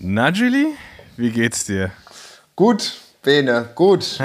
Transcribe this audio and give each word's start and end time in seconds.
Na, 0.00 0.30
Julie, 0.30 0.76
wie 1.16 1.30
geht's 1.30 1.64
dir? 1.64 1.90
Gut, 2.54 3.00
Bene, 3.20 3.68
gut. 3.74 4.20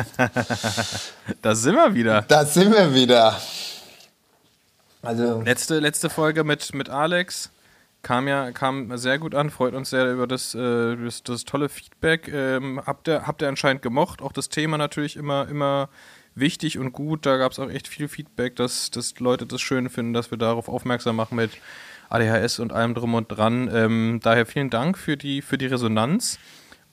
da 1.42 1.56
sind 1.56 1.74
wir 1.74 1.96
wieder. 1.96 2.22
Da 2.28 2.46
sind 2.46 2.72
wir 2.72 2.94
wieder. 2.94 3.42
Also 5.01 5.41
letzte, 5.41 5.79
letzte 5.79 6.12
Folge 6.12 6.44
mit, 6.44 6.75
mit 6.75 6.89
Alex 6.89 7.49
kam 8.04 8.28
ja 8.28 8.51
kam 8.51 8.96
sehr 8.97 9.17
gut 9.17 9.33
an, 9.33 9.49
freut 9.49 9.73
uns 9.73 9.89
sehr 9.89 10.13
über 10.13 10.28
das, 10.28 10.54
äh, 10.54 10.96
das, 10.96 11.23
das, 11.23 11.44
tolle 11.44 11.70
Feedback. 11.70 12.28
Ähm, 12.28 12.79
habt, 12.85 13.08
ihr, 13.08 13.26
habt 13.26 13.42
ihr 13.42 13.47
anscheinend 13.47 13.81
gemocht, 13.81 14.21
auch 14.21 14.31
das 14.31 14.49
Thema 14.49 14.78
natürlich 14.78 15.15
immer, 15.15 15.47
immer 15.47 15.90
wichtig 16.35 16.77
und 16.77 16.91
gut. 16.91 17.26
Da 17.26 17.38
gab 17.38 17.52
es 17.52 17.58
auch 17.58 17.71
echt 17.71 17.88
viel 17.88 18.08
Feedback, 18.08 18.55
dass, 18.58 18.91
dass 18.91 19.20
Leute 19.20 19.48
das 19.48 19.59
schön 19.59 19.90
finden, 19.90 20.13
dass 20.13 20.30
wir 20.30 20.38
darauf 20.38 20.70
aufmerksam 20.70 21.16
machen 21.16 21.35
mit 21.35 21.49
ADHS 22.14 22.59
und 22.59 22.72
allem 22.73 22.94
drum 22.94 23.16
und 23.16 23.27
dran. 23.27 23.70
Ähm, 23.73 24.20
daher 24.22 24.45
vielen 24.45 24.70
Dank 24.70 24.98
für 24.98 25.18
die, 25.18 25.41
für 25.41 25.58
die 25.58 25.66
Resonanz. 25.66 26.38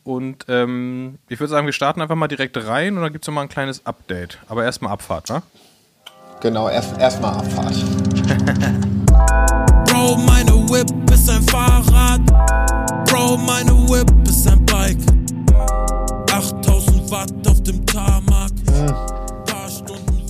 Und 0.02 0.46
ähm, 0.48 1.19
ich 1.28 1.38
würde 1.38 1.51
sagen, 1.51 1.66
wir 1.66 1.74
starten 1.74 2.01
einfach 2.01 2.16
mal 2.16 2.28
direkt 2.28 2.56
rein 2.56 2.97
und 2.97 3.02
dann 3.02 3.12
gibt 3.12 3.25
es 3.25 3.28
nochmal 3.28 3.45
ein 3.45 3.51
kleines 3.51 3.84
Update. 3.84 4.38
Aber 4.48 4.64
erstmal 4.64 4.92
Abfahrt, 4.92 5.28
ne? 5.28 5.42
Genau, 6.41 6.70
erstmal 6.70 7.01
erst 7.02 7.23
Abfahrt. 7.23 7.75
Bro, 9.84 10.16
meine 10.16 10.52
Whip 10.70 10.91
ist 11.12 11.28
ein 11.28 11.42
Fahrrad. 11.42 12.25
Bro, 13.06 13.37
meine 13.37 13.73
Whip 13.91 14.11
ist 14.27 14.48
ein 14.48 14.64
Bike. 14.64 14.97
8000 16.33 17.11
Watt 17.11 17.33
auf 17.47 17.62
dem 17.62 17.84
Tarmac. 17.84 18.52
Mhm. 18.73 18.95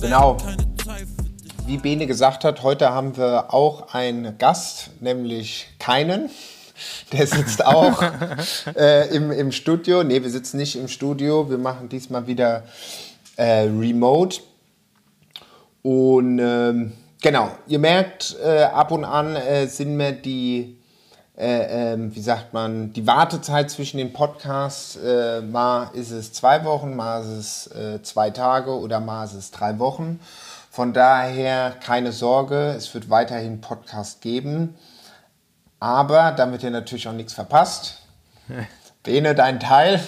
Genau 0.01 0.37
wie 1.71 1.77
Bene 1.77 2.05
gesagt 2.05 2.43
hat, 2.43 2.63
heute 2.63 2.89
haben 2.89 3.15
wir 3.15 3.53
auch 3.53 3.93
einen 3.93 4.37
Gast, 4.37 4.89
nämlich 4.99 5.67
keinen. 5.79 6.29
Der 7.13 7.25
sitzt 7.25 7.65
auch 7.65 8.03
äh, 8.75 9.07
im, 9.15 9.31
im 9.31 9.53
Studio. 9.53 10.03
Ne, 10.03 10.21
wir 10.21 10.29
sitzen 10.29 10.57
nicht 10.57 10.75
im 10.75 10.89
Studio. 10.89 11.49
Wir 11.49 11.57
machen 11.57 11.87
diesmal 11.87 12.27
wieder 12.27 12.63
äh, 13.37 13.69
remote. 13.69 14.41
Und 15.81 16.39
ähm, 16.39 16.91
genau, 17.21 17.51
ihr 17.67 17.79
merkt, 17.79 18.35
äh, 18.43 18.63
ab 18.63 18.91
und 18.91 19.05
an 19.05 19.37
äh, 19.37 19.65
sind 19.67 19.95
mir 19.95 20.11
die, 20.11 20.77
äh, 21.37 21.93
ähm, 21.93 22.13
wie 22.13 22.21
sagt 22.21 22.51
man, 22.51 22.91
die 22.91 23.07
Wartezeit 23.07 23.71
zwischen 23.71 23.97
den 23.97 24.11
Podcasts, 24.11 24.97
äh, 24.97 25.39
mal 25.39 25.89
ist 25.93 26.11
es 26.11 26.33
zwei 26.33 26.65
Wochen, 26.65 26.97
mal 26.97 27.21
ist 27.21 27.69
es 27.73 28.03
zwei 28.03 28.29
Tage 28.29 28.71
oder 28.71 28.99
mal 28.99 29.23
ist 29.23 29.35
es 29.35 29.51
drei 29.51 29.79
Wochen. 29.79 30.19
Von 30.71 30.93
daher 30.93 31.75
keine 31.83 32.13
Sorge, 32.13 32.73
es 32.77 32.93
wird 32.93 33.09
weiterhin 33.09 33.59
Podcast 33.59 34.21
geben. 34.21 34.75
Aber 35.81 36.31
damit 36.31 36.63
ihr 36.63 36.71
natürlich 36.71 37.09
auch 37.09 37.13
nichts 37.13 37.33
verpasst, 37.33 38.03
Bene, 39.03 39.35
dein 39.35 39.59
Teil. 39.59 39.99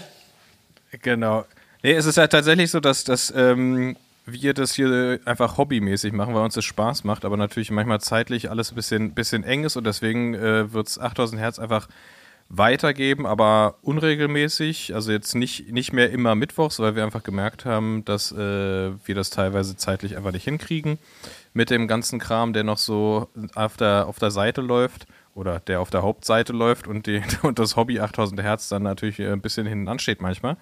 Genau. 1.02 1.44
Nee, 1.81 1.91
es 1.91 2.06
ist 2.06 2.16
ja 2.16 2.28
tatsächlich 2.28 2.72
so, 2.72 2.80
dass, 2.80 3.03
dass 3.03 3.34
ähm, 3.36 3.97
wir 4.25 4.53
das 4.53 4.73
hier 4.73 5.19
einfach 5.25 5.58
hobbymäßig 5.58 6.14
machen, 6.14 6.34
weil 6.34 6.45
uns 6.45 6.53
das 6.53 6.64
Spaß 6.64 7.03
macht, 7.03 7.25
aber 7.25 7.36
natürlich 7.36 7.69
manchmal 7.69 8.00
zeitlich 8.00 8.50
alles 8.50 8.72
ein 8.72 8.75
bisschen, 8.75 9.14
bisschen 9.14 9.44
eng 9.44 9.66
ist 9.66 9.75
und 9.75 9.84
deswegen 9.84 10.34
äh, 10.34 10.72
wird 10.72 10.88
es 10.88 10.97
8000 10.97 11.41
Hertz 11.41 11.59
einfach 11.59 11.89
weitergeben, 12.55 13.25
aber 13.25 13.75
unregelmäßig. 13.81 14.93
Also 14.93 15.11
jetzt 15.11 15.33
nicht, 15.33 15.71
nicht 15.71 15.91
mehr 15.91 16.11
immer 16.11 16.35
mittwochs, 16.35 16.79
weil 16.79 16.95
wir 16.95 17.03
einfach 17.03 17.23
gemerkt 17.23 17.65
haben, 17.65 18.05
dass 18.05 18.31
äh, 18.31 18.37
wir 18.37 19.15
das 19.15 19.31
teilweise 19.31 19.75
zeitlich 19.75 20.15
einfach 20.15 20.31
nicht 20.31 20.43
hinkriegen 20.43 20.99
mit 21.53 21.71
dem 21.71 21.87
ganzen 21.87 22.19
Kram, 22.19 22.53
der 22.53 22.63
noch 22.63 22.77
so 22.77 23.27
auf 23.55 23.77
der, 23.77 24.07
auf 24.07 24.19
der 24.19 24.31
Seite 24.31 24.61
läuft 24.61 25.07
oder 25.35 25.59
der 25.61 25.81
auf 25.81 25.89
der 25.89 26.03
Hauptseite 26.03 26.53
läuft 26.53 26.87
und, 26.87 27.07
die, 27.07 27.23
und 27.41 27.57
das 27.57 27.75
Hobby 27.75 27.99
8000 27.99 28.43
Hertz 28.43 28.69
dann 28.69 28.83
natürlich 28.83 29.19
ein 29.19 29.41
bisschen 29.41 29.65
hinten 29.65 29.88
ansteht 29.88 30.21
manchmal. 30.21 30.57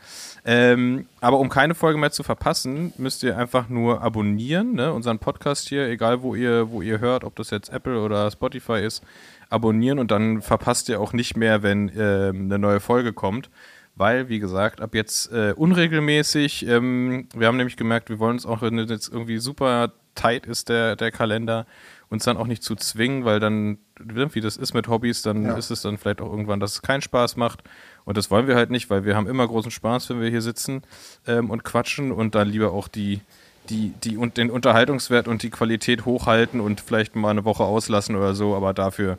Ähm, 0.45 1.07
aber 1.19 1.39
um 1.39 1.49
keine 1.49 1.75
Folge 1.75 1.99
mehr 1.99 2.11
zu 2.11 2.23
verpassen, 2.23 2.93
müsst 2.97 3.21
ihr 3.23 3.37
einfach 3.37 3.67
nur 3.67 4.01
abonnieren, 4.01 4.75
ne? 4.75 4.93
unseren 4.93 5.19
Podcast 5.19 5.67
hier, 5.67 5.89
egal 5.89 6.21
wo 6.21 6.35
ihr, 6.35 6.71
wo 6.71 6.81
ihr 6.81 6.99
hört, 6.99 7.25
ob 7.25 7.35
das 7.35 7.49
jetzt 7.49 7.69
Apple 7.69 8.01
oder 8.01 8.31
Spotify 8.31 8.79
ist 8.79 9.03
abonnieren 9.51 9.99
und 9.99 10.11
dann 10.11 10.41
verpasst 10.41 10.89
ihr 10.89 10.99
auch 10.99 11.13
nicht 11.13 11.37
mehr, 11.37 11.61
wenn 11.61 11.89
äh, 11.89 12.29
eine 12.29 12.57
neue 12.57 12.79
Folge 12.79 13.13
kommt. 13.13 13.49
Weil, 13.95 14.29
wie 14.29 14.39
gesagt, 14.39 14.79
ab 14.79 14.95
jetzt 14.95 15.31
äh, 15.33 15.53
unregelmäßig. 15.55 16.65
Ähm, 16.65 17.27
wir 17.35 17.47
haben 17.47 17.57
nämlich 17.57 17.75
gemerkt, 17.75 18.09
wir 18.09 18.19
wollen 18.19 18.33
uns 18.33 18.45
auch, 18.45 18.61
wenn 18.61 18.77
jetzt 18.79 19.11
irgendwie 19.11 19.37
super 19.37 19.91
tight 20.15 20.45
ist 20.45 20.69
der, 20.69 20.95
der 20.95 21.11
Kalender, 21.11 21.65
uns 22.09 22.23
dann 22.23 22.37
auch 22.37 22.47
nicht 22.47 22.63
zu 22.63 22.75
zwingen, 22.75 23.25
weil 23.25 23.39
dann, 23.39 23.77
wie 23.99 24.41
das 24.41 24.57
ist 24.57 24.73
mit 24.73 24.87
Hobbys, 24.87 25.21
dann 25.21 25.43
ja. 25.43 25.55
ist 25.55 25.71
es 25.71 25.81
dann 25.81 25.97
vielleicht 25.97 26.21
auch 26.21 26.31
irgendwann, 26.31 26.59
dass 26.59 26.73
es 26.73 26.81
keinen 26.81 27.01
Spaß 27.01 27.35
macht. 27.35 27.63
Und 28.05 28.17
das 28.17 28.31
wollen 28.31 28.47
wir 28.47 28.55
halt 28.55 28.69
nicht, 28.69 28.89
weil 28.89 29.05
wir 29.05 29.15
haben 29.15 29.27
immer 29.27 29.47
großen 29.47 29.71
Spaß, 29.71 30.09
wenn 30.09 30.21
wir 30.21 30.29
hier 30.29 30.41
sitzen 30.41 30.83
ähm, 31.27 31.49
und 31.49 31.63
quatschen 31.63 32.11
und 32.11 32.33
dann 32.33 32.47
lieber 32.47 32.71
auch 32.71 32.87
die, 32.87 33.21
die, 33.69 33.93
die 34.03 34.17
und 34.17 34.37
den 34.37 34.49
Unterhaltungswert 34.49 35.27
und 35.27 35.43
die 35.43 35.49
Qualität 35.49 36.05
hochhalten 36.05 36.59
und 36.59 36.81
vielleicht 36.81 37.15
mal 37.15 37.29
eine 37.29 37.45
Woche 37.45 37.63
auslassen 37.63 38.15
oder 38.15 38.33
so, 38.33 38.55
aber 38.55 38.73
dafür 38.73 39.17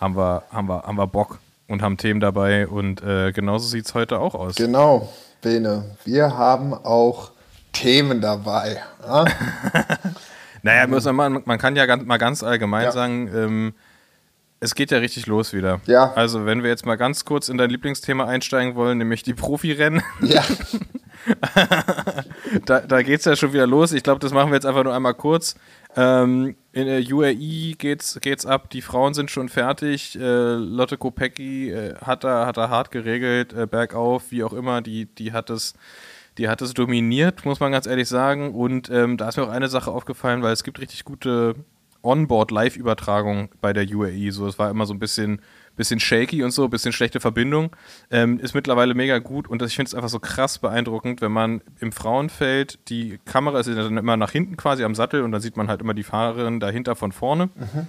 haben 0.00 0.16
wir, 0.16 0.44
haben 0.50 0.68
wir, 0.68 0.82
haben 0.82 0.96
wir 0.96 1.06
Bock 1.06 1.38
und 1.68 1.82
haben 1.82 1.96
Themen 1.96 2.20
dabei 2.20 2.66
und 2.66 3.02
äh, 3.02 3.32
genauso 3.32 3.68
sieht 3.68 3.86
es 3.86 3.94
heute 3.94 4.18
auch 4.18 4.34
aus. 4.34 4.56
Genau, 4.56 5.12
Bene. 5.42 5.96
Wir 6.04 6.36
haben 6.36 6.72
auch 6.72 7.32
Themen 7.72 8.20
dabei. 8.20 8.80
Ja? 9.02 9.24
naja, 10.62 10.86
muss 10.86 11.04
man, 11.04 11.42
man 11.44 11.58
kann 11.58 11.76
ja 11.76 11.86
ganz, 11.86 12.04
mal 12.04 12.18
ganz 12.18 12.42
allgemein 12.42 12.84
ja. 12.84 12.92
sagen, 12.92 13.30
ähm, 13.34 13.74
es 14.60 14.74
geht 14.74 14.90
ja 14.90 14.98
richtig 14.98 15.26
los 15.26 15.52
wieder. 15.52 15.80
Ja. 15.86 16.12
Also, 16.14 16.46
wenn 16.46 16.62
wir 16.62 16.70
jetzt 16.70 16.86
mal 16.86 16.96
ganz 16.96 17.26
kurz 17.26 17.50
in 17.50 17.58
dein 17.58 17.68
Lieblingsthema 17.68 18.24
einsteigen 18.24 18.74
wollen, 18.74 18.96
nämlich 18.96 19.22
die 19.22 19.34
Profirennen. 19.34 20.02
Ja. 20.22 20.42
da 22.66 22.80
da 22.80 23.02
geht 23.02 23.20
es 23.20 23.24
ja 23.24 23.36
schon 23.36 23.52
wieder 23.52 23.66
los. 23.66 23.92
Ich 23.92 24.02
glaube, 24.02 24.20
das 24.20 24.32
machen 24.32 24.50
wir 24.50 24.56
jetzt 24.56 24.66
einfach 24.66 24.84
nur 24.84 24.94
einmal 24.94 25.14
kurz. 25.14 25.54
Ähm, 25.96 26.56
in 26.72 26.86
der 26.86 27.00
UAE 27.00 27.74
geht's, 27.78 28.18
geht's 28.20 28.46
ab, 28.46 28.70
die 28.70 28.82
Frauen 28.82 29.14
sind 29.14 29.30
schon 29.30 29.48
fertig. 29.48 30.18
Äh, 30.18 30.54
Lotte 30.54 30.96
Kopecki 30.96 31.70
äh, 31.70 31.94
hat, 31.96 32.24
da, 32.24 32.46
hat 32.46 32.56
da 32.56 32.68
hart 32.68 32.90
geregelt, 32.90 33.52
äh, 33.52 33.66
bergauf, 33.66 34.30
wie 34.30 34.44
auch 34.44 34.52
immer, 34.52 34.82
die, 34.82 35.06
die 35.06 35.32
hat 35.32 35.50
es. 35.50 35.74
Die 36.36 36.48
hat 36.48 36.60
es 36.62 36.74
dominiert, 36.74 37.44
muss 37.44 37.60
man 37.60 37.70
ganz 37.70 37.86
ehrlich 37.86 38.08
sagen. 38.08 38.54
Und 38.54 38.90
ähm, 38.90 39.16
da 39.16 39.28
ist 39.28 39.36
mir 39.36 39.44
auch 39.44 39.50
eine 39.50 39.68
Sache 39.68 39.92
aufgefallen, 39.92 40.42
weil 40.42 40.52
es 40.52 40.64
gibt 40.64 40.80
richtig 40.80 41.04
gute 41.04 41.54
Onboard-Live-Übertragung 42.02 43.50
bei 43.60 43.72
der 43.72 43.86
UAE. 43.88 44.32
So, 44.32 44.48
es 44.48 44.58
war 44.58 44.68
immer 44.68 44.86
so 44.86 44.94
ein 44.94 44.98
bisschen 44.98 45.40
bisschen 45.76 46.00
shaky 46.00 46.42
und 46.42 46.50
so, 46.50 46.68
bisschen 46.68 46.92
schlechte 46.92 47.20
Verbindung. 47.20 47.74
Ähm, 48.10 48.38
ist 48.38 48.54
mittlerweile 48.54 48.94
mega 48.94 49.18
gut 49.18 49.48
und 49.48 49.62
ich 49.62 49.76
finde 49.76 49.88
es 49.88 49.94
einfach 49.94 50.08
so 50.08 50.20
krass 50.20 50.58
beeindruckend, 50.58 51.20
wenn 51.20 51.32
man 51.32 51.60
im 51.80 51.92
Frauenfeld, 51.92 52.78
die 52.88 53.18
Kamera 53.24 53.60
ist 53.60 53.68
dann 53.68 53.96
immer 53.96 54.16
nach 54.16 54.30
hinten 54.30 54.56
quasi 54.56 54.84
am 54.84 54.94
Sattel 54.94 55.22
und 55.22 55.32
dann 55.32 55.40
sieht 55.40 55.56
man 55.56 55.68
halt 55.68 55.80
immer 55.80 55.94
die 55.94 56.04
Fahrerin 56.04 56.60
dahinter 56.60 56.96
von 56.96 57.12
vorne. 57.12 57.46
Mhm. 57.54 57.86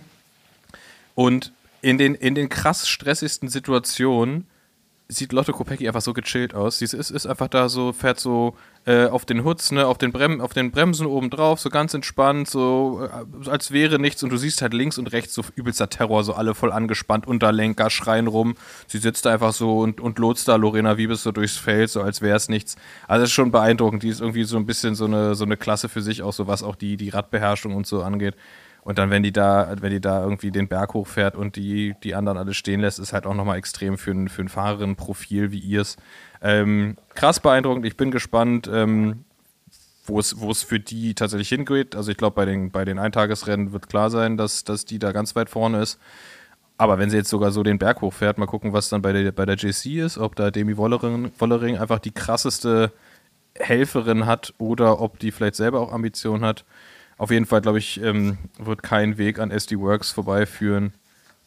Und 1.15 1.53
in 1.81 1.97
den, 1.97 2.15
in 2.15 2.35
den 2.35 2.49
krass 2.49 2.87
stressigsten 2.87 3.47
Situationen 3.49 4.47
sieht 5.07 5.33
Lotte 5.33 5.51
Kopecki 5.51 5.87
einfach 5.87 6.01
so 6.01 6.13
gechillt 6.13 6.55
aus. 6.55 6.79
Sie 6.79 6.85
ist, 6.85 6.93
ist 6.93 7.27
einfach 7.27 7.47
da 7.47 7.69
so, 7.69 7.93
fährt 7.93 8.19
so 8.19 8.55
äh, 8.85 9.05
auf 9.05 9.25
den 9.25 9.43
Hutz, 9.43 9.71
ne, 9.71 9.85
auf 9.85 9.99
den, 9.99 10.11
Brem 10.11 10.41
auf 10.41 10.53
den 10.53 10.71
Bremsen 10.71 11.05
oben 11.05 11.29
drauf, 11.29 11.59
so 11.59 11.69
ganz 11.69 11.93
entspannt, 11.93 12.49
so 12.49 13.07
äh, 13.45 13.49
als 13.49 13.71
wäre 13.71 13.99
nichts 13.99 14.23
und 14.23 14.31
du 14.31 14.37
siehst 14.37 14.63
halt 14.63 14.73
links 14.73 14.97
und 14.97 15.11
rechts 15.11 15.35
so 15.35 15.43
übelster 15.55 15.89
Terror, 15.89 16.23
so 16.23 16.33
alle 16.33 16.55
voll 16.55 16.71
angespannt, 16.71 17.27
Unterlenker, 17.27 17.91
schreien 17.91 18.27
rum. 18.27 18.55
Sie 18.87 18.97
sitzt 18.97 19.25
da 19.25 19.33
einfach 19.33 19.53
so 19.53 19.79
und, 19.79 20.01
und 20.01 20.17
lotst 20.17 20.47
da 20.47 20.55
Lorena 20.55 20.97
Wiebes 20.97 21.21
so 21.21 21.31
durchs 21.31 21.57
Feld, 21.57 21.91
so 21.91 22.01
als 22.01 22.21
wäre 22.21 22.37
es 22.37 22.49
nichts. 22.49 22.75
Also 23.07 23.21
das 23.21 23.29
ist 23.29 23.35
schon 23.35 23.51
beeindruckend. 23.51 24.01
Die 24.01 24.09
ist 24.09 24.21
irgendwie 24.21 24.43
so 24.43 24.57
ein 24.57 24.65
bisschen 24.65 24.95
so 24.95 25.05
eine, 25.05 25.35
so 25.35 25.45
eine 25.45 25.57
Klasse 25.57 25.87
für 25.87 26.01
sich, 26.01 26.23
auch 26.23 26.33
so 26.33 26.47
was 26.47 26.63
auch 26.63 26.75
die, 26.75 26.97
die 26.97 27.09
Radbeherrschung 27.09 27.75
und 27.75 27.85
so 27.85 28.01
angeht. 28.01 28.35
Und 28.85 28.99
dann, 28.99 29.09
wenn 29.09 29.23
die 29.23 29.31
da, 29.31 29.75
wenn 29.81 29.89
die 29.89 29.99
da 29.99 30.23
irgendwie 30.23 30.51
den 30.51 30.67
Berg 30.67 30.93
hochfährt 30.93 31.35
und 31.35 31.55
die, 31.55 31.95
die 32.03 32.13
anderen 32.13 32.37
alle 32.37 32.53
stehen 32.53 32.81
lässt, 32.81 32.99
ist 32.99 33.13
halt 33.13 33.25
auch 33.25 33.33
nochmal 33.33 33.57
extrem 33.57 33.97
für 33.97 34.11
ein, 34.11 34.29
für 34.29 34.43
ein 34.43 34.47
Fahrerinnenprofil 34.47 35.51
wie 35.51 35.57
ihrs. 35.57 35.97
Ähm, 36.39 36.95
krass 37.15 37.39
beeindruckend. 37.39 37.87
Ich 37.87 37.97
bin 37.97 38.11
gespannt, 38.11 38.69
ähm, 38.71 39.25
wo 40.05 40.19
es, 40.19 40.63
für 40.63 40.79
die 40.79 41.15
tatsächlich 41.15 41.49
hingeht. 41.49 41.95
Also 41.95 42.11
ich 42.11 42.17
glaube, 42.17 42.35
bei 42.35 42.45
den, 42.45 42.69
bei 42.69 42.85
den 42.85 42.99
Eintagesrennen 42.99 43.73
wird 43.73 43.89
klar 43.89 44.11
sein, 44.11 44.37
dass, 44.37 44.63
dass 44.65 44.85
die 44.85 44.99
da 44.99 45.13
ganz 45.13 45.35
weit 45.35 45.49
vorne 45.49 45.81
ist. 45.81 45.99
Aber 46.77 46.99
wenn 46.99 47.09
sie 47.09 47.17
jetzt 47.17 47.29
sogar 47.31 47.49
so 47.49 47.63
den 47.63 47.79
Berg 47.79 48.01
hochfährt, 48.01 48.37
mal 48.37 48.45
gucken, 48.45 48.71
was 48.71 48.89
dann 48.89 49.01
bei 49.01 49.13
der, 49.13 49.31
bei 49.31 49.47
der 49.47 49.55
JC 49.55 49.97
ist, 50.05 50.19
ob 50.19 50.35
da 50.35 50.51
Demi 50.51 50.77
Wollering, 50.77 51.31
Wollering 51.39 51.77
einfach 51.79 51.97
die 51.97 52.11
krasseste 52.11 52.91
Helferin 53.55 54.27
hat 54.27 54.53
oder 54.59 55.01
ob 55.01 55.17
die 55.17 55.31
vielleicht 55.31 55.55
selber 55.55 55.79
auch 55.79 55.91
Ambitionen 55.91 56.45
hat. 56.45 56.65
Auf 57.17 57.31
jeden 57.31 57.45
Fall, 57.45 57.61
glaube 57.61 57.79
ich, 57.79 58.01
ähm, 58.01 58.37
wird 58.57 58.83
kein 58.83 59.17
Weg 59.17 59.39
an 59.39 59.51
SD 59.51 59.79
Works 59.79 60.11
vorbeiführen. 60.11 60.93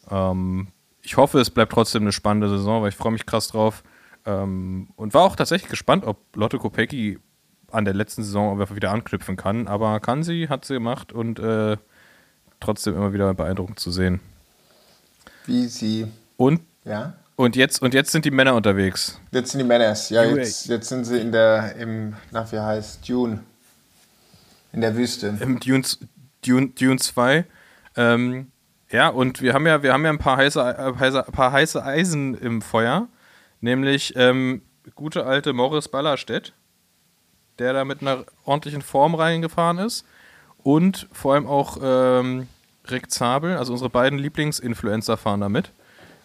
Ähm, 0.09 0.67
ich 1.01 1.17
hoffe, 1.17 1.39
es 1.39 1.49
bleibt 1.49 1.71
trotzdem 1.71 2.03
eine 2.03 2.11
spannende 2.11 2.49
Saison, 2.49 2.81
weil 2.81 2.89
ich 2.89 2.95
freue 2.95 3.11
mich 3.11 3.25
krass 3.25 3.49
drauf. 3.49 3.83
Ähm, 4.25 4.89
und 4.95 5.13
war 5.13 5.23
auch 5.23 5.35
tatsächlich 5.35 5.69
gespannt, 5.69 6.05
ob 6.05 6.17
Lotte 6.35 6.57
Kopecki 6.57 7.19
an 7.71 7.85
der 7.85 7.93
letzten 7.93 8.23
Saison 8.23 8.59
einfach 8.59 8.75
wieder 8.75 8.91
anknüpfen 8.91 9.37
kann. 9.37 9.67
Aber 9.67 9.99
kann 9.99 10.23
sie, 10.23 10.49
hat 10.49 10.65
sie 10.65 10.73
gemacht 10.73 11.13
und 11.13 11.39
äh, 11.39 11.77
trotzdem 12.59 12.95
immer 12.95 13.13
wieder 13.13 13.33
beeindruckend 13.33 13.79
zu 13.79 13.91
sehen. 13.91 14.19
Wie 15.45 15.67
sie. 15.67 16.07
Und 16.37 16.61
ja? 16.83 17.13
Und 17.35 17.55
jetzt, 17.55 17.81
und 17.81 17.93
jetzt 17.93 18.11
sind 18.11 18.25
die 18.25 18.31
Männer 18.31 18.53
unterwegs. 18.53 19.17
Jetzt 19.31 19.51
sind 19.51 19.59
die 19.59 19.65
Männer, 19.65 19.95
ja, 20.09 20.23
jetzt, 20.25 20.67
jetzt 20.67 20.89
sind 20.89 21.05
sie 21.05 21.21
in 21.21 21.31
der, 21.31 21.73
im, 21.77 22.13
nach 22.31 22.51
wie 22.51 22.59
heißt, 22.59 23.07
Dune. 23.07 23.39
In 24.71 24.81
der 24.81 24.95
Wüste. 24.95 25.37
Im 25.39 25.59
Dune, 25.59 25.83
Dune, 26.45 26.69
Dune 26.69 26.97
2. 26.97 27.45
Ähm, 27.95 28.51
ja, 28.91 29.09
und 29.09 29.41
wir 29.41 29.53
haben 29.53 29.67
ja, 29.67 29.83
wir 29.83 29.93
haben 29.93 30.03
ja 30.03 30.11
ein 30.11 30.17
paar 30.17 30.37
heiße, 30.37 30.59
äh, 30.59 30.99
heiße, 30.99 31.25
paar 31.31 31.51
heiße 31.51 31.83
Eisen 31.83 32.35
im 32.35 32.61
Feuer. 32.61 33.07
Nämlich 33.61 34.13
ähm, 34.15 34.61
gute 34.95 35.25
alte 35.25 35.53
Morris 35.53 35.87
Ballerstedt, 35.87 36.53
der 37.59 37.73
da 37.73 37.85
mit 37.85 38.01
einer 38.01 38.25
ordentlichen 38.45 38.81
Form 38.81 39.15
reingefahren 39.15 39.79
ist. 39.79 40.05
Und 40.63 41.07
vor 41.11 41.33
allem 41.33 41.47
auch 41.47 41.77
ähm, 41.81 42.47
Rick 42.89 43.11
Zabel, 43.11 43.57
also 43.57 43.73
unsere 43.73 43.89
beiden 43.89 44.19
Lieblingsinfluencer 44.19 45.17
fahren 45.17 45.41
da 45.41 45.49
mit. 45.49 45.71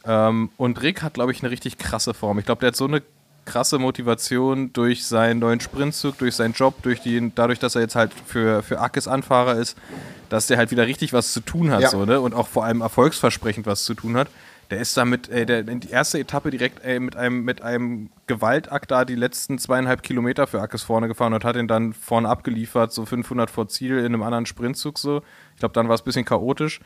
Ähm, 0.06 0.50
und 0.56 0.82
Rick 0.82 1.02
hat, 1.02 1.14
glaube 1.14 1.32
ich, 1.32 1.42
eine 1.42 1.50
richtig 1.50 1.78
krasse 1.78 2.14
Form. 2.14 2.38
Ich 2.38 2.46
glaube, 2.46 2.60
der 2.60 2.68
hat 2.68 2.76
so 2.76 2.86
eine 2.86 3.02
krasse 3.44 3.78
Motivation 3.78 4.72
durch 4.72 5.06
seinen 5.06 5.40
neuen 5.40 5.60
Sprintzug, 5.60 6.18
durch 6.18 6.34
seinen 6.34 6.54
Job, 6.54 6.82
durch 6.82 7.00
die, 7.00 7.32
dadurch, 7.34 7.58
dass 7.58 7.74
er 7.74 7.82
jetzt 7.82 7.96
halt 7.96 8.12
für, 8.26 8.62
für 8.62 8.80
Akis 8.80 9.08
Anfahrer 9.08 9.56
ist, 9.56 9.76
dass 10.28 10.46
der 10.46 10.58
halt 10.58 10.70
wieder 10.70 10.86
richtig 10.86 11.12
was 11.12 11.32
zu 11.32 11.40
tun 11.40 11.70
hat, 11.70 11.82
ja. 11.82 11.90
so, 11.90 12.04
ne? 12.04 12.20
Und 12.20 12.34
auch 12.34 12.48
vor 12.48 12.64
allem 12.64 12.80
erfolgsversprechend 12.80 13.66
was 13.66 13.84
zu 13.84 13.94
tun 13.94 14.16
hat. 14.16 14.28
Der 14.70 14.80
ist 14.80 14.96
damit, 14.96 15.28
ey, 15.28 15.44
der, 15.44 15.62
die 15.62 15.90
erste 15.90 16.18
Etappe 16.18 16.50
direkt 16.50 16.82
ey, 16.84 16.98
mit, 16.98 17.16
einem, 17.16 17.44
mit 17.44 17.60
einem 17.62 18.10
Gewaltakt 18.26 18.90
da 18.90 19.04
die 19.04 19.14
letzten 19.14 19.58
zweieinhalb 19.58 20.02
Kilometer 20.02 20.46
für 20.46 20.60
Akis 20.60 20.82
vorne 20.82 21.06
gefahren 21.06 21.34
und 21.34 21.44
hat 21.44 21.56
ihn 21.56 21.68
dann 21.68 21.92
vorne 21.92 22.28
abgeliefert, 22.28 22.92
so 22.92 23.04
500 23.04 23.50
vor 23.50 23.68
Ziel 23.68 23.98
in 23.98 24.06
einem 24.06 24.22
anderen 24.22 24.46
Sprintzug 24.46 24.98
so. 24.98 25.22
Ich 25.52 25.60
glaube, 25.60 25.74
dann 25.74 25.88
war 25.88 25.94
es 25.94 26.00
ein 26.00 26.06
bisschen 26.06 26.24
chaotisch. 26.24 26.80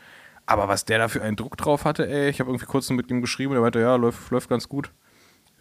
Aber 0.45 0.67
was 0.67 0.83
der 0.83 0.97
da 0.97 1.07
für 1.07 1.21
einen 1.21 1.35
Druck 1.35 1.57
drauf 1.57 1.85
hatte, 1.85 2.09
ey, 2.09 2.29
ich 2.29 2.39
habe 2.39 2.49
irgendwie 2.49 2.65
kurz 2.65 2.89
mit 2.89 3.11
ihm 3.11 3.21
geschrieben, 3.21 3.53
der 3.53 3.61
meinte, 3.61 3.79
ja, 3.79 3.95
läuft, 3.95 4.31
läuft 4.31 4.49
ganz 4.49 4.67
gut. 4.67 4.91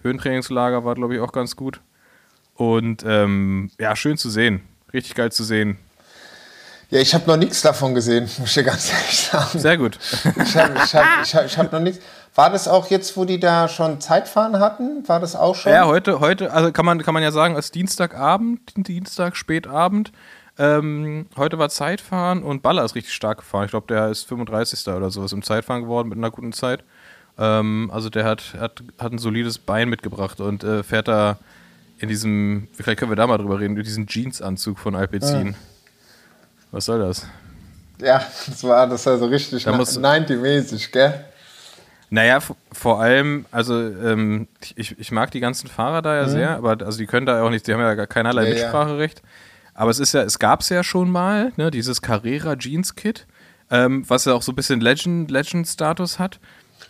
Höhentrainingslager 0.02 0.84
war, 0.84 0.94
glaube 0.94 1.14
ich, 1.14 1.20
auch 1.20 1.32
ganz 1.32 1.56
gut. 1.56 1.80
Und 2.54 3.04
ähm, 3.06 3.70
ja, 3.78 3.94
schön 3.94 4.16
zu 4.16 4.30
sehen. 4.30 4.62
Richtig 4.92 5.14
geil 5.14 5.30
zu 5.30 5.44
sehen. 5.44 5.78
Ja, 6.90 7.00
ich 7.00 7.14
habe 7.14 7.26
noch 7.26 7.36
nichts 7.36 7.60
davon 7.60 7.94
gesehen, 7.94 8.24
muss 8.38 8.48
ich 8.48 8.54
dir 8.54 8.64
ganz 8.64 8.90
ehrlich 8.90 9.20
sagen. 9.20 9.58
Sehr 9.58 9.76
gut. 9.76 9.98
Ich 10.42 10.56
habe 10.56 10.74
hab, 10.74 11.34
hab, 11.34 11.56
hab 11.56 11.72
noch 11.72 11.80
nichts. 11.80 12.02
War 12.34 12.50
das 12.50 12.68
auch 12.68 12.88
jetzt, 12.88 13.16
wo 13.16 13.24
die 13.24 13.40
da 13.40 13.68
schon 13.68 14.00
Zeitfahren 14.00 14.58
hatten? 14.60 15.06
War 15.06 15.20
das 15.20 15.36
auch 15.36 15.54
schon? 15.54 15.72
Ja, 15.72 15.86
heute, 15.86 16.20
heute, 16.20 16.52
also 16.52 16.72
kann 16.72 16.86
man, 16.86 17.02
kann 17.02 17.14
man 17.14 17.22
ja 17.22 17.32
sagen, 17.32 17.56
ist 17.56 17.74
Dienstagabend, 17.74 18.60
Dienstag, 18.76 19.36
spätabend. 19.36 20.12
Ähm, 20.58 21.26
heute 21.36 21.58
war 21.58 21.68
Zeitfahren 21.68 22.42
und 22.42 22.62
Baller 22.62 22.84
ist 22.84 22.94
richtig 22.94 23.14
stark 23.14 23.38
gefahren. 23.38 23.66
Ich 23.66 23.70
glaube, 23.70 23.86
der 23.86 24.08
ist 24.08 24.26
35. 24.26 24.88
oder 24.88 25.10
sowas 25.10 25.32
im 25.32 25.42
Zeitfahren 25.42 25.82
geworden 25.82 26.08
mit 26.08 26.18
einer 26.18 26.30
guten 26.30 26.52
Zeit. 26.52 26.84
Ähm, 27.38 27.90
also 27.92 28.10
der 28.10 28.24
hat, 28.24 28.54
hat, 28.58 28.82
hat 28.98 29.12
ein 29.12 29.18
solides 29.18 29.58
Bein 29.58 29.88
mitgebracht 29.88 30.40
und 30.40 30.64
äh, 30.64 30.82
fährt 30.82 31.08
da 31.08 31.38
in 31.98 32.08
diesem, 32.08 32.68
vielleicht 32.72 32.98
können 32.98 33.10
wir 33.10 33.16
da 33.16 33.26
mal 33.26 33.38
drüber 33.38 33.60
reden, 33.60 33.76
in 33.76 33.82
diesem 33.82 34.06
Jeansanzug 34.06 34.78
von 34.78 34.94
Alpecin. 34.94 35.48
Ja. 35.48 35.54
Was 36.70 36.84
soll 36.84 37.00
das? 37.00 37.26
Ja, 38.00 38.24
das 38.46 38.62
war 38.62 38.86
das 38.86 39.06
also 39.06 39.26
richtig 39.26 39.66
90-mäßig, 39.66 40.92
gell? 40.92 41.24
Naja, 42.10 42.38
vor 42.72 43.00
allem, 43.00 43.44
also 43.50 43.78
ähm, 43.80 44.48
ich, 44.76 44.98
ich 44.98 45.10
mag 45.10 45.30
die 45.30 45.40
ganzen 45.40 45.68
Fahrer 45.68 46.00
da 46.00 46.16
ja 46.16 46.26
mhm. 46.26 46.30
sehr, 46.30 46.50
aber 46.56 46.78
also 46.84 46.98
die 46.98 47.06
können 47.06 47.26
da 47.26 47.42
auch 47.42 47.50
nicht, 47.50 47.66
die 47.66 47.74
haben 47.74 47.80
ja 47.80 47.94
gar 47.94 48.06
keinerlei 48.06 48.44
ja, 48.44 48.54
Mitspracherecht. 48.54 49.18
Ja. 49.18 49.24
Aber 49.74 49.90
es 49.90 49.98
ist 49.98 50.14
ja, 50.14 50.22
es 50.22 50.38
gab 50.38 50.60
es 50.60 50.70
ja 50.70 50.82
schon 50.82 51.10
mal, 51.10 51.52
ne, 51.56 51.70
dieses 51.70 52.00
Carrera 52.00 52.56
Jeans 52.56 52.94
Kit, 52.94 53.26
ähm, 53.70 54.08
was 54.08 54.24
ja 54.24 54.32
auch 54.32 54.42
so 54.42 54.52
ein 54.52 54.56
bisschen 54.56 54.80
Legend, 54.80 55.30
Legend-Status 55.30 56.18
hat. 56.18 56.40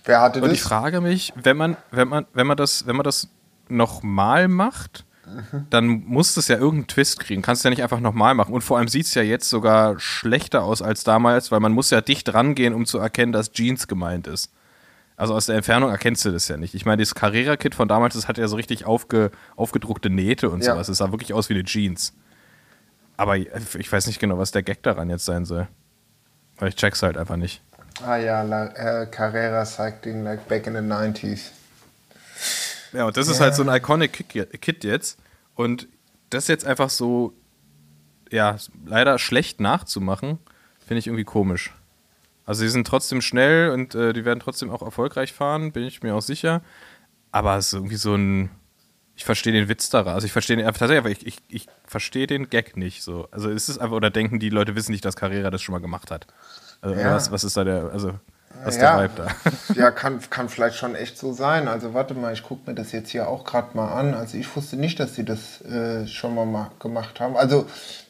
Wer 0.05 0.21
hatte 0.21 0.41
Und 0.41 0.49
das? 0.49 0.55
ich 0.55 0.63
frage 0.63 1.01
mich, 1.01 1.33
wenn 1.37 1.57
man, 1.57 1.77
wenn 1.91 2.09
man, 2.09 2.27
wenn 2.33 2.47
man 2.47 2.57
das, 2.57 2.87
wenn 2.87 2.97
man 2.97 3.05
das 3.05 3.29
nochmal 3.69 4.49
macht, 4.49 5.05
mhm. 5.27 5.67
dann 5.71 5.87
muss 5.87 6.35
das 6.35 6.49
ja 6.49 6.57
irgendeinen 6.57 6.87
Twist 6.87 7.21
kriegen. 7.21 7.43
Kannst 7.43 7.65
du 7.65 7.69
ja 7.69 7.71
nicht 7.71 7.83
einfach 7.83 8.01
nochmal 8.01 8.35
machen. 8.35 8.55
Und 8.55 8.63
vor 8.63 8.79
allem 8.79 8.89
sieht 8.89 9.07
es 9.07 9.15
ja 9.15 9.23
jetzt 9.23 9.49
sogar 9.49 9.99
schlechter 9.99 10.63
aus 10.63 10.83
als 10.83 11.05
damals, 11.05 11.53
weil 11.53 11.61
man 11.61 11.73
muss 11.73 11.91
ja 11.91 12.01
dicht 12.01 12.33
rangehen, 12.33 12.75
um 12.75 12.87
zu 12.87 12.99
erkennen, 12.99 13.33
dass 13.33 13.53
Jeans 13.53 13.89
gemeint 13.89 14.27
ist. 14.27 14.53
Also 15.17 15.35
aus 15.35 15.47
der 15.47 15.57
Entfernung 15.57 15.91
erkennst 15.91 16.25
du 16.25 16.31
das 16.31 16.47
ja 16.47 16.57
nicht. 16.57 16.75
Ich 16.75 16.87
meine, 16.87 17.03
das 17.03 17.15
Carrera-Kit 17.15 17.75
von 17.75 17.89
damals, 17.89 18.15
das 18.15 18.29
hat 18.29 18.39
ja 18.39 18.47
so 18.47 18.55
richtig 18.55 18.85
aufge, 18.85 19.33
aufgedruckte 19.57 20.11
Nähte 20.11 20.49
und 20.49 20.63
ja. 20.63 20.73
sowas. 20.73 20.89
Es 20.89 20.99
sah 20.99 21.11
wirklich 21.11 21.35
aus 21.35 21.49
wie 21.49 21.55
eine 21.55 21.65
Jeans. 21.65 22.15
Aber 23.17 23.37
ich 23.37 23.93
weiß 23.93 24.07
nicht 24.07 24.21
genau, 24.21 24.39
was 24.39 24.53
der 24.53 24.63
Gag 24.63 24.81
daran 24.85 25.11
jetzt 25.11 25.25
sein 25.25 25.45
soll. 25.45 25.67
Weil 26.59 26.69
ich 26.69 26.77
check's 26.77 27.03
halt 27.03 27.17
einfach 27.17 27.37
nicht. 27.37 27.63
Ah 28.05 28.17
ja, 28.17 28.43
La, 28.43 28.67
äh, 29.03 29.07
Carrera 29.07 29.65
Cycling 29.65 30.23
like 30.25 30.47
back 30.49 30.67
in 30.67 30.75
the 30.75 30.81
90s. 30.81 31.51
Ja, 32.93 33.07
und 33.07 33.17
das 33.17 33.27
ja. 33.27 33.33
ist 33.33 33.41
halt 33.41 33.55
so 33.55 33.63
ein 33.63 33.75
iconic 33.75 34.13
Kit 34.61 34.85
jetzt. 34.85 35.19
Und 35.55 35.89
das 36.31 36.49
jetzt 36.49 36.67
einfach 36.67 36.91
so, 36.91 37.33
ja, 38.31 38.57
leider 38.87 39.19
schlecht 39.19 39.61
nachzumachen, 39.61 40.39
finde 40.87 41.01
ich 41.01 41.07
irgendwie 41.07 41.25
komisch. 41.25 41.73
Also 42.47 42.61
sie 42.61 42.69
sind 42.69 42.87
trotzdem 42.87 43.21
schnell 43.21 43.71
und 43.71 43.95
äh, 43.95 44.13
die 44.13 44.25
werden 44.25 44.41
trotzdem 44.41 44.71
auch 44.71 44.83
erfolgreich 44.83 45.33
fahren, 45.33 45.73
bin 45.73 45.85
ich 45.85 46.03
mir 46.03 46.15
auch 46.15 46.23
sicher. 46.23 46.63
Aber 47.31 47.57
es 47.57 47.69
ist 47.69 47.73
irgendwie 47.75 47.97
so 47.97 48.15
ein, 48.15 48.51
ich 49.17 49.25
verstehe 49.25 49.53
den 49.53 49.69
Witz 49.69 49.91
daran. 49.91 50.15
Also 50.15 50.25
ich 50.25 50.33
verstehe 50.33 50.57
den 50.57 50.65
tatsächlich, 50.65 50.99
aber 50.99 51.11
ich, 51.11 51.27
ich, 51.27 51.39
ich 51.49 51.67
verstehe 51.85 52.27
den 52.27 52.49
Gag 52.49 52.77
nicht 52.77 53.03
so. 53.03 53.29
Also 53.33 53.51
ist 53.51 53.69
es 53.69 53.79
einfach, 53.79 53.97
oder 53.97 54.11
denken 54.11 54.39
die 54.39 54.49
Leute 54.49 54.77
wissen 54.77 54.93
nicht, 54.93 55.05
dass 55.05 55.17
Carrera 55.17 55.51
das 55.51 55.61
schon 55.61 55.75
mal 55.75 55.81
gemacht 55.81 56.11
hat? 56.11 56.27
Also 56.81 57.01
ja. 57.01 57.15
was, 57.15 57.31
was 57.31 57.45
ist 57.45 57.57
da 57.57 57.65
der, 57.65 57.91
also 57.93 58.13
was 58.65 58.75
ist 58.75 58.83
ja. 58.83 58.97
der 58.97 59.11
Vibe 59.11 59.23
da? 59.23 59.75
Ja, 59.75 59.91
kann, 59.91 60.21
kann 60.31 60.49
vielleicht 60.49 60.77
schon 60.77 60.95
echt 60.95 61.19
so 61.19 61.33
sein. 61.33 61.69
Also 61.69 61.95
warte 61.95 62.15
mal, 62.15 62.33
ich 62.33 62.43
gucke 62.43 62.71
mir 62.71 62.75
das 62.75 62.93
jetzt 62.93 63.11
hier 63.11 63.29
auch 63.29 63.45
gerade 63.45 63.77
mal 63.77 63.93
an. 63.93 64.15
Also 64.15 64.37
ich 64.37 64.55
wusste 64.57 64.77
nicht, 64.77 64.99
dass 64.99 65.15
sie 65.15 65.25
das 65.25 65.61
äh, 65.63 66.07
schon 66.07 66.35
mal, 66.35 66.47
mal 66.47 66.71
gemacht 66.81 67.21
haben. 67.21 67.37
Also 67.37 67.67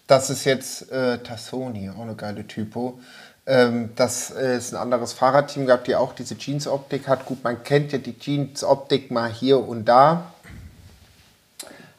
das 0.06 0.30
ist 0.30 0.44
jetzt 0.44 0.90
äh, 0.90 1.18
Tassoni, 1.18 1.90
auch 1.90 2.02
eine 2.02 2.14
geile 2.14 2.46
Typo. 2.46 2.98
Ähm, 3.46 3.90
dass 3.96 4.30
äh, 4.30 4.56
es 4.56 4.74
ein 4.74 4.76
anderes 4.76 5.14
Fahrradteam 5.14 5.66
gab, 5.66 5.84
die 5.84 5.96
auch 5.96 6.12
diese 6.12 6.36
Jeans-Optik 6.36 7.08
hat. 7.08 7.24
Gut, 7.24 7.42
man 7.42 7.62
kennt 7.62 7.92
ja 7.92 7.98
die 7.98 8.18
Jeans-Optik 8.18 9.10
mal 9.10 9.30
hier 9.30 9.58
und 9.58 9.86
da. 9.86 10.32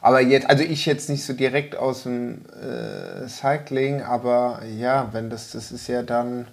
Aber 0.00 0.20
jetzt, 0.20 0.48
also 0.48 0.62
ich 0.62 0.86
jetzt 0.86 1.10
nicht 1.10 1.24
so 1.24 1.32
direkt 1.32 1.76
aus 1.76 2.04
dem 2.04 2.42
äh, 2.62 3.28
Cycling, 3.28 4.02
aber 4.02 4.62
ja, 4.64 5.08
wenn 5.12 5.28
das, 5.28 5.50
das 5.50 5.72
ist 5.72 5.88
ja 5.88 6.02
dann, 6.02 6.46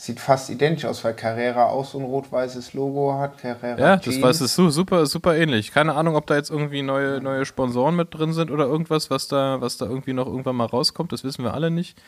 sieht 0.00 0.20
fast 0.20 0.48
identisch 0.48 0.84
aus, 0.84 1.02
weil 1.02 1.12
Carrera 1.12 1.64
auch 1.64 1.84
so 1.84 1.98
ein 1.98 2.04
rot-weißes 2.04 2.72
Logo 2.72 3.18
hat. 3.18 3.36
Carrera 3.36 3.80
ja, 3.80 3.96
Jeans. 3.98 4.20
das 4.20 4.40
ist 4.40 4.54
so 4.54 4.70
super, 4.70 5.04
super 5.06 5.36
ähnlich. 5.36 5.72
Keine 5.72 5.94
Ahnung, 5.94 6.14
ob 6.14 6.24
da 6.28 6.36
jetzt 6.36 6.50
irgendwie 6.50 6.82
neue, 6.82 7.20
neue 7.20 7.44
Sponsoren 7.44 7.96
mit 7.96 8.14
drin 8.14 8.32
sind 8.32 8.52
oder 8.52 8.66
irgendwas, 8.66 9.10
was 9.10 9.26
da, 9.26 9.60
was 9.60 9.76
da 9.76 9.86
irgendwie 9.86 10.12
noch 10.12 10.26
irgendwann 10.26 10.54
mal 10.54 10.66
rauskommt. 10.66 11.10
Das 11.10 11.24
wissen 11.24 11.42
wir 11.42 11.52
alle 11.52 11.72
nicht. 11.72 12.00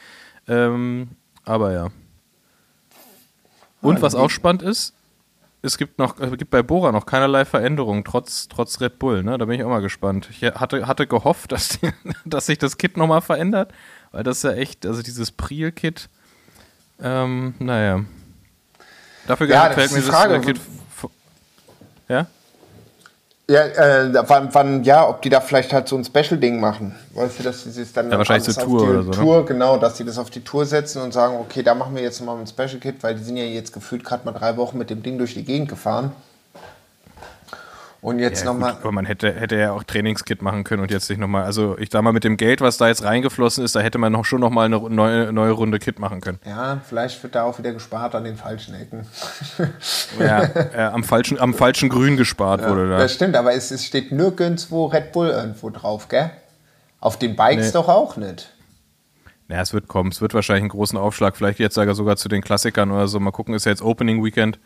Ähm, 0.46 1.08
aber 1.44 1.72
ja. 1.72 1.88
Und 3.82 4.00
was 4.02 4.14
auch 4.14 4.30
spannend 4.30 4.62
ist, 4.62 4.94
es 5.60 5.76
gibt 5.76 5.98
noch, 5.98 6.20
es 6.20 6.30
gibt 6.38 6.52
bei 6.52 6.62
Bora 6.62 6.92
noch 6.92 7.06
keinerlei 7.06 7.44
Veränderungen, 7.44 8.04
trotz, 8.04 8.46
trotz 8.46 8.80
Red 8.80 9.00
Bull, 9.00 9.24
ne? 9.24 9.36
Da 9.36 9.46
bin 9.46 9.58
ich 9.58 9.64
auch 9.64 9.68
mal 9.68 9.82
gespannt. 9.82 10.28
Ich 10.30 10.42
hatte, 10.42 10.86
hatte 10.86 11.08
gehofft, 11.08 11.50
dass, 11.52 11.70
die, 11.70 11.90
dass 12.24 12.46
sich 12.46 12.58
das 12.58 12.78
Kit 12.78 12.96
nochmal 12.96 13.20
verändert, 13.20 13.72
weil 14.12 14.22
das 14.22 14.36
ist 14.36 14.42
ja 14.44 14.52
echt, 14.52 14.86
also 14.86 15.02
dieses 15.02 15.32
Priel-Kit, 15.32 16.08
ähm, 17.02 17.54
naja. 17.58 18.00
Dafür 19.26 19.48
ja, 19.48 19.68
gefällt 19.68 19.92
mir 19.92 20.02
Frage. 20.02 20.40
das. 20.40 20.60
Ja? 22.08 22.26
Ja, 23.48 23.64
äh, 23.64 24.28
wann, 24.28 24.48
wann, 24.52 24.84
ja, 24.84 25.08
ob 25.08 25.22
die 25.22 25.28
da 25.28 25.40
vielleicht 25.40 25.72
halt 25.72 25.88
so 25.88 25.96
ein 25.96 26.04
Special-Ding 26.04 26.60
machen. 26.60 26.94
Weißt 27.14 27.40
du, 27.40 27.42
dass 27.42 27.64
sie 27.64 27.82
es 27.82 27.92
dann 27.92 28.08
ja, 28.10 28.16
wahrscheinlich 28.16 28.44
zur 28.44 28.62
Tour 28.62 28.82
oder 28.82 29.02
so. 29.02 29.10
Ne? 29.10 29.16
Tour, 29.16 29.44
genau, 29.44 29.76
dass 29.76 29.96
sie 29.96 30.04
das 30.04 30.18
auf 30.18 30.30
die 30.30 30.42
Tour 30.42 30.64
setzen 30.66 31.02
und 31.02 31.12
sagen, 31.12 31.36
okay, 31.36 31.64
da 31.64 31.74
machen 31.74 31.96
wir 31.96 32.02
jetzt 32.02 32.20
mal 32.20 32.38
ein 32.38 32.46
Special-Kit, 32.46 33.02
weil 33.02 33.16
die 33.16 33.24
sind 33.24 33.36
ja 33.36 33.44
jetzt 33.44 33.72
gefühlt 33.72 34.04
gerade 34.04 34.24
mal 34.24 34.32
drei 34.32 34.56
Wochen 34.56 34.78
mit 34.78 34.88
dem 34.88 35.02
Ding 35.02 35.18
durch 35.18 35.34
die 35.34 35.44
Gegend 35.44 35.68
gefahren. 35.68 36.12
Und 38.02 38.18
jetzt 38.18 38.44
ja, 38.44 38.52
nochmal. 38.52 38.76
Aber 38.80 38.92
man 38.92 39.04
hätte, 39.04 39.32
hätte 39.32 39.56
ja 39.56 39.72
auch 39.72 39.82
Trainingskit 39.82 40.40
machen 40.40 40.64
können 40.64 40.82
und 40.82 40.90
jetzt 40.90 41.10
nicht 41.10 41.18
nochmal. 41.18 41.44
Also, 41.44 41.76
ich 41.78 41.90
sag 41.92 42.02
mal, 42.02 42.12
mit 42.12 42.24
dem 42.24 42.38
Geld, 42.38 42.62
was 42.62 42.78
da 42.78 42.88
jetzt 42.88 43.04
reingeflossen 43.04 43.62
ist, 43.62 43.76
da 43.76 43.80
hätte 43.80 43.98
man 43.98 44.12
noch 44.12 44.24
schon 44.24 44.40
nochmal 44.40 44.66
eine 44.66 44.78
neue, 44.78 45.32
neue 45.32 45.52
Runde 45.52 45.78
Kit 45.78 45.98
machen 45.98 46.22
können. 46.22 46.38
Ja, 46.46 46.80
vielleicht 46.88 47.22
wird 47.22 47.34
da 47.34 47.42
auch 47.42 47.58
wieder 47.58 47.72
gespart 47.72 48.14
an 48.14 48.24
den 48.24 48.36
falschen 48.36 48.74
Ecken. 48.74 49.06
ja, 50.18 50.42
äh, 50.42 50.90
am, 50.92 51.04
falschen, 51.04 51.38
am 51.38 51.52
falschen 51.52 51.90
Grün 51.90 52.16
gespart 52.16 52.62
ja, 52.62 52.70
wurde 52.70 52.88
da. 52.88 52.98
Das 52.98 53.12
stimmt, 53.12 53.36
aber 53.36 53.52
es, 53.52 53.70
es 53.70 53.84
steht 53.84 54.12
nirgendwo 54.12 54.86
Red 54.86 55.12
Bull 55.12 55.28
irgendwo 55.28 55.68
drauf, 55.68 56.08
gell? 56.08 56.30
Auf 57.00 57.18
den 57.18 57.36
Bikes 57.36 57.66
nee. 57.66 57.72
doch 57.72 57.88
auch 57.88 58.16
nicht. 58.16 58.50
Ja, 59.48 59.60
es 59.60 59.74
wird 59.74 59.88
kommen. 59.88 60.10
Es 60.10 60.22
wird 60.22 60.32
wahrscheinlich 60.32 60.62
einen 60.62 60.70
großen 60.70 60.96
Aufschlag, 60.96 61.36
vielleicht 61.36 61.58
jetzt 61.58 61.74
sogar 61.74 62.16
zu 62.16 62.28
den 62.28 62.40
Klassikern 62.40 62.90
oder 62.92 63.08
so. 63.08 63.20
Mal 63.20 63.32
gucken, 63.32 63.52
ist 63.52 63.66
ja 63.66 63.72
jetzt 63.72 63.82
Opening 63.82 64.24
Weekend. 64.24 64.58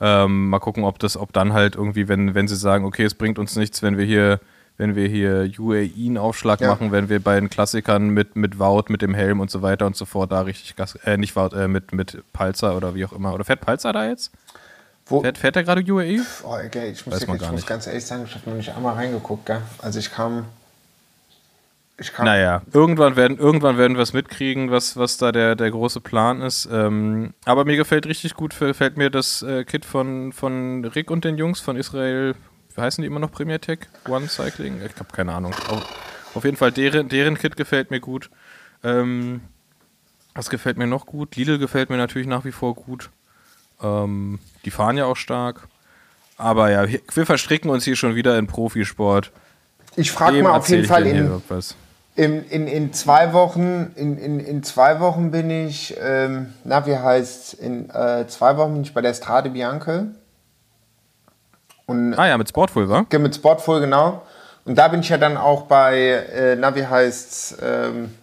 Ähm, 0.00 0.50
mal 0.50 0.58
gucken, 0.58 0.84
ob 0.84 0.98
das, 0.98 1.16
ob 1.16 1.32
dann 1.32 1.52
halt 1.52 1.74
irgendwie, 1.74 2.08
wenn, 2.08 2.34
wenn 2.34 2.48
sie 2.48 2.56
sagen, 2.56 2.84
okay, 2.84 3.04
es 3.04 3.14
bringt 3.14 3.38
uns 3.38 3.56
nichts, 3.56 3.82
wenn 3.82 3.96
wir 3.96 4.04
hier, 4.04 4.40
wenn 4.76 4.94
wir 4.94 5.08
hier 5.08 5.50
UAE 5.58 5.90
einen 5.96 6.18
Aufschlag 6.18 6.60
ja. 6.60 6.68
machen, 6.68 6.92
wenn 6.92 7.08
wir 7.08 7.22
bei 7.22 7.40
den 7.40 7.48
Klassikern 7.48 8.10
mit, 8.10 8.36
mit 8.36 8.58
Wout, 8.58 8.84
mit 8.88 9.00
dem 9.00 9.14
Helm 9.14 9.40
und 9.40 9.50
so 9.50 9.62
weiter 9.62 9.86
und 9.86 9.96
so 9.96 10.04
fort 10.04 10.32
da 10.32 10.42
richtig 10.42 10.76
Gas, 10.76 10.96
äh, 11.04 11.16
nicht 11.16 11.34
Wout, 11.34 11.56
äh, 11.56 11.66
mit, 11.66 11.92
mit 11.92 12.22
Palzer 12.32 12.76
oder 12.76 12.94
wie 12.94 13.06
auch 13.06 13.12
immer. 13.12 13.32
Oder 13.32 13.44
fährt 13.44 13.62
Palzer 13.62 13.92
da 13.94 14.06
jetzt? 14.06 14.32
Wo? 15.06 15.22
Fährt, 15.22 15.38
fährt 15.38 15.56
er 15.56 15.64
gerade 15.64 15.80
UAE? 15.80 16.20
Oh, 16.42 16.56
okay, 16.66 16.90
ich 16.90 17.06
muss, 17.06 17.18
dir, 17.18 17.34
ich 17.34 17.50
muss 17.50 17.64
ganz 17.64 17.86
ehrlich 17.86 18.04
sagen, 18.04 18.24
ich 18.26 18.34
habe 18.34 18.50
noch 18.50 18.56
nicht 18.56 18.74
einmal 18.74 18.94
reingeguckt. 18.94 19.46
Gell? 19.46 19.62
Also 19.80 19.98
ich 19.98 20.10
kam 20.10 20.44
ich 21.98 22.12
kann 22.12 22.26
naja, 22.26 22.60
irgendwann 22.72 23.16
werden, 23.16 23.38
irgendwann 23.38 23.78
werden 23.78 23.96
wir 23.96 24.02
es 24.02 24.12
mitkriegen, 24.12 24.70
was, 24.70 24.96
was 24.98 25.16
da 25.16 25.32
der, 25.32 25.56
der 25.56 25.70
große 25.70 26.00
Plan 26.00 26.42
ist. 26.42 26.68
Ähm, 26.70 27.32
aber 27.46 27.64
mir 27.64 27.76
gefällt 27.76 28.06
richtig 28.06 28.34
gut, 28.34 28.58
gefällt 28.58 28.98
mir 28.98 29.08
das 29.08 29.42
äh, 29.42 29.64
Kit 29.64 29.86
von, 29.86 30.32
von 30.32 30.84
Rick 30.84 31.10
und 31.10 31.24
den 31.24 31.38
Jungs 31.38 31.60
von 31.60 31.76
Israel. 31.76 32.34
Wie 32.74 32.80
heißen 32.82 33.00
die 33.00 33.06
immer 33.06 33.20
noch 33.20 33.32
Premier 33.32 33.60
Tech? 33.60 33.80
One 34.06 34.28
Cycling? 34.28 34.82
Ich 34.84 34.94
habe 34.98 35.10
keine 35.10 35.32
Ahnung. 35.32 35.54
Auf, 35.68 35.86
auf, 36.34 36.44
jeden 36.44 36.58
Fall, 36.58 36.70
deren, 36.70 37.08
deren 37.08 37.38
Kit 37.38 37.56
gefällt 37.56 37.90
mir 37.90 38.00
gut. 38.00 38.28
Ähm, 38.84 39.40
was 40.34 40.50
gefällt 40.50 40.76
mir 40.76 40.86
noch 40.86 41.06
gut? 41.06 41.36
Lidl 41.36 41.58
gefällt 41.58 41.88
mir 41.88 41.96
natürlich 41.96 42.28
nach 42.28 42.44
wie 42.44 42.52
vor 42.52 42.74
gut. 42.74 43.08
Ähm, 43.82 44.38
die 44.66 44.70
fahren 44.70 44.98
ja 44.98 45.06
auch 45.06 45.16
stark. 45.16 45.66
Aber 46.36 46.70
ja, 46.70 46.86
wir 46.86 47.24
verstricken 47.24 47.70
uns 47.70 47.84
hier 47.84 47.96
schon 47.96 48.14
wieder 48.14 48.38
in 48.38 48.46
Profisport. 48.46 49.32
Ich 49.96 50.12
frage 50.12 50.42
mal 50.42 50.58
auf 50.58 50.68
jeden 50.68 50.84
Fall 50.84 51.06
in, 51.06 51.42
in, 52.16 52.44
in, 52.48 52.66
in 52.66 52.92
zwei 52.94 53.32
Wochen, 53.34 53.92
in, 53.94 54.18
in, 54.18 54.40
in 54.40 54.62
zwei 54.62 55.00
Wochen 55.00 55.30
bin 55.30 55.50
ich, 55.50 55.94
ähm, 56.02 56.54
na, 56.64 56.86
wie 56.86 56.96
heißt 56.96 57.54
in 57.54 57.90
äh, 57.90 58.26
zwei 58.26 58.56
Wochen 58.56 58.72
bin 58.72 58.82
ich 58.82 58.94
bei 58.94 59.02
der 59.02 59.14
Strade 59.14 59.50
Bianca. 59.50 60.06
Und, 61.84 62.14
ah 62.14 62.26
ja, 62.26 62.38
mit 62.38 62.48
Sportful, 62.48 62.88
wa? 62.88 63.04
Mit 63.18 63.34
Sportful, 63.34 63.80
genau. 63.80 64.22
Und 64.64 64.76
da 64.76 64.88
bin 64.88 65.00
ich 65.00 65.08
ja 65.10 65.18
dann 65.18 65.36
auch 65.36 65.62
bei, 65.62 65.98
äh, 65.98 66.56
na, 66.56 66.74
wie 66.74 66.86
heißt 66.86 67.58
ähm, 67.62 68.14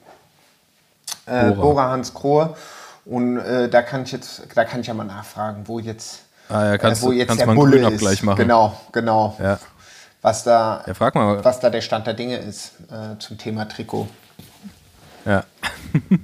äh, 1.27 1.51
Bora. 1.51 1.61
Bora 1.61 1.89
Hans 1.91 2.13
Krohe. 2.13 2.55
Und 3.05 3.37
äh, 3.37 3.69
da 3.69 3.81
kann 3.83 4.03
ich 4.03 4.11
jetzt, 4.11 4.41
da 4.55 4.65
kann 4.65 4.81
ich 4.81 4.87
ja 4.87 4.93
mal 4.93 5.03
nachfragen, 5.03 5.63
wo 5.65 5.79
jetzt, 5.79 6.23
ah, 6.49 6.65
ja, 6.65 6.77
kannst, 6.77 7.03
äh, 7.03 7.05
wo 7.05 7.11
jetzt 7.11 7.27
kannst 7.27 7.41
der 7.41 7.53
Bulle 7.53 7.89
ist. 7.89 8.23
Machen. 8.23 8.37
Genau, 8.37 8.75
genau. 8.91 9.37
Ja 9.39 9.59
was 10.23 10.43
da, 10.43 10.83
ja, 10.87 10.93
frag 10.95 11.13
mal. 11.13 11.43
was 11.45 11.59
da 11.59 11.69
der 11.69 11.81
Stand 11.81 12.07
der 12.07 12.15
Dinge 12.15 12.37
ist 12.37 12.71
äh, 12.89 13.19
zum 13.19 13.37
Thema 13.37 13.65
Trikot. 13.65 14.07
Ja. 15.25 15.43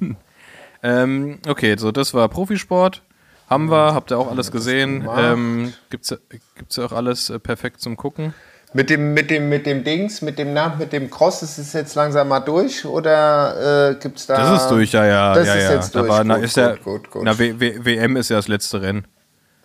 ähm, 0.84 1.40
okay, 1.48 1.76
so 1.78 1.92
das 1.92 2.14
war 2.14 2.28
Profisport. 2.30 3.04
Haben 3.50 3.70
wir, 3.70 3.94
habt 3.94 4.12
ihr 4.12 4.18
auch 4.18 4.30
alles 4.30 4.52
gesehen. 4.52 5.08
Ähm, 5.18 5.74
gibt's, 5.90 6.16
gibt's 6.56 6.76
ja 6.76 6.86
auch 6.86 6.92
alles 6.92 7.30
äh, 7.30 7.40
perfekt 7.40 7.82
zum 7.82 7.98
Gucken. 7.98 8.34
Mit 8.74 8.92
dem, 8.92 9.16
mit 9.16 9.32
dem, 9.32 9.50
mit 9.50 9.66
dem 9.66 9.84
Dings, 9.84 10.22
mit 10.22 10.38
dem 10.38 10.54
Namen, 10.54 10.78
mit 10.78 10.94
dem 10.94 11.10
Cross, 11.10 11.42
ist 11.42 11.58
es 11.58 11.74
jetzt 11.74 11.96
langsam 11.96 12.28
mal 12.28 12.40
durch 12.40 12.86
oder 12.86 13.90
äh, 13.90 13.96
gibt 13.96 14.20
es 14.20 14.28
da. 14.28 14.38
Das 14.38 14.62
ist 14.62 14.70
durch, 14.70 14.92
ja, 14.92 15.06
ja. 15.06 15.34
Das 15.34 15.48
ja, 15.48 15.54
ist 15.56 15.64
ja. 15.64 15.74
jetzt 15.74 15.96
durch. 15.96 16.10
Aber, 16.10 16.18
gut, 16.20 16.28
na, 16.28 16.36
ist 16.36 16.54
gut, 16.54 16.64
der, 16.64 16.78
gut, 16.78 17.12
gut, 17.12 17.22
Na, 17.26 17.40
w 17.40 17.60
w 17.60 17.80
WM 17.84 18.16
ist 18.16 18.30
ja 18.30 18.36
das 18.36 18.48
letzte 18.48 18.82
Rennen. 18.82 19.08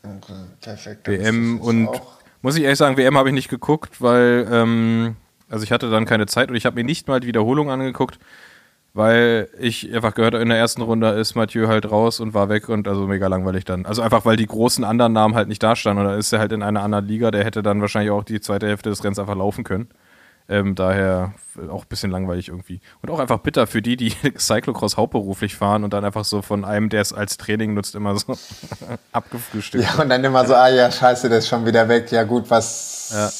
Okay, 0.02 0.32
perfekt. 0.62 1.06
WM 1.06 1.60
und 1.60 1.88
auch. 1.88 2.14
Muss 2.44 2.56
ich 2.56 2.62
ehrlich 2.64 2.76
sagen, 2.76 2.98
WM 2.98 3.16
habe 3.16 3.30
ich 3.30 3.34
nicht 3.34 3.48
geguckt, 3.48 4.02
weil, 4.02 4.46
ähm, 4.52 5.16
also 5.48 5.64
ich 5.64 5.72
hatte 5.72 5.88
dann 5.88 6.04
keine 6.04 6.26
Zeit 6.26 6.50
und 6.50 6.56
ich 6.56 6.66
habe 6.66 6.76
mir 6.76 6.84
nicht 6.84 7.08
mal 7.08 7.18
die 7.18 7.26
Wiederholung 7.26 7.70
angeguckt, 7.70 8.18
weil 8.92 9.48
ich 9.58 9.90
einfach 9.94 10.12
gehört, 10.14 10.34
in 10.34 10.50
der 10.50 10.58
ersten 10.58 10.82
Runde 10.82 11.08
ist 11.12 11.36
Mathieu 11.36 11.68
halt 11.68 11.90
raus 11.90 12.20
und 12.20 12.34
war 12.34 12.50
weg 12.50 12.68
und 12.68 12.86
also 12.86 13.06
mega 13.06 13.28
langweilig 13.28 13.64
dann. 13.64 13.86
Also 13.86 14.02
einfach, 14.02 14.26
weil 14.26 14.36
die 14.36 14.44
großen 14.44 14.84
anderen 14.84 15.14
Namen 15.14 15.34
halt 15.34 15.48
nicht 15.48 15.62
da 15.62 15.74
standen 15.74 16.02
und 16.02 16.08
dann 16.10 16.18
ist 16.18 16.34
er 16.34 16.38
halt 16.38 16.52
in 16.52 16.62
einer 16.62 16.82
anderen 16.82 17.06
Liga, 17.06 17.30
der 17.30 17.46
hätte 17.46 17.62
dann 17.62 17.80
wahrscheinlich 17.80 18.10
auch 18.10 18.24
die 18.24 18.42
zweite 18.42 18.66
Hälfte 18.66 18.90
des 18.90 19.02
Rennens 19.02 19.18
einfach 19.18 19.36
laufen 19.36 19.64
können. 19.64 19.88
Ähm, 20.46 20.74
daher 20.74 21.32
auch 21.70 21.84
ein 21.84 21.88
bisschen 21.88 22.10
langweilig 22.10 22.48
irgendwie. 22.48 22.80
Und 23.00 23.10
auch 23.10 23.18
einfach 23.18 23.38
bitter 23.38 23.66
für 23.66 23.80
die, 23.80 23.96
die 23.96 24.12
Cyclocross 24.38 24.96
hauptberuflich 24.96 25.56
fahren 25.56 25.84
und 25.84 25.92
dann 25.92 26.04
einfach 26.04 26.24
so 26.24 26.42
von 26.42 26.64
einem, 26.64 26.90
der 26.90 27.00
es 27.00 27.12
als 27.12 27.36
Training 27.38 27.74
nutzt, 27.74 27.94
immer 27.94 28.16
so 28.18 28.36
abgefrühstückt. 29.12 29.84
Ja, 29.84 30.02
und 30.02 30.10
dann 30.10 30.22
immer 30.22 30.46
so, 30.46 30.54
ah 30.54 30.68
ja, 30.68 30.90
scheiße, 30.90 31.28
der 31.28 31.38
ist 31.38 31.48
schon 31.48 31.64
wieder 31.64 31.88
weg. 31.88 32.12
Ja 32.12 32.24
gut, 32.24 32.50
was... 32.50 33.10
Ja. 33.14 33.30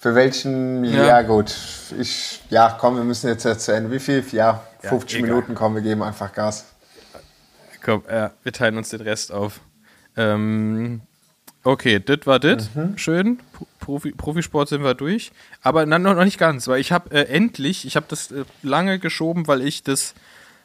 Für 0.00 0.14
welchen, 0.14 0.82
ja. 0.84 1.06
ja. 1.06 1.22
gut. 1.22 1.54
Ich, 1.98 2.40
ja, 2.48 2.74
komm, 2.80 2.96
wir 2.96 3.04
müssen 3.04 3.28
jetzt 3.28 3.60
zu 3.60 3.74
Ende. 3.74 3.90
Wie 3.90 3.98
viel? 3.98 4.24
Ja, 4.32 4.62
50 4.80 5.20
ja, 5.20 5.26
Minuten, 5.26 5.54
komm, 5.54 5.74
wir 5.74 5.82
geben 5.82 6.02
einfach 6.02 6.32
Gas. 6.32 6.64
Komm, 7.84 8.04
ja, 8.10 8.30
wir 8.42 8.52
teilen 8.52 8.78
uns 8.78 8.88
den 8.88 9.02
Rest 9.02 9.30
auf. 9.30 9.60
Ähm, 10.16 11.02
Okay, 11.62 12.00
das 12.00 12.26
war 12.26 12.38
das. 12.38 12.74
Mhm. 12.74 12.96
Schön. 12.96 13.38
Profi, 13.80 14.12
Profisport 14.12 14.68
sind 14.68 14.82
wir 14.82 14.94
durch. 14.94 15.30
Aber 15.62 15.84
na, 15.84 15.98
noch 15.98 16.24
nicht 16.24 16.38
ganz, 16.38 16.66
weil 16.68 16.80
ich 16.80 16.90
habe 16.90 17.10
äh, 17.10 17.24
endlich, 17.24 17.84
ich 17.84 17.96
habe 17.96 18.06
das 18.08 18.30
äh, 18.30 18.44
lange 18.62 18.98
geschoben, 18.98 19.46
weil 19.46 19.60
ich 19.62 19.82
das 19.82 20.14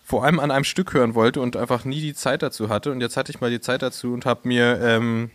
vor 0.04 0.24
allem 0.24 0.40
an 0.40 0.52
einem 0.52 0.64
Stück 0.64 0.94
hören 0.94 1.16
wollte 1.16 1.42
und 1.42 1.58
einfach 1.58 1.84
nie 1.84 2.00
die 2.00 2.14
Zeit 2.14 2.44
dazu 2.44 2.70
hatte. 2.70 2.92
Und 2.92 3.02
jetzt 3.02 3.18
hatte 3.18 3.32
ich 3.32 3.42
mal 3.42 3.50
die 3.50 3.60
Zeit 3.60 3.82
dazu 3.82 4.14
und 4.14 4.26
habe 4.26 4.48
mir 4.48 4.80
ähm, 4.82 5.32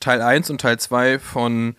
Teil 0.00 0.22
1 0.22 0.50
und 0.50 0.60
Teil 0.60 0.78
2 0.78 1.18
von 1.18 1.74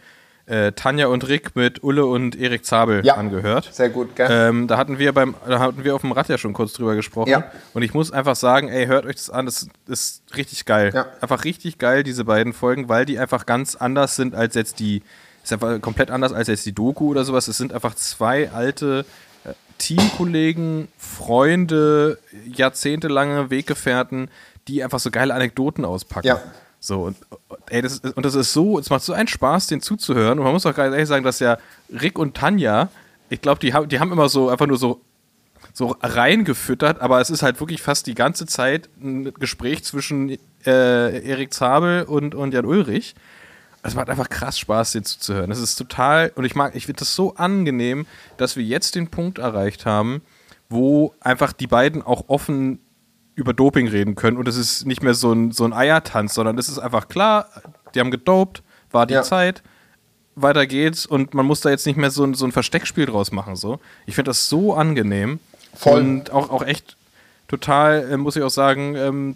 äh, 0.47 0.71
Tanja 0.73 1.07
und 1.07 1.27
Rick 1.27 1.55
mit 1.55 1.83
Ulle 1.83 2.05
und 2.05 2.39
Erik 2.39 2.65
Zabel 2.65 3.03
ja, 3.05 3.15
angehört. 3.15 3.69
Sehr 3.71 3.89
gut, 3.89 4.15
gell? 4.15 4.27
Ähm, 4.29 4.67
da 4.67 4.77
hatten 4.77 4.99
wir 4.99 5.11
beim, 5.13 5.35
da 5.47 5.59
hatten 5.59 5.83
wir 5.83 5.95
auf 5.95 6.01
dem 6.01 6.11
Rad 6.11 6.29
ja 6.29 6.37
schon 6.37 6.53
kurz 6.53 6.73
drüber 6.73 6.95
gesprochen. 6.95 7.29
Ja. 7.29 7.51
Und 7.73 7.81
ich 7.81 7.93
muss 7.93 8.11
einfach 8.11 8.35
sagen, 8.35 8.67
ey, 8.67 8.85
hört 8.85 9.05
euch 9.05 9.15
das 9.15 9.29
an, 9.29 9.45
das 9.45 9.67
ist 9.87 10.23
richtig 10.35 10.65
geil. 10.65 10.91
Ja. 10.93 11.07
Einfach 11.21 11.43
richtig 11.45 11.77
geil, 11.77 12.03
diese 12.03 12.25
beiden 12.25 12.53
Folgen, 12.53 12.89
weil 12.89 13.05
die 13.05 13.17
einfach 13.17 13.45
ganz 13.45 13.75
anders 13.75 14.15
sind 14.15 14.35
als 14.35 14.55
jetzt 14.55 14.79
die, 14.79 15.01
ist 15.43 15.51
einfach 15.51 15.81
komplett 15.81 16.11
anders 16.11 16.31
als 16.31 16.47
jetzt 16.47 16.65
die 16.65 16.73
Doku 16.73 17.09
oder 17.09 17.25
sowas. 17.25 17.47
Es 17.47 17.57
sind 17.57 17.73
einfach 17.73 17.95
zwei 17.95 18.51
alte 18.51 19.05
äh, 19.45 19.53
Teamkollegen, 19.79 20.89
Freunde, 20.97 22.19
jahrzehntelange 22.45 23.49
Weggefährten, 23.49 24.29
die 24.67 24.83
einfach 24.83 24.99
so 24.99 25.09
geile 25.09 25.33
Anekdoten 25.33 25.85
auspacken. 25.85 26.27
Ja. 26.27 26.41
So, 26.86 27.01
und, 27.01 27.18
ey, 27.70 27.82
das, 27.82 27.94
ist, 27.94 28.06
und 28.15 28.24
das 28.24 28.36
ist 28.36 28.54
so, 28.54 28.77
es 28.77 28.92
macht 28.92 29.01
so 29.01 29.13
einen 29.13 29.27
Spaß, 29.27 29.68
den 29.68 29.82
zuzuhören. 29.82 30.38
Und 30.38 30.44
man 30.44 30.54
muss 30.54 30.65
auch 30.68 30.75
ganz 30.75 30.94
ehrlich 30.94 31.08
sagen, 31.08 31.24
dass 31.24 31.39
ja 31.39 31.58
Rick 31.89 32.20
und 32.20 32.38
Tanja, 32.38 32.89
ich 33.30 33.42
glaube, 33.42 33.60
die, 33.60 33.74
haben, 33.74 33.89
die 33.89 34.00
haben 34.00 34.12
immer 34.12 34.30
so 34.30 34.50
einfach 34.50 34.68
nur 34.68 34.77
so, 34.77 35.01
so 35.74 35.96
reingefüttert, 36.01 37.01
aber 37.01 37.20
es 37.22 37.32
ist 37.32 37.42
halt 37.42 37.60
wirklich 37.60 37.82
fast 37.82 38.06
die 38.06 38.13
ganze 38.13 38.46
Zeit 38.46 38.88
ein 39.01 39.34
Gespräch 39.34 39.84
zwischen 39.84 40.38
äh, 40.65 41.27
Erik 41.27 41.54
Zabel 41.54 42.04
und, 42.04 42.36
und 42.36 42.54
Jan 42.54 42.65
Ulrich. 42.65 43.15
Es 43.82 43.96
macht 43.96 44.10
einfach 44.10 44.30
krass 44.30 44.60
Spaß, 44.60 44.92
den 44.92 45.06
zuzuhören. 45.06 45.50
Das 45.50 45.60
ist 45.60 45.75
total, 45.75 46.32
und 46.36 46.46
ich 46.46 46.54
mag, 46.54 46.75
ich 46.75 46.86
finde 46.86 47.00
das 47.00 47.15
so 47.15 47.36
angenehm, 47.36 48.06
dass 48.38 48.58
wir 48.58 48.63
jetzt 48.63 48.94
den 48.94 49.10
Punkt 49.10 49.39
erreicht 49.39 49.88
haben, 49.88 50.22
wo 50.70 51.15
einfach 51.20 51.51
die 51.51 51.68
beiden 51.68 52.04
auch 52.04 52.25
offen 52.27 52.80
über 53.36 53.54
Doping 53.54 53.88
reden 53.88 54.15
können 54.15 54.38
und 54.38 54.48
es 54.48 54.58
ist 54.58 54.86
nicht 54.86 55.04
mehr 55.04 55.13
so 55.13 55.32
ein, 55.32 55.51
so 55.51 55.65
ein 55.65 55.74
Eiertanz, 55.74 56.34
sondern 56.34 56.58
es 56.58 56.70
ist 56.70 56.80
einfach 56.80 57.08
klar, 57.08 57.50
die 57.94 58.00
haben 58.00 58.12
gedopt, 58.12 58.63
war 58.92 59.06
die 59.06 59.13
ja. 59.13 59.24
Zeit, 59.24 59.62
weiter 60.36 60.65
geht's 60.65 61.06
und 61.06 61.34
man 61.34 61.46
muss 61.46 61.62
da 61.62 61.70
jetzt 61.70 61.86
nicht 61.86 61.98
mehr 61.98 62.12
so 62.12 62.24
ein, 62.24 62.34
so 62.34 62.46
ein 62.46 62.51
Versteckspiel 62.51 63.06
draus 63.06 63.32
machen. 63.32 63.56
So. 63.56 63.80
Ich 64.06 64.15
finde 64.15 64.30
das 64.30 64.50
so 64.50 64.74
angenehm 64.74 65.39
Voll. 65.74 66.00
und 66.00 66.32
auch, 66.32 66.50
auch 66.50 66.63
echt 66.63 66.98
total, 67.48 68.12
äh, 68.12 68.18
muss 68.18 68.36
ich 68.36 68.44
auch 68.44 68.50
sagen, 68.50 68.96
ähm, 68.96 69.36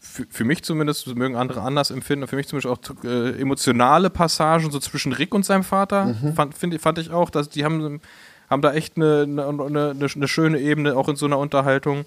für 0.00 0.44
mich 0.44 0.62
zumindest, 0.62 1.08
das 1.08 1.14
mögen 1.14 1.34
andere 1.34 1.62
anders 1.62 1.90
empfinden, 1.90 2.28
für 2.28 2.36
mich 2.36 2.46
zum 2.46 2.58
Beispiel 2.58 2.70
auch 2.70 3.04
äh, 3.04 3.40
emotionale 3.40 4.10
Passagen 4.10 4.70
so 4.70 4.78
zwischen 4.78 5.12
Rick 5.12 5.34
und 5.34 5.44
seinem 5.44 5.64
Vater, 5.64 6.06
mhm. 6.06 6.34
fand, 6.34 6.54
find, 6.56 6.80
fand 6.80 6.98
ich 6.98 7.10
auch, 7.10 7.30
dass 7.30 7.48
die 7.48 7.64
haben, 7.64 8.00
haben 8.48 8.62
da 8.62 8.72
echt 8.72 8.96
eine, 8.96 9.22
eine, 9.22 9.44
eine, 9.44 10.08
eine 10.14 10.28
schöne 10.28 10.60
Ebene, 10.60 10.96
auch 10.96 11.08
in 11.08 11.16
so 11.16 11.26
einer 11.26 11.38
Unterhaltung. 11.38 12.04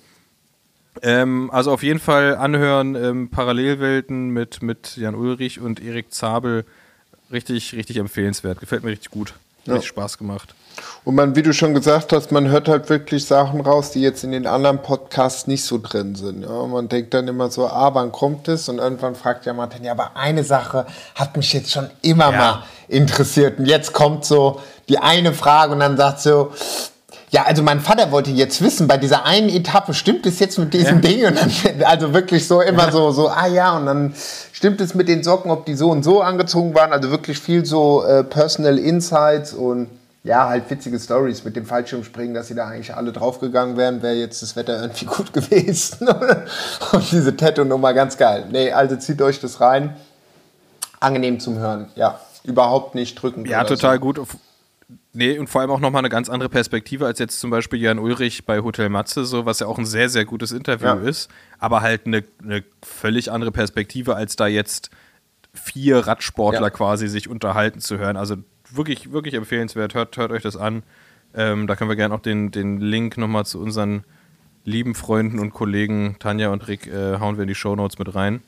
Ähm, 1.01 1.50
also 1.51 1.72
auf 1.72 1.84
jeden 1.84 2.00
Fall 2.00 2.36
anhören, 2.36 2.96
ähm, 2.96 3.30
Parallelwelten 3.30 4.30
mit, 4.30 4.62
mit 4.62 4.98
Jan 4.98 5.16
Ulrich 5.16 5.60
und 5.60 5.82
Erik 5.84 6.13
Zabel. 6.13 6.66
Richtig, 7.32 7.74
richtig 7.74 7.98
empfehlenswert. 7.98 8.60
Gefällt 8.60 8.84
mir 8.84 8.92
richtig 8.92 9.12
gut. 9.12 9.34
Ja. 9.66 9.74
Richtig 9.74 9.89
Spaß 9.89 10.18
gemacht. 10.18 10.56
Und 11.04 11.16
man, 11.16 11.36
wie 11.36 11.42
du 11.42 11.54
schon 11.54 11.74
gesagt 11.74 12.13
hast, 12.13 12.32
man 12.32 12.50
hört 12.50 12.68
halt 12.68 12.89
wirklich 12.89 13.25
Sachen 13.25 13.62
raus, 13.62 13.92
die 13.92 14.01
jetzt 14.01 14.24
in 14.24 14.32
den 14.32 14.46
anderen 14.46 14.82
Podcasts 14.82 15.48
nicht 15.48 15.63
so 15.63 15.80
drin 15.82 16.16
sind. 16.16 16.44
Ja, 16.44 16.68
man 16.68 16.89
denkt 16.89 17.13
dann 17.13 17.27
immer 17.27 17.50
so, 17.50 17.68
ah, 17.68 17.94
wann 17.94 18.12
kommt 18.12 18.48
es? 18.48 18.70
Und 18.70 18.77
irgendwann 18.80 19.16
fragt 19.16 19.46
ja 19.46 19.54
Martin, 19.54 19.84
ja, 19.84 19.94
aber 19.94 20.12
eine 20.16 20.44
Sache 20.44 20.86
hat 21.16 21.36
mich 21.36 21.51
jetzt 21.54 21.72
schon 21.72 21.89
immer 22.01 22.32
ja. 22.32 22.38
mal 22.38 22.63
interessiert. 22.88 23.60
Und 23.60 23.66
jetzt 23.66 23.94
kommt 23.94 24.25
so 24.25 24.62
die 24.89 25.00
eine 25.00 25.34
Frage 25.34 25.74
und 25.74 25.80
dann 25.80 25.98
sagt 25.98 26.22
so, 26.22 26.51
ja, 27.29 27.43
also 27.43 27.62
mein 27.62 27.81
Vater 27.81 28.12
wollte 28.12 28.31
jetzt 28.31 28.62
wissen, 28.62 28.88
bei 28.88 28.98
dieser 28.98 29.25
einen 29.25 29.50
Etappe 29.50 29.93
stimmt 29.93 30.25
es 30.25 30.39
jetzt 30.39 30.57
mit 30.57 30.74
diesem 30.74 31.01
ja. 31.01 31.10
Ding 31.10 31.25
und 31.25 31.36
dann, 31.38 31.84
also 31.84 32.13
wirklich 32.13 32.48
so 32.48 32.62
immer 32.62 32.86
ja. 32.86 32.91
so, 32.91 33.12
so, 33.12 33.27
ah 33.27 33.48
ja, 33.48 33.75
und 33.75 33.86
dann 33.86 34.13
stimmt 34.53 34.79
es 34.79 34.96
mit 34.96 35.10
den 35.10 35.24
Socken, 35.24 35.51
ob 35.51 35.65
die 35.65 35.75
so 35.75 35.91
und 35.91 36.03
so 36.03 36.22
angezogen 36.22 36.74
waren, 36.74 36.93
also 36.93 37.12
wirklich 37.12 37.39
viel 37.39 37.65
so 37.65 38.05
äh, 38.05 38.24
Personal 38.24 38.77
Insights 38.77 39.53
und 39.53 39.89
ja, 40.24 40.48
halt 40.48 40.69
witzige 40.69 41.00
Stories 41.00 41.43
mit 41.43 41.55
dem 41.57 41.65
Fallschirmspringen, 41.65 42.34
dass 42.34 42.48
sie 42.48 42.55
da 42.55 42.67
eigentlich 42.67 42.96
alle 42.96 43.12
draufgegangen 43.12 43.75
wären, 43.75 44.01
wäre 44.01 44.15
jetzt 44.15 44.41
das 44.41 44.55
Wetter 44.55 44.81
irgendwie 44.81 45.05
gut 45.17 45.34
gewesen. 45.34 46.07
und 46.91 47.12
diese 47.12 47.36
Tattoo-Nummer 47.36 47.93
ganz 47.93 48.17
geil. 48.17 48.46
Nee, 48.51 48.72
also 48.72 48.96
zieht 48.96 49.22
euch 49.22 49.39
das 49.39 49.60
rein. 49.60 49.96
Angenehm 51.00 51.39
zum 51.39 51.57
Hören, 51.57 51.88
ja. 51.96 52.19
Überhaupt 52.43 52.96
nicht 52.96 53.22
drückend. 53.22 53.48
Ja, 53.48 53.65
total 53.65 53.96
so. 53.96 54.01
gut 54.01 54.19
Nee, 55.17 55.39
und 55.39 55.47
vor 55.47 55.62
allem 55.62 55.71
auch 55.71 55.79
nochmal 55.79 56.01
eine 56.01 56.09
ganz 56.09 56.29
andere 56.29 56.47
Perspektive 56.47 57.07
als 57.07 57.17
jetzt 57.17 57.39
zum 57.39 57.50
Beispiel 57.50 57.81
Jan 57.81 57.97
Ulrich 57.97 58.45
bei 58.45 58.62
Hotel 58.62 58.88
Matze, 58.89 59.25
so, 59.25 59.47
was 59.47 59.59
ja 59.59 59.65
auch 59.65 59.79
ein 59.79 59.86
sehr, 59.88 60.09
sehr 60.09 60.25
gutes 60.25 60.51
Interview 60.51 60.86
ja. 60.86 60.93
ist, 60.93 61.31
aber 61.57 61.81
halt 61.81 62.05
eine, 62.05 62.24
eine 62.43 62.63
völlig 62.83 63.31
andere 63.31 63.51
Perspektive, 63.51 64.15
als 64.15 64.36
da 64.36 64.45
jetzt 64.45 64.91
vier 65.55 66.05
Radsportler 66.05 66.62
ja. 66.62 66.69
quasi 66.69 67.07
sich 67.07 67.29
unterhalten 67.29 67.79
zu 67.79 67.97
hören. 67.97 68.15
Also 68.15 68.36
wirklich, 68.69 69.12
wirklich 69.12 69.33
empfehlenswert. 69.33 69.95
Hört, 69.95 70.17
hört 70.17 70.31
euch 70.31 70.43
das 70.43 70.55
an. 70.55 70.83
Ähm, 71.33 71.65
da 71.65 71.75
können 71.75 71.89
wir 71.89 71.95
gerne 71.95 72.13
auch 72.13 72.21
den, 72.21 72.51
den 72.51 72.79
Link 72.79 73.17
nochmal 73.17 73.47
zu 73.47 73.59
unseren 73.59 74.03
lieben 74.65 74.93
Freunden 74.93 75.39
und 75.39 75.50
Kollegen 75.50 76.17
Tanja 76.19 76.50
und 76.50 76.67
Rick 76.67 76.86
äh, 76.86 77.17
hauen 77.19 77.38
wir 77.38 77.41
in 77.41 77.47
die 77.47 77.55
Show 77.55 77.75
Notes 77.75 77.97
mit 77.97 78.13
rein. 78.13 78.43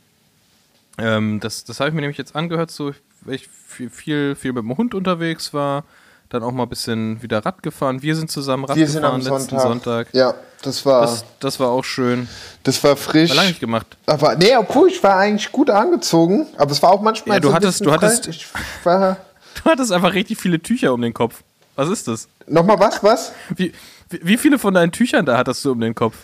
Ähm, 1.00 1.40
das 1.40 1.64
das 1.64 1.80
habe 1.80 1.90
ich 1.90 1.96
mir 1.96 2.02
nämlich 2.02 2.20
jetzt 2.20 2.36
angehört, 2.36 2.70
so 2.70 2.94
weil 3.22 3.34
ich 3.34 3.48
viel, 3.48 3.90
viel, 3.90 4.36
viel 4.36 4.54
mit 4.54 4.62
dem 4.62 4.78
Hund 4.78 4.94
unterwegs 4.94 5.52
war 5.52 5.84
dann 6.30 6.44
auch 6.44 6.52
mal 6.52 6.64
ein 6.64 6.70
bisschen 6.70 7.22
wieder 7.22 7.44
Rad 7.44 7.62
gefahren. 7.64 8.02
Wir 8.02 8.16
sind 8.16 8.32
zusammen 8.32 8.66
Rad 8.66 8.78
wir 8.78 8.86
gefahren 8.86 9.22
sind 9.22 9.32
am 9.32 9.38
letzten 9.38 9.60
Sonntag. 9.60 10.08
Sonntag. 10.08 10.08
Ja, 10.14 10.36
das 10.62 10.86
war. 10.86 11.02
Das, 11.02 11.26
das, 11.40 11.60
war 11.60 11.70
auch 11.70 11.84
schön. 11.84 12.30
Das 12.64 12.84
war 12.84 12.96
frisch. 12.96 13.32
War 13.32 13.38
lange 13.38 13.50
nicht 13.50 13.60
gemacht. 13.60 13.98
Aber, 14.06 14.36
nee, 14.36 14.56
obwohl 14.56 14.90
ich 14.90 15.02
war 15.04 15.18
eigentlich 15.18 15.52
gut 15.52 15.70
angezogen, 15.70 16.48
aber 16.58 16.72
es 16.72 16.82
war 16.82 16.92
auch 16.92 17.02
manchmal. 17.02 17.38
Ja, 17.38 17.40
du 17.40 17.50
so 17.50 17.54
hattest, 17.54 17.86
du 17.86 17.92
hattest, 17.92 18.28
du 18.84 19.66
hattest 19.66 19.92
einfach 19.92 20.14
richtig 20.14 20.38
viele 20.40 20.60
Tücher 20.60 20.94
um 20.94 21.02
den 21.02 21.14
Kopf. 21.14 21.42
Was 21.76 21.90
ist 21.90 22.08
das? 22.08 22.28
Nochmal 22.48 22.80
was? 22.80 23.04
Was? 23.04 23.32
Wie, 23.56 23.74
wie, 24.10 24.38
viele 24.38 24.60
von 24.60 24.74
deinen 24.74 24.92
Tüchern 24.92 25.26
da 25.26 25.38
hattest 25.38 25.64
du 25.66 25.72
um 25.72 25.80
den 25.80 25.96
Kopf? 25.96 26.16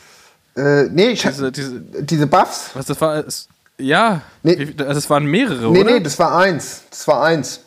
Äh, 0.55 0.83
nee, 0.85 1.09
ich 1.09 1.21
diese, 1.21 1.51
diese, 1.51 1.81
diese 1.81 2.27
Buffs. 2.27 2.71
Was 2.73 2.85
das 2.85 2.99
war? 3.01 3.25
Es, 3.25 3.47
ja, 3.77 4.21
nee, 4.43 4.73
also 4.79 4.97
es 4.97 5.09
waren 5.09 5.25
mehrere, 5.25 5.71
nee, 5.71 5.81
oder? 5.81 5.91
Nee, 5.91 5.99
das 5.99 6.17
war 6.19 6.37
eins. 6.37 6.83
Das 6.89 7.07
war 7.07 7.23
eins. 7.23 7.61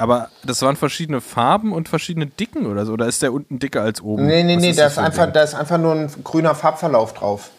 Aber 0.00 0.30
das 0.44 0.62
waren 0.62 0.76
verschiedene 0.76 1.20
Farben 1.20 1.74
und 1.74 1.86
verschiedene 1.86 2.24
Dicken 2.24 2.64
oder 2.64 2.86
so? 2.86 2.94
Oder 2.94 3.06
ist 3.06 3.20
der 3.20 3.34
unten 3.34 3.58
dicker 3.58 3.82
als 3.82 4.00
oben? 4.00 4.26
Nee, 4.26 4.42
nee, 4.44 4.56
Was 4.56 4.62
nee, 4.62 4.72
da 4.72 4.86
ist, 4.86 4.98
einfach, 4.98 5.30
da 5.30 5.42
ist 5.42 5.54
einfach 5.54 5.76
nur 5.76 5.92
ein 5.92 6.10
grüner 6.24 6.54
Farbverlauf 6.54 7.12
drauf. 7.12 7.50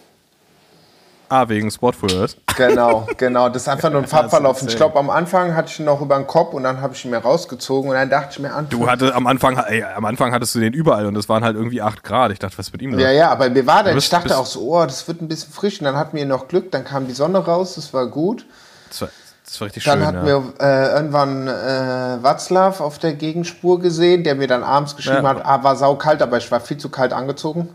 Ah, 1.29 1.47
wegen 1.47 1.69
Sportfuels? 1.69 2.35
Genau, 2.57 3.07
genau. 3.17 3.47
Das 3.47 3.61
ist 3.61 3.67
einfach 3.67 3.91
nur 3.91 4.01
ein 4.01 4.07
Farbverlauf. 4.15 4.59
Ich 4.63 4.75
glaube, 4.75 4.97
am 4.97 5.11
Anfang 5.11 5.55
hatte 5.55 5.69
ich 5.71 5.79
ihn 5.79 5.85
noch 5.85 6.01
über 6.01 6.15
den 6.15 6.25
Kopf 6.25 6.53
und 6.55 6.63
dann 6.63 6.81
habe 6.81 6.95
ich 6.95 7.05
ihn 7.05 7.11
mir 7.11 7.19
rausgezogen 7.19 7.91
und 7.91 7.95
dann 7.95 8.09
dachte 8.09 8.29
ich 8.31 8.39
mir 8.39 8.51
an. 8.51 8.67
Du 8.69 8.89
hattest 8.89 9.13
am 9.13 9.27
Anfang, 9.27 9.57
ey, 9.57 9.83
am 9.83 10.05
Anfang 10.05 10.33
hattest 10.33 10.55
du 10.55 10.59
den 10.59 10.73
überall 10.73 11.05
und 11.05 11.15
es 11.15 11.29
waren 11.29 11.43
halt 11.43 11.55
irgendwie 11.55 11.83
8 11.83 12.03
Grad. 12.03 12.31
Ich 12.31 12.39
dachte, 12.39 12.57
was 12.57 12.69
ist 12.69 12.73
mit 12.73 12.81
ihm 12.81 12.97
Ja, 12.97 13.11
ja, 13.11 13.29
aber 13.29 13.51
mir 13.51 13.67
war 13.67 13.83
das, 13.83 13.95
ich 13.95 14.09
dachte 14.09 14.35
auch 14.35 14.47
so, 14.47 14.61
oh, 14.61 14.83
das 14.83 15.07
wird 15.07 15.21
ein 15.21 15.27
bisschen 15.27 15.53
frisch. 15.53 15.79
Und 15.79 15.85
dann 15.85 15.95
hatten 15.95 16.17
wir 16.17 16.25
noch 16.25 16.47
Glück, 16.47 16.71
dann 16.71 16.85
kam 16.85 17.05
die 17.05 17.13
Sonne 17.13 17.37
raus, 17.37 17.75
das 17.75 17.93
war 17.93 18.07
gut. 18.07 18.47
Das 18.89 19.01
war 19.01 19.09
das 19.45 19.59
war 19.59 19.65
richtig 19.65 19.83
dann 19.83 19.99
schön. 19.99 20.05
Dann 20.05 20.15
hatten 20.15 20.27
ja. 20.27 20.43
wir 20.43 20.53
äh, 20.65 20.95
irgendwann 20.95 21.47
äh, 21.47 22.23
Watzlaw 22.23 22.81
auf 22.81 22.99
der 22.99 23.13
Gegenspur 23.13 23.79
gesehen, 23.79 24.23
der 24.23 24.35
mir 24.35 24.47
dann 24.47 24.63
abends 24.63 24.95
geschrieben 24.95 25.23
ja. 25.23 25.29
hat, 25.29 25.45
ah, 25.45 25.63
war 25.63 25.75
saukalt, 25.75 26.21
aber 26.21 26.37
ich 26.37 26.51
war 26.51 26.59
viel 26.59 26.77
zu 26.77 26.89
kalt 26.89 27.13
angezogen. 27.13 27.69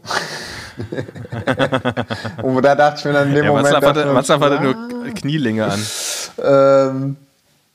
und 2.43 2.63
da 2.63 2.75
dachte 2.75 2.99
ich 2.99 3.05
mir 3.05 3.13
dann 3.13 3.29
in 3.29 3.35
dem 3.35 3.45
ja, 3.45 3.51
Moment. 3.51 3.73
Watzlaw 3.75 4.41
hatte, 4.41 4.57
hatte 4.57 4.63
nur 4.63 5.15
Knielinge 5.15 5.65
an. 5.65 5.87
ähm, 6.43 7.17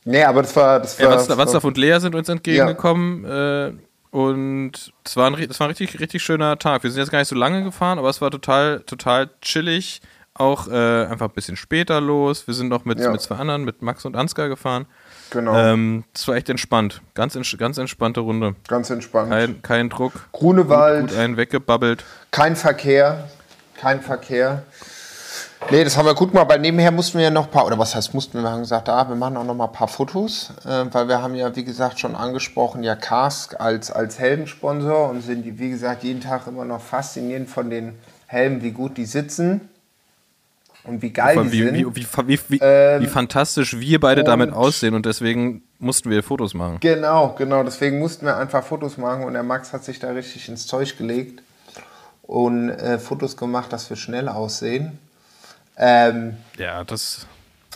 nee, 0.06 0.24
aber 0.24 0.44
das 0.44 0.56
war. 0.56 0.80
Das 0.80 1.00
war 1.00 1.10
ja, 1.10 1.16
Watzlaw, 1.16 1.38
Watzlaw 1.38 1.68
und 1.68 1.78
Lea 1.78 2.00
sind 2.00 2.16
uns 2.16 2.30
entgegengekommen. 2.30 3.24
Ja. 3.24 3.68
Äh, 3.68 3.74
und 4.12 4.74
es 5.06 5.16
war, 5.16 5.32
ein, 5.32 5.48
das 5.48 5.60
war 5.60 5.68
ein 5.68 5.72
richtig, 5.72 6.00
richtig 6.00 6.22
schöner 6.22 6.60
Tag. 6.60 6.84
Wir 6.84 6.92
sind 6.92 7.00
jetzt 7.00 7.12
gar 7.12 7.20
nicht 7.20 7.30
so 7.30 7.36
lange 7.36 7.64
gefahren, 7.64 7.98
aber 7.98 8.10
es 8.10 8.20
war 8.20 8.30
total, 8.30 8.82
total 8.82 9.30
chillig 9.42 10.02
auch 10.34 10.68
äh, 10.68 11.06
einfach 11.06 11.28
ein 11.28 11.34
bisschen 11.34 11.58
später 11.58 12.00
los. 12.00 12.48
Wir 12.48 12.54
sind 12.54 12.70
noch 12.70 12.86
mit, 12.86 13.00
ja. 13.00 13.12
mit 13.12 13.22
zwei 13.22 13.36
anderen, 13.36 13.64
mit 13.66 13.82
Max 13.82 14.06
und 14.06 14.16
Ansgar 14.16 14.48
gefahren. 14.48 14.86
Genau. 15.30 15.56
Ähm, 15.56 16.04
das 16.14 16.28
war 16.28 16.36
echt 16.36 16.50
entspannt. 16.50 17.02
Ganz, 17.14 17.38
ganz 17.58 17.78
entspannte 17.78 18.22
Runde. 18.22 18.56
Ganz 18.68 18.90
entspannt. 18.90 19.30
Kein, 19.30 19.62
kein 19.62 19.90
Druck. 19.90 20.14
Grunewald. 20.32 21.02
Gut, 21.02 21.10
gut 21.12 21.20
einen 21.20 21.38
weggebabbelt. 21.38 22.06
Kein 22.32 22.56
Verkehr. 22.56 23.30
Kein 23.80 24.02
Verkehr. 24.02 24.64
Nee, 25.70 25.84
das 25.84 25.96
haben 25.96 26.06
wir 26.06 26.16
gut 26.16 26.32
gemacht, 26.32 26.50
weil 26.50 26.60
nebenher 26.60 26.92
mussten 26.92 27.20
wir 27.20 27.26
ja 27.26 27.30
noch 27.30 27.46
ein 27.46 27.52
paar, 27.52 27.68
oder 27.68 27.78
was 27.78 27.94
heißt 27.94 28.16
mussten 28.16 28.34
wir, 28.34 28.44
wir 28.44 28.50
haben 28.50 28.62
gesagt, 28.62 28.90
ah, 28.90 29.08
wir 29.08 29.16
machen 29.16 29.38
auch 29.38 29.44
noch 29.44 29.54
mal 29.54 29.66
ein 29.66 29.72
paar 29.72 29.88
Fotos, 29.88 30.52
äh, 30.66 30.86
weil 30.92 31.08
wir 31.08 31.22
haben 31.22 31.36
ja, 31.36 31.56
wie 31.56 31.64
gesagt, 31.64 32.00
schon 32.00 32.16
angesprochen, 32.16 32.84
ja 32.84 32.96
Kask 32.96 33.60
als, 33.60 33.92
als 33.92 34.18
Heldensponsor 34.18 35.10
und 35.10 35.22
sind, 35.22 35.46
wie 35.60 35.70
gesagt, 35.70 36.04
jeden 36.04 36.20
Tag 36.20 36.48
immer 36.48 36.66
noch 36.66 36.82
fasziniert 36.82 37.48
von 37.48 37.70
den 37.70 37.94
Helmen, 38.26 38.64
wie 38.64 38.72
gut 38.72 38.98
die 38.98 39.06
sitzen 39.06 39.70
und 40.84 41.02
wie 41.02 41.12
geil 41.12 41.38
die 41.52 41.64
sind. 41.64 41.74
Wie, 41.74 41.96
wie, 41.96 42.40
wie, 42.48 42.60
ähm, 42.62 43.02
wie, 43.02 43.08
fantastisch 43.08 43.80
wir 43.80 44.00
beide 44.00 44.24
damit 44.24 44.52
aussehen 44.52 44.96
und 44.96 45.06
deswegen 45.06 45.64
mussten 45.80 46.10
wir 46.10 46.24
Fotos 46.24 46.54
machen. 46.54 46.78
Genau, 46.80 47.36
genau. 47.38 47.64
Deswegen 47.64 48.00
mussten 48.00 48.26
wir 48.26 48.38
einfach 48.38 48.64
Fotos 48.64 48.98
machen 48.98 49.24
und 49.24 49.34
der 49.34 49.44
Max 49.44 49.74
hat 49.74 49.84
sich 49.84 50.00
da 50.00 50.12
richtig 50.12 50.50
ins 50.50 50.66
Zeug 50.66 50.98
gelegt 50.98 51.42
und 52.24 52.70
äh, 52.70 52.98
Fotos 52.98 53.38
gemacht, 53.38 53.72
dass 53.74 53.90
wir 53.90 53.98
schnell 53.98 54.28
aussehen. 54.28 54.98
Ähm, 55.78 56.38
ja, 56.58 56.84
das. 56.84 57.28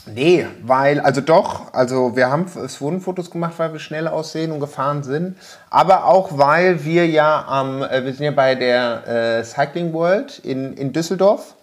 Nee, 0.08 0.46
weil, 0.62 1.00
also 1.00 1.20
doch, 1.22 1.74
also 1.74 2.15
wir 2.15 2.30
haben, 2.30 2.46
es 2.63 2.80
wurden 2.80 3.02
Fotos 3.02 3.32
gemacht, 3.32 3.56
weil 3.58 3.74
wir 3.74 3.80
schnell 3.80 4.08
aussehen 4.08 4.52
und 4.52 4.60
gefahren 4.60 5.02
sind, 5.02 5.36
aber 5.72 6.06
auch 6.06 6.38
weil 6.38 6.86
wir 6.86 7.08
ja 7.08 7.44
am, 7.48 7.82
äh, 7.82 8.06
wir 8.06 8.13
sind 8.13 8.26
ja 8.26 8.32
bei 8.32 8.54
der 8.54 9.08
äh, 9.08 9.44
Cycling 9.44 9.94
World 9.94 10.38
in, 10.39 10.74
in 10.78 10.94
Düsseldorf 10.94 11.55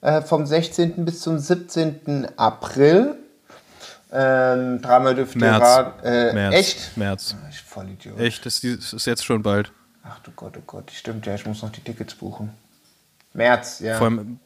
äh, 0.00 0.22
vom 0.22 0.46
16. 0.46 1.04
bis 1.04 1.20
zum 1.20 1.38
17. 1.38 2.28
April. 2.36 3.16
Ähm, 4.10 4.80
dreimal 4.80 5.14
dürft 5.14 5.34
ihr 5.34 5.40
März. 5.40 5.92
Äh, 6.02 6.32
März. 6.32 6.54
Echt? 6.54 6.96
März. 6.96 7.36
Ah, 7.38 7.48
ich 7.50 7.60
voll 7.60 7.90
Idiot. 7.90 8.18
Echt, 8.18 8.46
das 8.46 8.64
ist 8.64 9.06
jetzt 9.06 9.24
schon 9.24 9.42
bald. 9.42 9.72
Ach 10.02 10.18
du 10.20 10.30
Gott, 10.30 10.54
oh 10.56 10.62
Gott, 10.66 10.90
stimmt 10.90 11.26
ja, 11.26 11.34
ich 11.34 11.44
muss 11.44 11.62
noch 11.62 11.70
die 11.70 11.82
Tickets 11.82 12.14
buchen. 12.14 12.50
März, 13.34 13.80
ja. 13.80 13.98
Vor 13.98 14.06
allem 14.06 14.40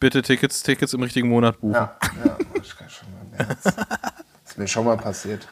bitte 0.00 0.22
Tickets, 0.22 0.62
Tickets 0.62 0.94
im 0.94 1.02
richtigen 1.02 1.28
Monat 1.28 1.60
buchen. 1.60 1.74
Ja, 1.74 1.96
ja 2.24 2.36
ich 2.62 2.76
kann 2.76 2.88
schon 2.88 3.08
mal 3.12 3.44
März. 3.46 3.62
das 3.64 3.74
ist 4.46 4.58
mir 4.58 4.66
schon 4.66 4.86
mal 4.86 4.96
passiert. 4.96 5.46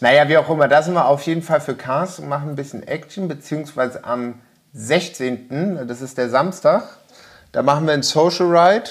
Naja, 0.00 0.28
wie 0.28 0.38
auch 0.38 0.48
immer, 0.48 0.68
da 0.68 0.82
sind 0.82 0.94
wir 0.94 1.06
auf 1.06 1.22
jeden 1.22 1.42
Fall 1.42 1.60
für 1.60 1.74
Cars 1.74 2.18
und 2.18 2.28
machen 2.28 2.50
ein 2.50 2.56
bisschen 2.56 2.82
Action, 2.82 3.28
beziehungsweise 3.28 4.04
am 4.04 4.40
16., 4.72 5.86
das 5.86 6.00
ist 6.00 6.18
der 6.18 6.30
Samstag, 6.30 6.97
da 7.52 7.62
machen 7.62 7.86
wir 7.86 7.94
einen 7.94 8.02
Social 8.02 8.46
Ride. 8.46 8.90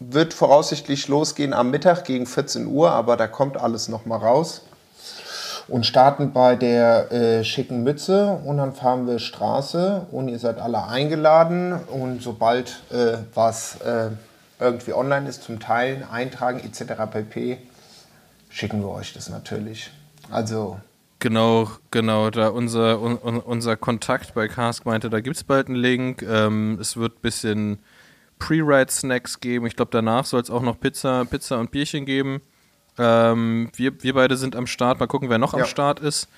Wird 0.00 0.32
voraussichtlich 0.32 1.08
losgehen 1.08 1.52
am 1.52 1.70
Mittag 1.70 2.04
gegen 2.04 2.26
14 2.26 2.66
Uhr, 2.66 2.90
aber 2.92 3.16
da 3.16 3.26
kommt 3.26 3.56
alles 3.56 3.88
noch 3.88 4.06
mal 4.06 4.18
raus. 4.18 4.62
Und 5.66 5.84
starten 5.84 6.32
bei 6.32 6.56
der 6.56 7.12
äh, 7.12 7.44
schicken 7.44 7.82
Mütze 7.82 8.40
und 8.44 8.56
dann 8.56 8.74
fahren 8.74 9.06
wir 9.06 9.18
Straße 9.18 10.06
und 10.12 10.28
ihr 10.28 10.38
seid 10.38 10.58
alle 10.60 10.86
eingeladen. 10.86 11.74
Und 11.74 12.22
sobald 12.22 12.80
äh, 12.90 13.18
was 13.34 13.80
äh, 13.80 14.10
irgendwie 14.60 14.94
online 14.94 15.28
ist 15.28 15.42
zum 15.42 15.60
Teilen, 15.60 16.04
Eintragen 16.08 16.60
etc. 16.60 16.94
pp, 17.10 17.58
schicken 18.48 18.80
wir 18.80 18.90
euch 18.90 19.12
das 19.12 19.28
natürlich. 19.28 19.90
Also 20.30 20.78
Genau, 21.20 21.68
genau, 21.90 22.30
da 22.30 22.48
unser, 22.48 23.00
un, 23.00 23.16
unser 23.16 23.76
Kontakt 23.76 24.34
bei 24.34 24.46
Cask 24.46 24.86
meinte, 24.86 25.10
da 25.10 25.20
gibt 25.20 25.36
es 25.36 25.44
bald 25.44 25.66
einen 25.66 25.76
Link. 25.76 26.22
Ähm, 26.22 26.78
es 26.80 26.96
wird 26.96 27.16
ein 27.16 27.22
bisschen 27.22 27.78
Pre-Ride-Snacks 28.38 29.40
geben. 29.40 29.66
Ich 29.66 29.74
glaube, 29.74 29.90
danach 29.90 30.24
soll 30.24 30.40
es 30.40 30.50
auch 30.50 30.62
noch 30.62 30.78
Pizza, 30.78 31.24
Pizza 31.24 31.58
und 31.58 31.72
Bierchen 31.72 32.06
geben. 32.06 32.40
Ähm, 32.98 33.70
wir, 33.74 34.00
wir 34.02 34.14
beide 34.14 34.36
sind 34.36 34.54
am 34.54 34.68
Start. 34.68 35.00
Mal 35.00 35.08
gucken, 35.08 35.28
wer 35.28 35.38
noch 35.38 35.54
ja. 35.54 35.60
am 35.60 35.66
Start 35.66 35.98
ist. 35.98 36.28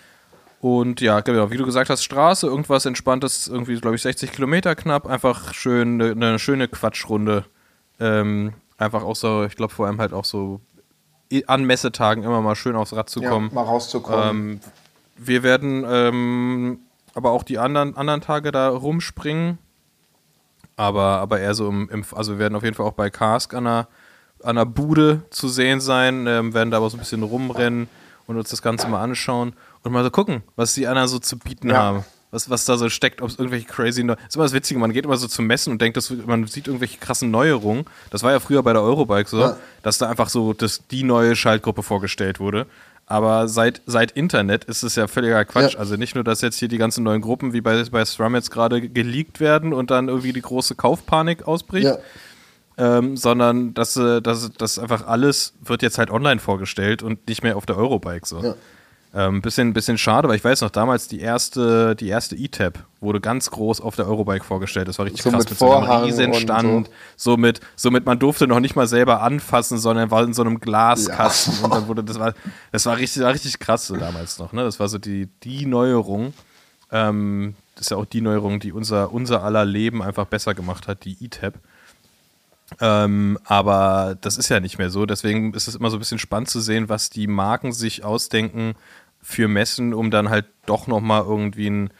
Und 0.61 1.01
ja, 1.01 1.21
genau, 1.21 1.51
wie 1.51 1.57
du 1.57 1.65
gesagt 1.65 1.91
hast, 1.91 2.05
Straße, 2.05 2.47
irgendwas 2.47 2.85
Entspanntes, 2.85 3.49
irgendwie, 3.49 3.79
glaube 3.81 3.97
ich, 3.97 4.03
60 4.03 4.33
Kilometer 4.33 4.75
knapp. 4.75 5.07
Einfach 5.07 5.55
schön, 5.55 6.01
eine, 6.01 6.13
eine 6.13 6.39
schöne 6.39 6.69
Quatschrunde. 6.69 7.45
Ähm, 7.99 8.55
einfach 8.77 9.03
auch 9.03 9.17
so, 9.17 9.45
ich 9.45 9.57
glaube, 9.57 9.73
vor 9.73 9.87
allem 9.87 10.01
halt 10.01 10.13
auch 10.13 10.25
so 10.25 10.61
an 11.47 11.65
Messetagen 11.65 12.25
immer 12.25 12.41
mal 12.41 12.57
schön 12.57 12.77
aufs 12.77 12.93
Rad 12.93 13.09
zu 13.09 13.21
kommen. 13.21 13.49
Ja, 13.49 13.55
mal 13.55 13.63
rauszukommen. 13.63 14.29
Ähm, 14.29 14.61
wir 15.17 15.43
werden 15.43 15.85
ähm, 15.89 16.79
aber 17.15 17.31
auch 17.31 17.43
die 17.43 17.59
anderen, 17.59 17.97
anderen 17.97 18.21
Tage 18.21 18.53
da 18.53 18.69
rumspringen. 18.69 19.59
Aber, 20.77 21.19
aber 21.19 21.41
eher 21.41 21.55
so 21.55 21.69
im, 21.69 21.89
im, 21.91 22.05
also 22.15 22.33
wir 22.33 22.39
werden 22.39 22.57
auf 22.57 22.63
jeden 22.63 22.75
Fall 22.75 22.87
auch 22.87 22.95
bei 22.95 23.11
Cask 23.11 23.53
an 23.55 23.65
der, 23.65 23.89
an 24.43 24.57
der 24.57 24.65
Bude 24.65 25.23
zu 25.31 25.49
sehen 25.49 25.81
sein, 25.81 26.27
ähm, 26.27 26.55
werden 26.55 26.71
da 26.71 26.79
aber 26.79 26.89
so 26.89 26.97
ein 26.97 27.01
bisschen 27.01 27.23
rumrennen 27.23 27.89
und 28.27 28.39
uns 28.39 28.49
das 28.49 28.63
Ganze 28.63 28.89
mal 28.89 29.03
anschauen 29.03 29.53
und 29.83 29.93
mal 29.93 30.03
so 30.03 30.11
gucken, 30.11 30.43
was 30.57 30.73
die 30.73 30.87
anderen 30.87 31.09
so 31.09 31.19
zu 31.19 31.39
bieten 31.39 31.69
ja. 31.69 31.77
haben 31.77 32.05
was, 32.31 32.49
was 32.49 32.65
da 32.65 32.77
so 32.77 32.89
steckt, 32.89 33.23
ob 33.23 33.29
es 33.29 33.39
irgendwelche 33.39 33.67
crazy. 33.67 34.05
Neu 34.05 34.15
ist 34.27 34.37
immer 34.37 34.45
das 34.45 34.53
Witzige, 34.53 34.79
man 34.79 34.93
geht 34.93 35.05
immer 35.05 35.17
so 35.17 35.27
zum 35.27 35.47
Messen 35.47 35.73
und 35.73 35.83
denkt, 35.83 35.97
dass 35.97 36.11
man 36.11 36.47
sieht 36.47 36.67
irgendwelche 36.67 36.99
krassen 36.99 37.31
Neuerungen. 37.31 37.85
Das 38.11 38.23
war 38.23 38.33
ja 38.33 38.41
früher 38.41 38.63
bei 38.63 38.73
der 38.73 38.83
Eurobike 38.83 39.29
so, 39.29 39.41
ja. 39.41 39.57
dass 39.83 39.99
da 39.99 40.09
einfach 40.09 40.29
so 40.29 40.53
das, 40.53 40.83
die 40.91 41.03
neue 41.03 41.35
Schaltgruppe 41.37 41.83
vorgestellt 41.83 42.41
wurde. 42.41 42.67
Aber 43.07 43.49
seit, 43.49 43.83
seit 43.87 44.13
Internet 44.13 44.65
ist 44.65 44.85
es 44.85 44.95
ja 44.95 45.09
völliger 45.09 45.45
Quatsch. 45.45 45.75
Ja. 45.75 45.81
Also 45.81 45.97
nicht 45.97 46.15
nur, 46.15 46.23
dass 46.23 46.43
jetzt 46.43 46.61
hier 46.61 46.69
die 46.69 46.79
ganzen 46.79 47.03
neuen 47.03 47.21
Gruppen 47.21 47.53
wie 47.53 47.61
bei, 47.61 47.83
bei 47.91 48.05
SRAM 48.05 48.37
jetzt 48.37 48.53
gerade 48.53 48.89
geleakt 48.89 49.41
werden 49.41 49.73
und 49.73 49.91
dann 49.91 50.07
irgendwie 50.07 50.33
die 50.33 50.43
große 50.43 50.77
Kaufpanik 50.77 51.49
ausbricht. 51.49 51.87
Ja. 51.87 51.99
Ähm, 52.79 53.17
sondern 53.17 53.75
dass, 53.75 53.97
äh, 53.97 54.23
dass, 54.23 54.53
dass 54.53 54.79
einfach 54.79 55.07
alles 55.09 55.55
wird 55.61 55.83
jetzt 55.83 55.99
halt 55.99 56.11
online 56.11 56.41
vorgestellt 56.41 57.03
und 57.03 57.29
nicht 57.29 57.43
mehr 57.43 57.57
auf 57.57 57.67
der 57.67 57.77
Eurobike 57.77 58.27
so. 58.27 58.43
Ja. 58.43 58.55
Ähm, 59.13 59.43
bisschen, 59.43 59.73
bisschen 59.73 59.99
schade, 59.99 60.29
weil 60.29 60.37
ich 60.37 60.45
weiß 60.45 60.61
noch, 60.61 60.71
damals 60.71 61.09
die 61.09 61.21
erste, 61.21 61.97
die 61.97 62.09
erste 62.09 62.37
E-Tab 62.37 62.85
wurde 63.01 63.21
ganz 63.21 63.51
groß 63.51 63.81
auf 63.81 63.97
der 63.97 64.07
Eurobike 64.07 64.45
vorgestellt. 64.45 64.87
Das 64.87 64.99
war 64.99 65.07
richtig 65.07 65.23
So 65.23 65.31
krass 65.31 65.41
mit 65.41 65.51
mit 65.51 65.59
so 65.59 65.73
einem 65.73 66.05
Riesenstand. 66.05 66.91
So. 67.17 67.37
mit, 67.37 67.61
so 67.75 67.91
mit, 67.91 68.07
man 68.07 68.21
durfte 68.21 68.47
noch 68.47 68.61
nicht 68.61 68.77
mal 68.77 68.87
selber 68.87 69.21
anfassen, 69.23 69.79
sondern 69.79 70.13
war 70.13 70.23
in 70.23 70.33
so 70.33 70.43
einem 70.43 70.61
Glaskasten 70.61 71.65
und 71.65 71.75
dann 71.75 71.89
wurde, 71.89 72.05
das 72.05 72.21
war, 72.21 72.35
das 72.71 72.87
war 72.87 72.99
richtig, 72.99 73.23
war 73.23 73.33
richtig 73.33 73.59
krass 73.59 73.89
so 73.89 73.97
damals 73.97 74.39
noch, 74.39 74.53
ne? 74.53 74.63
Das 74.63 74.79
war 74.79 74.89
so 74.89 74.99
die, 74.99 75.29
die 75.43 75.67
Neuerung. 75.67 76.33
Ähm, 76.93 77.57
das 77.75 77.87
ist 77.87 77.91
ja 77.91 77.97
auch 77.97 78.05
die 78.05 78.21
Neuerung, 78.21 78.61
die 78.61 78.71
unser, 78.71 79.13
unser 79.13 79.43
aller 79.43 79.65
Leben 79.65 80.03
einfach 80.03 80.27
besser 80.27 80.55
gemacht 80.55 80.87
hat, 80.87 81.05
die 81.05 81.17
E-Tab. 81.21 81.55
Ähm, 82.79 83.39
aber 83.45 84.17
das 84.21 84.37
ist 84.37 84.49
ja 84.49 84.61
nicht 84.61 84.79
mehr 84.79 84.91
so. 84.91 85.07
Deswegen 85.07 85.55
ist 85.55 85.67
es 85.67 85.75
immer 85.75 85.91
so 85.91 85.97
ein 85.97 85.99
bisschen 85.99 86.19
spannend 86.19 86.51
zu 86.51 86.61
sehen, 86.61 86.89
was 86.89 87.11
die 87.11 87.27
Marken 87.27 87.73
sich 87.73 88.05
ausdenken 88.05 88.75
für 89.23 89.49
Messen, 89.49 89.95
um 89.95 90.11
dann 90.11 90.31
halt 90.31 90.47
doch 90.67 90.87
nochmal 90.87 91.23
irgendwie 91.23 91.67
einen, 91.67 91.91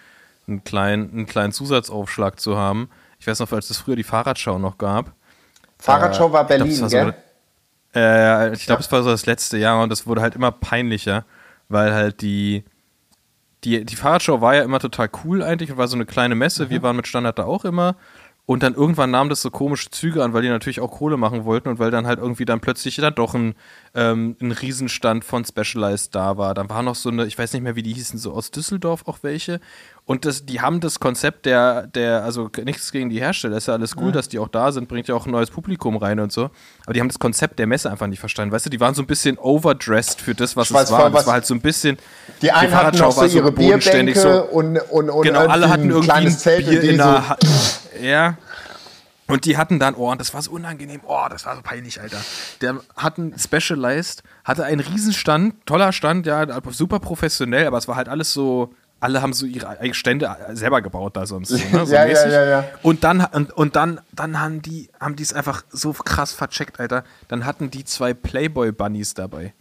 einen, 0.47 0.65
kleinen, 0.65 1.11
einen 1.11 1.27
kleinen 1.27 1.53
Zusatzaufschlag 1.53 2.41
zu 2.41 2.57
haben. 2.57 2.89
Ich 3.19 3.27
weiß 3.27 3.39
noch, 3.41 3.53
als 3.53 3.71
es 3.71 3.79
früher 3.79 3.97
die 3.97 4.03
Fahrradschau 4.03 4.59
noch 4.59 4.79
gab. 4.79 5.13
Fahrradschau 5.79 6.33
war 6.33 6.43
ich 6.43 6.49
glaub, 6.49 6.59
Berlin, 6.59 6.81
das 6.81 6.93
war 6.93 7.05
gell? 7.05 7.15
so, 7.95 8.01
äh, 8.01 8.53
ich 8.55 8.67
glaube, 8.67 8.81
es 8.81 8.91
war 8.91 9.03
so 9.03 9.11
das 9.11 9.27
letzte 9.27 9.59
Jahr 9.59 9.83
und 9.83 9.91
das 9.91 10.07
wurde 10.07 10.23
halt 10.23 10.35
immer 10.35 10.53
peinlicher, 10.53 11.25
weil 11.69 11.93
halt 11.93 12.23
die, 12.23 12.65
die, 13.65 13.85
die 13.85 13.97
Fahrradschau 13.97 14.41
war 14.41 14.55
ja 14.55 14.63
immer 14.63 14.79
total 14.79 15.11
cool 15.25 15.43
eigentlich 15.43 15.71
und 15.71 15.77
war 15.77 15.89
so 15.89 15.97
eine 15.97 16.07
kleine 16.07 16.35
Messe. 16.35 16.67
Mhm. 16.67 16.71
Wir 16.71 16.83
waren 16.83 16.97
mit 16.97 17.07
Standard 17.07 17.39
da 17.39 17.45
auch 17.45 17.65
immer. 17.65 17.97
Und 18.51 18.65
dann 18.65 18.75
irgendwann 18.75 19.13
nahm 19.13 19.29
das 19.29 19.43
so 19.43 19.51
komische 19.53 19.91
Züge 19.91 20.25
an, 20.25 20.33
weil 20.33 20.43
die 20.43 20.49
natürlich 20.49 20.81
auch 20.81 20.91
Kohle 20.91 21.17
machen 21.17 21.45
wollten 21.45 21.69
und 21.69 21.79
weil 21.79 21.93
dann 21.93 22.09
halt 22.09 22.19
irgendwie 22.19 22.45
dann 22.45 22.59
plötzlich 22.59 22.97
dann 22.97 23.15
doch 23.15 23.33
ein, 23.33 23.55
ähm, 23.95 24.35
ein 24.41 24.51
Riesenstand 24.51 25.25
von 25.25 25.45
Specialized 25.45 26.17
da 26.17 26.37
war. 26.37 26.53
Dann 26.53 26.69
war 26.69 26.83
noch 26.83 26.97
so 26.97 27.11
eine, 27.11 27.27
ich 27.27 27.39
weiß 27.39 27.53
nicht 27.53 27.63
mehr, 27.63 27.77
wie 27.77 27.85
die 27.85 27.95
hießen, 27.95 28.19
so 28.19 28.33
aus 28.33 28.51
Düsseldorf 28.51 29.07
auch 29.07 29.19
welche. 29.23 29.61
Und 30.11 30.25
das, 30.25 30.45
die 30.45 30.61
haben 30.61 30.81
das 30.81 30.99
Konzept 30.99 31.47
der, 31.47 31.87
der, 31.87 32.25
also 32.25 32.51
nichts 32.65 32.91
gegen 32.91 33.11
die 33.11 33.21
Hersteller, 33.21 33.57
ist 33.57 33.69
ja 33.69 33.75
alles 33.75 33.95
cool, 33.97 34.11
dass 34.11 34.29
die 34.29 34.41
auch 34.41 34.49
da 34.49 34.73
sind, 34.73 34.89
bringt 34.89 35.07
ja 35.07 35.15
auch 35.15 35.25
ein 35.25 35.31
neues 35.31 35.51
Publikum 35.53 35.97
rein 35.97 36.19
und 36.19 36.33
so. 36.33 36.51
Aber 36.85 36.95
die 36.95 36.99
haben 37.01 37.07
das 37.07 37.21
Konzept 37.21 37.61
der 37.61 37.69
Messe 37.69 37.89
einfach 37.89 38.09
nicht 38.09 38.19
verstanden. 38.19 38.51
Weißt 38.53 38.67
du, 38.67 38.71
die 38.71 38.81
waren 38.81 38.93
so 38.93 39.03
ein 39.03 39.07
bisschen 39.07 39.39
overdressed 39.39 40.21
für 40.21 40.35
das, 40.35 40.57
was 40.57 40.69
Ich 40.73 40.77
es 40.77 40.91
war. 40.91 40.99
voll, 41.03 41.11
Das 41.13 41.21
was- 41.21 41.27
war 41.29 41.35
halt 41.35 41.47
so 41.47 41.55
ein 41.55 41.61
bisschen. 41.61 41.97
Die 42.43 42.51
einen 42.51 42.63
hatten 42.63 42.73
Fahrradschau 42.73 43.05
noch 43.05 43.13
so 43.13 43.21
war 43.21 43.29
ihre 43.29 43.53
Bierbänke 43.53 44.43
und, 44.47 44.79
und, 44.91 45.11
und 45.11 45.23
Genau, 45.23 45.47
alle 45.47 45.69
hatten 45.69 45.85
ein 45.85 45.91
irgendwie 45.91 46.09
kleines 46.09 46.35
ein 46.35 46.39
Zelt 46.41 46.69
Bier 46.69 46.81
die 46.81 46.89
in 46.89 46.97
so, 46.99 47.05
der 47.05 47.29
Hand. 47.29 47.41
Ja. 48.03 48.37
Und 49.29 49.45
die 49.45 49.57
hatten 49.57 49.79
dann, 49.79 49.95
oh, 49.95 50.11
und 50.11 50.21
das 50.21 50.35
war 50.35 50.43
so 50.43 50.51
unangenehm, 50.51 51.03
oh, 51.07 51.27
das 51.31 51.47
war 51.47 51.55
so 51.55 51.63
peinlich, 51.63 52.01
Alter. 52.01 52.17
Der 52.63 52.81
hatten 52.97 53.33
Specialized, 53.39 54.25
hatte 54.43 54.65
einen 54.65 54.81
Riesenstand, 54.81 55.55
toller 55.67 55.93
Stand, 55.93 56.27
ja, 56.27 56.45
super 56.73 56.99
professionell, 56.99 57.69
aber 57.69 57.79
es 57.79 57.87
war 57.87 57.95
halt 57.95 58.09
alles 58.09 58.33
so, 58.33 58.75
alle 59.01 59.23
haben 59.23 59.33
so 59.33 59.47
ihre 59.47 59.77
Stände 59.95 60.31
selber 60.53 60.83
gebaut 60.83 61.17
da 61.17 61.27
sonst. 61.27 61.49
So, 61.49 61.57
ne? 61.57 61.87
so 61.87 61.95
Ja, 61.95 62.05
ja, 62.07 62.29
ja, 62.29 62.45
ja. 62.45 62.65
Und 62.83 63.03
dann, 63.03 63.25
und, 63.25 63.53
und 63.53 63.75
dann, 63.77 64.01
dann 64.13 64.41
haben 64.41 64.63
die, 64.63 64.91
haben 65.01 65.17
die 65.17 65.23
es 65.23 65.33
einfach 65.33 65.63
so 65.71 65.93
krass 65.93 66.33
vercheckt, 66.33 66.79
Alter. 66.79 67.05
Dann 67.29 67.45
hatten 67.47 67.71
die 67.71 67.85
zwei 67.85 68.13
Playboy-Bunnies 68.15 69.15
dabei. 69.15 69.55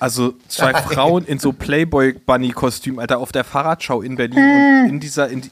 Also 0.00 0.34
zwei 0.48 0.74
Frauen 0.82 1.24
in 1.24 1.38
so 1.38 1.52
Playboy-Bunny-Kostüm, 1.52 2.98
Alter, 2.98 3.18
auf 3.18 3.32
der 3.32 3.44
Fahrradschau 3.44 4.02
in 4.02 4.16
Berlin 4.16 4.38
und 4.84 4.88
in 4.90 5.00
dieser, 5.00 5.28
in, 5.28 5.48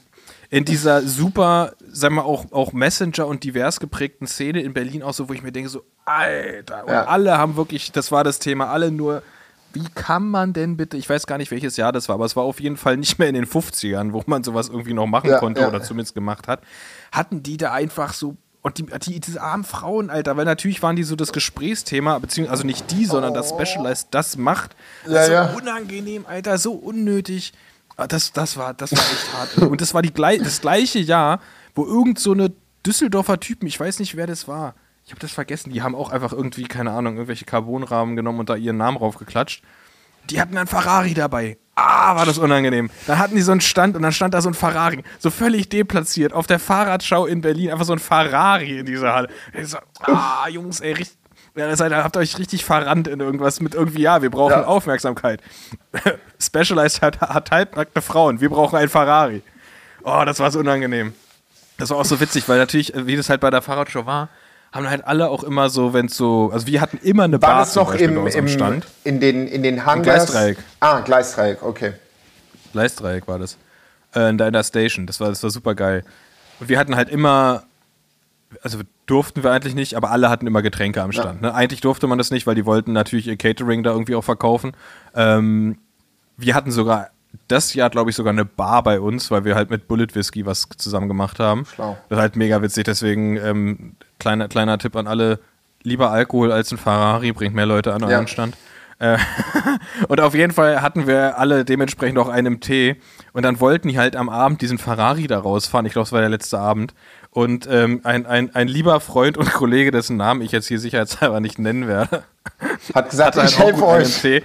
in 0.49 0.65
dieser 0.65 1.01
super, 1.01 1.73
sagen 1.91 2.15
wir 2.15 2.25
auch, 2.25 2.51
auch 2.51 2.73
Messenger- 2.73 3.27
und 3.27 3.43
divers 3.43 3.79
geprägten 3.79 4.27
Szene 4.27 4.61
in 4.61 4.73
Berlin 4.73 5.03
auch 5.03 5.13
so, 5.13 5.29
wo 5.29 5.33
ich 5.33 5.43
mir 5.43 5.51
denke, 5.51 5.69
so, 5.69 5.83
Alter, 6.05 6.85
und 6.85 6.91
Ja. 6.91 7.05
alle 7.05 7.37
haben 7.37 7.55
wirklich, 7.57 7.91
das 7.91 8.11
war 8.11 8.23
das 8.23 8.39
Thema, 8.39 8.67
alle 8.67 8.91
nur, 8.91 9.23
wie 9.77 9.89
kann 9.95 10.27
man 10.27 10.53
denn 10.53 10.75
bitte, 10.75 10.97
ich 10.97 11.07
weiß 11.07 11.27
gar 11.27 11.37
nicht, 11.37 11.51
welches 11.51 11.77
Jahr 11.77 11.91
das 11.91 12.09
war, 12.09 12.15
aber 12.15 12.25
es 12.25 12.35
war 12.35 12.43
auf 12.43 12.59
jeden 12.59 12.77
Fall 12.77 12.97
nicht 12.97 13.19
mehr 13.19 13.29
in 13.29 13.35
den 13.35 13.45
50ern, 13.45 14.13
wo 14.13 14.23
man 14.25 14.43
sowas 14.43 14.69
irgendwie 14.69 14.93
noch 14.93 15.05
machen 15.05 15.29
Ja, 15.29 15.39
konnte 15.39 15.61
ja. 15.61 15.67
oder 15.67 15.81
zumindest 15.83 16.15
gemacht 16.15 16.47
hat, 16.47 16.61
hatten 17.11 17.43
die 17.43 17.57
da 17.57 17.73
einfach 17.73 18.13
so 18.13 18.35
und 18.63 18.79
die, 18.79 18.85
die, 18.85 19.19
diese 19.19 19.41
armen 19.41 19.63
Frauen, 19.63 20.09
Alter, 20.09 20.35
weil 20.35 20.43
natürlich 20.43 20.81
waren 20.81 20.95
die 20.95 21.03
so 21.03 21.15
das 21.15 21.31
Gesprächsthema, 21.31 22.19
beziehungsweise 22.19 22.51
also 22.51 22.65
nicht 22.65 22.91
die, 22.91 23.05
sondern 23.05 23.33
das 23.33 23.49
Specialized 23.49 24.07
das 24.11 24.35
macht. 24.35 24.75
Ja, 25.07 25.25
so 25.25 25.31
ja. 25.31 25.53
unangenehm, 25.53 26.25
Alter, 26.25 26.57
so 26.57 26.73
unnötig. 26.73 27.53
Ah, 27.95 28.07
Das, 28.07 28.33
das, 28.33 28.57
war, 28.57 28.73
das 28.73 28.91
war 28.91 28.99
echt 28.99 29.33
hart. 29.33 29.57
Und 29.69 29.79
das 29.79 29.93
war 29.93 30.01
die, 30.01 30.11
das 30.11 30.59
gleiche 30.59 30.99
Jahr, 30.99 31.39
wo 31.75 31.85
irgend 31.85 32.19
so 32.19 32.33
eine 32.33 32.51
Düsseldorfer 32.85 33.39
Typen, 33.39 33.67
ich 33.67 33.79
weiß 33.79 33.99
nicht, 33.99 34.17
wer 34.17 34.27
das 34.27 34.47
war. 34.47 34.75
Ich 35.07 35.11
habe 35.13 35.21
das 35.21 35.31
vergessen. 35.31 35.71
Die 35.71 35.81
haben 35.81 35.95
auch 35.95 36.09
einfach 36.11 36.33
irgendwie, 36.33 36.65
keine 36.65 36.91
Ahnung, 36.91 37.13
irgendwelche 37.15 37.45
Carbonrahmen 37.45 38.17
genommen 38.17 38.41
und 38.41 38.49
da 38.49 38.55
ihren 38.57 38.75
Namen 38.75 38.97
raufgeklatscht. 38.97 39.63
Die 40.29 40.41
hatten 40.41 40.57
einen 40.57 40.67
Ferrari 40.67 41.13
dabei. 41.13 41.57
Ah, 41.75 42.13
war 42.17 42.25
das 42.25 42.37
unangenehm. 42.37 42.89
Dann 43.05 43.17
hatten 43.17 43.35
die 43.35 43.41
so 43.41 43.53
einen 43.53 43.61
Stand 43.61 43.95
und 43.95 44.01
dann 44.01 44.11
stand 44.11 44.33
da 44.33 44.41
so 44.41 44.49
ein 44.49 44.53
Ferrari, 44.53 45.01
so 45.19 45.29
völlig 45.29 45.69
deplatziert, 45.69 46.33
auf 46.33 46.45
der 46.45 46.59
Fahrradschau 46.59 47.25
in 47.25 47.39
Berlin, 47.39 47.71
einfach 47.71 47.85
so 47.85 47.93
ein 47.93 47.99
Ferrari 47.99 48.79
in 48.79 48.85
dieser 48.85 49.13
Halle. 49.13 49.29
Ich 49.53 49.67
so, 49.69 49.77
ah, 50.01 50.49
Jungs, 50.49 50.81
ey, 50.81 50.91
richtig, 50.91 51.17
ja, 51.55 51.73
seid, 51.77 51.93
ihr- 51.93 52.03
habt 52.03 52.17
euch 52.17 52.37
richtig 52.37 52.65
verrannt 52.65 53.07
in 53.07 53.21
irgendwas 53.21 53.61
mit 53.61 53.75
irgendwie, 53.75 54.01
ja, 54.01 54.21
wir 54.21 54.29
brauchen 54.29 54.51
Ja. 54.51 54.65
Aufmerksamkeit. 54.65 55.41
Specialized 56.41 57.01
hat, 57.01 57.21
hat 57.21 57.51
halbnackte 57.51 58.01
Frauen, 58.01 58.41
wir 58.41 58.49
brauchen 58.49 58.75
ein 58.77 58.89
Ferrari. 58.89 59.41
Oh, 60.03 60.23
das 60.25 60.39
war 60.39 60.51
so 60.51 60.59
unangenehm. 60.59 61.13
Das 61.77 61.91
war 61.91 61.97
auch 61.97 62.05
so 62.05 62.19
witzig, 62.19 62.49
weil 62.49 62.57
natürlich, 62.57 62.93
äh, 62.93 63.07
wie 63.07 63.15
das 63.15 63.29
halt 63.29 63.39
bei 63.39 63.49
der 63.51 63.61
Fahrradshow 63.61 64.05
war, 64.05 64.27
haben 64.77 64.89
halt 64.89 65.05
alle 65.05 65.29
auch 65.29 65.43
immer 65.43 65.69
so, 65.69 65.93
wenn 65.93 66.05
es 66.05 66.15
so, 66.15 66.51
also 66.53 66.67
wir 66.67 66.79
hatten 66.79 66.97
immer 66.99 67.23
eine 67.23 67.41
War 67.41 67.49
Bar 67.49 67.59
das 67.59 67.75
noch 67.75 67.93
im, 67.93 68.27
im, 68.27 68.47
Stand. 68.47 68.85
in 69.03 69.19
den, 69.19 69.47
in 69.47 69.63
den 69.63 69.85
Hangars? 69.85 70.27
Gleisdreieck. 70.31 70.57
Ah, 70.79 71.01
Gleisdreieck, 71.01 71.63
okay. 71.63 71.93
Gleisdreieck 72.71 73.27
war 73.27 73.39
das. 73.39 73.57
Äh, 74.15 74.29
in 74.29 74.37
der 74.37 74.47
in 74.47 74.53
der 74.53 74.63
Station. 74.63 75.07
Das 75.07 75.19
war, 75.19 75.29
das 75.29 75.43
war 75.43 75.49
super 75.49 75.75
geil. 75.75 76.03
Und 76.59 76.69
wir 76.69 76.79
hatten 76.79 76.95
halt 76.95 77.09
immer, 77.09 77.63
also 78.61 78.79
durften 79.05 79.43
wir 79.43 79.51
eigentlich 79.51 79.75
nicht, 79.75 79.95
aber 79.95 80.11
alle 80.11 80.29
hatten 80.29 80.47
immer 80.47 80.61
Getränke 80.61 81.01
am 81.01 81.11
Stand. 81.11 81.41
Ne? 81.41 81.53
Eigentlich 81.53 81.81
durfte 81.81 82.07
man 82.07 82.17
das 82.17 82.31
nicht, 82.31 82.47
weil 82.47 82.55
die 82.55 82.65
wollten 82.65 82.93
natürlich 82.93 83.27
ihr 83.27 83.37
Catering 83.37 83.83
da 83.83 83.91
irgendwie 83.91 84.15
auch 84.15 84.23
verkaufen. 84.23 84.73
Ähm, 85.15 85.79
wir 86.37 86.53
hatten 86.55 86.71
sogar 86.71 87.09
das 87.47 87.73
Jahr, 87.73 87.89
glaube 87.89 88.09
ich, 88.09 88.15
sogar 88.15 88.31
eine 88.31 88.45
Bar 88.45 88.83
bei 88.83 88.99
uns, 88.99 89.31
weil 89.31 89.43
wir 89.43 89.55
halt 89.55 89.69
mit 89.69 89.87
Bullet 89.87 90.07
Whisky 90.13 90.45
was 90.45 90.67
zusammen 90.77 91.07
gemacht 91.07 91.39
haben. 91.39 91.65
Schlau. 91.65 91.97
Das 92.09 92.17
ist 92.17 92.21
halt 92.21 92.35
mega 92.35 92.61
witzig, 92.61 92.85
deswegen 92.85 93.37
ähm, 93.37 93.95
kleiner, 94.19 94.47
kleiner 94.47 94.77
Tipp 94.77 94.95
an 94.95 95.07
alle, 95.07 95.39
lieber 95.83 96.11
Alkohol 96.11 96.51
als 96.51 96.71
ein 96.71 96.77
Ferrari, 96.77 97.31
bringt 97.31 97.55
mehr 97.55 97.65
Leute 97.65 97.93
an 97.93 98.03
euren 98.03 98.11
Ja. 98.11 98.27
Stand. 98.27 98.55
Äh, 98.99 99.17
und 100.07 100.19
auf 100.21 100.33
jeden 100.33 100.53
Fall 100.53 100.81
hatten 100.81 101.05
wir 101.07 101.37
alle 101.37 101.65
dementsprechend 101.65 102.17
auch 102.17 102.29
einen 102.29 102.59
Tee. 102.59 102.95
Und 103.33 103.43
dann 103.43 103.59
wollten 103.59 103.89
die 103.89 103.99
halt 103.99 104.15
am 104.15 104.29
Abend 104.29 104.61
diesen 104.61 104.77
Ferrari 104.79 105.27
da 105.27 105.39
rausfahren. 105.39 105.85
Ich 105.85 105.93
glaube, 105.93 106.07
es 106.07 106.11
war 106.11 106.21
der 106.21 106.29
letzte 106.29 106.59
Abend. 106.59 106.93
Und 107.29 107.67
ähm, 107.69 108.01
ein, 108.03 108.25
ein, 108.25 108.55
ein 108.55 108.67
lieber 108.67 108.99
Freund 108.99 109.37
und 109.37 109.53
Kollege, 109.53 109.91
dessen 109.91 110.17
Namen 110.17 110.41
ich 110.41 110.51
jetzt 110.51 110.67
hier 110.67 110.79
sicherheitshalber 110.79 111.39
nicht 111.39 111.59
nennen 111.59 111.87
werde, 111.87 112.23
Hat 112.95 113.09
gesagt, 113.09 113.35
halt 113.35 113.49
ich 113.49 113.59
helfe 113.59 113.85
euch. 113.85 114.21
Tee. 114.21 114.43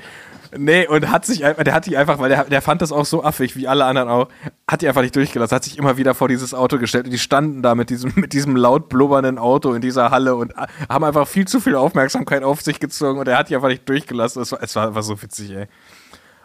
Nee, 0.55 0.87
und 0.87 1.11
hat 1.11 1.25
sich 1.25 1.45
einfach, 1.45 1.65
der 1.65 1.73
hat 1.73 1.87
die 1.87 1.97
einfach, 1.97 2.19
weil 2.19 2.29
der, 2.29 2.45
der 2.45 2.61
fand 2.61 2.83
das 2.83 2.93
auch 2.93 3.07
so 3.07 3.25
affig, 3.25 3.57
wie 3.57 3.67
alle 3.69 3.87
anderen 3.87 4.11
auch, 4.11 4.29
hat 4.69 4.83
die 4.83 4.89
einfach 4.89 5.01
nicht 5.01 5.17
durchgelassen, 5.17 5.57
hat 5.57 5.65
sich 5.65 5.79
immer 5.79 5.97
wieder 5.97 6.15
vor 6.15 6.29
dieses 6.29 6.53
Auto 6.53 6.79
gestellt 6.79 7.07
und 7.07 7.11
die 7.11 7.19
standen 7.19 7.63
da 7.63 7.75
mit 7.75 7.89
diesem, 7.89 8.13
mit 8.17 8.35
diesem 8.35 8.55
laut 8.55 8.91
blubbernden 8.91 9.39
Auto 9.39 9.73
in 9.73 9.81
dieser 9.81 10.11
Halle 10.11 10.35
und 10.37 10.53
haben 10.91 11.05
einfach 11.05 11.27
viel 11.27 11.47
zu 11.49 11.59
viel 11.59 11.75
Aufmerksamkeit 11.75 12.43
auf 12.43 12.61
sich 12.61 12.81
gezogen 12.81 13.19
und 13.19 13.29
er 13.29 13.39
hat 13.39 13.49
die 13.49 13.57
einfach 13.57 13.69
nicht 13.69 13.89
durchgelassen. 13.89 14.43
Es 14.43 14.53
war, 14.53 14.63
es 14.63 14.77
war 14.77 14.89
einfach 14.89 15.03
so 15.03 15.23
witzig, 15.23 15.53
ey. 15.53 15.67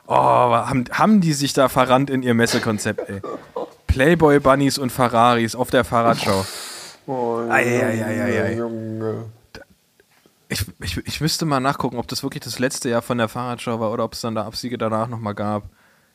Oh, 0.08 0.16
haben, 0.16 0.86
haben 0.92 1.20
die 1.20 1.34
sich 1.34 1.52
da 1.52 1.68
verrannt 1.68 2.10
in 2.10 2.24
ihr 2.24 2.34
Messekonzept, 2.34 3.10
ey. 3.10 3.22
Playboy 3.88 4.40
Bunnies 4.40 4.78
und 4.78 4.90
Ferraris 4.90 5.54
auf 5.54 5.70
der 5.70 5.84
Fahrradschau. 5.84 6.46
Oh, 7.08 7.40
Eieieiei. 7.50 8.56
Junge. 8.56 9.26
Ich, 10.50 10.66
ich, 10.80 10.98
ich 11.06 11.22
müsste 11.22 11.46
mal 11.46 11.60
nachgucken, 11.60 11.98
ob 11.98 12.08
das 12.08 12.24
wirklich 12.24 12.44
das 12.44 12.60
letzte 12.60 12.90
Jahr 12.90 13.02
von 13.02 13.18
der 13.18 13.28
Fahrradschau 13.28 13.80
war 13.80 13.92
oder 13.92 14.04
ob 14.04 14.14
es 14.14 14.22
dann 14.22 14.36
da 14.36 14.46
Absiege 14.46 14.78
danach 14.78 15.08
nochmal 15.08 15.36
gab. 15.36 15.64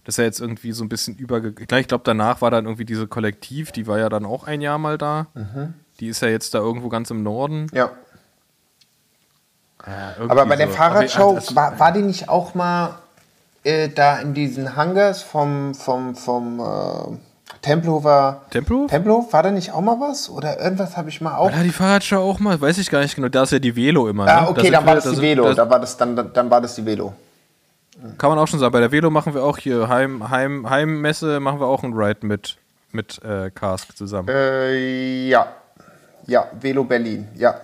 Das 0.04 0.14
ist 0.14 0.18
ja 0.18 0.24
jetzt 0.24 0.40
irgendwie 0.40 0.72
so 0.72 0.84
ein 0.84 0.88
bisschen 0.88 1.16
übergegangen. 1.16 1.80
Ich 1.80 1.88
glaube, 1.88 2.04
danach 2.04 2.40
war 2.40 2.50
dann 2.50 2.64
irgendwie 2.64 2.84
diese 2.84 3.06
Kollektiv, 3.06 3.72
die 3.72 3.86
war 3.86 3.98
ja 3.98 4.08
dann 4.08 4.24
auch 4.24 4.44
ein 4.44 4.60
Jahr 4.60 4.78
mal 4.78 4.98
da. 4.98 5.26
Mhm. 5.34 5.74
Die 6.00 6.08
ist 6.08 6.22
ja 6.22 6.28
jetzt 6.28 6.54
da 6.54 6.58
irgendwo 6.58 6.88
ganz 6.88 7.10
im 7.10 7.22
Norden. 7.22 7.68
Ja. 7.72 7.90
Ja, 9.86 10.14
Aber 10.28 10.46
bei 10.46 10.56
der 10.56 10.68
so. 10.68 10.74
Fahrradshow, 10.74 11.30
Aber, 11.30 11.38
also, 11.38 11.56
war, 11.56 11.78
war 11.78 11.92
die 11.92 12.02
nicht 12.02 12.28
auch 12.28 12.54
mal 12.54 12.98
äh, 13.64 13.88
da 13.88 14.18
in 14.18 14.34
diesen 14.34 14.76
Hangars 14.76 15.22
vom, 15.22 15.74
vom, 15.74 16.14
vom 16.14 16.60
äh, 16.60 17.18
Tempelhofer. 17.60 18.42
Tempelhof? 18.50 18.90
Tempelhof? 18.90 19.32
War 19.32 19.42
da 19.42 19.50
nicht 19.50 19.72
auch 19.72 19.80
mal 19.80 20.00
was? 20.00 20.28
Oder 20.30 20.60
irgendwas 20.60 20.96
habe 20.96 21.08
ich 21.10 21.20
mal 21.20 21.36
auch. 21.36 21.44
war 21.44 21.52
da 21.58 21.62
die 21.62 21.70
Fahrradschau 21.70 22.20
auch 22.22 22.38
mal? 22.40 22.60
Weiß 22.60 22.78
ich 22.78 22.90
gar 22.90 23.00
nicht 23.00 23.14
genau. 23.14 23.28
Da 23.28 23.42
ist 23.44 23.52
ja 23.52 23.58
die 23.58 23.76
Velo 23.76 24.08
immer. 24.08 24.26
Ah, 24.26 24.40
ne? 24.42 24.48
okay, 24.48 24.54
Da 24.54 24.62
sind 24.62 24.72
dann 24.74 24.86
war 24.86 24.94
das 24.96 25.04
da 25.04 25.10
die 25.10 25.20
Velo. 25.20 25.44
da- 25.44 25.54
Da 25.54 25.70
war 25.70 25.80
das, 25.80 25.96
dann, 25.96 26.32
dann 26.32 26.50
war 26.50 26.60
das 26.60 26.74
die 26.74 26.84
Velo. 26.86 27.12
Kann 28.18 28.30
man 28.30 28.38
auch 28.38 28.48
schon 28.48 28.58
sagen. 28.58 28.72
Bei 28.72 28.80
der 28.80 28.90
Velo 28.90 29.10
machen 29.10 29.34
wir 29.34 29.44
auch 29.44 29.58
hier 29.58 29.88
Heim, 29.88 30.28
Heim, 30.30 30.68
Heimmesse, 30.68 31.38
machen 31.40 31.60
wir 31.60 31.66
auch 31.66 31.84
einen 31.84 31.92
Ride 31.92 32.26
mit, 32.26 32.56
mit 32.90 33.22
äh, 33.22 33.50
Cask 33.50 33.96
zusammen. 33.96 34.28
Äh, 34.28 35.28
ja. 35.28 35.46
Ja, 36.26 36.46
Velo 36.60 36.82
Berlin, 36.84 37.28
ja. 37.36 37.54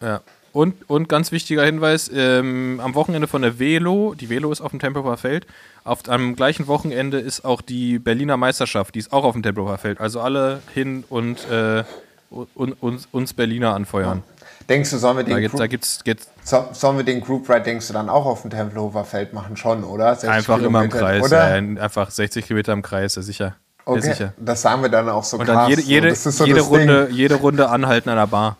Ja. 0.00 0.20
Und, 0.54 0.88
und 0.88 1.08
ganz 1.08 1.32
wichtiger 1.32 1.64
Hinweis, 1.64 2.08
ähm, 2.14 2.80
am 2.82 2.94
Wochenende 2.94 3.26
von 3.26 3.42
der 3.42 3.58
Velo, 3.58 4.14
die 4.14 4.30
Velo 4.30 4.52
ist 4.52 4.60
auf 4.60 4.70
dem 4.70 4.78
Tempelhofer 4.78 5.16
Feld, 5.16 5.46
auf, 5.82 6.08
am 6.08 6.36
gleichen 6.36 6.68
Wochenende 6.68 7.18
ist 7.18 7.44
auch 7.44 7.60
die 7.60 7.98
Berliner 7.98 8.36
Meisterschaft, 8.36 8.94
die 8.94 9.00
ist 9.00 9.12
auch 9.12 9.24
auf 9.24 9.32
dem 9.32 9.42
Tempelhofer 9.42 9.78
Feld. 9.78 10.00
Also 10.00 10.20
alle 10.20 10.62
hin 10.72 11.02
und 11.10 11.50
äh, 11.50 11.82
uns, 12.30 13.08
uns 13.10 13.34
Berliner 13.34 13.74
anfeuern. 13.74 14.22
Denkst 14.68 14.90
du, 14.92 14.98
sollen 14.98 15.16
wir 15.16 15.24
den 15.24 15.34
da 15.34 15.40
Group, 15.40 15.58
da 15.58 15.66
gibt's, 15.66 16.04
gibt's 16.04 16.28
so, 16.44 16.68
sollen 16.72 16.98
wir 16.98 17.04
den 17.04 17.20
Group 17.20 17.48
Ride, 17.50 17.62
denkst 17.62 17.88
du, 17.88 17.92
dann 17.92 18.08
auch 18.08 18.24
auf 18.24 18.42
dem 18.42 18.50
Tempelhofer 18.52 19.04
Feld 19.04 19.32
machen? 19.32 19.56
Schon, 19.56 19.82
oder? 19.82 20.10
Einfach 20.10 20.58
Kilometer, 20.58 20.66
immer 20.66 20.84
im 20.84 20.90
Kreis, 20.90 21.24
oder? 21.24 21.58
Ja, 21.58 21.82
einfach 21.82 22.12
60 22.12 22.46
Kilometer 22.46 22.72
im 22.72 22.82
Kreis, 22.82 23.16
ja 23.16 23.22
sicher. 23.22 23.56
Okay, 23.84 24.06
ja, 24.06 24.14
sicher. 24.14 24.32
das 24.38 24.62
sagen 24.62 24.82
wir 24.82 24.88
dann 24.88 25.08
auch 25.08 25.24
so 25.24 25.36
Und 25.36 25.48
dann 25.48 25.68
jede, 25.68 25.82
jede, 25.82 26.14
so 26.14 26.44
jede, 26.46 26.60
Runde, 26.60 27.08
jede 27.10 27.34
Runde 27.34 27.68
anhalten 27.68 28.08
an 28.08 28.16
der 28.16 28.28
Bar. 28.28 28.56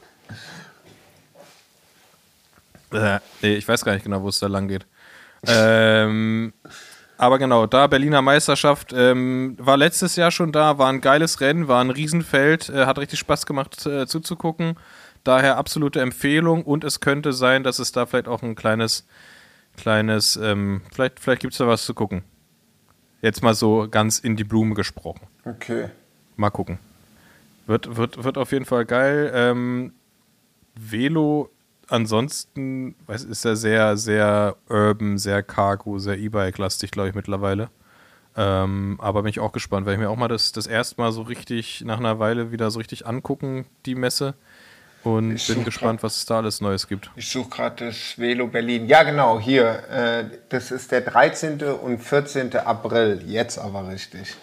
Äh, 2.94 3.20
nee, 3.42 3.54
ich 3.54 3.66
weiß 3.66 3.84
gar 3.84 3.92
nicht 3.92 4.04
genau, 4.04 4.22
wo 4.22 4.28
es 4.28 4.38
da 4.38 4.46
lang 4.46 4.68
geht. 4.68 4.86
ähm, 5.46 6.52
aber 7.16 7.38
genau, 7.38 7.66
da 7.66 7.86
Berliner 7.86 8.22
Meisterschaft 8.22 8.92
ähm, 8.96 9.56
war 9.58 9.76
letztes 9.76 10.16
Jahr 10.16 10.30
schon 10.30 10.52
da, 10.52 10.78
war 10.78 10.88
ein 10.88 11.00
geiles 11.00 11.40
Rennen, 11.40 11.68
war 11.68 11.82
ein 11.82 11.90
Riesenfeld, 11.90 12.68
äh, 12.70 12.86
hat 12.86 12.98
richtig 12.98 13.18
Spaß 13.20 13.46
gemacht 13.46 13.86
äh, 13.86 14.06
zuzugucken. 14.06 14.76
Daher 15.22 15.56
absolute 15.56 16.00
Empfehlung 16.00 16.64
und 16.64 16.84
es 16.84 17.00
könnte 17.00 17.32
sein, 17.32 17.62
dass 17.62 17.78
es 17.78 17.92
da 17.92 18.06
vielleicht 18.06 18.28
auch 18.28 18.42
ein 18.42 18.56
kleines, 18.56 19.06
kleines, 19.76 20.36
ähm, 20.36 20.82
vielleicht, 20.92 21.20
vielleicht 21.20 21.40
gibt 21.40 21.54
es 21.54 21.58
da 21.58 21.66
was 21.66 21.84
zu 21.84 21.94
gucken. 21.94 22.24
Jetzt 23.22 23.42
mal 23.42 23.54
so 23.54 23.88
ganz 23.90 24.18
in 24.18 24.36
die 24.36 24.44
Blume 24.44 24.74
gesprochen. 24.74 25.26
Okay. 25.44 25.88
Mal 26.36 26.50
gucken. 26.50 26.78
Wird, 27.66 27.96
wird, 27.96 28.22
wird 28.22 28.36
auf 28.36 28.52
jeden 28.52 28.66
Fall 28.66 28.84
geil. 28.84 29.32
Ähm, 29.34 29.94
Velo 30.74 31.50
ansonsten 31.94 32.94
weiß, 33.06 33.24
ist 33.24 33.44
er 33.44 33.56
sehr, 33.56 33.96
sehr 33.96 34.56
urban, 34.68 35.18
sehr 35.18 35.42
cargo, 35.42 35.98
sehr 35.98 36.18
E-Bike-lastig, 36.18 36.90
glaube 36.90 37.08
ich, 37.10 37.14
mittlerweile. 37.14 37.70
Ähm, 38.36 38.98
aber 39.00 39.22
bin 39.22 39.30
ich 39.30 39.40
auch 39.40 39.52
gespannt, 39.52 39.86
weil 39.86 39.94
ich 39.94 40.00
mir 40.00 40.10
auch 40.10 40.16
mal 40.16 40.28
das, 40.28 40.52
das 40.52 40.66
erste 40.66 41.00
Mal 41.00 41.12
so 41.12 41.22
richtig 41.22 41.82
nach 41.84 41.98
einer 41.98 42.18
Weile 42.18 42.50
wieder 42.50 42.70
so 42.70 42.78
richtig 42.78 43.06
angucken, 43.06 43.66
die 43.86 43.94
Messe. 43.94 44.34
Und 45.04 45.36
ich 45.36 45.46
bin 45.46 45.64
gespannt, 45.64 46.00
grad, 46.00 46.04
was 46.04 46.16
es 46.16 46.26
da 46.26 46.38
alles 46.38 46.60
Neues 46.60 46.88
gibt. 46.88 47.10
Ich 47.14 47.28
suche 47.28 47.50
gerade 47.50 47.86
das 47.86 48.18
Velo 48.18 48.46
Berlin. 48.46 48.86
Ja, 48.86 49.02
genau, 49.02 49.38
hier. 49.38 49.84
Äh, 49.90 50.24
das 50.48 50.70
ist 50.70 50.90
der 50.90 51.02
13. 51.02 51.62
und 51.62 51.98
14. 51.98 52.56
April. 52.56 53.22
Jetzt 53.26 53.58
aber 53.58 53.86
richtig. 53.86 54.34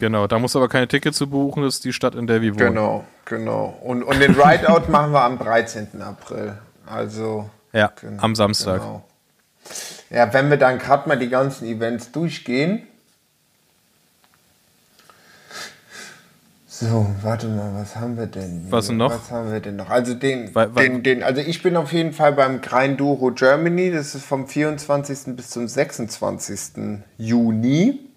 Genau, 0.00 0.26
da 0.26 0.38
muss 0.38 0.56
aber 0.56 0.68
keine 0.68 0.88
Tickets 0.88 1.18
zu 1.18 1.28
buchen, 1.28 1.62
das 1.62 1.74
ist 1.74 1.84
die 1.84 1.92
Stadt, 1.92 2.14
in 2.14 2.26
der 2.26 2.40
wir 2.40 2.54
wohnen. 2.54 2.68
Genau, 2.68 3.04
genau. 3.26 3.78
Und, 3.82 4.02
und 4.02 4.18
den 4.18 4.34
Rideout 4.34 4.88
machen 4.88 5.12
wir 5.12 5.22
am 5.22 5.38
13. 5.38 6.02
April. 6.02 6.54
Also. 6.86 7.48
Ja, 7.72 7.92
genau, 8.00 8.22
am 8.22 8.34
Samstag. 8.34 8.80
Genau. 8.80 9.04
Ja, 10.08 10.32
wenn 10.32 10.50
wir 10.50 10.56
dann 10.56 10.78
gerade 10.78 11.08
mal 11.08 11.18
die 11.18 11.28
ganzen 11.28 11.66
Events 11.66 12.10
durchgehen, 12.10 12.88
So, 16.82 17.06
warte 17.20 17.46
mal, 17.46 17.74
was 17.74 17.94
haben 17.94 18.16
wir 18.16 18.24
denn? 18.24 18.62
Hier? 18.62 18.72
Was 18.72 18.88
noch? 18.88 19.12
Was 19.12 19.30
haben 19.30 19.52
wir 19.52 19.60
denn 19.60 19.76
noch? 19.76 19.90
Also 19.90 20.14
den, 20.14 20.54
weil, 20.54 20.74
weil 20.74 20.88
den, 20.88 21.02
den, 21.02 21.22
also 21.22 21.42
ich 21.42 21.62
bin 21.62 21.76
auf 21.76 21.92
jeden 21.92 22.14
Fall 22.14 22.32
beim 22.32 22.62
Duro 22.96 23.32
Germany, 23.32 23.92
das 23.92 24.14
ist 24.14 24.24
vom 24.24 24.48
24. 24.48 25.36
bis 25.36 25.50
zum 25.50 25.68
26. 25.68 27.02
Juni. 27.18 28.09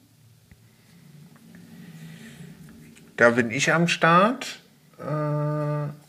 Da 3.17 3.30
bin 3.32 3.52
ich 3.52 3.71
am 3.71 3.88
Start. 3.88 4.60
Äh, 4.99 5.04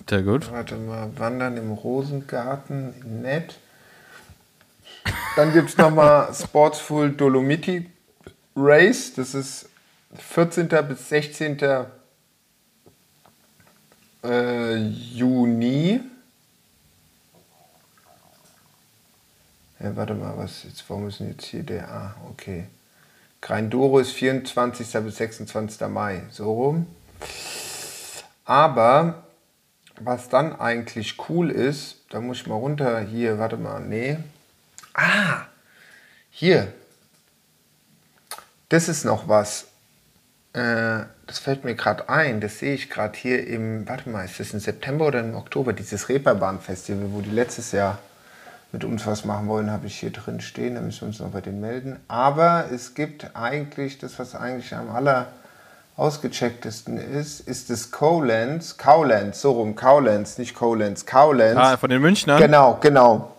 Sehr 0.08 0.22
gut. 0.22 0.50
Warte 0.50 0.76
mal, 0.76 1.10
Wandern 1.18 1.56
im 1.56 1.72
Rosengarten, 1.72 2.94
nett. 3.22 3.58
Dann 5.36 5.52
gibt 5.52 5.70
es 5.70 5.76
nochmal 5.76 6.32
Sportsful 6.34 7.10
Dolomiti 7.10 7.90
Race, 8.56 9.12
das 9.14 9.34
ist 9.34 9.68
14. 10.16 10.68
bis 10.68 11.08
16 11.08 11.58
äh, 14.22 14.76
Juni. 14.76 16.00
Ja, 19.80 19.96
warte 19.96 20.14
mal, 20.14 20.36
was 20.38 20.62
jetzt, 20.62 20.88
warum 20.88 21.08
ist 21.08 21.20
denn 21.20 21.30
jetzt 21.30 21.44
hier 21.46 21.62
der? 21.62 21.88
Ah, 21.88 22.14
okay. 22.30 22.66
Greindoro 23.44 23.98
ist 23.98 24.12
24. 24.12 24.90
bis 25.04 25.16
26. 25.18 25.86
Mai, 25.88 26.22
so 26.30 26.50
rum. 26.50 26.86
Aber 28.46 29.24
was 30.00 30.30
dann 30.30 30.58
eigentlich 30.58 31.18
cool 31.28 31.50
ist, 31.50 31.98
da 32.08 32.22
muss 32.22 32.38
ich 32.38 32.46
mal 32.46 32.54
runter 32.54 33.00
hier, 33.00 33.38
warte 33.38 33.58
mal, 33.58 33.80
nee. 33.80 34.16
Ah, 34.94 35.42
hier. 36.30 36.72
Das 38.70 38.88
ist 38.88 39.04
noch 39.04 39.28
was. 39.28 39.66
Äh, 40.54 41.04
das 41.26 41.38
fällt 41.38 41.64
mir 41.64 41.74
gerade 41.74 42.08
ein, 42.08 42.40
das 42.40 42.60
sehe 42.60 42.72
ich 42.72 42.88
gerade 42.88 43.18
hier 43.18 43.46
im, 43.46 43.86
warte 43.86 44.08
mal, 44.08 44.24
ist 44.24 44.40
das 44.40 44.54
im 44.54 44.60
September 44.60 45.06
oder 45.08 45.20
im 45.20 45.34
Oktober, 45.34 45.74
dieses 45.74 46.08
Reeperbahn-Festival, 46.08 47.12
wo 47.12 47.20
die 47.20 47.28
letztes 47.28 47.72
Jahr 47.72 47.98
mit 48.74 48.82
uns 48.82 49.06
was 49.06 49.24
machen 49.24 49.46
wollen, 49.46 49.70
habe 49.70 49.86
ich 49.86 50.00
hier 50.00 50.10
drin 50.10 50.40
stehen, 50.40 50.74
da 50.74 50.80
müssen 50.80 51.02
wir 51.02 51.08
uns 51.08 51.20
noch 51.20 51.28
bei 51.28 51.40
denen 51.40 51.60
melden. 51.60 52.00
Aber 52.08 52.64
es 52.74 52.94
gibt 52.94 53.30
eigentlich, 53.34 53.98
das 53.98 54.18
was 54.18 54.34
eigentlich 54.34 54.74
am 54.74 54.90
aller 54.90 55.28
ausgechecktesten 55.96 56.98
ist, 56.98 57.38
ist 57.38 57.70
das 57.70 57.92
Cowlands, 57.92 58.76
Cowlands, 58.76 59.40
so 59.40 59.52
rum, 59.52 59.76
Cowlands, 59.76 60.38
nicht 60.38 60.58
Cowlands, 60.58 61.06
Cowlands. 61.06 61.56
Ah, 61.56 61.76
von 61.76 61.88
den 61.88 62.02
Münchnern? 62.02 62.40
Genau, 62.40 62.76
genau. 62.80 63.36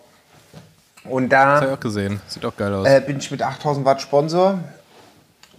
Und 1.04 1.28
da. 1.28 1.44
Das 1.44 1.60
habe 1.60 1.66
ich 1.66 1.76
auch 1.76 1.80
gesehen. 1.80 2.20
Sieht 2.28 2.44
auch 2.46 2.56
geil 2.56 2.72
aus. 2.72 2.86
Äh, 2.86 3.02
bin 3.06 3.18
ich 3.18 3.30
mit 3.30 3.42
8000 3.42 3.84
Watt 3.84 4.00
Sponsor. 4.00 4.58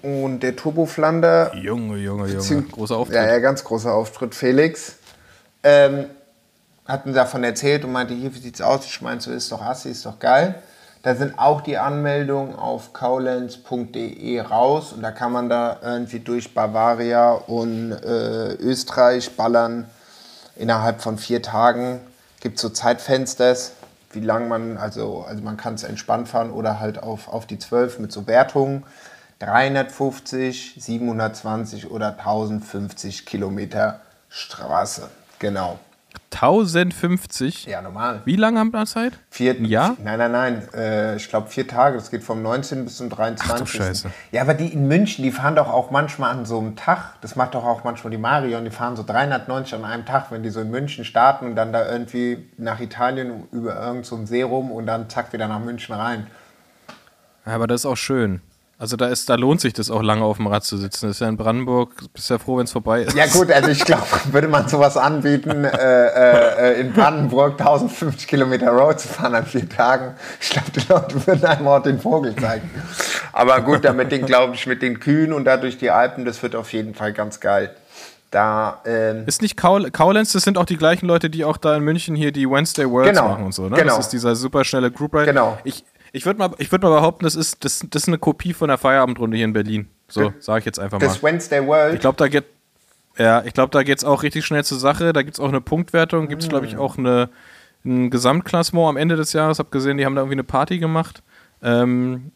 Und 0.02 0.40
der 0.40 0.56
Turbo 0.56 0.88
Flander. 0.88 1.56
Junge, 1.56 1.98
Junge, 1.98 2.28
Junge. 2.30 2.64
Großer 2.64 2.98
Auftritt. 2.98 3.16
Ja, 3.16 3.28
ja, 3.28 3.38
ganz 3.38 3.64
großer 3.64 3.94
Auftritt. 3.94 4.34
Felix 4.34 4.96
ähm, 5.62 6.06
hat 6.88 7.06
mir 7.06 7.14
davon 7.14 7.44
erzählt 7.44 7.84
und 7.86 7.92
meinte: 7.92 8.14
Hier, 8.14 8.34
wie 8.34 8.40
sieht's 8.40 8.62
aus? 8.62 8.86
Ich 8.86 9.02
meine, 9.02 9.22
so 9.22 9.32
ist 9.32 9.52
doch 9.52 9.62
assi, 9.62 9.90
ist 9.90 10.06
doch 10.06 10.20
geil. 10.20 10.56
Da 11.04 11.16
sind 11.16 11.38
auch 11.38 11.62
die 11.62 11.78
Anmeldungen 11.78 12.56
auf 12.56 12.92
cowlands.de 12.92 14.42
raus 14.42 14.94
und 14.94 15.02
da 15.04 15.12
kann 15.12 15.32
man 15.32 15.48
da 15.48 15.78
irgendwie 15.82 16.20
durch 16.20 16.54
Bavaria 16.54 17.32
und 17.32 17.92
äh, 17.92 18.54
Österreich 18.56 19.36
ballern. 19.38 19.86
Innerhalb 20.56 21.02
von 21.02 21.18
vier 21.18 21.42
Tagen 21.42 22.00
gibt 22.40 22.56
es 22.56 22.62
so 22.64 22.70
Zeitfensters, 22.70 23.74
wie 24.12 24.22
lang 24.22 24.48
man, 24.48 24.78
also, 24.78 25.24
also 25.28 25.44
man 25.44 25.56
kann 25.56 25.76
es 25.76 25.84
entspannt 25.84 26.28
fahren 26.28 26.52
oder 26.52 26.80
halt 26.80 27.02
auf, 27.02 27.28
auf 27.28 27.46
die 27.46 27.60
12 27.60 28.00
mit 28.00 28.12
so 28.12 28.26
Wertungen. 28.26 28.84
350, 29.40 30.76
720 30.80 31.92
oder 31.92 32.18
1050 32.18 33.26
Kilometer 33.26 34.02
Straße. 34.30 35.10
Genau. 35.38 35.78
1050? 36.34 37.66
Ja, 37.66 37.82
normal. 37.82 38.22
Wie 38.26 38.36
lange 38.36 38.60
haben 38.60 38.72
wir 38.72 38.86
Zeit? 38.86 39.14
Vier, 39.30 39.60
Jahr? 39.62 39.96
Nein, 40.04 40.20
nein, 40.20 40.32
nein. 40.32 40.68
Äh, 40.74 41.16
ich 41.16 41.30
glaube 41.30 41.48
vier 41.48 41.68
Tage. 41.68 41.98
Das 41.98 42.12
geht 42.12 42.24
vom 42.24 42.42
19. 42.42 42.84
bis 42.84 42.98
zum 42.98 43.10
23. 43.10 43.50
Ach, 43.52 43.60
du 43.60 43.66
Scheiße. 43.66 44.12
Ja, 44.32 44.42
aber 44.42 44.54
die 44.54 44.68
in 44.68 44.88
München, 44.88 45.24
die 45.24 45.32
fahren 45.32 45.56
doch 45.56 45.70
auch 45.70 45.90
manchmal 45.90 46.32
an 46.32 46.46
so 46.46 46.60
einem 46.60 46.76
Tag. 46.76 47.16
Das 47.22 47.36
macht 47.36 47.56
doch 47.56 47.64
auch 47.64 47.84
manchmal 47.84 48.12
die 48.12 48.18
Marion. 48.18 48.66
Die 48.66 48.72
fahren 48.72 48.96
so 48.96 49.04
390 49.04 49.76
an 49.76 49.86
einem 49.86 50.06
Tag, 50.06 50.32
wenn 50.32 50.44
die 50.44 50.50
so 50.50 50.60
in 50.60 50.70
München 50.70 51.06
starten 51.06 51.46
und 51.46 51.56
dann 51.56 51.72
da 51.72 51.90
irgendwie 51.90 52.50
nach 52.58 52.80
Italien 52.80 53.48
über 53.52 53.76
irgendeinen 53.76 54.04
so 54.04 54.26
See 54.26 54.44
rum 54.44 54.72
und 54.72 54.86
dann 54.86 55.10
zack 55.10 55.34
wieder 55.34 55.48
nach 55.48 55.60
München 55.60 55.96
rein. 55.96 56.28
Ja, 57.46 57.56
aber 57.56 57.68
das 57.68 57.82
ist 57.82 57.86
auch 57.86 57.96
schön. 57.96 58.42
Also 58.80 58.96
da 58.96 59.08
ist, 59.08 59.28
da 59.28 59.34
lohnt 59.36 59.60
sich 59.60 59.74
das 59.74 59.90
auch 59.90 60.04
lange 60.04 60.24
auf 60.24 60.38
dem 60.38 60.46
Rad 60.46 60.64
zu 60.64 60.78
sitzen. 60.78 61.08
Das 61.08 61.16
ist 61.16 61.22
ja 61.22 61.28
in 61.28 61.36
Brandenburg, 61.36 61.96
bist 62.14 62.30
ja 62.30 62.38
froh, 62.38 62.58
wenn 62.58 62.66
es 62.66 62.72
vorbei 62.72 63.02
ist. 63.02 63.18
Ja 63.18 63.26
gut, 63.26 63.52
also 63.52 63.72
ich 63.72 63.84
glaube, 63.84 64.04
würde 64.32 64.48
man 64.48 64.68
sowas 64.68 64.98
anbieten, 64.98 65.64
äh, 65.64 66.74
äh, 66.76 66.80
in 66.80 66.94
Brandenburg 66.94 67.60
1050 67.60 68.28
Kilometer 68.28 68.70
Road 68.70 69.00
zu 69.00 69.08
fahren 69.08 69.34
an 69.34 69.48
vier 69.48 69.68
Tagen, 69.68 70.14
ich 70.40 70.52
glaube, 70.52 70.72
die 70.76 70.82
Leute 70.88 71.28
würden 71.28 71.46
einem 71.46 71.68
auch 71.68 71.82
den 71.82 72.00
Vogel 72.00 72.36
zeigen. 72.36 72.70
Aber 73.34 73.62
gut, 73.62 73.84
damit 73.84 74.12
den 74.12 74.28
glaube 74.28 74.54
ich 74.54 74.68
mit 74.68 74.84
den 74.84 75.00
Kühen 75.00 75.34
und 75.34 75.46
dadurch 75.46 75.80
die 75.80 75.90
Alpen, 75.90 76.24
das 76.24 76.44
wird 76.44 76.56
auf 76.56 76.72
jeden 76.72 76.94
Fall 76.94 77.14
ganz 77.14 77.40
geil. 77.40 77.76
Da, 78.30 78.82
ähm 78.86 79.24
ist 79.26 79.42
nicht 79.42 79.58
Cowlands, 79.58 80.34
das 80.34 80.44
sind 80.44 80.58
auch 80.58 80.66
die 80.66 80.78
gleichen 80.78 81.08
Leute, 81.08 81.32
die 81.32 81.46
auch 81.46 81.58
da 81.58 81.76
in 81.76 81.84
München 81.84 82.16
hier 82.16 82.32
die 82.32 82.48
Wednesday 82.48 82.88
Worlds 82.88 83.10
genau, 83.18 83.30
machen 83.30 83.46
und 83.46 83.54
so, 83.54 83.70
ne? 83.70 83.78
Genau. 83.78 83.96
Das 83.96 84.06
ist 84.06 84.10
dieser 84.10 84.36
super 84.36 84.64
schnelle 84.66 84.92
Group 84.92 85.16
Ride. 85.16 85.26
Genau. 85.26 85.58
Ich, 85.64 85.84
ich 86.18 86.26
würde 86.26 86.40
mal, 86.40 86.52
würd 86.58 86.82
mal 86.82 86.90
behaupten, 86.90 87.24
das 87.24 87.36
ist, 87.36 87.64
das, 87.64 87.86
das 87.90 88.04
ist 88.04 88.08
eine 88.08 88.18
Kopie 88.18 88.54
von 88.54 88.68
der 88.68 88.78
Feierabendrunde 88.78 89.38
hier 89.38 89.46
in 89.46 89.54
Berlin. 89.54 89.88
So, 90.10 90.34
sage 90.40 90.60
ich 90.60 90.66
jetzt 90.66 90.80
einfach 90.80 91.00
mal. 91.00 91.06
Das 91.06 91.22
Wednesday 91.22 91.66
World. 91.66 91.94
Ich 91.94 92.00
glaube, 92.00 92.18
da 92.18 92.28
geht 92.28 92.46
ja, 93.18 93.44
ich 93.44 93.54
glaube, 93.54 93.72
da 93.72 93.84
geht 93.84 93.98
es 93.98 94.04
auch 94.04 94.24
richtig 94.24 94.46
schnell 94.46 94.64
zur 94.64 94.80
Sache. 94.80 95.12
Da 95.14 95.24
gibt 95.24 95.36
es 95.36 95.40
auch 95.40 95.48
eine 95.48 95.62
Punktwertung, 95.62 96.28
gibt 96.28 96.44
es, 96.44 96.50
glaube 96.50 96.66
ich, 96.66 96.76
ah. 96.78 96.80
auch 96.80 96.98
eine, 96.98 97.30
ein 97.84 98.10
Gesamtklassement 98.10 98.88
am 98.88 98.98
Ende 98.98 99.16
des 99.16 99.34
Jahres. 99.34 99.60
Hab 99.60 99.72
gesehen, 99.72 99.98
die 99.98 100.06
haben 100.06 100.16
da 100.16 100.22
irgendwie 100.22 100.36
eine 100.36 100.44
Party 100.44 100.78
gemacht. 100.78 101.24
Ähm, 101.64 102.32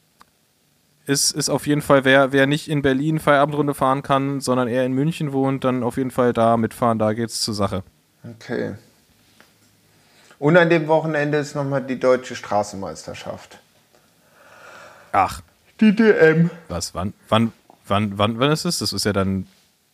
ist, 1.05 1.31
ist 1.31 1.49
auf 1.49 1.67
jeden 1.67 1.81
Fall, 1.81 2.05
wer, 2.05 2.31
wer 2.31 2.47
nicht 2.47 2.69
in 2.69 2.81
Berlin 2.81 3.19
Feierabendrunde 3.19 3.73
fahren 3.73 4.01
kann, 4.01 4.39
sondern 4.39 4.67
eher 4.67 4.85
in 4.85 4.93
München 4.93 5.33
wohnt, 5.33 5.63
dann 5.63 5.83
auf 5.83 5.97
jeden 5.97 6.11
Fall 6.11 6.33
da 6.33 6.57
mitfahren, 6.57 6.99
da 6.99 7.13
geht's 7.13 7.41
zur 7.41 7.53
Sache. 7.53 7.83
Okay. 8.23 8.75
Und 10.39 10.57
an 10.57 10.69
dem 10.69 10.87
Wochenende 10.87 11.37
ist 11.37 11.55
nochmal 11.55 11.83
die 11.83 11.99
deutsche 11.99 12.35
Straßenmeisterschaft. 12.35 13.59
Ach. 15.11 15.41
Die 15.79 15.95
DM. 15.95 16.49
Was? 16.69 16.93
Wann, 16.93 17.13
wann, 17.29 17.53
wann, 17.87 18.17
wann, 18.17 18.39
wann 18.39 18.51
ist 18.51 18.65
es? 18.65 18.79
Das 18.79 18.93
ist 18.93 19.05
ja 19.05 19.13
dann 19.13 19.47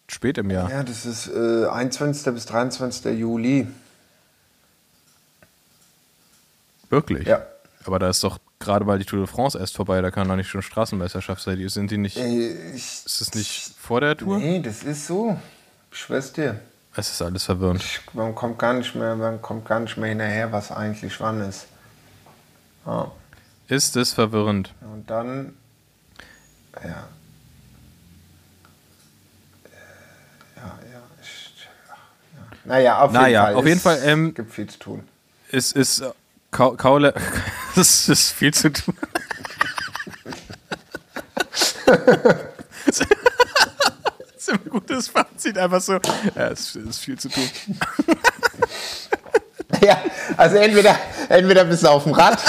spät 0.07 0.37
im 0.37 0.49
Jahr. 0.49 0.69
Ja, 0.69 0.83
das 0.83 1.05
ist 1.05 1.27
äh, 1.27 1.65
21. 1.65 2.33
bis 2.33 2.45
23. 2.45 3.17
Juli. 3.17 3.67
Wirklich? 6.89 7.27
Ja. 7.27 7.45
Aber 7.85 7.99
da 7.99 8.09
ist 8.09 8.23
doch 8.23 8.39
gerade 8.59 8.85
mal 8.85 8.99
die 8.99 9.05
Tour 9.05 9.19
de 9.19 9.27
France 9.27 9.57
erst 9.57 9.75
vorbei, 9.75 10.01
da 10.01 10.11
kann 10.11 10.27
doch 10.27 10.35
nicht 10.35 10.49
schon 10.49 10.61
Straßenmeisterschaft 10.61 11.41
sein. 11.41 11.67
Sind 11.69 11.91
die 11.91 11.97
nicht. 11.97 12.17
Äh, 12.17 12.73
ich, 12.73 13.05
ist 13.05 13.21
das 13.21 13.33
nicht 13.33 13.73
vor 13.79 14.01
der 14.01 14.17
Tour? 14.17 14.37
Nee, 14.37 14.61
das 14.61 14.83
ist 14.83 15.07
so. 15.07 15.37
Dir. 16.35 16.59
Es 16.95 17.09
ist 17.09 17.21
alles 17.21 17.43
verwirrend. 17.45 17.81
Ich, 17.81 18.01
man 18.13 18.35
kommt 18.35 18.59
gar 18.59 18.73
nicht 18.73 18.93
mehr, 18.93 19.15
man 19.15 19.41
kommt 19.41 19.65
gar 19.65 19.79
nicht 19.79 19.97
mehr 19.97 20.09
hinterher, 20.09 20.51
was 20.51 20.71
eigentlich 20.71 21.19
wann 21.19 21.41
ist. 21.41 21.65
Ja. 22.85 23.11
Ist 23.67 23.97
es 23.97 24.13
verwirrend? 24.13 24.73
Und 24.81 25.09
dann, 25.09 25.57
ja. 26.81 27.07
Ja, 30.55 30.79
ja. 30.93 31.01
Naja, 32.63 32.99
auf 33.01 33.11
naja, 33.11 33.27
jeden 33.27 33.43
Fall. 33.43 33.55
Auf 33.55 33.65
jeden 33.65 33.79
Fall 33.81 33.99
ähm, 34.03 34.33
gibt 34.33 34.53
viel 34.53 34.67
zu 34.67 34.79
tun. 34.79 35.07
Es 35.51 35.73
ist 35.73 36.03
Ka 36.51 36.71
Kaule. 36.75 37.13
Es 37.75 38.09
ist 38.09 38.31
viel 38.31 38.51
zu 38.51 38.71
tun. 38.71 38.97
das 41.85 43.01
ist 44.35 44.49
ein 44.51 44.59
gutes 44.67 45.09
Fazit, 45.09 45.59
einfach 45.59 45.79
so. 45.79 45.99
Ja, 46.35 46.47
es 46.47 46.75
ist 46.75 46.99
viel 46.99 47.19
zu 47.19 47.29
tun. 47.29 47.47
ja, 49.81 50.01
also 50.37 50.55
entweder, 50.55 50.97
entweder 51.29 51.65
bist 51.65 51.83
du 51.83 51.87
auf 51.89 52.05
dem 52.05 52.13
Rad 52.13 52.41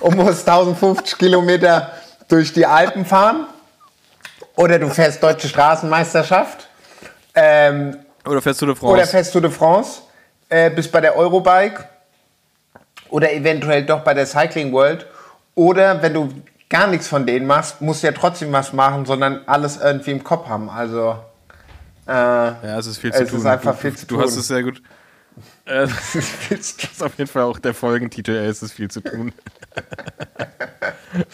und 0.00 0.16
musst 0.16 0.48
1050 0.48 1.18
Kilometer 1.18 1.92
durch 2.28 2.52
die 2.52 2.66
Alpen 2.66 3.04
fahren 3.04 3.46
oder 4.56 4.78
du 4.78 4.88
fährst 4.88 5.22
Deutsche 5.22 5.48
Straßenmeisterschaft. 5.48 6.68
Ähm, 7.34 7.96
oder 8.26 8.42
fährst 8.42 8.60
du 8.60 8.66
de 8.66 8.74
France. 8.74 8.92
Oder 8.92 9.06
fährst 9.06 9.34
du 9.34 9.40
de 9.40 9.50
France. 9.50 10.02
Äh, 10.48 10.70
bist 10.70 10.90
bei 10.90 11.00
der 11.00 11.16
Eurobike 11.16 11.84
oder 13.10 13.32
eventuell 13.32 13.84
doch 13.84 14.00
bei 14.00 14.14
der 14.14 14.26
Cycling 14.26 14.72
World. 14.72 15.06
Oder 15.54 16.02
wenn 16.02 16.14
du 16.14 16.32
gar 16.68 16.86
nichts 16.86 17.08
von 17.08 17.26
denen 17.26 17.46
machst, 17.46 17.80
musst 17.80 18.02
du 18.02 18.08
ja 18.08 18.12
trotzdem 18.12 18.52
was 18.52 18.72
machen, 18.72 19.06
sondern 19.06 19.42
alles 19.46 19.78
irgendwie 19.78 20.12
im 20.12 20.24
Kopf 20.24 20.48
haben. 20.48 20.68
Also. 20.68 21.16
Äh, 22.06 22.12
ja, 22.12 22.78
es 22.78 22.86
ist 22.86 22.98
viel 22.98 23.12
zu 23.12 23.22
es 23.22 23.28
tun. 23.28 23.38
Es 23.38 23.44
ist 23.44 23.50
einfach 23.50 23.74
du, 23.74 23.80
viel 23.80 23.94
zu 23.94 24.06
du 24.06 24.14
tun. 24.14 24.18
Du 24.18 24.24
hast 24.24 24.36
es 24.36 24.48
sehr 24.48 24.62
gut. 24.62 24.82
Äh, 25.68 25.86
das 25.86 26.72
ist 26.72 27.02
auf 27.02 27.16
jeden 27.18 27.30
Fall 27.30 27.42
auch 27.42 27.58
der 27.58 27.74
Folgentitel, 27.74 28.32
es 28.32 28.62
ist 28.62 28.72
viel 28.72 28.90
zu 28.90 29.00
tun. 29.00 29.32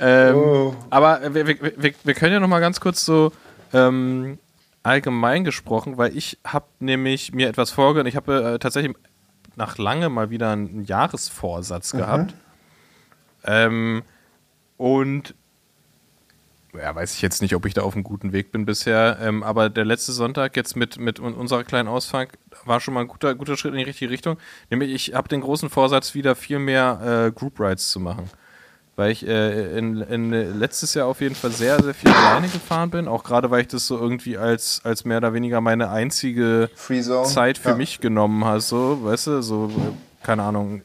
ähm, 0.00 0.36
oh. 0.36 0.76
Aber 0.90 1.34
wir, 1.34 1.46
wir, 1.46 1.94
wir, 2.02 2.14
können 2.14 2.32
ja 2.32 2.40
noch 2.40 2.48
mal 2.48 2.60
ganz 2.60 2.80
kurz 2.80 3.04
so 3.04 3.32
ähm, 3.72 4.38
allgemein 4.82 5.44
gesprochen, 5.44 5.98
weil 5.98 6.16
ich 6.16 6.38
habe 6.46 6.66
nämlich 6.80 7.32
mir 7.32 7.48
etwas 7.48 7.70
vorgenommen. 7.70 8.08
Ich 8.08 8.16
habe 8.16 8.54
äh, 8.54 8.58
tatsächlich 8.58 8.96
nach 9.56 9.76
lange 9.76 10.08
mal 10.08 10.30
wieder 10.30 10.52
einen 10.52 10.84
Jahresvorsatz 10.84 11.92
mhm. 11.92 11.98
gehabt. 11.98 12.34
Ähm, 13.44 14.02
und 14.76 15.34
ja, 16.74 16.94
weiß 16.94 17.14
ich 17.14 17.22
jetzt 17.22 17.42
nicht, 17.42 17.54
ob 17.54 17.66
ich 17.66 17.74
da 17.74 17.82
auf 17.82 17.94
einem 17.94 18.04
guten 18.04 18.32
Weg 18.32 18.52
bin 18.52 18.66
bisher, 18.66 19.18
ähm, 19.20 19.42
aber 19.42 19.70
der 19.70 19.84
letzte 19.84 20.12
Sonntag 20.12 20.56
jetzt 20.56 20.76
mit, 20.76 20.98
mit 20.98 21.18
unserer 21.18 21.64
kleinen 21.64 21.88
Ausfahrt 21.88 22.30
war 22.64 22.80
schon 22.80 22.94
mal 22.94 23.00
ein 23.00 23.08
guter, 23.08 23.34
guter 23.34 23.56
Schritt 23.56 23.72
in 23.72 23.78
die 23.78 23.84
richtige 23.84 24.10
Richtung. 24.10 24.38
Nämlich, 24.70 24.92
ich 24.92 25.14
habe 25.14 25.28
den 25.28 25.40
großen 25.40 25.70
Vorsatz, 25.70 26.14
wieder 26.14 26.34
viel 26.34 26.58
mehr 26.58 27.26
äh, 27.28 27.32
Group 27.32 27.60
Rides 27.60 27.90
zu 27.90 28.00
machen 28.00 28.30
weil 28.98 29.12
ich 29.12 29.24
äh, 29.24 29.78
in, 29.78 30.00
in, 30.00 30.58
letztes 30.58 30.94
Jahr 30.94 31.06
auf 31.06 31.20
jeden 31.20 31.36
Fall 31.36 31.52
sehr, 31.52 31.80
sehr 31.80 31.94
viel 31.94 32.10
alleine 32.10 32.48
gefahren 32.48 32.90
bin. 32.90 33.06
Auch 33.06 33.22
gerade, 33.22 33.48
weil 33.48 33.60
ich 33.60 33.68
das 33.68 33.86
so 33.86 33.96
irgendwie 33.96 34.36
als, 34.36 34.80
als 34.82 35.04
mehr 35.04 35.18
oder 35.18 35.32
weniger 35.32 35.60
meine 35.60 35.90
einzige 35.90 36.68
Zeit 36.74 37.58
für 37.58 37.68
ja. 37.68 37.74
mich 37.76 38.00
genommen 38.00 38.44
habe. 38.44 38.60
So, 38.60 39.04
weißt 39.04 39.28
du, 39.28 39.40
so, 39.40 39.70
keine 40.24 40.42
Ahnung, 40.42 40.82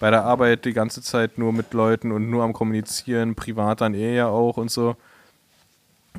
bei 0.00 0.10
der 0.10 0.24
Arbeit 0.24 0.64
die 0.64 0.72
ganze 0.72 1.02
Zeit 1.02 1.38
nur 1.38 1.52
mit 1.52 1.72
Leuten 1.72 2.12
und 2.12 2.30
nur 2.30 2.44
am 2.44 2.52
Kommunizieren, 2.52 3.34
privat 3.34 3.80
dann 3.80 3.94
eh 3.94 4.16
ja 4.16 4.28
auch 4.28 4.56
und 4.56 4.70
so. 4.70 4.96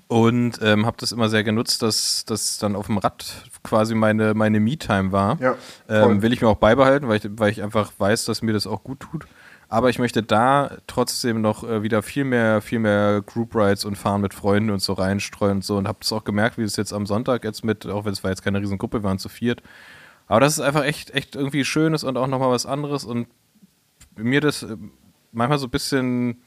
Und 0.07 0.59
ähm, 0.61 0.85
habe 0.85 0.97
das 0.99 1.11
immer 1.11 1.27
sehr 1.27 1.43
genutzt, 1.43 1.81
dass 1.81 2.23
das 2.25 2.59
dann 2.59 2.75
auf 2.75 2.85
dem 2.85 2.97
Rad 2.97 3.25
quasi 3.63 3.95
meine, 3.95 4.33
meine 4.33 4.59
Me-Time 4.59 5.11
war. 5.11 5.39
Ja, 5.41 5.55
ähm, 5.89 6.21
will 6.21 6.33
ich 6.33 6.41
mir 6.41 6.47
auch 6.47 6.57
beibehalten, 6.57 7.07
weil 7.07 7.17
ich, 7.17 7.27
weil 7.31 7.51
ich 7.51 7.63
einfach 7.63 7.91
weiß, 7.97 8.25
dass 8.25 8.41
mir 8.41 8.53
das 8.53 8.67
auch 8.67 8.83
gut 8.83 8.99
tut. 8.99 9.25
Aber 9.69 9.89
ich 9.89 9.99
möchte 9.99 10.23
da 10.23 10.77
trotzdem 10.87 11.41
noch 11.41 11.63
äh, 11.67 11.83
wieder 11.83 12.01
viel 12.01 12.23
mehr, 12.23 12.61
viel 12.61 12.79
mehr 12.79 13.21
Group 13.25 13.53
Rides 13.53 13.83
und 13.83 13.97
Fahren 13.97 14.21
mit 14.21 14.33
Freunden 14.33 14.69
und 14.69 14.81
so 14.81 14.93
reinstreuen 14.93 15.57
und 15.57 15.65
so. 15.65 15.77
Und 15.77 15.87
habe 15.87 15.99
es 16.01 16.13
auch 16.13 16.23
gemerkt, 16.23 16.57
wie 16.57 16.63
es 16.63 16.77
jetzt 16.77 16.93
am 16.93 17.05
Sonntag 17.05 17.43
jetzt 17.43 17.65
mit, 17.65 17.85
auch 17.85 18.05
wenn 18.05 18.13
es 18.13 18.23
war 18.23 18.31
jetzt 18.31 18.43
keine 18.43 18.61
Riesengruppe, 18.61 18.99
wir 18.99 19.03
waren 19.03 19.19
zu 19.19 19.29
viert. 19.29 19.61
Aber 20.27 20.39
das 20.39 20.53
ist 20.53 20.61
einfach 20.61 20.83
echt, 20.83 21.11
echt 21.11 21.35
irgendwie 21.35 21.65
Schönes 21.65 22.03
und 22.03 22.17
auch 22.17 22.27
nochmal 22.27 22.51
was 22.51 22.65
anderes. 22.65 23.03
Und 23.03 23.27
mir 24.17 24.41
das 24.41 24.63
äh, 24.63 24.77
manchmal 25.31 25.59
so 25.59 25.67
ein 25.67 25.71
bisschen 25.71 26.41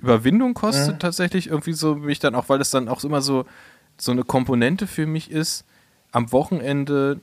Überwindung 0.00 0.54
kostet, 0.54 0.94
mhm. 0.94 0.98
tatsächlich 0.98 1.48
irgendwie 1.48 1.72
so 1.72 1.94
mich 1.94 2.18
dann 2.18 2.34
auch, 2.34 2.48
weil 2.48 2.58
das 2.58 2.70
dann 2.70 2.88
auch 2.88 3.04
immer 3.04 3.20
so, 3.20 3.44
so 3.98 4.12
eine 4.12 4.24
Komponente 4.24 4.86
für 4.86 5.06
mich 5.06 5.30
ist, 5.30 5.64
am 6.12 6.32
Wochenende 6.32 7.20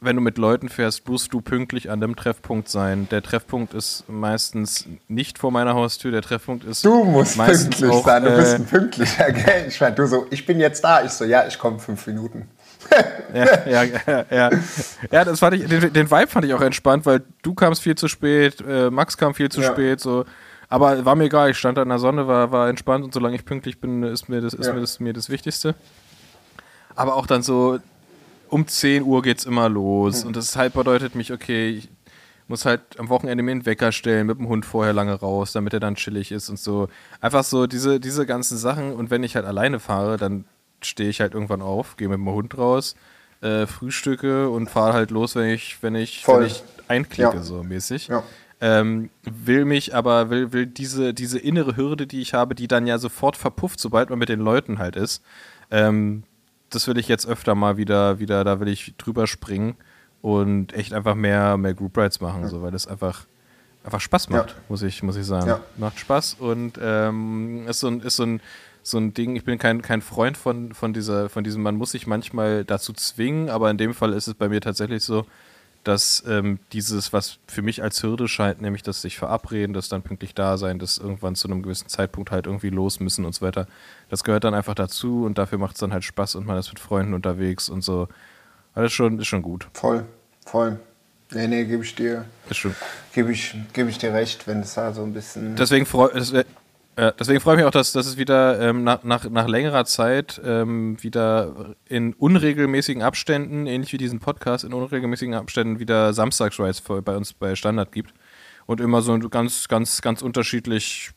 wenn 0.00 0.16
du 0.16 0.22
mit 0.22 0.36
Leuten 0.36 0.68
fährst, 0.68 1.08
musst 1.08 1.32
du 1.32 1.40
pünktlich 1.40 1.90
an 1.90 2.00
dem 2.00 2.16
Treffpunkt 2.16 2.68
sein. 2.68 3.08
Der 3.10 3.22
Treffpunkt 3.22 3.72
ist 3.72 4.04
meistens 4.08 4.86
nicht 5.08 5.38
vor 5.38 5.50
meiner 5.50 5.74
Haustür. 5.74 6.12
Der 6.12 6.22
Treffpunkt 6.22 6.64
ist. 6.64 6.84
Du 6.84 7.04
musst 7.04 7.38
pünktlich 7.38 7.90
auch, 7.90 8.04
sein. 8.04 8.24
Du 8.24 8.30
äh, 8.30 8.36
bist 8.36 8.54
ein 8.54 8.66
pünktlicher, 8.66 9.32
gell? 9.32 9.66
Ich 9.68 9.80
meine, 9.80 9.94
du 9.94 10.06
so, 10.06 10.26
ich 10.30 10.44
bin 10.44 10.60
jetzt 10.60 10.84
da. 10.84 11.02
Ich 11.02 11.12
so, 11.12 11.24
ja, 11.24 11.46
ich 11.46 11.58
komme 11.58 11.78
fünf 11.78 12.06
Minuten. 12.06 12.48
Ja, 13.34 13.84
ja, 13.84 14.24
ja, 14.30 14.50
ja. 15.10 15.24
Das 15.24 15.40
fand 15.40 15.56
ich, 15.56 15.66
den, 15.66 15.92
den, 15.92 16.10
Vibe 16.10 16.26
fand 16.26 16.44
ich 16.44 16.54
auch 16.54 16.60
entspannt, 16.60 17.06
weil 17.06 17.22
du 17.42 17.54
kamst 17.54 17.82
viel 17.82 17.94
zu 17.94 18.08
spät, 18.08 18.62
äh, 18.66 18.90
Max 18.90 19.16
kam 19.16 19.34
viel 19.34 19.48
zu 19.48 19.60
ja. 19.60 19.72
spät, 19.72 20.00
so. 20.00 20.24
Aber 20.68 21.04
war 21.04 21.14
mir 21.14 21.24
egal, 21.24 21.50
ich 21.50 21.58
stand 21.58 21.78
da 21.78 21.82
in 21.82 21.88
der 21.88 21.98
Sonne, 21.98 22.26
war, 22.26 22.50
war 22.50 22.68
entspannt 22.68 23.04
und 23.04 23.14
solange 23.14 23.36
ich 23.36 23.44
pünktlich 23.44 23.80
bin, 23.80 24.02
ist 24.02 24.28
mir 24.28 24.40
das, 24.40 24.52
ist 24.52 24.66
ja. 24.66 24.72
mir 24.72 24.80
das, 24.80 24.98
mir 25.00 25.12
das 25.12 25.30
Wichtigste. 25.30 25.74
Aber 26.96 27.14
auch 27.14 27.26
dann 27.26 27.42
so, 27.42 27.78
um 28.48 28.66
10 28.66 29.02
Uhr 29.02 29.22
geht 29.22 29.38
es 29.38 29.44
immer 29.44 29.68
los. 29.68 30.22
Mhm. 30.22 30.28
Und 30.28 30.36
das 30.36 30.56
halt 30.56 30.72
bedeutet 30.72 31.14
mich, 31.14 31.32
okay, 31.32 31.70
ich 31.70 31.88
muss 32.48 32.64
halt 32.64 32.80
am 32.98 33.08
Wochenende 33.08 33.42
mir 33.42 33.50
einen 33.52 33.66
Wecker 33.66 33.92
stellen, 33.92 34.26
mit 34.26 34.38
dem 34.38 34.48
Hund 34.48 34.64
vorher 34.64 34.92
lange 34.92 35.14
raus, 35.14 35.52
damit 35.52 35.72
er 35.72 35.80
dann 35.80 35.96
chillig 35.96 36.32
ist 36.32 36.48
und 36.48 36.58
so. 36.58 36.88
Einfach 37.20 37.44
so 37.44 37.66
diese, 37.66 38.00
diese 38.00 38.26
ganzen 38.26 38.56
Sachen. 38.56 38.92
Und 38.92 39.10
wenn 39.10 39.24
ich 39.24 39.36
halt 39.36 39.46
alleine 39.46 39.80
fahre, 39.80 40.16
dann 40.16 40.44
stehe 40.86 41.08
ich 41.08 41.20
halt 41.20 41.34
irgendwann 41.34 41.62
auf, 41.62 41.96
gehe 41.96 42.08
mit 42.08 42.18
dem 42.18 42.28
Hund 42.28 42.56
raus, 42.56 42.96
äh, 43.40 43.66
frühstücke 43.66 44.48
und 44.48 44.70
fahre 44.70 44.94
halt 44.94 45.10
los, 45.10 45.34
wenn 45.34 45.50
ich, 45.50 45.82
wenn 45.82 45.94
ich, 45.94 46.26
wenn 46.26 46.42
ich 46.42 46.62
einklicke, 46.88 47.36
ja. 47.36 47.42
so 47.42 47.62
mäßig. 47.62 48.08
Ja. 48.08 48.22
Ähm, 48.60 49.10
will 49.22 49.66
mich 49.66 49.94
aber, 49.94 50.30
will, 50.30 50.52
will 50.52 50.66
diese, 50.66 51.12
diese 51.12 51.38
innere 51.38 51.76
Hürde, 51.76 52.06
die 52.06 52.22
ich 52.22 52.32
habe, 52.32 52.54
die 52.54 52.68
dann 52.68 52.86
ja 52.86 52.98
sofort 52.98 53.36
verpufft, 53.36 53.78
sobald 53.80 54.08
man 54.08 54.18
mit 54.18 54.30
den 54.30 54.40
Leuten 54.40 54.78
halt 54.78 54.96
ist, 54.96 55.22
ähm, 55.70 56.22
das 56.70 56.88
will 56.88 56.98
ich 56.98 57.06
jetzt 57.08 57.28
öfter 57.28 57.54
mal 57.54 57.76
wieder, 57.76 58.18
wieder, 58.18 58.44
da 58.44 58.58
will 58.60 58.68
ich 58.68 58.94
drüber 58.96 59.26
springen 59.26 59.76
und 60.22 60.72
echt 60.72 60.94
einfach 60.94 61.14
mehr, 61.14 61.56
mehr 61.58 61.74
Group 61.74 61.96
Rides 61.98 62.20
machen, 62.20 62.42
ja. 62.42 62.48
so, 62.48 62.62
weil 62.62 62.70
das 62.70 62.86
einfach, 62.86 63.26
einfach 63.84 64.00
Spaß 64.00 64.30
macht, 64.30 64.50
ja. 64.50 64.56
muss, 64.68 64.82
ich, 64.82 65.02
muss 65.02 65.16
ich 65.16 65.26
sagen. 65.26 65.48
Ja. 65.48 65.60
Macht 65.76 65.98
Spaß 65.98 66.34
und 66.34 66.78
ähm, 66.82 67.66
ist 67.68 67.80
so 67.80 67.88
ein, 67.88 68.00
ist 68.00 68.16
so 68.16 68.24
ein, 68.24 68.40
so 68.86 68.98
ein 68.98 69.12
Ding, 69.14 69.34
ich 69.34 69.44
bin 69.44 69.58
kein, 69.58 69.82
kein 69.82 70.00
Freund 70.00 70.36
von, 70.36 70.72
von, 70.72 70.92
dieser, 70.92 71.28
von 71.28 71.42
diesem, 71.42 71.60
man 71.60 71.74
muss 71.74 71.90
sich 71.90 72.06
manchmal 72.06 72.64
dazu 72.64 72.92
zwingen, 72.92 73.50
aber 73.50 73.68
in 73.68 73.78
dem 73.78 73.94
Fall 73.94 74.12
ist 74.12 74.28
es 74.28 74.34
bei 74.34 74.48
mir 74.48 74.60
tatsächlich 74.60 75.02
so, 75.02 75.26
dass 75.82 76.22
ähm, 76.28 76.60
dieses, 76.72 77.12
was 77.12 77.38
für 77.48 77.62
mich 77.62 77.82
als 77.82 78.00
Hürde 78.02 78.28
scheint, 78.28 78.60
nämlich 78.60 78.84
das 78.84 79.02
sich 79.02 79.18
verabreden, 79.18 79.72
das 79.72 79.88
dann 79.88 80.02
pünktlich 80.02 80.34
da 80.34 80.56
sein, 80.56 80.78
das 80.78 80.98
irgendwann 80.98 81.34
zu 81.34 81.48
einem 81.48 81.62
gewissen 81.62 81.88
Zeitpunkt 81.88 82.30
halt 82.30 82.46
irgendwie 82.46 82.70
los 82.70 83.00
müssen 83.00 83.24
und 83.24 83.34
so 83.34 83.44
weiter, 83.44 83.66
das 84.08 84.22
gehört 84.22 84.44
dann 84.44 84.54
einfach 84.54 84.76
dazu 84.76 85.24
und 85.24 85.36
dafür 85.36 85.58
macht 85.58 85.74
es 85.74 85.80
dann 85.80 85.92
halt 85.92 86.04
Spaß 86.04 86.36
und 86.36 86.46
man 86.46 86.56
ist 86.56 86.68
mit 86.68 86.78
Freunden 86.78 87.14
unterwegs 87.14 87.68
und 87.68 87.82
so. 87.82 88.06
Alles 88.74 88.92
schon, 88.92 89.18
ist 89.18 89.26
schon 89.26 89.42
gut. 89.42 89.66
Voll, 89.72 90.04
voll. 90.44 90.78
Nee, 91.32 91.48
nee, 91.48 91.64
gebe 91.64 91.82
ich 91.82 91.96
dir. 91.96 92.24
Ist 92.48 92.58
schon. 92.58 92.74
Gebe 93.12 93.32
ich, 93.32 93.56
geb 93.72 93.88
ich 93.88 93.98
dir 93.98 94.12
recht, 94.12 94.46
wenn 94.46 94.60
es 94.60 94.74
da 94.74 94.92
so 94.92 95.02
ein 95.02 95.12
bisschen. 95.12 95.56
Deswegen 95.56 95.86
freut 95.86 96.14
ja, 96.98 97.10
deswegen 97.10 97.40
freue 97.40 97.54
ich 97.54 97.58
mich 97.58 97.66
auch, 97.66 97.72
dass, 97.72 97.92
dass 97.92 98.06
es 98.06 98.16
wieder 98.16 98.58
ähm, 98.58 98.82
nach, 98.82 99.02
nach, 99.04 99.28
nach 99.28 99.48
längerer 99.48 99.84
Zeit 99.84 100.40
ähm, 100.42 100.96
wieder 101.02 101.74
in 101.84 102.14
unregelmäßigen 102.14 103.02
Abständen, 103.02 103.66
ähnlich 103.66 103.92
wie 103.92 103.98
diesen 103.98 104.18
Podcast, 104.18 104.64
in 104.64 104.72
unregelmäßigen 104.72 105.34
Abständen 105.34 105.78
wieder 105.78 106.14
Samstagsrides 106.14 106.80
bei 106.80 107.16
uns 107.16 107.34
bei 107.34 107.54
Standard 107.54 107.92
gibt. 107.92 108.14
Und 108.64 108.80
immer 108.80 109.02
so 109.02 109.18
ganz, 109.18 109.68
ganz, 109.68 110.00
ganz 110.00 110.22
unterschiedlich, 110.22 111.10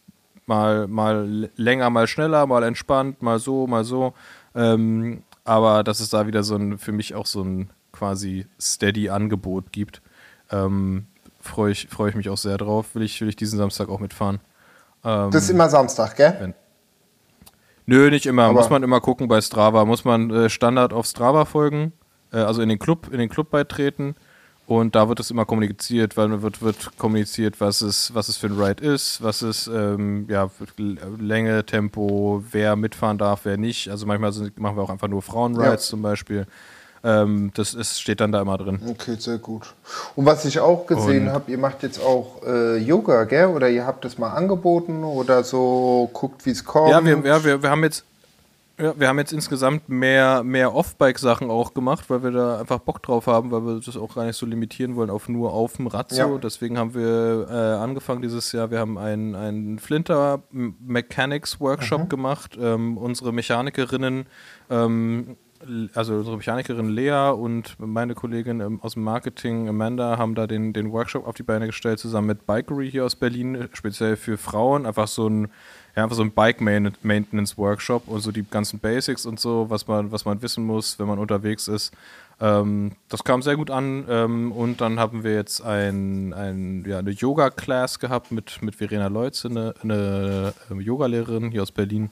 mal, 0.46 0.88
mal 0.88 1.50
länger, 1.56 1.90
mal 1.90 2.08
schneller, 2.08 2.46
mal 2.46 2.64
entspannt, 2.64 3.22
mal 3.22 3.40
so, 3.40 3.66
mal 3.66 3.86
so. 3.86 4.14
Ähm, 4.56 5.24
aber 5.46 5.84
dass 5.86 6.02
es 6.02 6.10
da 6.10 6.28
wieder 6.28 6.44
so 6.44 6.56
ein, 6.56 6.78
für 6.78 6.92
mich 6.92 7.16
auch 7.16 7.26
so 7.26 7.42
ein 7.42 7.70
quasi 7.94 8.48
steady 8.60 9.10
Angebot 9.10 9.72
gibt. 9.72 10.02
Ähm, 10.52 11.08
freue 11.40 11.72
ich, 11.72 11.88
freu 11.88 12.10
ich 12.10 12.16
mich 12.16 12.30
auch 12.30 12.38
sehr 12.38 12.58
drauf. 12.58 12.96
Will 12.96 13.04
ich, 13.04 13.22
will 13.22 13.30
ich 13.30 13.38
diesen 13.38 13.58
Samstag 13.58 13.88
auch 13.88 14.00
mitfahren. 14.00 14.42
Ähm, 15.04 15.32
das 15.32 15.44
ist 15.44 15.50
immer 15.50 15.70
Samstag, 15.70 16.16
gell? 16.16 16.36
Wenn, 16.40 16.54
nö, 17.86 18.10
nicht 18.10 18.26
immer. 18.26 18.44
Aber 18.44 18.54
muss 18.54 18.70
man 18.70 18.84
immer 18.84 19.02
gucken 19.02 19.28
bei 19.28 19.42
Strava. 19.42 19.86
Muss 19.86 20.06
man 20.06 20.30
äh, 20.32 20.50
Standard 20.50 20.94
auf 20.94 21.06
Strava 21.06 21.46
folgen, 21.46 21.94
äh, 22.32 22.38
also 22.38 22.62
in 22.62 22.70
den 22.70 22.80
Club, 22.80 23.10
in 23.12 23.20
den 23.20 23.30
Club 23.30 23.50
beitreten. 23.50 24.16
Und 24.70 24.94
da 24.94 25.10
wird 25.10 25.20
es 25.20 25.32
immer 25.32 25.46
kommuniziert, 25.46 26.16
weil 26.16 26.44
wird, 26.44 26.62
wird 26.62 26.96
kommuniziert, 27.00 27.60
was 27.60 27.82
es, 27.82 28.14
was 28.14 28.30
es 28.30 28.38
für 28.38 28.46
ein 28.46 28.62
Ride 28.62 28.86
ist, 28.86 29.20
was 29.24 29.42
es, 29.42 29.66
ähm, 29.66 30.28
ja, 30.30 30.52
Länge, 30.78 31.66
Tempo, 31.66 32.44
wer 32.52 32.76
mitfahren 32.76 33.18
darf, 33.18 33.46
wer 33.46 33.58
nicht. 33.58 33.90
Also 33.90 34.06
manchmal 34.06 34.32
sind, 34.32 34.60
machen 34.60 34.78
wir 34.78 34.84
auch 34.84 34.92
einfach 34.92 35.08
nur 35.08 35.24
Frauenrides 35.24 35.86
ja. 35.86 35.90
zum 35.90 36.04
Beispiel. 36.04 36.46
Ähm, 37.04 37.52
das 37.54 37.74
ist, 37.74 38.02
steht 38.02 38.20
dann 38.20 38.32
da 38.32 38.42
immer 38.42 38.58
drin. 38.58 38.80
Okay, 38.90 39.16
sehr 39.18 39.38
gut. 39.38 39.74
Und 40.16 40.26
was 40.26 40.44
ich 40.46 40.60
auch 40.60 40.86
gesehen 40.86 41.32
habe, 41.32 41.52
ihr 41.52 41.58
macht 41.58 41.84
jetzt 41.84 42.02
auch 42.02 42.42
äh, 42.46 42.78
Yoga, 42.78 43.24
gell? 43.24 43.48
Oder 43.48 43.70
ihr 43.70 43.86
habt 43.86 44.04
das 44.04 44.18
mal 44.18 44.32
angeboten 44.32 45.04
oder 45.04 45.44
so, 45.44 46.10
guckt, 46.14 46.46
wie 46.46 46.52
es 46.52 46.66
kommt. 46.66 46.92
Ja, 46.92 47.04
wir, 47.04 47.18
ja 47.24 47.44
wir, 47.44 47.64
wir 47.64 47.70
haben 47.70 47.84
jetzt. 47.84 48.06
Ja, 48.82 48.98
wir 48.98 49.10
haben 49.10 49.20
jetzt 49.20 49.34
insgesamt 49.34 49.90
mehr, 49.90 50.42
mehr 50.42 50.74
Off-Bike-Sachen 50.74 51.52
auch 51.52 51.74
gemacht, 51.74 52.10
weil 52.10 52.24
wir 52.24 52.32
da 52.32 52.60
einfach 52.62 52.80
Bock 52.80 53.04
drauf 53.04 53.28
haben, 53.28 53.52
weil 53.52 53.66
wir 53.66 53.82
das 53.86 53.98
auch 53.98 54.16
gar 54.16 54.24
nicht 54.24 54.38
so 54.38 54.46
limitieren 54.46 54.96
wollen 54.96 55.10
auf 55.10 55.28
nur 55.28 55.52
auf 55.52 55.74
dem 55.74 55.88
Rad. 55.88 56.14
Ja. 56.14 56.30
Deswegen 56.38 56.78
haben 56.78 56.94
wir 56.94 57.48
äh, 57.50 57.54
angefangen 57.54 58.22
dieses 58.22 58.54
Jahr. 58.54 58.72
Wir 58.72 58.80
haben 58.80 58.98
einen, 58.98 59.36
einen 59.36 59.80
Flinter 59.80 60.44
Mechanics 60.52 61.60
Workshop 61.60 62.04
mhm. 62.04 62.10
gemacht. 62.10 62.58
Ähm, 62.58 62.98
unsere 62.98 63.34
Mechanikerinnen 63.34 64.28
ähm, 64.70 65.36
also 65.94 66.16
unsere 66.16 66.38
Mechanikerin 66.38 66.90
Lea 66.90 67.32
und 67.32 67.76
meine 67.80 68.16
Kollegin 68.16 68.62
ähm, 68.62 68.80
aus 68.82 68.94
dem 68.94 69.04
Marketing 69.04 69.68
Amanda 69.68 70.18
haben 70.18 70.36
da 70.36 70.48
den, 70.48 70.74
den 70.74 70.92
Workshop 70.92 71.28
auf 71.28 71.36
die 71.36 71.44
Beine 71.44 71.68
gestellt, 71.68 72.00
zusammen 72.00 72.28
mit 72.28 72.46
Bikery 72.46 72.90
hier 72.90 73.06
aus 73.06 73.16
Berlin, 73.16 73.68
speziell 73.74 74.16
für 74.16 74.38
Frauen. 74.38 74.86
Einfach 74.86 75.08
so 75.08 75.28
ein, 75.28 75.50
ja, 75.96 76.04
einfach 76.04 76.16
so 76.16 76.24
ein 76.24 76.32
Bike 76.32 76.62
Maintenance 76.62 77.58
Workshop 77.58 78.08
und 78.08 78.22
so 78.22 78.32
die 78.32 78.44
ganzen 78.50 78.80
Basics 78.80 79.26
und 79.26 79.40
so, 79.40 79.70
was 79.70 79.88
man, 79.88 80.12
was 80.12 80.26
man 80.26 80.42
wissen 80.42 80.64
muss, 80.64 80.98
wenn 80.98 81.08
man 81.08 81.20
unterwegs 81.20 81.68
ist. 81.68 81.94
Ähm, 82.40 82.94
das 83.10 83.24
kam 83.26 83.42
sehr 83.42 83.58
gut 83.58 83.70
an 83.70 84.06
ähm, 84.10 84.52
und 84.54 84.80
dann 84.80 84.98
haben 84.98 85.24
wir 85.24 85.34
jetzt 85.34 85.62
ein, 85.62 86.34
ein, 86.34 86.86
ja, 86.88 87.00
eine 87.00 87.12
Yoga-Class 87.12 88.00
gehabt 88.00 88.32
mit, 88.32 88.62
mit 88.62 88.76
Verena 88.76 89.08
Leutze, 89.08 89.50
eine, 89.50 89.74
eine 89.84 90.54
ähm, 90.72 90.80
Yogalehrerin 90.80 91.52
hier 91.52 91.64
aus 91.64 91.72
Berlin 91.72 92.12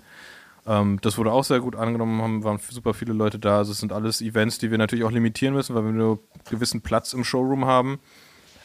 ähm, 0.68 1.00
das 1.02 1.18
wurde 1.18 1.32
auch 1.32 1.44
sehr 1.44 1.62
gut 1.62 1.76
angenommen, 1.76 2.22
haben, 2.22 2.44
waren 2.44 2.60
super 2.70 2.94
viele 2.94 3.14
Leute 3.14 3.40
da. 3.40 3.58
Also 3.58 3.72
es 3.72 3.80
sind 3.80 3.94
alles 3.94 4.22
Events, 4.22 4.58
die 4.58 4.70
wir 4.70 4.78
natürlich 4.78 5.06
auch 5.06 5.12
limitieren 5.12 5.54
müssen, 5.54 5.76
weil 5.76 5.86
wir 5.86 5.92
nur 5.92 6.20
einen 6.34 6.44
gewissen 6.50 6.82
Platz 6.82 7.14
im 7.14 7.24
Showroom 7.24 7.66
haben. 7.66 8.00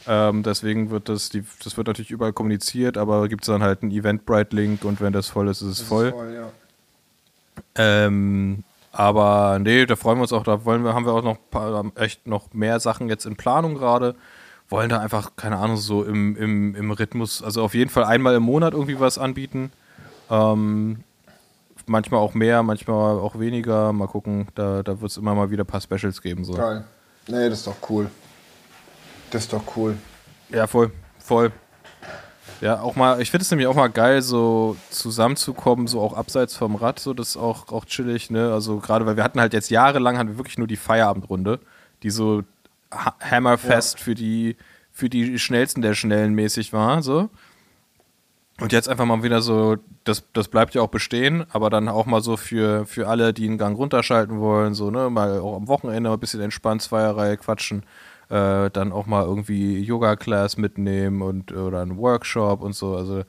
Ähm, 0.09 0.43
deswegen 0.43 0.91
wird 0.91 1.09
das, 1.09 1.29
die, 1.29 1.45
das 1.63 1.77
wird 1.77 1.87
natürlich 1.87 2.11
überall 2.11 2.33
kommuniziert, 2.33 2.99
aber 2.99 3.29
gibt 3.29 3.45
es 3.45 3.47
dann 3.47 3.63
halt 3.63 3.83
einen 3.83 3.93
Eventbrite-Link 3.93 4.85
und 4.85 5.01
wenn 5.01 5.13
das 5.13 5.29
voll 5.29 5.47
ist, 5.47 5.63
ist 5.63 5.69
es 5.69 5.79
das 5.79 5.89
voll. 5.89 6.07
Ist 6.07 6.15
voll 6.15 6.35
ja. 6.35 6.53
ähm, 7.77 8.65
aber 8.91 9.61
nee, 9.61 9.87
da 9.87 9.95
freuen 9.95 10.19
wir 10.19 10.23
uns 10.23 10.33
auch, 10.33 10.43
da 10.43 10.65
wollen 10.65 10.83
wir, 10.83 10.95
haben 10.95 11.07
wir 11.07 11.13
auch 11.13 11.23
noch 11.23 11.39
paar, 11.51 11.85
echt 11.95 12.27
noch 12.27 12.53
mehr 12.53 12.81
Sachen 12.81 13.09
jetzt 13.09 13.27
in 13.27 13.37
Planung 13.37 13.75
gerade. 13.75 14.17
Wollen 14.69 14.89
da 14.89 14.99
einfach, 14.99 15.37
keine 15.37 15.59
Ahnung, 15.59 15.77
so 15.77 16.03
im, 16.03 16.37
im, 16.37 16.75
im 16.75 16.91
Rhythmus, 16.91 17.43
also 17.43 17.63
auf 17.63 17.75
jeden 17.75 17.91
Fall 17.91 18.05
einmal 18.05 18.35
im 18.35 18.43
Monat 18.43 18.73
irgendwie 18.73 18.99
was 18.99 19.19
anbieten. 19.19 19.71
Ähm, 20.31 21.05
manchmal 21.87 22.21
auch 22.21 22.35
mehr, 22.35 22.63
manchmal 22.63 23.19
auch 23.19 23.39
weniger. 23.39 23.93
Mal 23.93 24.09
gucken, 24.09 24.49
da, 24.55 24.83
da 24.83 25.01
wird 25.01 25.11
es 25.11 25.17
immer 25.17 25.35
mal 25.35 25.51
wieder 25.51 25.65
ein 25.65 25.67
paar 25.67 25.81
Specials 25.81 26.23
geben. 26.23 26.45
So. 26.45 26.55
Geil. 26.55 26.85
Nee, 27.29 27.49
das 27.49 27.61
ist 27.61 27.67
doch 27.67 27.77
cool. 27.89 28.11
Das 29.31 29.45
ist 29.45 29.53
doch 29.53 29.63
cool. 29.77 29.97
Ja, 30.51 30.67
voll, 30.67 30.91
voll. 31.19 31.53
Ja, 32.61 32.81
auch 32.81 32.95
mal, 32.95 33.21
ich 33.21 33.31
finde 33.31 33.43
es 33.43 33.51
nämlich 33.51 33.67
auch 33.67 33.75
mal 33.75 33.89
geil, 33.89 34.23
so 34.23 34.77
zusammenzukommen, 34.91 35.89
so 35.89 36.01
auch 36.01 36.13
abseits 36.13 36.55
vom 36.55 36.77
Rad, 36.77 37.01
so 37.01 37.13
das 37.13 37.31
ist 37.31 37.37
auch, 37.37 37.73
auch 37.73 37.85
chillig, 37.87 38.31
ne? 38.31 38.53
Also 38.53 38.79
gerade, 38.79 39.05
weil 39.05 39.17
wir 39.17 39.25
hatten 39.25 39.41
halt 39.41 39.53
jetzt 39.53 39.71
jahrelang, 39.71 40.17
hatten 40.17 40.31
wir 40.31 40.39
wirklich 40.39 40.59
nur 40.59 40.69
die 40.69 40.77
Feierabendrunde, 40.77 41.59
die 42.05 42.11
so 42.11 42.43
Hammerfest 42.93 43.99
ja. 43.99 44.05
für 44.05 44.15
die, 44.15 44.57
für 44.93 45.09
die 45.09 45.41
schnellsten 45.41 45.83
der 45.83 45.95
Schnellen 45.95 46.35
mäßig 46.35 46.73
war, 46.73 47.03
so. 47.03 47.31
Und 48.61 48.73
jetzt 48.73 48.89
einfach 48.89 49.07
mal 49.07 49.23
wieder 49.23 49.41
so, 49.41 49.77
das, 50.05 50.25
das 50.35 50.49
bleibt 50.49 50.75
ja 50.75 50.83
auch 50.83 50.89
bestehen, 50.89 51.47
aber 51.53 51.71
dann 51.71 51.89
auch 51.89 52.07
mal 52.07 52.21
so 52.21 52.37
für, 52.37 52.87
für 52.87 53.09
alle, 53.09 53.33
die 53.33 53.47
einen 53.47 53.59
Gang 53.59 53.77
runterschalten 53.77 54.41
wollen, 54.41 54.75
so, 54.75 54.91
ne, 54.91 55.11
mal 55.11 55.41
auch 55.41 55.57
am 55.57 55.69
Wochenende 55.69 56.11
ein 56.11 56.21
bisschen 56.21 56.41
entspannt, 56.41 56.83
Zweierreihe 56.83 57.37
quatschen, 57.39 57.85
äh, 58.29 58.71
dann 58.71 58.93
auch 58.93 59.07
mal 59.07 59.25
irgendwie 59.25 59.81
Yoga-Class 59.81 60.59
mitnehmen 60.59 61.23
und 61.23 61.53
oder 61.53 61.81
einen 61.81 61.97
Workshop 61.97 62.63
und 62.63 62.75
so, 62.75 62.95
also 62.95 63.25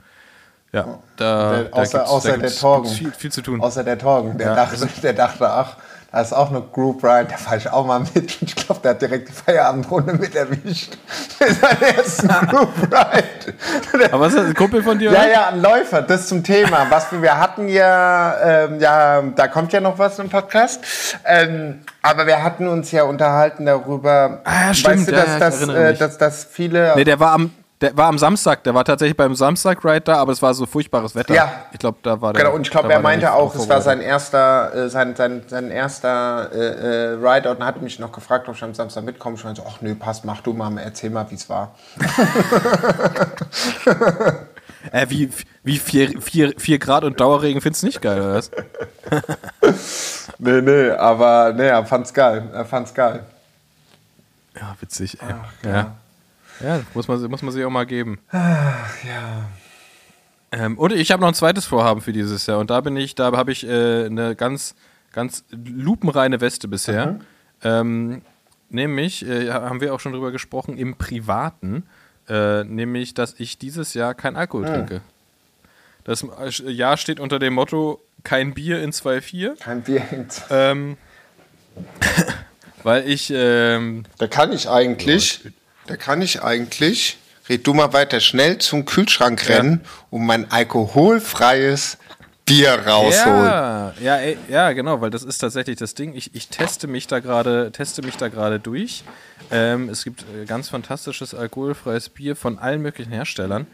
ja, 0.74 1.00
da, 1.18 1.64
der, 1.64 1.74
außer, 1.74 1.98
da 2.00 2.04
außer 2.06 2.38
der 2.38 2.52
Torgen, 2.52 2.90
viel, 2.90 3.12
viel, 3.12 3.32
zu 3.32 3.42
tun. 3.44 3.62
Außer 3.62 3.84
der 3.84 3.98
Torgen, 3.98 4.38
der, 4.40 4.48
ja. 4.48 4.56
dachte, 4.56 4.88
der 5.02 5.14
dachte, 5.14 5.48
ach, 5.48 5.78
da 6.14 6.22
ist 6.22 6.32
auch 6.32 6.52
eine 6.52 6.62
Group 6.62 7.04
Ride, 7.04 7.30
da 7.32 7.38
fahre 7.38 7.58
ich 7.58 7.70
auch 7.72 7.88
mal 7.88 8.00
mit. 8.14 8.38
Ich 8.44 8.56
glaube, 8.56 8.82
der 8.82 8.92
hat 8.92 9.02
direkt 9.02 9.30
die 9.30 9.34
Feierabendrunde 9.34 10.14
mit 10.14 10.36
erwischt. 10.36 10.96
Für 11.40 11.52
seinen 11.52 11.82
ersten 11.82 12.28
Group 12.48 12.70
Ride. 12.84 14.12
Aber 14.12 14.20
was 14.20 14.34
ist 14.34 14.38
das, 14.38 14.46
ein 14.46 14.54
Kumpel 14.54 14.84
von 14.84 15.00
dir? 15.00 15.12
Ja, 15.12 15.28
ja, 15.28 15.48
ein 15.48 15.60
Läufer, 15.60 16.04
das 16.04 16.28
zum 16.28 16.44
Thema. 16.44 16.86
Was 16.90 17.12
wir, 17.12 17.22
wir 17.24 17.40
hatten 17.40 17.68
ja, 17.68 18.66
ähm, 18.66 18.80
ja, 18.80 19.24
da 19.24 19.48
kommt 19.48 19.74
ja 19.74 19.82
noch 19.82 19.98
was 19.98 20.20
im 20.20 20.30
Podcast. 20.30 20.82
Ähm, 21.26 21.82
aber 22.04 22.28
wir 22.28 22.44
hatten 22.44 22.68
uns 22.68 22.92
ja 22.92 23.04
unterhalten 23.04 23.66
darüber, 23.66 24.42
ah, 24.44 24.68
ja, 24.68 24.74
stimmt, 24.76 25.00
weißt 25.00 25.08
du, 25.08 25.12
dass, 25.14 25.28
ja, 25.28 25.40
dass, 25.40 25.68
äh, 25.68 25.94
dass, 25.96 26.18
dass 26.20 26.44
viele. 26.46 26.94
Nee, 26.96 27.06
der 27.06 27.20
war 27.20 27.32
am, 27.32 27.52
der 27.84 27.96
war 27.98 28.08
am 28.08 28.18
Samstag, 28.18 28.64
der 28.64 28.74
war 28.74 28.86
tatsächlich 28.86 29.18
beim 29.18 29.36
Samstag-Ride 29.36 30.02
da, 30.02 30.16
aber 30.16 30.32
es 30.32 30.42
war 30.42 30.54
so 30.54 30.66
furchtbares 30.66 31.16
Wetter. 31.16 31.36
Ja. 31.36 31.66
Ich 31.74 31.80
glaube, 31.80 31.98
da 32.02 32.22
war 32.22 32.32
der. 32.32 32.44
Genau, 32.44 32.56
und 32.56 32.62
ich 32.62 32.72
glaube, 32.72 32.90
er 32.92 33.02
meinte 33.02 33.34
auch, 33.34 33.54
es 33.56 33.68
war 33.68 33.82
sein 33.82 34.00
erster, 34.00 34.74
äh, 34.74 34.90
sein, 34.90 35.18
sein, 35.18 35.44
sein 35.48 35.70
erster 35.70 36.50
äh, 36.54 36.58
äh, 36.58 37.18
Ride 37.22 37.52
und 37.52 37.62
hat 37.64 37.82
mich 37.82 38.00
noch 38.00 38.14
gefragt, 38.14 38.48
ob 38.48 38.56
ich 38.56 38.64
am 38.64 38.74
Samstag 38.74 39.04
mitkomme. 39.04 39.36
Ich 39.36 39.44
meinte 39.44 39.62
so, 39.62 39.68
ach 39.70 39.82
nö, 39.82 39.96
passt, 39.96 40.24
mach 40.24 40.40
du 40.40 40.54
mal, 40.54 40.78
erzähl 40.78 41.10
mal, 41.10 41.30
wie 41.30 41.36
es 41.36 41.50
war. 41.50 41.76
äh, 44.94 45.06
wie 45.10 45.30
wie 45.64 45.78
vier, 45.78 46.22
vier, 46.22 46.54
vier 46.58 46.80
Grad 46.80 47.04
und 47.04 47.20
Dauerregen 47.20 47.60
findest 47.60 47.84
du 47.84 47.88
nicht 47.88 48.02
geil, 48.02 48.22
oder 48.22 48.36
was? 48.36 48.50
nee, 50.38 50.62
nee, 50.62 50.90
aber 50.92 51.52
nee, 51.54 51.68
er 51.68 51.86
fand's 51.86 52.14
geil. 52.14 52.50
Er 52.54 52.64
fand's 52.64 52.94
geil. 52.94 53.26
Ja, 54.56 54.74
witzig, 54.80 55.22
ey. 55.22 55.28
Ach, 55.30 55.66
ja. 55.66 55.72
ja. 55.72 55.96
Ja, 56.62 56.82
muss 56.94 57.08
man, 57.08 57.22
muss 57.30 57.42
man 57.42 57.52
sich 57.52 57.64
auch 57.66 57.70
mal 57.70 57.86
geben. 57.86 58.20
Ach, 58.32 59.04
ja. 59.04 59.50
Ähm, 60.52 60.78
und 60.78 60.94
ich 60.94 61.12
habe 61.12 61.22
noch 61.22 61.30
ein 61.30 61.34
zweites 61.34 61.66
Vorhaben 61.66 62.02
für 62.02 62.14
dieses 62.14 62.46
Jahr. 62.46 62.60
Und 62.60 62.70
da 62.70 62.82
bin 62.82 62.96
ich, 62.96 63.16
da 63.16 63.32
habe 63.32 63.52
ich 63.52 63.68
äh, 63.68 64.06
eine 64.06 64.36
ganz, 64.36 64.76
ganz 65.12 65.44
lupenreine 65.52 66.42
Weste 66.42 66.68
bisher. 66.68 67.08
Mhm. 67.08 67.22
Ähm, 67.64 68.22
nämlich, 68.70 69.26
äh, 69.28 69.52
haben 69.52 69.82
wir 69.82 69.94
auch 69.94 70.00
schon 70.00 70.14
drüber 70.14 70.32
gesprochen, 70.32 70.78
im 70.78 70.96
Privaten. 70.96 71.88
Äh, 72.30 72.64
nämlich, 72.64 73.14
dass 73.14 73.40
ich 73.40 73.58
dieses 73.58 73.94
Jahr 73.96 74.14
kein 74.14 74.36
Alkohol 74.36 74.64
mhm. 74.64 74.74
trinke. 74.74 75.02
Das 76.04 76.26
Jahr 76.66 76.98
steht 76.98 77.20
unter 77.20 77.40
dem 77.40 77.54
Motto: 77.54 78.02
kein 78.24 78.54
Bier 78.54 78.82
in 78.82 78.92
2.4. 78.92 79.60
Kein 79.60 79.82
Bier 79.82 80.04
in 80.12 80.28
2.4. 80.28 80.44
Ähm, 80.52 80.98
weil 82.84 83.08
ich. 83.10 83.32
Ähm, 83.34 84.04
da 84.18 84.28
kann 84.28 84.52
ich 84.52 84.70
eigentlich. 84.70 85.42
Da 85.88 85.98
kann 85.98 86.22
ich 86.22 86.42
eigentlich, 86.42 87.18
red 87.50 87.66
du 87.68 87.74
mal 87.74 87.94
weiter, 87.94 88.20
schnell 88.20 88.58
zum 88.58 88.86
Kühlschrank 88.86 89.50
rennen 89.50 89.82
ja. 89.84 89.90
und 90.12 90.26
mein 90.26 90.52
alkoholfreies 90.52 91.98
Bier 92.46 92.74
rausholen. 92.86 93.46
Ja, 93.46 93.94
ja, 94.02 94.18
ey, 94.18 94.38
ja, 94.50 94.72
genau, 94.74 95.00
weil 95.00 95.10
das 95.10 95.24
ist 95.24 95.38
tatsächlich 95.38 95.78
das 95.78 95.94
Ding. 95.94 96.14
Ich, 96.14 96.36
ich 96.36 96.50
teste 96.50 96.88
mich 96.88 97.08
da 97.08 97.20
gerade, 97.20 97.72
teste 97.72 98.02
mich 98.02 98.18
da 98.18 98.28
gerade 98.28 98.60
durch. 98.60 99.04
Ähm, 99.50 99.90
es 99.90 100.04
gibt 100.04 100.24
äh, 100.24 100.46
ganz 100.46 100.70
fantastisches 100.70 101.34
alkoholfreies 101.34 102.10
Bier 102.10 102.36
von 102.36 102.60
allen 102.60 102.82
möglichen 102.82 103.12
Herstellern. 103.12 103.68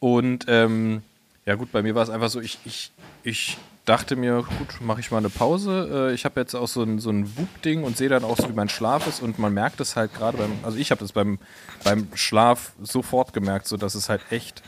Und 0.00 0.46
ähm, 0.48 1.02
ja 1.44 1.54
gut, 1.56 1.70
bei 1.72 1.82
mir 1.82 1.94
war 1.94 2.02
es 2.02 2.10
einfach 2.10 2.30
so, 2.30 2.40
ich, 2.40 2.58
ich, 2.64 2.92
ich 3.22 3.58
dachte 3.84 4.16
mir, 4.16 4.44
gut, 4.58 4.80
mache 4.80 5.00
ich 5.00 5.10
mal 5.10 5.18
eine 5.18 5.30
Pause. 5.30 6.08
Äh, 6.10 6.14
ich 6.14 6.24
habe 6.24 6.40
jetzt 6.40 6.54
auch 6.54 6.68
so 6.68 6.82
ein, 6.82 6.98
so 6.98 7.10
ein 7.10 7.36
Whoop-Ding 7.36 7.84
und 7.84 7.96
sehe 7.96 8.08
dann 8.08 8.24
auch 8.24 8.36
so, 8.36 8.48
wie 8.48 8.54
mein 8.54 8.68
Schlaf 8.68 9.06
ist. 9.06 9.20
Und 9.20 9.38
man 9.38 9.52
merkt 9.52 9.80
es 9.80 9.96
halt 9.96 10.14
gerade 10.14 10.38
beim, 10.38 10.52
also 10.62 10.78
ich 10.78 10.90
habe 10.90 11.00
das 11.00 11.12
beim, 11.12 11.38
beim 11.82 12.08
Schlaf 12.14 12.72
sofort 12.82 13.32
gemerkt, 13.32 13.66
so 13.66 13.76
dass 13.76 13.94
es 13.94 14.08
halt 14.08 14.22
echt 14.30 14.62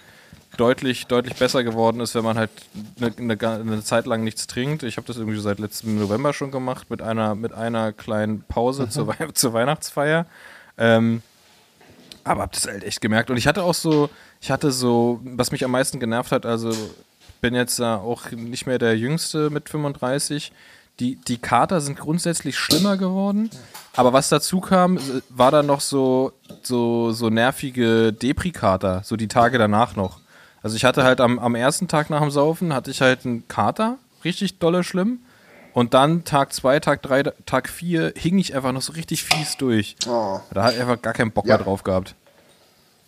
deutlich, 0.57 1.07
deutlich 1.07 1.37
besser 1.37 1.65
geworden 1.65 2.01
ist, 2.01 2.15
wenn 2.15 2.25
man 2.25 2.37
halt 2.37 2.51
eine, 3.01 3.13
eine, 3.19 3.61
eine 3.61 3.83
Zeit 3.83 4.07
lang 4.07 4.23
nichts 4.23 4.47
trinkt. 4.47 4.83
Ich 4.83 4.97
habe 4.97 5.07
das 5.07 5.17
irgendwie 5.17 5.39
seit 5.41 5.59
letztem 5.59 5.99
November 5.99 6.33
schon 6.33 6.51
gemacht, 6.51 6.91
mit 6.91 7.01
einer, 7.01 7.35
mit 7.35 7.53
einer 7.53 7.93
kleinen 7.93 8.43
Pause 8.43 8.85
mhm. 8.85 8.91
zur, 8.91 9.15
zur 9.35 9.53
Weihnachtsfeier. 9.53 10.27
Ähm, 10.79 11.23
aber 12.25 12.43
habe 12.43 12.53
das 12.55 12.67
halt 12.67 12.85
echt 12.85 13.01
gemerkt. 13.01 13.31
Und 13.31 13.37
ich 13.37 13.47
hatte 13.47 13.63
auch 13.63 13.75
so, 13.75 14.11
ich 14.41 14.51
hatte 14.51 14.73
so, 14.73 15.21
was 15.25 15.53
mich 15.53 15.65
am 15.65 15.71
meisten 15.71 16.01
genervt 16.01 16.33
hat, 16.33 16.45
also 16.45 16.73
bin 17.47 17.55
jetzt 17.55 17.79
äh, 17.79 17.85
auch 17.85 18.33
nicht 18.33 18.67
mehr 18.67 18.79
der 18.79 18.99
Jüngste 18.99 19.51
mit 19.51 19.69
35. 19.69 20.51
die, 20.99 21.15
die 21.15 21.39
Kater 21.39 21.81
sind 21.81 21.97
grundsätzlich 21.97 22.59
schlimmer 22.59 22.97
geworden. 22.97 23.51
Aber 23.95 24.13
was 24.13 24.29
dazu 24.29 24.61
kam, 24.61 24.99
war 25.29 25.53
dann 25.53 25.67
noch 25.67 25.81
so, 25.81 26.33
so, 26.65 27.13
so 27.13 27.31
nervige 27.31 28.13
Depri-Kater, 28.13 29.03
so 29.05 29.15
die 29.15 29.29
Tage 29.29 29.59
danach 29.59 29.95
noch. 29.95 30.19
Also 30.61 30.75
ich 30.75 30.85
hatte 30.85 31.05
halt 31.05 31.21
am, 31.21 31.39
am 31.39 31.55
ersten 31.55 31.87
Tag 31.87 32.11
nach 32.11 32.21
dem 32.21 32.33
Saufen, 32.33 32.75
hatte 32.75 32.91
ich 32.91 33.01
halt 33.01 33.25
einen 33.25 33.47
Kater, 33.47 33.99
richtig 34.25 34.59
dolle 34.59 34.83
schlimm. 34.83 35.21
Und 35.73 35.95
dann 35.95 36.25
Tag 36.25 36.53
2, 36.53 36.81
Tag 36.81 37.03
3, 37.03 37.23
Tag 37.45 37.69
4 37.69 38.15
hing 38.17 38.39
ich 38.39 38.57
einfach 38.57 38.73
noch 38.73 38.83
so 38.83 38.93
richtig 38.95 39.23
fies 39.23 39.57
durch. 39.57 39.95
Oh. 40.09 40.41
Da 40.53 40.65
hat 40.65 40.81
einfach 40.81 41.01
gar 41.01 41.13
keinen 41.13 41.31
Bock 41.31 41.47
ja. 41.47 41.57
mehr 41.57 41.65
drauf 41.65 41.85
gehabt. 41.85 42.17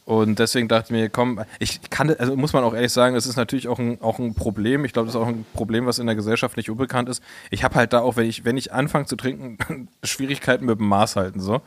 Und 0.08 0.38
deswegen 0.38 0.68
dachte 0.68 0.86
ich 0.86 0.90
mir, 0.92 1.10
komm, 1.10 1.44
ich 1.58 1.90
kann, 1.90 2.08
also 2.18 2.34
muss 2.34 2.54
man 2.54 2.64
auch 2.64 2.72
ehrlich 2.72 2.94
sagen, 2.94 3.14
das 3.14 3.26
ist 3.26 3.36
natürlich 3.36 3.68
auch 3.68 3.78
ein, 3.78 4.00
auch 4.00 4.18
ein 4.18 4.32
Problem. 4.32 4.86
Ich 4.86 4.94
glaube, 4.94 5.04
das 5.04 5.14
ist 5.14 5.20
auch 5.20 5.26
ein 5.26 5.44
Problem, 5.52 5.84
was 5.84 5.98
in 5.98 6.06
der 6.06 6.14
Gesellschaft 6.14 6.56
nicht 6.56 6.70
unbekannt 6.70 7.10
ist. 7.10 7.22
Ich 7.50 7.62
habe 7.62 7.74
halt 7.74 7.92
da 7.92 8.00
auch, 8.00 8.16
wenn 8.16 8.24
ich, 8.24 8.46
wenn 8.46 8.56
ich 8.56 8.72
anfange 8.72 9.04
zu 9.04 9.16
trinken, 9.16 9.58
Schwierigkeiten 10.02 10.64
mit 10.64 10.78
dem 10.78 10.88
Maß 10.88 11.16
halten 11.16 11.40
so. 11.40 11.60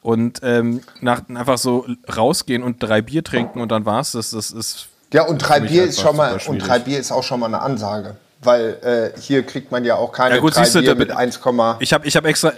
Und 0.00 0.38
ähm, 0.44 0.82
nach, 1.00 1.28
einfach 1.28 1.58
so 1.58 1.86
rausgehen 2.16 2.62
und 2.62 2.80
drei 2.80 3.02
Bier 3.02 3.24
trinken 3.24 3.60
und 3.60 3.72
dann 3.72 3.84
war's 3.84 4.12
das. 4.12 4.30
Das 4.30 4.52
ist 4.52 4.90
ja 5.12 5.24
und 5.24 5.38
drei 5.38 5.58
Bier 5.58 5.82
ist 5.82 6.00
schon 6.00 6.14
mal 6.14 6.38
und 6.46 6.58
drei 6.60 6.78
Bier 6.78 7.00
ist 7.00 7.10
auch 7.10 7.24
schon 7.24 7.40
mal 7.40 7.46
eine 7.46 7.62
Ansage, 7.62 8.14
weil 8.44 8.78
äh, 9.16 9.20
hier 9.20 9.42
kriegt 9.42 9.72
man 9.72 9.84
ja 9.84 9.96
auch 9.96 10.12
keine 10.12 10.36
ja, 10.36 10.40
gut, 10.40 10.54
drei 10.54 10.70
Bier 10.70 10.94
du, 10.94 10.94
mit 10.94 11.10
1, 11.10 11.40
ich 11.80 11.92
habe 11.92 12.06
ich 12.06 12.14
habe 12.14 12.28
extra 12.28 12.52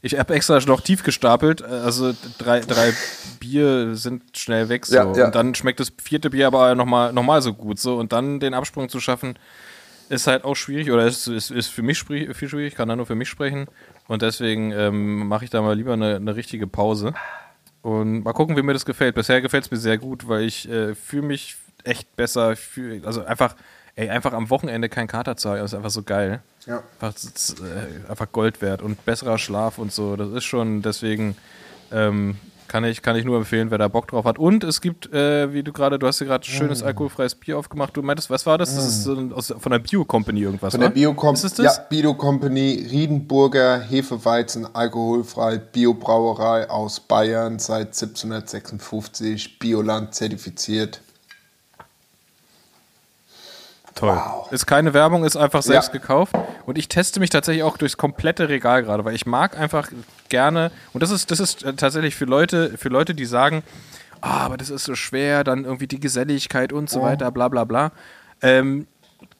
ich 0.00 0.18
habe 0.18 0.34
extra 0.34 0.58
noch 0.60 0.80
tief 0.80 1.02
gestapelt, 1.02 1.62
also 1.62 2.12
drei, 2.38 2.60
drei 2.60 2.92
Bier 3.40 3.96
sind 3.96 4.22
schnell 4.36 4.68
weg 4.68 4.86
so. 4.86 4.94
Ja, 4.94 5.12
ja. 5.12 5.26
Und 5.26 5.34
dann 5.34 5.54
schmeckt 5.54 5.80
das 5.80 5.92
vierte 6.00 6.30
Bier 6.30 6.46
aber 6.46 6.74
nochmal 6.74 7.12
noch 7.12 7.24
mal 7.24 7.42
so 7.42 7.52
gut 7.52 7.80
so. 7.80 7.96
Und 7.96 8.12
dann 8.12 8.38
den 8.38 8.54
Absprung 8.54 8.88
zu 8.88 9.00
schaffen, 9.00 9.38
ist 10.08 10.26
halt 10.26 10.44
auch 10.44 10.54
schwierig 10.54 10.90
oder 10.90 11.06
ist, 11.06 11.26
ist, 11.26 11.50
ist 11.50 11.68
für 11.68 11.82
mich 11.82 12.02
viel 12.02 12.48
schwierig, 12.48 12.74
kann 12.74 12.88
da 12.88 12.96
nur 12.96 13.06
für 13.06 13.14
mich 13.14 13.28
sprechen. 13.28 13.66
Und 14.06 14.22
deswegen 14.22 14.72
ähm, 14.72 15.26
mache 15.28 15.44
ich 15.44 15.50
da 15.50 15.60
mal 15.62 15.76
lieber 15.76 15.92
eine, 15.94 16.16
eine, 16.16 16.36
richtige 16.36 16.66
Pause. 16.66 17.12
Und 17.82 18.22
mal 18.22 18.32
gucken, 18.32 18.56
wie 18.56 18.62
mir 18.62 18.72
das 18.72 18.86
gefällt. 18.86 19.14
Bisher 19.14 19.40
gefällt 19.40 19.64
es 19.64 19.70
mir 19.70 19.76
sehr 19.76 19.98
gut, 19.98 20.28
weil 20.28 20.44
ich 20.44 20.68
äh, 20.68 20.94
fühle 20.94 21.26
mich 21.26 21.56
echt 21.84 22.16
besser. 22.16 22.56
Fühl, 22.56 23.02
also 23.04 23.24
einfach, 23.24 23.54
ey, 23.98 24.08
einfach 24.10 24.32
am 24.32 24.48
Wochenende 24.48 24.88
kein 24.88 25.08
Kater 25.08 25.36
zu 25.36 25.50
haben, 25.50 25.64
ist 25.64 25.74
einfach 25.74 25.90
so 25.90 26.02
geil. 26.04 26.40
Ja. 26.66 26.82
Einfach, 27.00 27.20
äh, 27.60 28.08
einfach 28.10 28.30
Gold 28.30 28.62
wert 28.62 28.80
und 28.80 29.04
besserer 29.04 29.38
Schlaf 29.38 29.78
und 29.78 29.92
so. 29.92 30.14
Das 30.14 30.30
ist 30.30 30.44
schon, 30.44 30.82
deswegen 30.82 31.36
ähm, 31.90 32.36
kann, 32.68 32.84
ich, 32.84 33.02
kann 33.02 33.16
ich 33.16 33.24
nur 33.24 33.38
empfehlen, 33.38 33.72
wer 33.72 33.78
da 33.78 33.88
Bock 33.88 34.06
drauf 34.06 34.24
hat. 34.24 34.38
Und 34.38 34.62
es 34.62 34.80
gibt, 34.80 35.12
äh, 35.12 35.52
wie 35.52 35.64
du 35.64 35.72
gerade, 35.72 35.98
du 35.98 36.06
hast 36.06 36.20
ja 36.20 36.26
gerade 36.26 36.46
schönes 36.46 36.84
mm. 36.84 36.86
alkoholfreies 36.86 37.34
Bier 37.34 37.58
aufgemacht. 37.58 37.96
Du 37.96 38.02
meintest, 38.02 38.30
was 38.30 38.46
war 38.46 38.56
das? 38.56 38.76
Das 38.76 38.86
ist 38.86 39.02
so 39.02 39.16
aus, 39.34 39.52
von 39.58 39.72
der 39.72 39.80
Bio-Company 39.80 40.42
irgendwas, 40.42 40.74
Von 40.74 40.80
der 40.80 40.90
Bio-Company, 40.90 41.64
ja, 41.64 41.72
Bio-Company, 41.88 42.86
Riedenburger, 42.90 43.80
Hefeweizen, 43.80 44.72
alkoholfrei, 44.76 45.58
Biobrauerei 45.58 46.70
aus 46.70 47.00
Bayern, 47.00 47.58
seit 47.58 47.88
1756, 47.88 49.58
Bioland 49.58 50.14
zertifiziert. 50.14 51.00
Toll. 53.98 54.14
Wow. 54.14 54.52
Ist 54.52 54.66
keine 54.66 54.94
Werbung, 54.94 55.24
ist 55.24 55.36
einfach 55.36 55.62
selbst 55.62 55.88
ja. 55.88 55.98
gekauft. 55.98 56.32
Und 56.66 56.78
ich 56.78 56.86
teste 56.86 57.18
mich 57.18 57.30
tatsächlich 57.30 57.64
auch 57.64 57.76
durchs 57.76 57.96
komplette 57.96 58.48
Regal 58.48 58.84
gerade, 58.84 59.04
weil 59.04 59.16
ich 59.16 59.26
mag 59.26 59.58
einfach 59.58 59.90
gerne, 60.28 60.70
und 60.92 61.02
das 61.02 61.10
ist, 61.10 61.32
das 61.32 61.40
ist 61.40 61.64
äh, 61.64 61.74
tatsächlich 61.74 62.14
für 62.14 62.24
Leute, 62.24 62.78
für 62.78 62.90
Leute, 62.90 63.16
die 63.16 63.24
sagen, 63.24 63.64
oh, 64.22 64.26
aber 64.26 64.56
das 64.56 64.70
ist 64.70 64.84
so 64.84 64.94
schwer, 64.94 65.42
dann 65.42 65.64
irgendwie 65.64 65.88
die 65.88 65.98
Geselligkeit 65.98 66.72
und 66.72 66.88
so 66.88 67.00
oh. 67.00 67.02
weiter, 67.02 67.32
bla 67.32 67.48
bla 67.48 67.64
bla. 67.64 67.90
Ähm, 68.40 68.86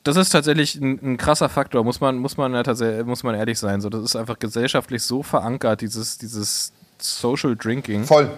das 0.03 0.17
ist 0.17 0.31
tatsächlich 0.31 0.75
ein, 0.75 0.99
ein, 1.03 1.17
krasser 1.19 1.49
Faktor, 1.49 1.85
muss 1.85 2.01
man, 2.01 2.17
muss 2.17 2.37
man 2.37 2.53
ja 2.53 2.65
tatsächlich, 2.65 3.07
muss 3.07 3.23
man 3.23 3.37
ehrlich 3.37 3.61
sein. 3.61 3.81
So, 3.81 3.89
das 3.91 4.03
ist 4.03 4.17
einfach 4.17 4.41
gesellschaftlich 4.41 5.05
so 5.05 5.23
verankert, 5.23 5.83
dieses, 5.83 6.19
dieses 6.19 6.73
Social 6.99 7.55
Drinking. 7.55 8.05
Voll. 8.05 8.29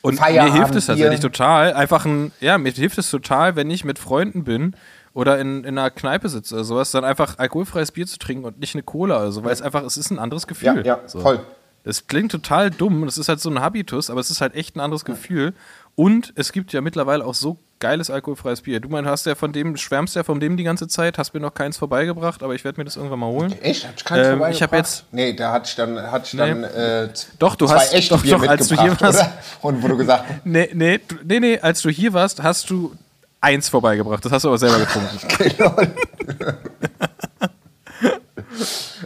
Und 0.00 0.16
Feierabend 0.18 0.54
mir 0.54 0.60
hilft 0.60 0.76
es 0.76 0.86
tatsächlich 0.86 1.18
total. 1.18 1.72
Einfach 1.72 2.04
ein, 2.04 2.30
ja, 2.38 2.56
mir 2.56 2.70
hilft 2.70 2.98
es 2.98 3.10
total, 3.10 3.56
wenn 3.56 3.68
ich 3.68 3.84
mit 3.84 3.98
Freunden 3.98 4.44
bin 4.44 4.76
oder 5.18 5.40
in, 5.40 5.64
in 5.64 5.76
einer 5.76 5.90
Kneipe 5.90 6.28
sitzt 6.28 6.52
oder 6.52 6.62
sowas, 6.62 6.92
dann 6.92 7.02
einfach 7.02 7.38
alkoholfreies 7.38 7.90
Bier 7.90 8.06
zu 8.06 8.20
trinken 8.20 8.44
und 8.44 8.60
nicht 8.60 8.76
eine 8.76 8.84
Cola 8.84 9.18
oder 9.18 9.32
so, 9.32 9.42
weil 9.42 9.52
es 9.52 9.60
einfach, 9.60 9.82
es 9.82 9.96
ist 9.96 10.12
ein 10.12 10.20
anderes 10.20 10.46
Gefühl. 10.46 10.76
Ja, 10.86 11.00
ja 11.00 11.00
so. 11.06 11.18
voll. 11.18 11.40
Das 11.82 12.06
klingt 12.06 12.30
total 12.30 12.70
dumm, 12.70 13.04
das 13.04 13.18
ist 13.18 13.28
halt 13.28 13.40
so 13.40 13.50
ein 13.50 13.60
Habitus, 13.60 14.10
aber 14.10 14.20
es 14.20 14.30
ist 14.30 14.40
halt 14.40 14.54
echt 14.54 14.76
ein 14.76 14.80
anderes 14.80 15.04
Gefühl. 15.04 15.54
Und 15.96 16.32
es 16.36 16.52
gibt 16.52 16.72
ja 16.72 16.82
mittlerweile 16.82 17.24
auch 17.24 17.34
so 17.34 17.58
geiles 17.80 18.10
alkoholfreies 18.10 18.60
Bier. 18.60 18.78
Du 18.78 18.88
meinst, 18.88 19.10
hast 19.10 19.26
ja 19.26 19.34
von 19.34 19.52
dem, 19.52 19.76
schwärmst 19.76 20.14
ja 20.14 20.22
von 20.22 20.38
dem 20.38 20.56
die 20.56 20.62
ganze 20.62 20.86
Zeit, 20.86 21.18
hast 21.18 21.34
mir 21.34 21.40
noch 21.40 21.54
keins 21.54 21.78
vorbeigebracht, 21.78 22.44
aber 22.44 22.54
ich 22.54 22.62
werde 22.62 22.78
mir 22.78 22.84
das 22.84 22.94
irgendwann 22.94 23.18
mal 23.18 23.26
holen. 23.26 23.60
Echt? 23.60 23.88
Hat 23.88 23.94
ich 23.96 24.04
keins 24.04 24.20
ähm, 24.20 24.38
vorbeigebracht? 24.38 24.54
Ich 24.54 24.62
habe 24.62 24.76
jetzt. 24.76 25.04
Nee, 25.10 25.32
da 25.32 25.50
hatte 25.50 25.68
ich 25.68 25.74
dann, 25.74 26.00
hatte 26.12 26.26
ich 26.26 26.38
dann 26.38 26.60
nee. 26.60 26.66
äh, 26.66 27.08
doch, 27.40 27.56
du 27.56 27.68
hast, 27.68 27.92
echte 27.92 28.14
doch, 28.14 28.22
Bier 28.22 28.38
doch, 28.38 28.46
als 28.46 28.68
du 28.68 28.80
hier 28.80 29.00
warst. 29.00 29.18
Oder? 29.18 29.32
Und 29.62 29.82
wo 29.82 29.88
du 29.88 29.96
gesagt 29.96 30.26
hast. 30.28 30.46
Nee, 30.46 30.70
nee, 30.74 31.00
nee, 31.24 31.40
nee, 31.40 31.58
als 31.58 31.82
du 31.82 31.90
hier 31.90 32.12
warst, 32.12 32.40
hast 32.40 32.70
du 32.70 32.94
eins 33.40 33.68
vorbeigebracht. 33.68 34.24
Das 34.24 34.32
hast 34.32 34.44
du 34.44 34.48
aber 34.48 34.58
selber 34.58 34.78
getrunken. 34.78 35.18
genau. 35.56 35.74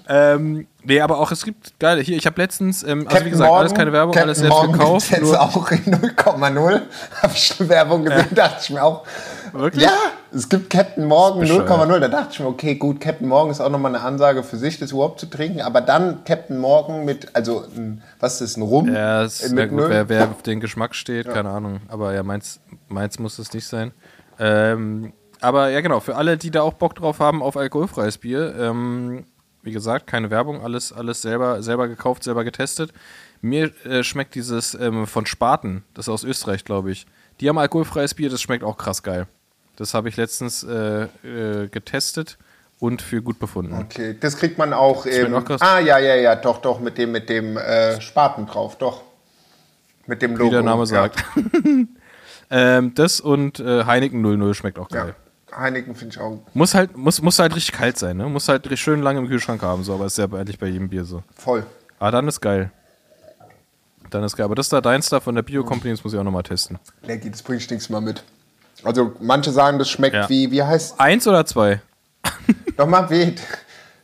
ähm, 0.09 0.67
nee, 0.85 1.01
aber 1.01 1.19
auch 1.19 1.31
es 1.33 1.45
gibt 1.45 1.79
geile. 1.79 2.01
Hier, 2.03 2.17
ich 2.17 2.27
habe 2.27 2.41
letztens, 2.41 2.83
ähm, 2.83 3.07
also 3.09 3.25
wie 3.25 3.31
gesagt, 3.31 3.49
Morgan, 3.49 3.61
alles 3.61 3.75
keine 3.75 3.93
Werbung, 3.93 4.15
Captain 4.15 4.29
alles 4.29 4.39
selbst 4.39 4.55
Morgan 4.55 4.73
gekauft. 4.73 5.11
Jetzt 5.11 5.39
auch 5.39 5.71
in 5.71 5.79
0,0. 5.79 6.81
Habe 7.23 7.33
ich 7.35 7.47
schon 7.47 7.69
Werbung 7.69 8.05
gesehen, 8.05 8.27
ja. 8.31 8.35
dachte 8.35 8.59
ich 8.63 8.71
mir 8.71 8.83
auch. 8.83 9.05
Wirklich? 9.53 9.85
Ja, 9.85 9.93
es 10.35 10.49
gibt 10.49 10.71
Captain 10.71 11.05
Morgan 11.05 11.45
0,0. 11.45 11.99
Da 11.99 12.09
dachte 12.09 12.29
ich 12.33 12.41
mir, 12.41 12.47
okay, 12.47 12.75
gut, 12.75 13.01
Captain 13.01 13.29
Morgan 13.29 13.51
ist 13.51 13.61
auch 13.61 13.69
nochmal 13.69 13.95
eine 13.95 14.03
Ansage 14.03 14.43
für 14.43 14.57
sich, 14.57 14.79
das 14.79 14.93
überhaupt 14.93 15.21
zu 15.21 15.27
trinken. 15.27 15.61
Aber 15.61 15.83
dann 15.83 16.25
Captain 16.25 16.59
Morgan 16.59 17.05
mit, 17.05 17.35
also, 17.35 17.65
ein, 17.77 18.03
was 18.19 18.41
ist 18.41 18.57
ein 18.57 18.63
Rum? 18.63 18.93
Ja, 18.93 19.25
ist 19.25 19.53
mit 19.53 19.71
gut, 19.71 19.85
wer, 19.89 20.09
wer 20.09 20.31
auf 20.31 20.43
den 20.43 20.61
Geschmack 20.61 20.95
steht, 20.95 21.27
ja. 21.27 21.33
keine 21.33 21.51
Ahnung. 21.51 21.81
Aber 21.89 22.15
ja, 22.15 22.23
meins, 22.23 22.61
meins 22.89 23.19
muss 23.19 23.39
es 23.39 23.53
nicht 23.53 23.67
sein. 23.67 23.93
Ähm, 24.43 25.13
aber 25.41 25.71
ja, 25.71 25.81
genau, 25.81 26.01
für 26.01 26.17
alle, 26.17 26.37
die 26.37 26.51
da 26.51 26.63
auch 26.63 26.75
Bock 26.75 26.97
drauf 26.97 27.21
haben 27.21 27.43
auf 27.43 27.57
alkoholfreies 27.57 28.19
Bier, 28.19 28.55
ähm, 28.59 29.25
wie 29.63 29.71
gesagt, 29.71 30.09
keine 30.09 30.31
Werbung, 30.31 30.63
alles, 30.63 30.93
alles 30.93 31.23
selber, 31.23 31.63
selber 31.63 31.87
gekauft, 31.87 32.25
selber 32.25 32.43
getestet. 32.43 32.93
Mir 33.41 33.73
äh, 33.85 34.03
schmeckt 34.03 34.35
dieses 34.35 34.75
ähm, 34.75 35.07
von 35.07 35.27
Spaten, 35.27 35.85
das 35.95 36.07
ist 36.07 36.09
aus 36.13 36.25
Österreich, 36.25 36.65
glaube 36.65 36.91
ich. 36.91 37.07
Die 37.41 37.49
haben 37.49 37.59
alkoholfreies 37.59 38.15
Bier, 38.15 38.31
das 38.31 38.41
schmeckt 38.41 38.65
auch 38.65 38.77
krass 38.77 39.03
geil. 39.03 39.27
Das 39.77 39.95
habe 39.95 40.09
ich 40.09 40.17
letztens 40.17 40.65
äh, 40.65 41.05
äh, 41.25 41.69
getestet 41.69 42.37
und 42.79 43.01
für 43.01 43.23
gut 43.23 43.39
befunden. 43.39 43.75
Okay, 43.75 44.17
das 44.19 44.37
kriegt 44.37 44.59
man 44.59 44.73
auch 44.73 45.07
im. 45.07 45.35
Auch 45.35 45.45
ah, 45.61 45.79
ja, 45.79 45.99
ja, 45.99 46.17
ja, 46.17 46.35
doch, 46.37 46.59
doch, 46.59 46.81
mit 46.81 46.99
dem, 46.99 47.13
mit 47.13 47.29
dem 47.29 47.57
äh, 47.57 48.01
Spaten 48.01 48.47
drauf, 48.47 48.77
doch. 48.77 49.03
Mit 50.07 50.21
dem 50.21 50.33
Logo. 50.33 50.51
Wie 50.51 50.55
der 50.55 50.63
Name 50.63 50.85
sagt. 50.87 51.25
Ähm, 52.55 52.95
das 52.95 53.19
und 53.19 53.61
äh, 53.61 53.85
Heineken 53.87 54.21
00 54.21 54.55
schmeckt 54.55 54.79
auch 54.79 54.89
geil. 54.89 55.15
Ja, 55.51 55.59
Heineken 55.59 55.95
finde 55.95 56.15
ich 56.15 56.21
auch. 56.21 56.39
Muss 56.53 56.75
halt, 56.75 56.95
muss, 56.95 57.23
muss 57.23 57.39
halt 57.39 57.57
richtig 57.57 57.73
kalt 57.73 57.97
sein, 57.99 58.19
ne? 58.19 58.27
Muss 58.27 58.47
halt 58.47 58.69
schön 58.79 59.01
lange 59.01 59.21
im 59.21 59.27
Kühlschrank 59.27 59.63
haben, 59.63 59.83
so, 59.85 59.95
aber 59.95 60.05
ist 60.05 60.19
ja 60.19 60.27
eigentlich 60.27 60.59
bei 60.59 60.67
jedem 60.67 60.91
Bier 60.91 61.05
so. 61.05 61.23
Voll. 61.35 61.65
Aber 61.99 62.11
dann 62.11 62.29
ist 62.29 62.43
geil. 62.43 62.71
Dann 64.11 64.23
ist 64.23 64.37
geil. 64.37 64.45
Aber 64.45 64.55
das 64.55 64.67
ist 64.67 64.73
da 64.75 64.83
dein 64.83 65.03
Stuff 65.03 65.25
von 65.25 65.35
der 65.35 65.41
Bio-Company, 65.43 65.95
das 65.95 66.05
muss 66.05 66.13
ich 66.13 66.19
auch 66.19 66.25
nochmal 66.25 66.43
testen. 66.43 66.79
Ja, 67.07 67.17
das 67.17 67.43
bringe 67.43 67.59
ich 67.59 67.71
nichts 67.71 67.89
mal 67.89 68.03
mit. 68.03 68.23
Also 68.85 69.17
manche 69.21 69.51
sagen, 69.51 69.79
das 69.79 69.89
schmeckt 69.89 70.15
ja. 70.15 70.29
wie, 70.29 70.51
wie 70.51 70.63
heißt 70.63 71.01
Eins 71.01 71.27
oder 71.27 71.47
zwei? 71.47 71.81
Nochmal 72.77 73.09
wie. 73.09 73.35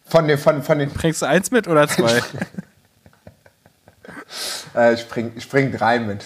Von 0.07 0.27
den, 0.27 0.39
von, 0.39 0.63
von 0.63 0.79
den 0.79 0.89
Bringst 0.89 1.21
du 1.21 1.27
eins 1.27 1.51
mit 1.51 1.69
oder 1.69 1.87
zwei? 1.87 2.23
äh, 4.75 4.95
ich, 4.95 5.07
bring, 5.07 5.33
ich 5.37 5.47
bring 5.47 5.71
drei 5.71 5.99
mit. 5.99 6.25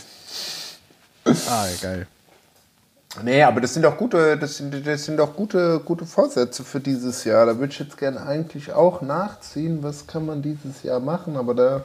Ah, 1.49 1.67
geil. 1.81 2.07
Nee, 3.23 3.43
aber 3.43 3.61
das 3.61 3.75
sind 3.75 3.83
doch 3.83 3.99
gute, 3.99 4.39
das 4.39 4.57
sind, 4.57 4.87
das 4.87 5.05
sind 5.05 5.19
doch 5.19 5.37
gute, 5.37 5.81
gute 5.81 6.07
Vorsätze 6.07 6.65
für 6.65 6.81
dieses 6.81 7.25
Jahr. 7.25 7.45
Da 7.45 7.59
würde 7.59 7.73
ich 7.73 7.79
jetzt 7.79 7.99
gerne 7.99 8.25
eigentlich 8.25 8.73
auch 8.73 9.03
nachziehen. 9.03 9.83
Was 9.83 10.07
kann 10.07 10.25
man 10.25 10.41
dieses 10.41 10.83
Jahr 10.83 10.99
machen? 10.99 11.37
Aber 11.37 11.55
da 11.55 11.85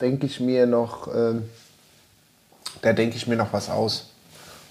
denke 0.00 0.26
ich 0.26 0.38
mir 0.38 0.66
noch, 0.66 1.08
äh, 1.08 1.34
da 2.82 2.92
denke 2.92 3.16
ich 3.16 3.26
mir 3.26 3.36
noch 3.36 3.52
was 3.52 3.68
aus. 3.68 4.10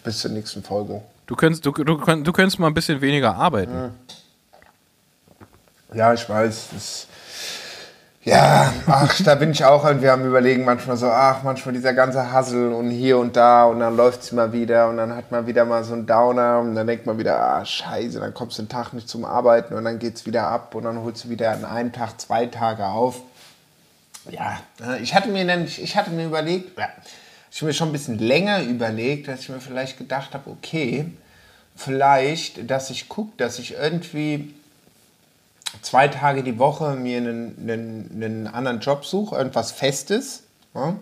Bis 0.03 0.19
zur 0.19 0.31
nächsten 0.31 0.63
Folge. 0.63 1.01
Du 1.25 1.35
könntest, 1.35 1.65
du, 1.65 1.71
du, 1.71 1.83
du 1.83 2.31
könntest 2.31 2.59
mal 2.59 2.67
ein 2.67 2.73
bisschen 2.73 3.01
weniger 3.01 3.35
arbeiten. 3.35 3.91
Ja, 5.93 6.13
ich 6.13 6.29
weiß. 6.29 6.67
Das, 6.71 7.07
ja, 8.25 8.73
ach, 8.87 9.21
da 9.21 9.35
bin 9.35 9.51
ich 9.51 9.63
auch 9.63 9.87
und 9.87 10.01
wir 10.01 10.11
haben 10.11 10.25
überlegen 10.25 10.65
manchmal 10.65 10.97
so, 10.97 11.05
ach, 11.05 11.43
manchmal 11.43 11.75
dieser 11.75 11.93
ganze 11.93 12.31
Hassel 12.31 12.73
und 12.73 12.89
hier 12.89 13.19
und 13.19 13.35
da 13.35 13.65
und 13.65 13.79
dann 13.79 13.95
läuft 13.95 14.23
es 14.23 14.31
mal 14.31 14.51
wieder 14.51 14.89
und 14.89 14.97
dann 14.97 15.15
hat 15.15 15.29
man 15.29 15.45
wieder 15.45 15.63
mal 15.63 15.83
so 15.83 15.93
einen 15.93 16.07
Downer 16.07 16.59
und 16.59 16.73
dann 16.73 16.87
denkt 16.87 17.05
man 17.05 17.19
wieder, 17.19 17.39
ah, 17.39 17.63
scheiße, 17.63 18.19
dann 18.19 18.33
kommst 18.33 18.57
du 18.57 18.63
einen 18.63 18.69
Tag 18.69 18.93
nicht 18.93 19.07
zum 19.07 19.25
Arbeiten 19.25 19.75
und 19.75 19.85
dann 19.85 19.99
geht 19.99 20.15
es 20.15 20.25
wieder 20.25 20.47
ab 20.47 20.73
und 20.73 20.85
dann 20.85 21.03
holst 21.03 21.25
du 21.25 21.29
wieder 21.29 21.51
an 21.51 21.65
einem 21.65 21.93
Tag 21.93 22.19
zwei 22.19 22.47
Tage 22.47 22.87
auf. 22.87 23.21
Ja, 24.31 24.59
äh, 24.83 25.03
ich 25.03 25.13
hatte 25.13 25.29
mir 25.29 25.45
dann, 25.45 25.65
ich 25.65 25.95
hatte 25.95 26.09
mir 26.09 26.25
überlegt, 26.25 26.79
ja, 26.79 26.89
ich 27.51 27.61
habe 27.61 27.67
mir 27.67 27.73
schon 27.73 27.89
ein 27.89 27.93
bisschen 27.93 28.17
länger 28.17 28.63
überlegt, 28.63 29.27
dass 29.27 29.41
ich 29.41 29.49
mir 29.49 29.59
vielleicht 29.59 29.99
gedacht 29.99 30.33
habe, 30.33 30.49
okay, 30.49 31.11
vielleicht, 31.75 32.71
dass 32.71 32.89
ich 32.89 33.07
gucke, 33.07 33.33
dass 33.37 33.59
ich 33.59 33.75
irgendwie 33.75 34.55
zwei 35.81 36.07
Tage 36.07 36.43
die 36.43 36.59
Woche 36.59 36.95
mir 36.95 37.17
einen, 37.17 37.55
einen, 37.61 38.11
einen 38.15 38.47
anderen 38.47 38.79
Job 38.79 39.05
suche, 39.05 39.35
irgendwas 39.35 39.71
Festes. 39.71 40.43
Ja? 40.73 40.95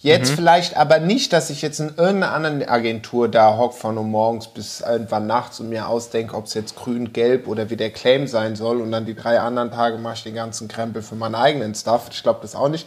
Jetzt 0.00 0.32
mhm. 0.32 0.34
vielleicht 0.36 0.76
aber 0.76 0.98
nicht, 0.98 1.32
dass 1.32 1.48
ich 1.48 1.62
jetzt 1.62 1.80
in 1.80 1.94
irgendeiner 1.96 2.32
anderen 2.32 2.68
Agentur 2.68 3.26
da 3.28 3.56
hock 3.56 3.72
von 3.72 3.96
um 3.96 4.10
morgens 4.10 4.48
bis 4.48 4.82
irgendwann 4.82 5.26
nachts 5.26 5.60
und 5.60 5.70
mir 5.70 5.88
ausdenke, 5.88 6.36
ob 6.36 6.44
es 6.44 6.52
jetzt 6.52 6.76
grün, 6.76 7.14
gelb 7.14 7.48
oder 7.48 7.70
wie 7.70 7.76
der 7.76 7.90
Claim 7.90 8.26
sein 8.26 8.54
soll 8.54 8.82
und 8.82 8.92
dann 8.92 9.06
die 9.06 9.14
drei 9.14 9.40
anderen 9.40 9.70
Tage 9.70 9.96
mache 9.96 10.16
ich 10.16 10.22
den 10.24 10.34
ganzen 10.34 10.68
Krempel 10.68 11.00
für 11.00 11.14
meinen 11.14 11.34
eigenen 11.34 11.74
Stuff. 11.74 12.08
Ich 12.10 12.22
glaube 12.22 12.40
das 12.42 12.54
auch 12.54 12.68
nicht. 12.68 12.86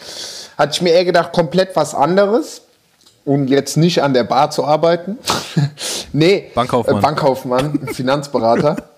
Hatte 0.59 0.73
ich 0.73 0.81
mir 0.83 0.91
eher 0.91 1.05
gedacht, 1.05 1.33
komplett 1.33 1.75
was 1.75 1.95
anderes 1.95 2.61
um 3.27 3.45
jetzt 3.45 3.75
nicht 3.75 4.01
an 4.01 4.13
der 4.13 4.23
Bar 4.23 4.51
zu 4.51 4.63
arbeiten. 4.63 5.17
nee, 6.13 6.49
Bankkaufmann. 6.55 6.97
Äh, 6.97 7.01
Bankkaufmann, 7.01 7.87
Finanzberater. 7.93 8.77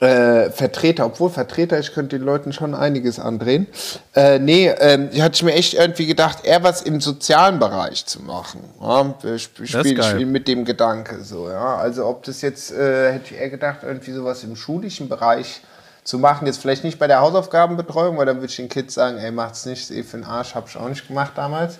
äh, 0.00 0.50
Vertreter, 0.50 1.06
obwohl 1.06 1.30
Vertreter, 1.30 1.78
ich 1.78 1.92
könnte 1.92 2.18
den 2.18 2.24
Leuten 2.24 2.52
schon 2.52 2.74
einiges 2.74 3.18
andrehen. 3.18 3.66
Äh, 4.14 4.38
nee, 4.38 4.68
ähm, 4.68 5.10
hatte 5.20 5.34
ich 5.34 5.42
mir 5.42 5.54
echt 5.54 5.74
irgendwie 5.74 6.06
gedacht, 6.06 6.44
eher 6.44 6.62
was 6.62 6.82
im 6.82 7.00
sozialen 7.00 7.58
Bereich 7.58 8.06
zu 8.06 8.22
machen. 8.22 8.60
Ja, 8.80 9.14
ich 9.34 9.42
spiele 9.42 10.02
spiel 10.02 10.26
mit 10.26 10.48
dem 10.48 10.64
Gedanke 10.64 11.22
so, 11.22 11.48
ja. 11.48 11.76
Also 11.76 12.06
ob 12.06 12.24
das 12.24 12.40
jetzt, 12.42 12.72
äh, 12.72 13.12
hätte 13.12 13.34
ich 13.34 13.40
eher 13.40 13.50
gedacht, 13.50 13.78
irgendwie 13.82 14.12
sowas 14.12 14.44
im 14.44 14.56
schulischen 14.56 15.08
Bereich 15.08 15.60
zu 16.04 16.18
machen. 16.18 16.46
Jetzt 16.46 16.60
vielleicht 16.60 16.84
nicht 16.84 16.98
bei 16.98 17.06
der 17.06 17.20
Hausaufgabenbetreuung, 17.20 18.16
weil 18.16 18.26
dann 18.26 18.36
würde 18.36 18.46
ich 18.46 18.56
den 18.56 18.68
Kids 18.68 18.94
sagen, 18.94 19.18
ey, 19.18 19.30
macht's 19.30 19.66
nicht, 19.66 19.82
ist 19.82 19.90
eh 19.90 20.02
für 20.02 20.16
den 20.16 20.24
Arsch, 20.24 20.54
hab 20.54 20.68
ich 20.68 20.76
auch 20.76 20.88
nicht 20.88 21.06
gemacht 21.06 21.32
damals. 21.36 21.78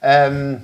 Ähm, 0.00 0.62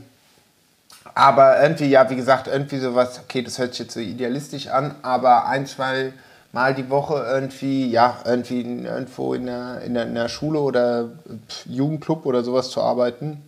aber 1.14 1.62
irgendwie, 1.62 1.86
ja, 1.86 2.08
wie 2.10 2.16
gesagt, 2.16 2.48
irgendwie 2.48 2.78
sowas, 2.78 3.20
okay, 3.22 3.42
das 3.42 3.58
hört 3.58 3.72
sich 3.72 3.80
jetzt 3.80 3.94
so 3.94 4.00
idealistisch 4.00 4.66
an, 4.68 4.96
aber 5.02 5.46
ein, 5.46 5.66
zwei 5.66 6.12
Mal 6.54 6.72
die 6.72 6.88
Woche 6.88 7.26
irgendwie, 7.28 7.90
ja, 7.90 8.18
irgendwie 8.24 8.62
irgendwo 8.62 9.34
in 9.34 9.46
der, 9.46 9.80
in 9.80 9.94
der, 9.94 10.04
in 10.04 10.14
der 10.14 10.28
Schule 10.28 10.60
oder 10.60 11.08
Jugendclub 11.66 12.24
oder 12.26 12.44
sowas 12.44 12.70
zu 12.70 12.80
arbeiten. 12.80 13.42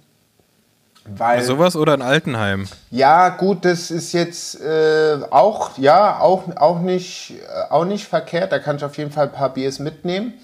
Weil, 1.08 1.42
sowas 1.44 1.76
oder 1.76 1.94
ein 1.94 2.02
Altenheim? 2.02 2.66
Ja, 2.90 3.28
gut, 3.28 3.64
das 3.64 3.92
ist 3.92 4.12
jetzt 4.12 4.60
äh, 4.60 5.18
auch, 5.30 5.78
ja, 5.78 6.18
auch, 6.18 6.44
auch, 6.56 6.80
nicht, 6.80 7.34
äh, 7.48 7.70
auch 7.70 7.84
nicht 7.84 8.06
verkehrt. 8.06 8.50
Da 8.50 8.58
kann 8.58 8.76
ich 8.76 8.84
auf 8.84 8.98
jeden 8.98 9.12
Fall 9.12 9.26
ein 9.26 9.32
paar 9.32 9.50
Biers 9.50 9.78
mitnehmen. 9.78 10.34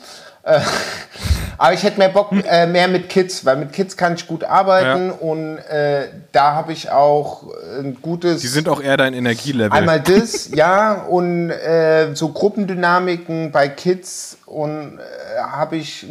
Aber 1.63 1.75
ich 1.75 1.85
hätte 1.85 1.99
mehr 1.99 2.09
Bock 2.09 2.33
äh, 2.33 2.67
mehr 2.67 2.89
mit 2.89 3.09
Kids, 3.09 3.45
weil 3.45 3.57
mit 3.57 3.73
Kids 3.73 3.97
kann 3.97 4.15
ich 4.15 4.27
gut 4.27 4.43
arbeiten 4.43 5.11
ja. 5.11 5.13
und 5.13 5.59
äh, 5.59 6.09
da 6.33 6.55
habe 6.55 6.73
ich 6.73 6.91
auch 6.91 7.45
ein 7.79 7.99
gutes. 8.03 8.41
Die 8.41 8.49
sind 8.49 8.69
auch 8.69 8.83
eher 8.83 8.97
dein 8.97 9.15
Energielevel. 9.15 9.71
Einmal 9.71 10.01
das, 10.05 10.51
ja, 10.53 11.05
und 11.05 11.51
äh, 11.51 12.17
so 12.17 12.31
Gruppendynamiken 12.31 13.53
bei 13.53 13.69
Kids 13.69 14.39
und 14.45 14.99
äh, 14.99 15.41
habe 15.41 15.77
ich, 15.77 16.05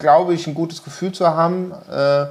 glaube 0.00 0.34
ich, 0.34 0.48
ein 0.48 0.54
gutes 0.54 0.82
Gefühl 0.82 1.12
zu 1.12 1.28
haben. 1.28 1.72
Äh, 1.88 2.26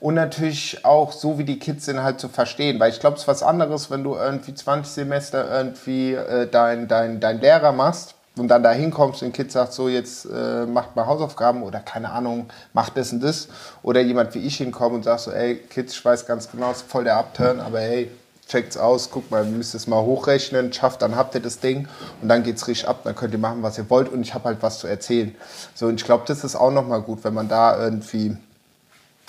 und 0.00 0.14
natürlich 0.14 0.86
auch 0.86 1.12
so, 1.12 1.38
wie 1.38 1.44
die 1.44 1.58
Kids 1.58 1.84
sind, 1.84 2.02
halt 2.02 2.20
zu 2.20 2.30
verstehen. 2.30 2.80
Weil 2.80 2.90
ich 2.90 3.00
glaube, 3.00 3.16
es 3.16 3.24
ist 3.24 3.28
was 3.28 3.42
anderes, 3.42 3.90
wenn 3.90 4.02
du 4.02 4.16
irgendwie 4.16 4.54
20 4.54 4.90
Semester 4.90 5.46
irgendwie 5.58 6.14
äh, 6.14 6.48
dein, 6.50 6.88
dein, 6.88 7.20
dein 7.20 7.38
Lehrer 7.38 7.72
machst 7.72 8.14
und 8.36 8.48
dann 8.48 8.62
da 8.62 8.72
hinkommst 8.72 9.22
und 9.22 9.28
ein 9.28 9.32
Kind 9.32 9.52
sagt, 9.52 9.72
so 9.72 9.88
jetzt 9.88 10.24
äh, 10.24 10.64
macht 10.64 10.96
mal 10.96 11.06
Hausaufgaben 11.06 11.62
oder 11.62 11.80
keine 11.80 12.10
Ahnung, 12.10 12.46
macht 12.72 12.96
das 12.96 13.12
und 13.12 13.22
das. 13.22 13.48
Oder 13.82 14.00
jemand 14.00 14.34
wie 14.34 14.38
ich 14.38 14.56
hinkommt 14.56 14.94
und 14.94 15.04
sagt 15.04 15.20
so, 15.20 15.32
ey, 15.32 15.56
Kids, 15.56 15.92
ich 15.92 16.04
weiß 16.04 16.26
ganz 16.26 16.50
genau, 16.50 16.70
es 16.70 16.78
ist 16.78 16.90
voll 16.90 17.04
der 17.04 17.18
Upturn, 17.18 17.60
aber 17.60 17.80
hey, 17.80 18.10
checkt's 18.48 18.76
aus, 18.76 19.10
guck 19.10 19.30
mal, 19.30 19.44
ihr 19.44 19.50
müsst 19.50 19.74
es 19.74 19.86
mal 19.86 20.00
hochrechnen, 20.00 20.72
schafft, 20.72 21.02
dann 21.02 21.16
habt 21.16 21.34
ihr 21.34 21.40
das 21.40 21.60
Ding 21.60 21.88
und 22.22 22.28
dann 22.28 22.42
geht's 22.42 22.66
richtig 22.68 22.88
ab, 22.88 23.00
dann 23.04 23.14
könnt 23.14 23.32
ihr 23.34 23.38
machen, 23.38 23.62
was 23.62 23.76
ihr 23.78 23.88
wollt 23.90 24.08
und 24.08 24.22
ich 24.22 24.34
habe 24.34 24.44
halt 24.44 24.58
was 24.62 24.78
zu 24.78 24.86
erzählen. 24.86 25.34
So, 25.74 25.86
und 25.86 26.00
ich 26.00 26.04
glaube, 26.04 26.24
das 26.26 26.42
ist 26.42 26.56
auch 26.56 26.70
nochmal 26.70 27.02
gut, 27.02 27.24
wenn 27.24 27.34
man 27.34 27.48
da 27.48 27.82
irgendwie 27.82 28.36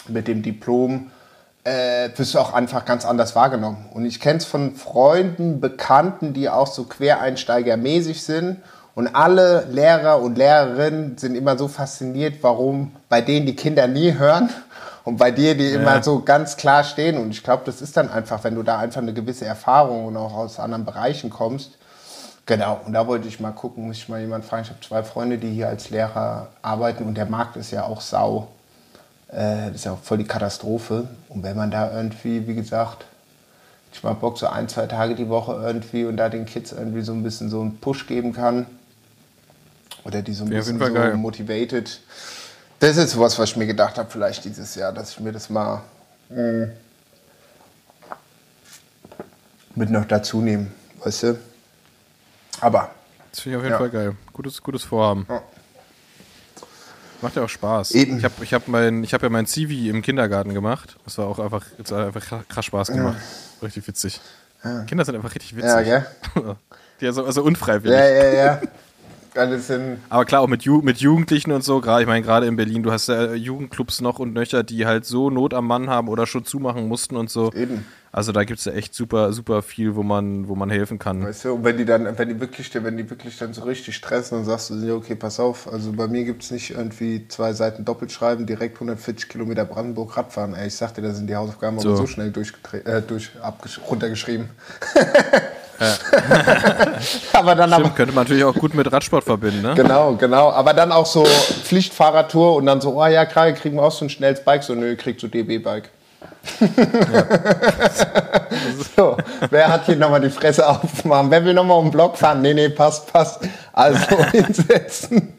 mit 0.07 0.27
dem 0.27 0.41
Diplom 0.43 1.11
äh, 1.63 2.09
wirst 2.15 2.33
du 2.33 2.39
auch 2.39 2.53
einfach 2.53 2.83
ganz 2.83 3.05
anders 3.05 3.35
wahrgenommen. 3.35 3.85
Und 3.93 4.05
ich 4.05 4.19
kenne 4.19 4.39
es 4.39 4.45
von 4.45 4.75
Freunden, 4.75 5.61
Bekannten, 5.61 6.33
die 6.33 6.49
auch 6.49 6.67
so 6.67 6.83
quereinsteigermäßig 6.83 8.23
sind 8.23 8.57
und 8.95 9.15
alle 9.15 9.65
Lehrer 9.71 10.21
und 10.21 10.37
Lehrerinnen 10.37 11.17
sind 11.17 11.35
immer 11.35 11.57
so 11.57 11.67
fasziniert, 11.67 12.35
warum 12.41 12.91
bei 13.09 13.21
denen 13.21 13.45
die 13.45 13.55
Kinder 13.55 13.87
nie 13.87 14.13
hören 14.13 14.49
und 15.03 15.17
bei 15.17 15.31
dir 15.31 15.55
die 15.55 15.69
ja. 15.69 15.79
immer 15.79 16.03
so 16.03 16.21
ganz 16.21 16.57
klar 16.57 16.83
stehen. 16.83 17.17
Und 17.17 17.31
ich 17.31 17.43
glaube, 17.43 17.63
das 17.65 17.81
ist 17.81 17.97
dann 17.97 18.09
einfach, 18.09 18.43
wenn 18.43 18.55
du 18.55 18.61
da 18.61 18.77
einfach 18.77 19.01
eine 19.01 19.13
gewisse 19.13 19.45
Erfahrung 19.45 20.05
und 20.05 20.17
auch 20.17 20.33
aus 20.33 20.59
anderen 20.59 20.85
Bereichen 20.85 21.29
kommst. 21.29 21.71
Genau, 22.45 22.81
und 22.85 22.93
da 22.93 23.07
wollte 23.07 23.27
ich 23.27 23.39
mal 23.39 23.51
gucken, 23.51 23.87
muss 23.87 23.97
ich 23.97 24.09
mal 24.09 24.19
jemand 24.19 24.45
fragen. 24.45 24.63
Ich 24.63 24.69
habe 24.69 24.81
zwei 24.81 25.01
Freunde, 25.03 25.37
die 25.37 25.51
hier 25.51 25.69
als 25.69 25.89
Lehrer 25.89 26.49
arbeiten 26.61 27.05
und 27.05 27.15
der 27.15 27.25
Markt 27.25 27.55
ist 27.55 27.71
ja 27.71 27.85
auch 27.85 28.01
sau. 28.01 28.49
Äh, 29.29 29.67
das 29.67 29.75
ist 29.75 29.85
ja 29.85 29.93
auch 29.93 30.01
voll 30.03 30.17
die 30.19 30.25
Katastrophe. 30.25 31.07
Und 31.29 31.41
wenn 31.41 31.55
man 31.55 31.71
da 31.71 31.91
irgendwie, 31.91 32.45
wie 32.47 32.53
gesagt, 32.53 33.05
ich 33.93 34.03
mal 34.03 34.13
Bock 34.13 34.37
so 34.37 34.47
ein, 34.47 34.67
zwei 34.67 34.87
Tage 34.87 35.15
die 35.15 35.29
Woche 35.29 35.53
irgendwie 35.53 36.05
und 36.05 36.17
da 36.17 36.27
den 36.27 36.45
Kids 36.45 36.71
irgendwie 36.71 37.01
so 37.01 37.13
ein 37.13 37.23
bisschen 37.23 37.49
so 37.49 37.61
einen 37.61 37.77
Push 37.77 38.07
geben 38.07 38.33
kann, 38.33 38.65
oder 40.03 40.21
die 40.21 40.33
so 40.33 40.43
ein 40.43 40.49
bisschen 40.49 40.79
so 40.79 40.93
geil. 40.93 41.15
motivated. 41.15 41.99
Das 42.79 42.97
ist 42.97 43.17
was, 43.17 43.39
was 43.39 43.51
ich 43.51 43.55
mir 43.55 43.67
gedacht 43.67 43.97
habe, 43.97 44.09
vielleicht 44.09 44.43
dieses 44.45 44.75
Jahr, 44.75 44.91
dass 44.91 45.11
ich 45.11 45.19
mir 45.19 45.31
das 45.31 45.49
mal 45.49 45.81
mh, 46.29 46.67
mit 49.75 49.89
noch 49.89 50.05
dazu 50.05 50.41
nehme, 50.41 50.67
weißt 51.03 51.23
du? 51.23 51.39
Aber. 52.61 52.91
Das 53.31 53.39
finde 53.39 53.57
ich 53.57 53.57
auf 53.57 53.63
jeden 53.63 53.73
ja. 53.73 53.77
Fall 53.79 53.89
geil. 53.89 54.15
Gutes, 54.31 54.61
gutes 54.61 54.83
Vorhaben. 54.83 55.25
Ja. 55.29 55.41
Macht 57.21 57.35
ja 57.37 57.43
auch 57.43 57.49
Spaß. 57.49 57.91
Eben. 57.91 58.17
Ich 58.17 58.25
habe 58.25 58.43
ich 58.43 58.53
hab 58.53 58.67
hab 58.67 59.23
ja 59.23 59.29
mein 59.29 59.47
Civi 59.47 59.89
im 59.89 60.01
Kindergarten 60.01 60.53
gemacht. 60.53 60.97
Das 61.05 61.17
war 61.17 61.27
auch 61.27 61.39
einfach, 61.39 61.65
einfach 61.79 62.47
krass 62.49 62.65
Spaß 62.65 62.89
gemacht. 62.89 63.17
Ja. 63.17 63.65
Richtig 63.65 63.87
witzig. 63.87 64.19
Kinder 64.87 65.03
sind 65.05 65.15
einfach 65.15 65.33
richtig 65.33 65.55
witzig. 65.55 65.69
Ja, 65.69 65.81
gell? 65.81 66.05
Die 67.01 67.07
also, 67.07 67.25
also 67.25 67.43
unfreiwillig. 67.43 67.97
Ja, 67.97 68.07
ja, 68.07 68.33
ja. 68.33 68.61
Aber 70.09 70.25
klar, 70.25 70.41
auch 70.41 70.47
mit, 70.47 70.63
Ju 70.63 70.81
mit 70.81 70.97
Jugendlichen 70.97 71.51
und 71.51 71.63
so, 71.63 71.81
gerade, 71.81 72.03
ich 72.03 72.07
meine, 72.07 72.23
gerade 72.23 72.45
in 72.45 72.55
Berlin, 72.55 72.83
du 72.83 72.91
hast 72.91 73.07
ja 73.07 73.33
Jugendclubs 73.33 74.01
noch 74.01 74.19
und 74.19 74.33
nöcher, 74.33 74.63
die 74.63 74.85
halt 74.85 75.05
so 75.05 75.29
Not 75.29 75.53
am 75.53 75.67
Mann 75.67 75.89
haben 75.89 76.07
oder 76.07 76.27
schon 76.27 76.45
zumachen 76.45 76.87
mussten 76.87 77.15
und 77.15 77.29
so. 77.29 77.51
Eben. 77.53 77.85
Also 78.11 78.31
da 78.31 78.43
gibt 78.43 78.59
es 78.59 78.65
ja 78.65 78.73
echt 78.73 78.93
super, 78.93 79.33
super 79.33 79.63
viel, 79.63 79.95
wo 79.95 80.03
man, 80.03 80.47
wo 80.47 80.53
man 80.53 80.69
helfen 80.69 80.99
kann. 80.99 81.25
Weißt 81.25 81.45
du, 81.45 81.53
und 81.53 81.63
wenn 81.63 81.77
die 81.77 81.85
dann, 81.85 82.15
wenn 82.17 82.29
die 82.29 82.39
wirklich, 82.39 82.71
wenn 82.75 82.95
die 82.95 83.09
wirklich 83.09 83.39
dann 83.39 83.53
so 83.53 83.63
richtig 83.63 83.95
stressen, 83.95 84.37
dann 84.37 84.45
sagst 84.45 84.69
du, 84.69 84.75
ja, 84.75 84.93
okay, 84.93 85.15
pass 85.15 85.39
auf, 85.39 85.71
also 85.71 85.91
bei 85.93 86.07
mir 86.07 86.23
gibt 86.23 86.43
es 86.43 86.51
nicht 86.51 86.69
irgendwie 86.69 87.27
zwei 87.27 87.53
Seiten 87.53 87.85
Doppelschreiben, 87.85 88.45
direkt 88.45 88.75
140 88.75 89.29
Kilometer 89.29 89.65
Brandenburg 89.65 90.15
Radfahren. 90.15 90.53
Ey, 90.53 90.67
ich 90.67 90.75
sagte, 90.75 91.01
da 91.01 91.11
sind 91.11 91.27
die 91.27 91.35
Hausaufgaben 91.35 91.79
so. 91.79 91.89
aber 91.89 91.97
so 91.97 92.05
schnell 92.05 92.29
durch, 92.29 92.53
äh, 92.85 93.01
durch 93.01 93.31
runtergeschrieben. 93.89 94.49
Aber 97.33 97.55
dann 97.55 97.71
Stimmt, 97.71 97.85
aber, 97.85 97.95
könnte 97.95 98.13
man 98.13 98.23
natürlich 98.23 98.43
auch 98.43 98.53
gut 98.53 98.73
mit 98.73 98.91
Radsport 98.91 99.23
verbinden, 99.23 99.61
ne? 99.61 99.73
Genau, 99.75 100.13
genau. 100.15 100.51
Aber 100.51 100.73
dann 100.73 100.91
auch 100.91 101.05
so 101.05 101.25
Pflichtfahrradtour 101.25 102.55
und 102.55 102.65
dann 102.65 102.79
so, 102.81 103.01
oh 103.01 103.05
ja, 103.05 103.25
klar, 103.25 103.51
kriegen 103.53 103.77
wir 103.77 103.83
auch 103.83 103.91
so 103.91 104.05
ein 104.05 104.09
schnelles 104.09 104.43
Bike. 104.43 104.63
So, 104.63 104.75
nö, 104.75 104.95
kriegt 104.95 105.19
so 105.19 105.27
DB-Bike. 105.27 105.85
Ja. 105.85 105.99
so, 108.95 109.17
wer 109.49 109.67
hat 109.69 109.85
hier 109.85 109.95
nochmal 109.95 110.21
die 110.21 110.29
Fresse 110.29 110.67
aufmachen? 110.67 111.31
Wer 111.31 111.43
will 111.45 111.53
nochmal 111.53 111.79
um 111.79 111.85
den 111.85 111.91
Block 111.91 112.17
fahren? 112.17 112.41
Nee, 112.41 112.53
nee, 112.53 112.69
passt, 112.69 113.11
passt. 113.11 113.41
Also 113.71 114.23
hinsetzen. 114.31 115.33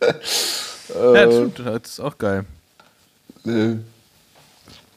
ja, 0.00 1.12
das, 1.12 1.34
stimmt, 1.34 1.58
das 1.58 1.82
ist 1.84 2.00
auch 2.00 2.16
geil. 2.18 2.44
Äh. 3.46 3.76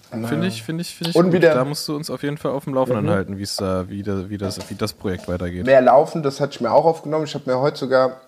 Finde 0.09 0.47
ich, 0.47 0.63
finde 0.63 0.81
ich, 0.81 0.95
finde 0.95 1.09
ich. 1.09 1.15
Und 1.15 1.33
wieder, 1.33 1.53
da 1.53 1.65
musst 1.65 1.87
du 1.87 1.95
uns 1.95 2.09
auf 2.09 2.23
jeden 2.23 2.37
Fall 2.37 2.51
auf 2.51 2.63
dem 2.63 2.73
Laufenden 2.73 3.05
mhm. 3.05 3.09
halten, 3.09 3.37
wie's 3.37 3.57
da, 3.57 3.89
wie, 3.89 4.03
da, 4.03 4.29
wie, 4.29 4.37
das, 4.37 4.57
wie 4.69 4.75
das 4.75 4.93
Projekt 4.93 5.27
weitergeht. 5.27 5.65
Mehr 5.65 5.81
laufen, 5.81 6.23
das 6.23 6.39
hatte 6.39 6.53
ich 6.53 6.61
mir 6.61 6.71
auch 6.71 6.85
aufgenommen. 6.85 7.25
Ich 7.25 7.33
habe 7.33 7.49
mir 7.49 7.59
heute 7.59 7.77
sogar, 7.77 8.21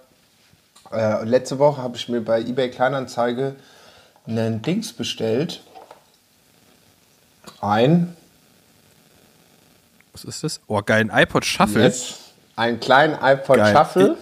äh, 0.91 1.23
letzte 1.23 1.57
Woche 1.57 1.81
habe 1.81 1.95
ich 1.95 2.09
mir 2.09 2.21
bei 2.21 2.41
eBay 2.41 2.69
Kleinanzeige 2.69 3.55
einen 4.27 4.61
Dings 4.61 4.91
bestellt. 4.91 5.61
Ein. 7.61 8.15
Was 10.11 10.25
ist 10.25 10.43
das? 10.43 10.59
Oh, 10.67 10.81
geil, 10.85 11.09
ein 11.09 11.23
iPod 11.23 11.45
Shuffle. 11.45 11.83
Yes. 11.83 12.19
Einen 12.57 12.81
kleinen 12.81 13.17
iPod 13.21 13.55
geil. 13.55 13.73
Shuffle. 13.73 14.17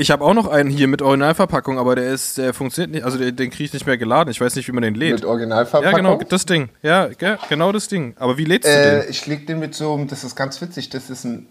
Ich 0.00 0.10
habe 0.10 0.24
auch 0.24 0.32
noch 0.32 0.48
einen 0.48 0.70
hier 0.70 0.88
mit 0.88 1.02
Originalverpackung, 1.02 1.78
aber 1.78 1.94
der 1.94 2.10
ist, 2.10 2.38
der 2.38 2.54
funktioniert 2.54 2.90
nicht, 2.90 3.04
also 3.04 3.18
den, 3.18 3.36
den 3.36 3.50
kriege 3.50 3.64
ich 3.64 3.72
nicht 3.74 3.84
mehr 3.84 3.98
geladen. 3.98 4.30
Ich 4.30 4.40
weiß 4.40 4.54
nicht, 4.54 4.66
wie 4.66 4.72
man 4.72 4.82
den 4.82 4.94
lädt. 4.94 5.12
Mit 5.12 5.26
Originalverpackung? 5.26 5.90
Ja, 5.90 5.94
genau, 5.94 6.16
das 6.26 6.46
Ding. 6.46 6.70
Ja, 6.80 7.10
genau 7.50 7.70
das 7.70 7.86
Ding. 7.86 8.14
Aber 8.18 8.38
wie 8.38 8.46
lädst 8.46 8.66
du 8.66 8.72
äh, 8.72 9.02
den? 9.02 9.10
Ich 9.10 9.26
leg 9.26 9.46
den 9.46 9.58
mit 9.58 9.74
so, 9.74 10.02
das 10.08 10.24
ist 10.24 10.36
ganz 10.36 10.58
witzig, 10.62 10.88
das 10.88 11.10
ist 11.10 11.24
ein 11.24 11.48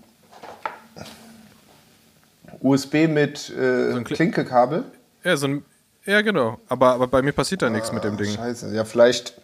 USB 2.59 3.07
mit 3.07 3.51
äh, 3.51 3.91
so 3.91 3.97
ein 3.97 4.03
Klinkekabel. 4.03 4.85
Ja, 5.23 5.37
so 5.37 5.47
ein, 5.47 5.65
ja, 6.05 6.21
genau. 6.21 6.57
Aber, 6.69 6.93
aber 6.93 7.05
bei 7.05 7.21
mir 7.21 7.33
passiert 7.33 7.61
da 7.61 7.67
ah, 7.67 7.69
nichts 7.69 7.91
mit 7.91 8.03
dem 8.03 8.17
Ding. 8.17 8.33
Scheiße, 8.33 8.73
ja, 8.73 8.83
vielleicht. 8.83 9.35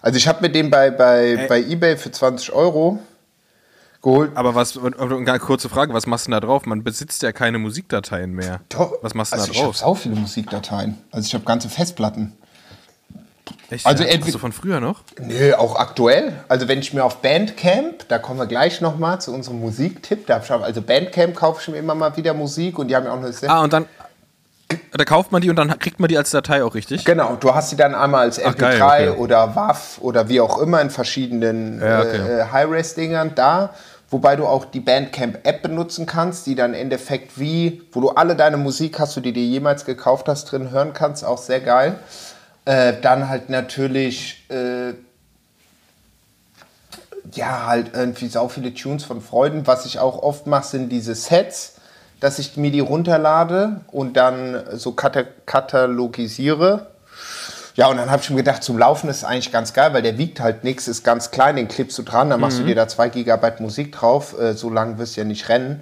Also 0.00 0.16
ich 0.16 0.26
habe 0.26 0.42
mir 0.42 0.50
den 0.50 0.68
bei, 0.68 0.90
bei, 0.90 1.46
bei 1.48 1.60
eBay 1.60 1.96
für 1.96 2.10
20 2.10 2.52
Euro 2.52 2.98
geholt. 4.02 4.32
Aber 4.34 4.54
was, 4.54 4.78
eine 4.78 5.38
kurze 5.38 5.68
Frage, 5.68 5.94
was 5.94 6.06
machst 6.06 6.26
du 6.26 6.30
denn 6.30 6.40
da 6.40 6.46
drauf? 6.46 6.66
Man 6.66 6.82
besitzt 6.84 7.22
ja 7.22 7.32
keine 7.32 7.58
Musikdateien 7.58 8.32
mehr. 8.32 8.60
Doch. 8.68 8.92
Was 9.02 9.14
machst 9.14 9.32
du 9.32 9.36
also 9.36 9.46
da 9.46 9.52
ich 9.52 9.60
drauf? 9.60 9.80
habe 9.80 9.86
auch 9.86 9.96
viele 9.96 10.16
Musikdateien. 10.16 10.98
Also 11.10 11.26
ich 11.26 11.34
habe 11.34 11.44
ganze 11.44 11.68
Festplatten. 11.68 12.32
Echt? 13.70 13.86
Also 13.86 14.04
ja? 14.04 14.18
Hast 14.20 14.34
du 14.34 14.38
von 14.38 14.52
früher 14.52 14.80
noch? 14.80 15.00
Nö, 15.20 15.54
auch 15.54 15.76
aktuell. 15.76 16.34
Also 16.48 16.68
wenn 16.68 16.80
ich 16.80 16.92
mir 16.92 17.04
auf 17.04 17.22
Bandcamp, 17.22 18.06
da 18.08 18.18
kommen 18.18 18.38
wir 18.38 18.46
gleich 18.46 18.80
nochmal 18.80 19.20
zu 19.20 19.32
unserem 19.32 19.60
Musiktipp, 19.60 20.26
da 20.26 20.40
ich 20.42 20.50
also 20.50 20.82
Bandcamp 20.82 21.34
kaufe 21.34 21.60
ich 21.62 21.68
mir 21.68 21.78
immer 21.78 21.94
mal 21.94 22.16
wieder 22.16 22.34
Musik 22.34 22.78
und 22.78 22.88
die 22.88 22.96
haben 22.96 23.06
ja 23.06 23.12
auch 23.12 23.18
eine 23.18 23.32
sehr 23.32 23.50
Ah, 23.50 23.62
und 23.62 23.72
dann, 23.72 23.86
da 24.92 25.04
kauft 25.04 25.32
man 25.32 25.42
die 25.42 25.50
und 25.50 25.56
dann 25.56 25.78
kriegt 25.78 26.00
man 26.00 26.08
die 26.08 26.18
als 26.18 26.30
Datei 26.30 26.62
auch 26.62 26.74
richtig? 26.74 27.04
Genau, 27.04 27.36
du 27.36 27.54
hast 27.54 27.70
sie 27.70 27.76
dann 27.76 27.94
einmal 27.94 28.22
als 28.22 28.40
MP3 28.40 28.78
geil, 28.78 29.08
okay. 29.10 29.18
oder 29.18 29.56
WAV 29.56 29.98
oder 30.00 30.28
wie 30.28 30.40
auch 30.40 30.58
immer 30.58 30.80
in 30.80 30.90
verschiedenen 30.90 31.80
Ja, 31.80 32.00
okay. 32.00 32.16
äh, 32.16 32.44
High-Res-Dingern 32.52 33.34
da, 33.34 33.70
wobei 34.12 34.36
du 34.36 34.46
auch 34.46 34.66
die 34.66 34.80
Bandcamp-App 34.80 35.62
benutzen 35.62 36.06
kannst, 36.06 36.46
die 36.46 36.54
dann 36.54 36.74
im 36.74 36.80
Endeffekt 36.80 37.40
wie, 37.40 37.82
wo 37.92 38.00
du 38.00 38.10
alle 38.10 38.36
deine 38.36 38.58
Musik 38.58 39.00
hast, 39.00 39.16
die 39.16 39.22
du 39.22 39.32
dir 39.32 39.44
jemals 39.44 39.84
gekauft 39.84 40.28
hast, 40.28 40.52
drin 40.52 40.70
hören 40.70 40.92
kannst, 40.92 41.24
auch 41.24 41.38
sehr 41.38 41.60
geil. 41.60 41.98
Äh, 42.64 42.94
dann 43.00 43.28
halt 43.28 43.48
natürlich, 43.48 44.44
äh, 44.50 44.90
ja, 47.32 47.66
halt 47.66 47.92
irgendwie 47.94 48.28
sau 48.28 48.48
viele 48.48 48.74
Tunes 48.74 49.02
von 49.04 49.20
Freunden. 49.20 49.66
Was 49.66 49.86
ich 49.86 49.98
auch 49.98 50.22
oft 50.22 50.46
mache, 50.46 50.66
sind 50.66 50.90
diese 50.90 51.14
Sets, 51.14 51.76
dass 52.20 52.38
ich 52.38 52.56
mir 52.56 52.70
die 52.70 52.80
runterlade 52.80 53.80
und 53.90 54.16
dann 54.16 54.62
so 54.72 54.92
kata 54.92 55.24
katalogisiere. 55.46 56.91
Ja, 57.74 57.86
und 57.88 57.96
dann 57.96 58.10
habe 58.10 58.22
ich 58.22 58.28
mir 58.28 58.36
gedacht, 58.36 58.62
zum 58.62 58.76
Laufen 58.76 59.08
ist 59.08 59.24
eigentlich 59.24 59.50
ganz 59.50 59.72
geil, 59.72 59.94
weil 59.94 60.02
der 60.02 60.18
wiegt 60.18 60.40
halt 60.40 60.62
nichts, 60.62 60.88
ist 60.88 61.04
ganz 61.04 61.30
klein, 61.30 61.56
den 61.56 61.68
klippst 61.68 61.96
du 61.98 62.02
dran, 62.02 62.28
dann 62.28 62.40
machst 62.40 62.58
du 62.58 62.64
dir 62.64 62.74
da 62.74 62.86
2 62.86 63.08
Gigabyte 63.08 63.60
Musik 63.60 63.92
drauf, 63.92 64.38
äh, 64.38 64.52
so 64.52 64.68
lange 64.68 64.98
wirst 64.98 65.16
du 65.16 65.22
ja 65.22 65.24
nicht 65.24 65.48
rennen. 65.48 65.80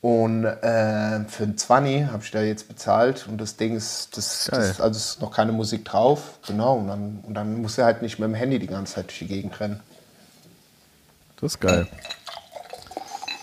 Und 0.00 0.44
äh, 0.44 1.24
für 1.28 1.44
ein 1.44 1.56
20 1.56 2.08
habe 2.08 2.22
ich 2.22 2.30
da 2.30 2.42
jetzt 2.42 2.68
bezahlt 2.68 3.26
und 3.28 3.40
das 3.40 3.56
Ding 3.56 3.74
ist, 3.74 4.16
das, 4.16 4.50
das 4.50 4.80
also 4.80 4.98
ist 4.98 5.22
noch 5.22 5.30
keine 5.30 5.52
Musik 5.52 5.84
drauf, 5.84 6.38
genau, 6.46 6.74
und 6.74 6.88
dann, 6.88 7.20
und 7.22 7.34
dann 7.34 7.62
musst 7.62 7.78
du 7.78 7.84
halt 7.84 8.02
nicht 8.02 8.18
mit 8.18 8.28
dem 8.28 8.34
Handy 8.34 8.58
die 8.58 8.66
ganze 8.66 8.96
Zeit 8.96 9.06
durch 9.06 9.20
die 9.20 9.28
Gegend 9.28 9.58
rennen. 9.60 9.80
Das 11.40 11.52
ist 11.52 11.60
geil. 11.60 11.86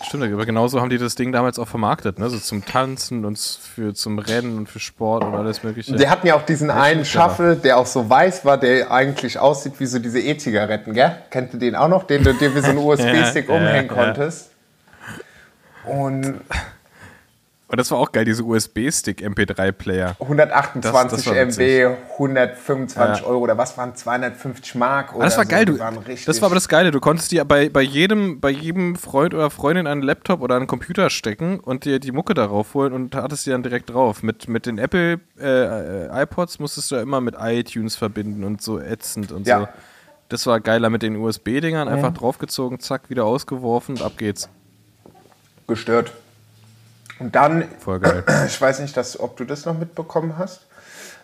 Stimmt, 0.02 0.24
aber 0.24 0.46
genauso 0.46 0.80
haben 0.80 0.90
die 0.90 0.98
das 0.98 1.14
Ding 1.14 1.32
damals 1.32 1.58
auch 1.58 1.68
vermarktet, 1.68 2.18
ne? 2.18 2.28
So 2.28 2.38
zum 2.38 2.64
Tanzen 2.64 3.24
und 3.24 3.38
für, 3.38 3.94
zum 3.94 4.18
Rennen 4.18 4.58
und 4.58 4.68
für 4.68 4.80
Sport 4.80 5.24
und 5.24 5.34
alles 5.34 5.62
mögliche. 5.62 5.94
Der 5.94 6.10
hatten 6.10 6.26
ja 6.26 6.34
auch 6.34 6.42
diesen 6.42 6.70
einen 6.70 7.04
Shuffle, 7.04 7.56
der 7.56 7.78
auch 7.78 7.86
so 7.86 8.08
weiß 8.08 8.44
war, 8.44 8.58
der 8.58 8.90
eigentlich 8.90 9.38
aussieht 9.38 9.74
wie 9.78 9.86
so 9.86 9.98
diese 9.98 10.20
E-Zigaretten, 10.20 10.92
gell? 10.92 11.16
Kennt 11.30 11.54
ihr 11.54 11.60
den 11.60 11.76
auch 11.76 11.88
noch? 11.88 12.04
Den 12.04 12.24
du 12.24 12.34
dir 12.34 12.54
wie 12.54 12.60
so 12.60 12.68
einen 12.68 12.78
USB-Stick 12.84 13.48
Ja, 13.48 13.54
ja, 13.54 13.60
umhängen 13.60 13.88
ja. 13.88 14.04
konntest. 14.04 14.50
Und 15.84 16.40
Und 17.72 17.78
das 17.78 17.90
war 17.90 17.96
auch 17.98 18.12
geil, 18.12 18.26
diese 18.26 18.44
USB-Stick 18.44 19.22
MP3-Player. 19.22 20.14
128 20.20 21.24
Das- 21.24 21.24
das 21.24 21.56
MB, 21.56 21.96
125 22.18 23.22
Ja. 23.22 23.26
Euro 23.26 23.38
oder 23.40 23.56
was 23.56 23.78
waren 23.78 23.96
250 23.96 24.74
Mark 24.74 25.14
oder 25.14 25.22
Ah, 25.22 25.24
das 25.24 25.38
war 25.38 25.44
so. 25.44 25.50
geil, 25.50 25.64
Die 25.64 25.72
du, 25.72 25.78
waren 25.78 25.96
richtig- 25.96 26.26
das 26.26 26.42
war 26.42 26.46
aber 26.46 26.54
das 26.56 26.68
Geile, 26.68 26.90
du 26.90 27.00
konntest 27.00 27.32
dir 27.32 27.46
bei, 27.46 27.70
bei, 27.70 27.80
jedem, 27.80 28.40
bei 28.40 28.50
jedem 28.50 28.94
Freund 28.94 29.32
oder 29.32 29.48
Freundin 29.48 29.86
einen 29.86 30.02
Laptop 30.02 30.42
oder 30.42 30.56
einen 30.56 30.66
Computer 30.66 31.08
stecken 31.08 31.60
und 31.60 31.86
dir 31.86 31.98
die 31.98 32.12
Mucke 32.12 32.34
darauf 32.34 32.74
holen 32.74 32.92
und 32.92 33.14
hattest 33.14 33.46
die 33.46 33.50
dann 33.50 33.62
direkt 33.62 33.88
drauf. 33.88 34.22
Mit, 34.22 34.48
mit 34.50 34.66
den 34.66 34.76
Apple 34.76 35.20
äh, 35.40 35.46
äh, 36.08 36.22
iPods 36.24 36.58
musstest 36.58 36.90
du 36.90 36.96
ja 36.96 37.00
immer 37.00 37.22
mit 37.22 37.36
iTunes 37.40 37.96
verbinden 37.96 38.44
und 38.44 38.60
so 38.60 38.78
ätzend 38.80 39.32
und 39.32 39.46
Ja. 39.46 39.60
so. 39.60 39.68
Das 40.28 40.46
war 40.46 40.60
geiler 40.60 40.90
mit 40.90 41.00
den 41.02 41.16
USB-Dingern, 41.16 41.88
einfach 41.88 42.12
draufgezogen, 42.12 42.80
zack, 42.80 43.08
wieder 43.08 43.24
ausgeworfen 43.24 43.96
und 43.96 44.02
ab 44.02 44.18
geht's. 44.18 44.50
gestört. 45.66 46.12
Und 47.22 47.34
dann, 47.36 47.68
Voll 47.78 48.00
geil. 48.00 48.24
ich 48.46 48.60
weiß 48.60 48.80
nicht, 48.80 48.96
dass, 48.96 49.18
ob 49.18 49.36
du 49.36 49.44
das 49.44 49.64
noch 49.64 49.78
mitbekommen 49.78 50.36
hast. 50.38 50.66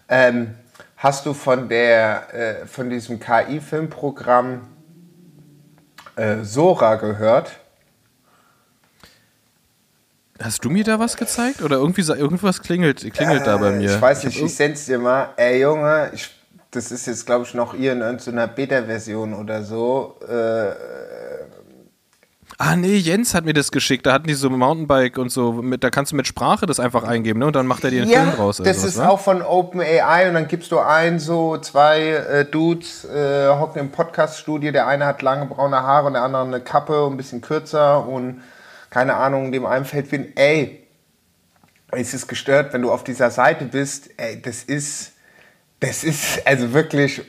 Ähm, 0.09 0.55
hast 0.97 1.27
du 1.27 1.35
von 1.35 1.69
der, 1.69 2.33
äh, 2.63 2.67
von 2.67 2.89
diesem 2.89 3.19
KI-Filmprogramm 3.19 4.61
äh, 6.17 6.37
Sora 6.45 6.95
gehört? 6.95 7.59
Hast 10.41 10.65
du 10.65 10.71
mir 10.71 10.85
da 10.85 11.01
was 11.01 11.17
gezeigt? 11.17 11.63
Oder 11.63 11.77
irgendwie 11.79 12.03
irgendwas 12.03 12.63
klingelt, 12.63 13.13
klingelt 13.13 13.45
da 13.45 13.57
bei 13.57 13.71
Äh, 13.71 13.79
mir? 13.79 13.97
Ich 13.97 14.01
weiß 14.01 14.23
nicht, 14.25 14.39
irg- 14.39 14.45
ich 14.47 14.55
send's 14.55 14.87
dir 14.87 14.99
mal. 15.01 15.31
Ey 15.37 15.61
Junge, 15.61 16.11
ich, 16.15 16.31
das 16.71 16.93
ist 16.93 17.07
jetzt 17.07 17.27
glaube 17.27 17.45
ich 17.45 17.55
noch 17.55 17.75
irgendeiner 17.75 18.47
Beta-Version 18.47 19.35
oder 19.35 19.65
so. 19.65 20.17
Äh, 20.29 20.71
Ah 22.61 22.75
nee, 22.75 22.97
Jens 22.97 23.35
hat 23.35 23.45
mir 23.45 23.53
das 23.55 23.71
geschickt. 23.71 24.05
Da 24.05 24.13
hatten 24.13 24.27
die 24.27 24.35
so 24.35 24.51
Mountainbike 24.51 25.17
und 25.19 25.31
so. 25.31 25.53
Mit, 25.53 25.85
da 25.85 25.91
kannst 25.91 26.11
du 26.11 26.17
mit 26.17 26.27
Sprache 26.27 26.67
das 26.67 26.81
einfach 26.81 27.05
eingeben, 27.05 27.39
ne? 27.39 27.47
Und 27.47 27.55
dann 27.55 27.69
macht 27.69 27.85
er 27.85 27.91
dir 27.91 28.03
einen 28.03 28.11
Film 28.11 28.33
draus. 28.33 28.57
das 28.57 28.83
ist 28.83 28.99
ne? 28.99 29.09
auch 29.09 29.21
von 29.21 29.43
OpenAI 29.43 30.27
und 30.27 30.35
dann 30.35 30.49
gibst 30.49 30.73
du 30.73 30.81
ein, 30.81 31.21
so 31.21 31.57
zwei 31.59 32.01
äh, 32.01 32.45
Dudes 32.45 33.05
äh, 33.05 33.47
hocken 33.49 33.79
im 33.79 33.91
Podcast-Studio. 33.93 34.73
Der 34.73 34.89
eine 34.89 35.07
hat 35.07 35.23
lange 35.23 35.47
braune 35.47 35.77
Haare 35.85 36.09
und 36.09 36.15
der 36.15 36.23
andere 36.23 36.43
eine 36.43 36.61
Kappe 36.61 37.05
und 37.05 37.15
ein 37.15 37.17
bisschen 37.17 37.43
kürzer 37.43 38.05
und 38.05 38.43
keine 38.91 39.15
Ahnung, 39.15 39.53
dem 39.53 39.65
einen 39.65 39.85
fällt 39.85 40.11
wie 40.11 40.33
ey, 40.35 40.85
es 41.93 42.13
ist 42.13 42.27
gestört, 42.27 42.73
wenn 42.73 42.83
du 42.83 42.91
auf 42.91 43.05
dieser 43.05 43.31
Seite 43.31 43.67
bist, 43.67 44.11
ey, 44.17 44.43
das 44.43 44.65
ist, 44.65 45.13
das 45.79 46.03
ist 46.03 46.45
also 46.45 46.73
wirklich 46.73 47.23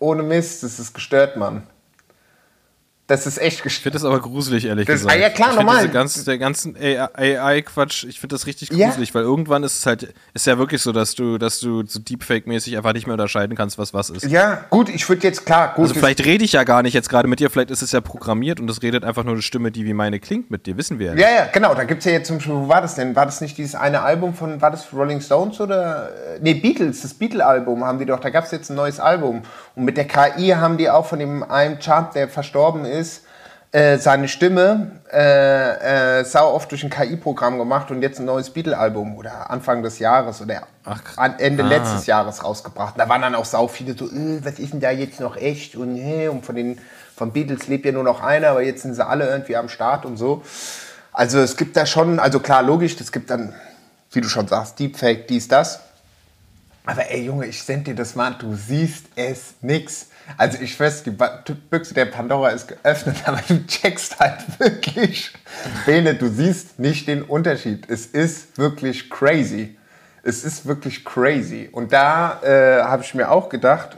ohne 0.00 0.24
Mist, 0.24 0.64
das 0.64 0.80
ist 0.80 0.92
gestört, 0.92 1.36
Mann. 1.36 1.62
Das 3.08 3.24
ist 3.24 3.38
echt 3.38 3.64
Ich 3.64 3.78
finde 3.78 3.98
das 3.98 4.04
aber 4.04 4.18
gruselig, 4.20 4.64
ehrlich 4.64 4.86
Das- 4.86 5.02
gesagt. 5.02 5.14
ah, 5.14 5.18
ja, 5.18 5.30
klar, 5.30 5.50
ich 5.50 5.56
normal. 5.56 5.88
Ganzen, 5.88 6.24
der 6.24 6.38
ganzen 6.38 6.74
AI-Quatsch, 6.76 8.04
ich 8.04 8.18
finde 8.20 8.34
das 8.34 8.46
richtig 8.46 8.70
Ja. 8.72 8.88
gruselig, 8.88 9.14
weil 9.14 9.22
irgendwann 9.22 9.62
ist 9.62 9.78
es 9.78 9.86
halt, 9.86 10.12
ist 10.34 10.46
ja 10.46 10.58
wirklich 10.58 10.82
so, 10.82 10.92
dass 10.92 11.14
du, 11.14 11.38
dass 11.38 11.60
du 11.60 11.84
so 11.86 12.00
Deepfake-mäßig 12.00 12.76
einfach 12.76 12.92
nicht 12.92 13.06
mehr 13.06 13.14
unterscheiden 13.14 13.56
kannst, 13.56 13.78
was 13.78 13.94
was 13.94 14.10
ist. 14.10 14.24
Ja, 14.24 14.64
gut, 14.70 14.88
ich 14.88 15.08
würde 15.08 15.22
jetzt 15.22 15.46
klar, 15.46 15.74
gut, 15.74 15.84
Also 15.84 15.94
vielleicht 15.94 16.24
rede 16.24 16.44
ich 16.44 16.52
ja 16.52 16.64
gar 16.64 16.82
nicht 16.82 16.94
jetzt 16.94 17.08
gerade 17.08 17.28
mit 17.28 17.40
dir, 17.40 17.48
vielleicht 17.50 17.70
ist 17.70 17.82
es 17.82 17.92
ja 17.92 18.00
programmiert 18.00 18.58
und 18.60 18.68
es 18.70 18.82
redet 18.82 19.04
einfach 19.04 19.22
nur 19.24 19.34
eine 19.34 19.42
Stimme, 19.42 19.70
die 19.70 19.84
wie 19.84 19.94
meine 19.94 20.18
klingt 20.18 20.50
mit 20.50 20.66
dir, 20.66 20.76
wissen 20.76 20.98
wir 20.98 21.06
ja 21.08 21.14
nicht. 21.14 21.22
Ja, 21.22 21.30
ja, 21.30 21.46
genau. 21.52 21.74
Da 21.74 21.84
gibt 21.84 22.00
es 22.00 22.06
ja 22.06 22.12
jetzt 22.12 22.26
zum 22.28 22.38
Beispiel, 22.38 22.54
wo 22.54 22.68
war 22.68 22.80
das 22.82 22.96
denn? 22.96 23.14
War 23.14 23.26
das 23.26 23.40
nicht 23.40 23.56
dieses 23.56 23.74
eine 23.74 24.02
Album 24.02 24.34
von, 24.34 24.60
war 24.60 24.70
das 24.70 24.92
Rolling 24.92 25.20
Stones 25.20 25.60
oder? 25.60 26.08
äh, 26.08 26.38
Nee, 26.40 26.54
Beatles, 26.54 27.02
das 27.02 27.14
Beatle-Album 27.14 27.84
haben 27.84 27.98
die 27.98 28.04
doch, 28.06 28.20
da 28.20 28.30
gab 28.30 28.44
es 28.44 28.50
jetzt 28.50 28.68
ein 28.70 28.76
neues 28.76 29.00
Album. 29.00 29.42
Und 29.74 29.84
mit 29.84 29.96
der 29.96 30.06
KI 30.06 30.48
haben 30.50 30.76
die 30.76 30.90
auch 30.90 31.06
von 31.06 31.18
dem 31.18 31.42
einen 31.42 31.78
Chart, 31.78 32.14
der 32.14 32.28
verstorben 32.28 32.84
ist, 32.84 32.95
äh, 33.72 33.98
seine 33.98 34.28
Stimme 34.28 34.92
äh, 35.12 36.20
äh, 36.20 36.24
sau 36.24 36.54
oft 36.54 36.70
durch 36.70 36.82
ein 36.84 36.90
KI-Programm 36.90 37.58
gemacht 37.58 37.90
und 37.90 38.00
jetzt 38.00 38.18
ein 38.18 38.24
neues 38.24 38.50
Beatle-Album 38.50 39.16
oder 39.16 39.50
Anfang 39.50 39.82
des 39.82 39.98
Jahres 39.98 40.40
oder 40.40 40.62
Ach, 40.84 41.02
an 41.16 41.38
Ende 41.38 41.64
ah. 41.64 41.68
letztes 41.68 42.06
Jahres 42.06 42.44
rausgebracht. 42.44 42.94
Da 42.96 43.08
waren 43.08 43.22
dann 43.22 43.34
auch 43.34 43.44
sau 43.44 43.68
viele 43.68 43.96
so, 43.96 44.06
äh, 44.06 44.40
was 44.42 44.58
ist 44.58 44.72
denn 44.72 44.80
da 44.80 44.90
jetzt 44.90 45.20
noch 45.20 45.36
echt 45.36 45.76
und, 45.76 45.96
hey, 45.96 46.28
und 46.28 46.44
von 46.44 46.54
den 46.54 46.78
von 47.16 47.32
Beatles 47.32 47.66
lebt 47.66 47.86
ja 47.86 47.92
nur 47.92 48.04
noch 48.04 48.22
einer, 48.22 48.48
aber 48.48 48.62
jetzt 48.62 48.82
sind 48.82 48.94
sie 48.94 49.04
alle 49.04 49.26
irgendwie 49.28 49.56
am 49.56 49.68
Start 49.68 50.04
und 50.04 50.18
so. 50.18 50.42
Also 51.12 51.38
es 51.38 51.56
gibt 51.56 51.76
da 51.76 51.86
schon, 51.86 52.20
also 52.20 52.40
klar, 52.40 52.62
logisch, 52.62 52.94
es 53.00 53.10
gibt 53.10 53.30
dann, 53.30 53.54
wie 54.12 54.20
du 54.20 54.28
schon 54.28 54.46
sagst, 54.46 54.78
Deepfake, 54.78 55.26
dies, 55.26 55.48
das. 55.48 55.80
Aber 56.84 57.10
ey 57.10 57.24
Junge, 57.24 57.46
ich 57.46 57.62
send 57.62 57.86
dir 57.86 57.94
das 57.94 58.14
mal, 58.14 58.34
du 58.38 58.54
siehst 58.54 59.06
es 59.16 59.54
nix. 59.62 60.08
Also 60.36 60.58
ich 60.60 60.78
weiß, 60.78 61.04
die 61.04 61.10
Büchse 61.10 61.94
der 61.94 62.06
Pandora 62.06 62.50
ist 62.50 62.68
geöffnet, 62.68 63.16
aber 63.26 63.40
du 63.46 63.66
checkst 63.66 64.18
halt 64.18 64.58
wirklich. 64.58 65.32
Bene, 65.84 66.14
du 66.14 66.28
siehst 66.28 66.78
nicht 66.78 67.08
den 67.08 67.22
Unterschied. 67.22 67.88
Es 67.88 68.06
ist 68.06 68.58
wirklich 68.58 69.10
crazy. 69.10 69.76
Es 70.22 70.44
ist 70.44 70.66
wirklich 70.66 71.04
crazy. 71.04 71.68
Und 71.70 71.92
da 71.92 72.40
äh, 72.42 72.82
habe 72.82 73.02
ich 73.02 73.14
mir 73.14 73.30
auch 73.30 73.48
gedacht, 73.48 73.96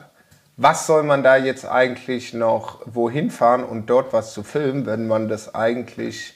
was 0.56 0.86
soll 0.86 1.04
man 1.04 1.22
da 1.22 1.36
jetzt 1.36 1.64
eigentlich 1.64 2.34
noch 2.34 2.80
wohin 2.84 3.30
fahren 3.30 3.64
und 3.64 3.86
dort 3.86 4.12
was 4.12 4.32
zu 4.34 4.42
filmen, 4.42 4.86
wenn 4.86 5.06
man 5.06 5.28
das 5.28 5.54
eigentlich 5.54 6.34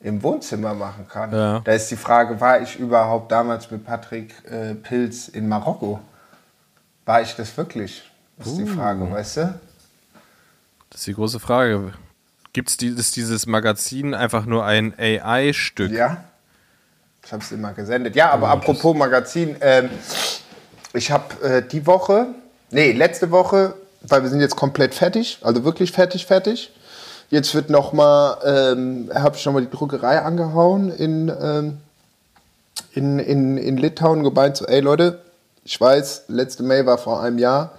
im 0.00 0.22
Wohnzimmer 0.22 0.74
machen 0.74 1.06
kann. 1.08 1.32
Ja. 1.32 1.60
Da 1.60 1.72
ist 1.72 1.90
die 1.90 1.96
Frage, 1.96 2.40
war 2.40 2.60
ich 2.60 2.78
überhaupt 2.78 3.32
damals 3.32 3.70
mit 3.70 3.84
Patrick 3.84 4.34
äh, 4.50 4.74
Pilz 4.74 5.28
in 5.28 5.48
Marokko? 5.48 6.00
War 7.04 7.22
ich 7.22 7.34
das 7.36 7.56
wirklich? 7.56 8.10
Das 8.38 8.48
ist 8.48 8.58
die 8.58 8.66
Frage, 8.66 9.10
weißt 9.10 9.36
du? 9.38 9.60
Das 10.90 11.00
ist 11.00 11.06
die 11.06 11.14
große 11.14 11.40
Frage. 11.40 11.92
Gibt 12.52 12.70
es 12.70 12.76
dieses, 12.76 13.12
dieses 13.12 13.46
Magazin 13.46 14.14
einfach 14.14 14.46
nur 14.46 14.64
ein 14.64 14.94
AI-Stück? 14.98 15.90
Ja. 15.90 16.24
Ich 17.24 17.32
habe 17.32 17.42
es 17.42 17.50
mal 17.50 17.72
gesendet. 17.72 18.14
Ja, 18.14 18.30
aber 18.30 18.48
apropos 18.48 18.96
Magazin, 18.96 19.56
ähm, 19.60 19.90
ich 20.92 21.10
habe 21.10 21.42
äh, 21.42 21.62
die 21.62 21.86
Woche, 21.86 22.28
nee, 22.70 22.92
letzte 22.92 23.30
Woche, 23.30 23.74
weil 24.02 24.22
wir 24.22 24.30
sind 24.30 24.40
jetzt 24.40 24.54
komplett 24.54 24.94
fertig, 24.94 25.38
also 25.42 25.64
wirklich 25.64 25.90
fertig, 25.90 26.24
fertig. 26.24 26.72
Jetzt 27.28 27.54
wird 27.54 27.68
noch 27.68 27.92
mal, 27.92 28.38
ähm, 28.44 29.10
habe 29.12 29.36
ich 29.36 29.44
noch 29.44 29.52
mal 29.52 29.62
die 29.62 29.70
Druckerei 29.70 30.22
angehauen 30.22 30.92
in, 30.92 31.32
ähm, 31.40 31.78
in, 32.92 33.18
in, 33.18 33.58
in 33.58 33.76
Litauen, 33.76 34.22
gemeint 34.22 34.56
so, 34.56 34.64
ey 34.66 34.80
Leute, 34.80 35.20
ich 35.64 35.80
weiß, 35.80 36.26
letzte 36.28 36.62
Mail 36.62 36.86
war 36.86 36.96
vor 36.96 37.20
einem 37.20 37.38
Jahr, 37.38 37.72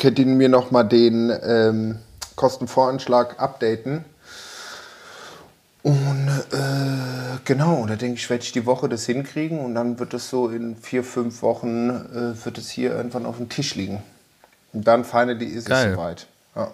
könnt 0.00 0.18
ihr 0.18 0.26
mir 0.26 0.48
noch 0.48 0.70
mal 0.70 0.82
den 0.82 1.32
ähm, 1.44 1.98
Kostenvoranschlag 2.34 3.38
updaten? 3.38 4.04
Und 5.82 6.28
äh, 6.52 7.38
genau, 7.44 7.86
da 7.86 7.96
denke 7.96 8.16
ich, 8.16 8.28
werde 8.28 8.42
ich 8.42 8.52
die 8.52 8.66
Woche 8.66 8.88
das 8.88 9.06
hinkriegen 9.06 9.60
und 9.60 9.74
dann 9.74 9.98
wird 9.98 10.12
es 10.12 10.28
so 10.28 10.48
in 10.48 10.76
vier, 10.76 11.04
fünf 11.04 11.42
Wochen 11.42 11.90
äh, 11.90 12.44
wird 12.44 12.58
es 12.58 12.68
hier 12.68 12.94
irgendwann 12.94 13.24
auf 13.24 13.36
dem 13.36 13.48
Tisch 13.48 13.76
liegen. 13.76 14.02
Und 14.72 14.86
dann 14.86 15.04
finally 15.04 15.46
ist 15.46 15.68
Geil. 15.68 15.88
es 15.88 15.94
soweit. 15.94 16.26
Ja. 16.54 16.72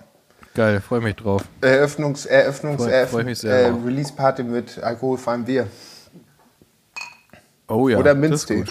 Geil, 0.55 0.81
freue 0.81 1.01
mich 1.03 1.16
drauf. 1.16 1.45
Eröffnungs, 1.61 2.27
Eröffnungs, 2.27 2.83
freu, 2.83 2.91
Eröffnungs 2.91 3.45
äh, 3.45 3.72
Release 3.85 4.12
Party 4.12 4.43
mit 4.43 4.83
alkoholfreiem 4.83 5.45
Bier. 5.45 5.66
Oh 7.68 7.89
ja. 7.89 7.99
Oder 7.99 8.14
Minztee. 8.14 8.64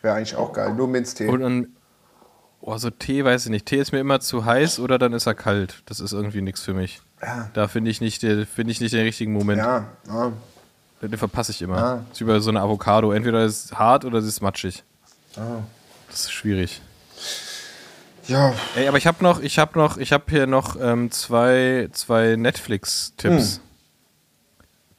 Wäre 0.00 0.14
eigentlich 0.14 0.36
auch 0.36 0.52
geil, 0.52 0.72
nur 0.74 0.88
Minztee. 0.88 1.26
Und 1.26 1.74
oh, 2.60 2.76
so 2.76 2.90
Tee 2.90 3.24
weiß 3.24 3.46
ich 3.46 3.50
nicht. 3.50 3.66
Tee 3.66 3.78
ist 3.78 3.92
mir 3.92 4.00
immer 4.00 4.20
zu 4.20 4.44
heiß 4.44 4.80
oder 4.80 4.98
dann 4.98 5.12
ist 5.12 5.26
er 5.26 5.34
kalt. 5.34 5.82
Das 5.86 6.00
ist 6.00 6.12
irgendwie 6.12 6.42
nichts 6.42 6.62
für 6.62 6.74
mich. 6.74 7.00
Ja. 7.22 7.50
Da 7.54 7.68
finde 7.68 7.90
ich, 7.90 8.00
nicht, 8.00 8.20
find 8.22 8.70
ich 8.70 8.80
nicht 8.80 8.92
den 8.92 9.02
richtigen 9.02 9.32
Moment. 9.32 9.58
Ja, 9.58 9.88
ja. 10.08 10.32
Den 11.02 11.16
verpasse 11.16 11.52
ich 11.52 11.62
immer. 11.62 11.76
Ja. 11.76 11.94
Das 11.96 12.12
ist 12.12 12.20
wie 12.20 12.24
bei 12.24 12.40
so 12.40 12.50
einer 12.50 12.60
Avocado. 12.60 13.12
Entweder 13.12 13.44
ist 13.44 13.66
es 13.66 13.78
hart 13.78 14.04
oder 14.04 14.18
es 14.18 14.26
ist 14.26 14.40
matschig. 14.40 14.84
Ja. 15.36 15.62
Das 16.08 16.20
ist 16.20 16.32
schwierig. 16.32 16.82
Ja. 18.26 18.54
Ey, 18.76 18.86
aber 18.86 18.98
ich 18.98 19.06
habe 19.06 19.24
noch, 19.24 19.40
ich 19.40 19.58
habe 19.58 19.78
noch, 19.78 19.96
ich 19.96 20.12
habe 20.12 20.24
hier 20.28 20.46
noch 20.46 20.76
ähm, 20.80 21.10
zwei, 21.10 21.88
zwei 21.92 22.36
Netflix-Tipps. 22.36 23.56
Hm. 23.56 23.62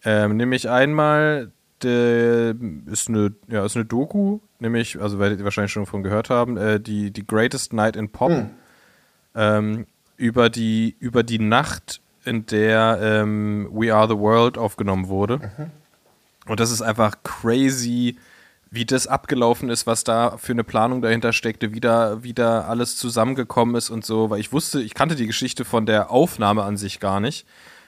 Ähm, 0.03 0.37
nämlich 0.37 0.69
einmal, 0.69 1.51
der 1.83 2.55
ist 2.87 3.07
eine, 3.07 3.33
ja, 3.47 3.63
ist 3.65 3.75
eine 3.75 3.85
Doku, 3.85 4.39
nämlich, 4.61 5.01
also 5.01 5.19
werdet 5.19 5.39
ihr 5.39 5.45
wahrscheinlich 5.45 5.71
schon 5.71 5.85
von 5.85 6.03
gehört 6.03 6.29
haben, 6.29 6.57
äh, 6.57 6.79
die, 6.79 7.11
die 7.11 7.25
Greatest 7.25 7.73
Night 7.73 7.95
in 7.95 8.09
Pop. 8.09 8.31
Hm. 8.31 8.49
Ähm, 9.33 9.85
über 10.21 10.49
die, 10.51 10.95
über 10.99 11.23
die 11.23 11.39
Nacht 11.39 11.99
in 12.23 12.45
der 12.45 12.99
ähm, 13.01 13.67
We 13.71 13.93
Are 13.93 14.07
the 14.07 14.17
World 14.17 14.57
aufgenommen 14.57 15.07
wurde. 15.07 15.37
Mhm. 15.39 15.71
Und 16.45 16.59
das 16.59 16.69
ist 16.69 16.83
einfach 16.83 17.15
crazy, 17.23 18.17
wie 18.69 18.85
das 18.85 19.07
abgelaufen 19.07 19.69
ist, 19.69 19.87
was 19.87 20.03
da 20.03 20.37
für 20.37 20.53
eine 20.53 20.63
Planung 20.63 21.01
dahinter 21.01 21.33
steckte, 21.33 21.73
wie 21.73 21.79
da, 21.79 22.23
wie 22.23 22.33
da 22.33 22.61
alles 22.61 22.97
zusammengekommen 22.97 23.75
ist 23.75 23.89
und 23.89 24.05
so, 24.05 24.29
weil 24.29 24.39
ich 24.39 24.53
wusste, 24.53 24.81
ich 24.81 24.93
kannte 24.93 25.15
die 25.15 25.27
Geschichte 25.27 25.65
von 25.65 25.87
der 25.87 26.11
Aufnahme 26.11 26.63
an 26.63 26.77
sich 26.77 26.99
gar 26.99 27.19
nicht. 27.19 27.47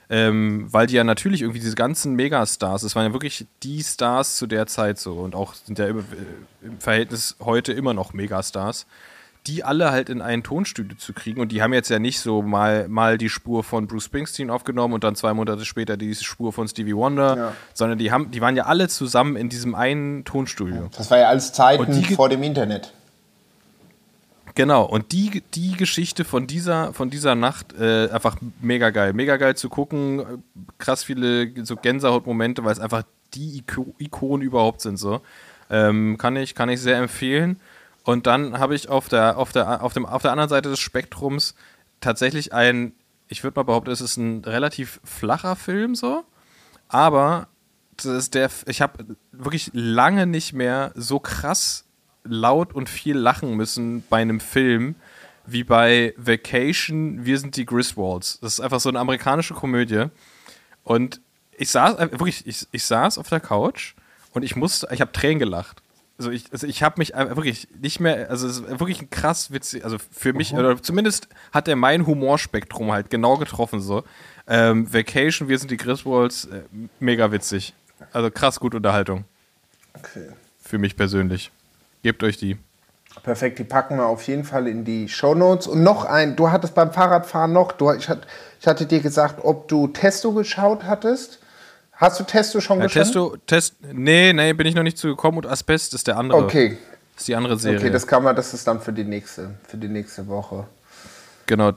Ähm, 0.10 0.68
weil 0.72 0.88
die 0.88 0.96
ja 0.96 1.04
natürlich 1.04 1.42
irgendwie 1.42 1.60
diese 1.60 1.76
ganzen 1.76 2.16
Megastars, 2.16 2.84
es 2.84 2.96
waren 2.96 3.08
ja 3.08 3.14
wirklich 3.14 3.48
die 3.64 3.82
Stars 3.84 4.36
zu 4.36 4.48
der 4.48 4.68
Zeit 4.68 5.00
so 5.00 5.14
und 5.14 5.34
auch 5.34 5.54
sind 5.54 5.80
ja 5.80 5.88
im 5.88 6.04
Verhältnis 6.80 7.38
heute 7.40 7.74
immer 7.74 7.94
noch 7.94 8.14
Megastars 8.14 8.86
die 9.48 9.64
alle 9.64 9.92
halt 9.92 10.10
in 10.10 10.22
ein 10.22 10.44
Tonstudio 10.44 10.98
zu 10.98 11.14
kriegen. 11.14 11.42
Und 11.42 11.52
die 11.52 11.62
haben 11.62 11.74
jetzt 11.74 11.90
ja 11.90 12.00
nicht 12.00 12.20
so 12.20 12.42
mal, 12.42 12.88
mal 12.88 13.18
die 13.18 13.30
Spur 13.30 13.64
von 13.64 13.88
Bruce 13.88 14.06
Springsteen 14.06 14.50
aufgenommen 14.50 14.94
und 14.94 15.04
dann 15.04 15.16
zwei 15.16 15.34
Monate 15.34 15.66
später 15.66 15.98
die 15.98 16.16
Spur 16.16 16.54
von 16.54 16.68
Stevie 16.68 16.96
Wonder, 16.96 17.38
ja. 17.38 17.54
sondern 17.74 17.98
die, 17.98 18.12
haben, 18.12 18.32
die 18.32 18.42
waren 18.42 18.56
ja 18.56 18.66
alle 18.66 18.88
zusammen 18.88 19.36
in 19.36 19.50
diesem 19.50 19.76
einen 19.76 20.24
Tonstudio. 20.24 20.90
Das 20.96 21.12
war 21.12 21.18
ja 21.18 21.28
alles 21.28 21.52
Zeiten 21.52 22.04
vor 22.16 22.30
dem 22.30 22.44
Internet. 22.44 22.94
Genau, 24.56 24.84
und 24.84 25.12
die, 25.12 25.42
die 25.56 25.72
Geschichte 25.76 26.26
von 26.26 26.46
dieser, 26.46 26.94
von 26.94 27.10
dieser 27.10 27.34
Nacht, 27.34 27.74
äh, 27.74 28.10
einfach 28.10 28.38
mega 28.62 28.92
geil. 28.92 29.14
Mega 29.14 29.38
geil 29.38 29.56
zu 29.56 29.68
gucken, 29.68 30.44
krass 30.78 31.04
viele 31.04 31.66
so 31.66 31.76
Gänsehautmomente, 31.76 32.64
weil 32.64 32.74
es 32.74 32.80
einfach 32.80 33.04
die 33.34 33.58
Iko 33.58 33.96
Ikonen 33.98 34.46
überhaupt 34.46 34.82
sind. 34.82 34.98
So. 34.98 35.22
Ähm, 35.72 36.18
kann, 36.20 36.36
ich, 36.36 36.54
kann 36.54 36.70
ich 36.70 36.82
sehr 36.82 36.98
empfehlen. 36.98 37.60
Und 38.04 38.28
dann 38.28 38.60
habe 38.60 38.76
ich 38.76 38.90
auf 38.90 39.10
der, 39.10 39.38
auf, 39.38 39.52
der, 39.52 39.82
auf, 39.84 39.94
dem, 39.94 40.06
auf 40.06 40.22
der 40.22 40.32
anderen 40.32 40.50
Seite 40.50 40.70
des 40.70 40.80
Spektrums 40.80 41.56
tatsächlich 42.00 42.54
ein, 42.54 42.94
ich 43.30 43.44
würde 43.44 43.60
mal 43.60 43.64
behaupten, 43.64 43.92
es 43.92 44.02
ist 44.02 44.18
ein 44.18 44.44
relativ 44.44 45.00
flacher 45.04 45.56
Film 45.56 45.96
so, 45.96 46.24
aber 46.90 47.48
das 47.96 48.06
ist 48.06 48.34
der, 48.34 48.50
ich 48.68 48.82
habe 48.82 49.16
wirklich 49.32 49.72
lange 49.74 50.28
nicht 50.28 50.54
mehr 50.54 50.92
so 50.96 51.20
krass 51.20 51.86
laut 52.24 52.74
und 52.74 52.90
viel 52.90 53.18
lachen 53.18 53.56
müssen 53.56 54.04
bei 54.10 54.22
einem 54.22 54.40
Film 54.40 54.96
wie 55.46 55.64
bei 55.64 56.14
Vacation, 56.18 57.26
Wir 57.26 57.38
sind 57.38 57.56
die 57.58 57.66
Griswolds. 57.66 58.40
Das 58.40 58.54
ist 58.54 58.60
einfach 58.62 58.80
so 58.80 58.90
eine 58.90 59.00
amerikanische 59.00 59.54
Komödie. 59.54 60.06
Und 60.84 61.22
ich 61.58 61.70
saß, 61.70 62.00
äh, 62.00 62.12
wirklich, 62.12 62.48
ich, 62.48 62.68
ich 62.72 62.84
saß 62.86 63.18
auf 63.18 63.30
der 63.30 63.40
Couch 63.40 63.94
und 64.32 64.44
ich 64.44 64.56
musste, 64.56 64.88
ich 64.92 65.02
habe 65.02 65.12
Tränen 65.12 65.40
gelacht. 65.40 65.82
Also 66.18 66.32
ich, 66.32 66.46
also 66.52 66.68
ich 66.68 66.84
habe 66.84 66.96
mich 67.00 67.10
wirklich 67.10 67.68
nicht 67.82 68.00
mehr, 68.00 68.30
also 68.30 68.48
es 68.48 68.60
ist 68.60 68.80
wirklich 68.80 69.02
ein 69.02 69.10
krass 69.10 69.52
witzig, 69.52 69.84
also 69.84 69.98
für 70.12 70.32
mich, 70.32 70.54
oder 70.54 70.82
zumindest 70.82 71.28
hat 71.52 71.68
er 71.68 71.76
mein 71.76 72.06
Humorspektrum 72.06 72.92
halt 72.92 73.10
genau 73.10 73.38
getroffen 73.38 73.82
so. 73.82 74.04
Ähm, 74.48 74.94
Vacation, 74.94 75.50
wir 75.50 75.58
sind 75.58 75.72
die 75.72 75.78
Griswolds, 75.78 76.46
äh, 76.46 76.62
mega 77.00 77.32
witzig. 77.32 77.74
Also 78.12 78.30
krass 78.30 78.60
gut 78.60 78.76
Unterhaltung. 78.76 79.26
Okay. 79.96 80.30
Für 80.62 80.78
mich 80.78 80.96
persönlich. 80.96 81.52
Gebt 82.04 82.22
euch 82.24 82.38
die. 82.38 82.58
Perfekt, 83.24 83.60
die 83.60 83.64
packen 83.64 83.98
wir 83.98 84.06
auf 84.06 84.28
jeden 84.28 84.44
Fall 84.44 84.68
in 84.68 84.86
die 84.86 85.08
Show 85.08 85.36
Notes. 85.36 85.68
Und 85.68 85.84
noch 85.84 86.06
ein, 86.06 86.36
du 86.36 86.52
hattest 86.52 86.76
beim 86.76 86.92
Fahrradfahren 86.92 87.54
noch, 87.54 87.72
du, 87.72 87.92
ich, 87.92 88.10
hatte, 88.10 88.28
ich 88.60 88.68
hatte 88.68 88.86
dir 88.86 89.00
gesagt, 89.00 89.44
ob 89.44 89.68
du 89.68 89.88
Testo 89.88 90.34
geschaut 90.34 90.84
hattest. 90.84 91.40
Hast 91.94 92.20
du 92.20 92.24
Testo 92.24 92.60
schon 92.60 92.80
ja, 92.80 92.86
geschaut? 92.86 93.04
Testo, 93.04 93.38
Test, 93.48 93.76
nee, 93.94 94.34
nee, 94.34 94.54
bin 94.54 94.68
ich 94.68 94.76
noch 94.76 94.84
nicht 94.84 94.98
zugekommen 94.98 95.38
und 95.38 95.48
Asbest 95.48 95.94
ist 95.94 96.08
der 96.08 96.18
andere. 96.18 96.44
Okay. 96.44 96.78
ist 97.16 97.28
die 97.28 97.36
andere 97.36 97.58
Serie. 97.58 97.80
Okay, 97.80 97.92
das 97.92 98.08
kann 98.08 98.24
man, 98.24 98.36
das 98.36 98.54
ist 98.54 98.68
dann 98.68 98.82
für 98.82 98.92
die 98.92 99.04
nächste, 99.04 99.52
für 99.68 99.78
die 99.78 99.88
nächste 99.88 100.28
Woche. 100.28 100.66
Genau. 101.46 101.72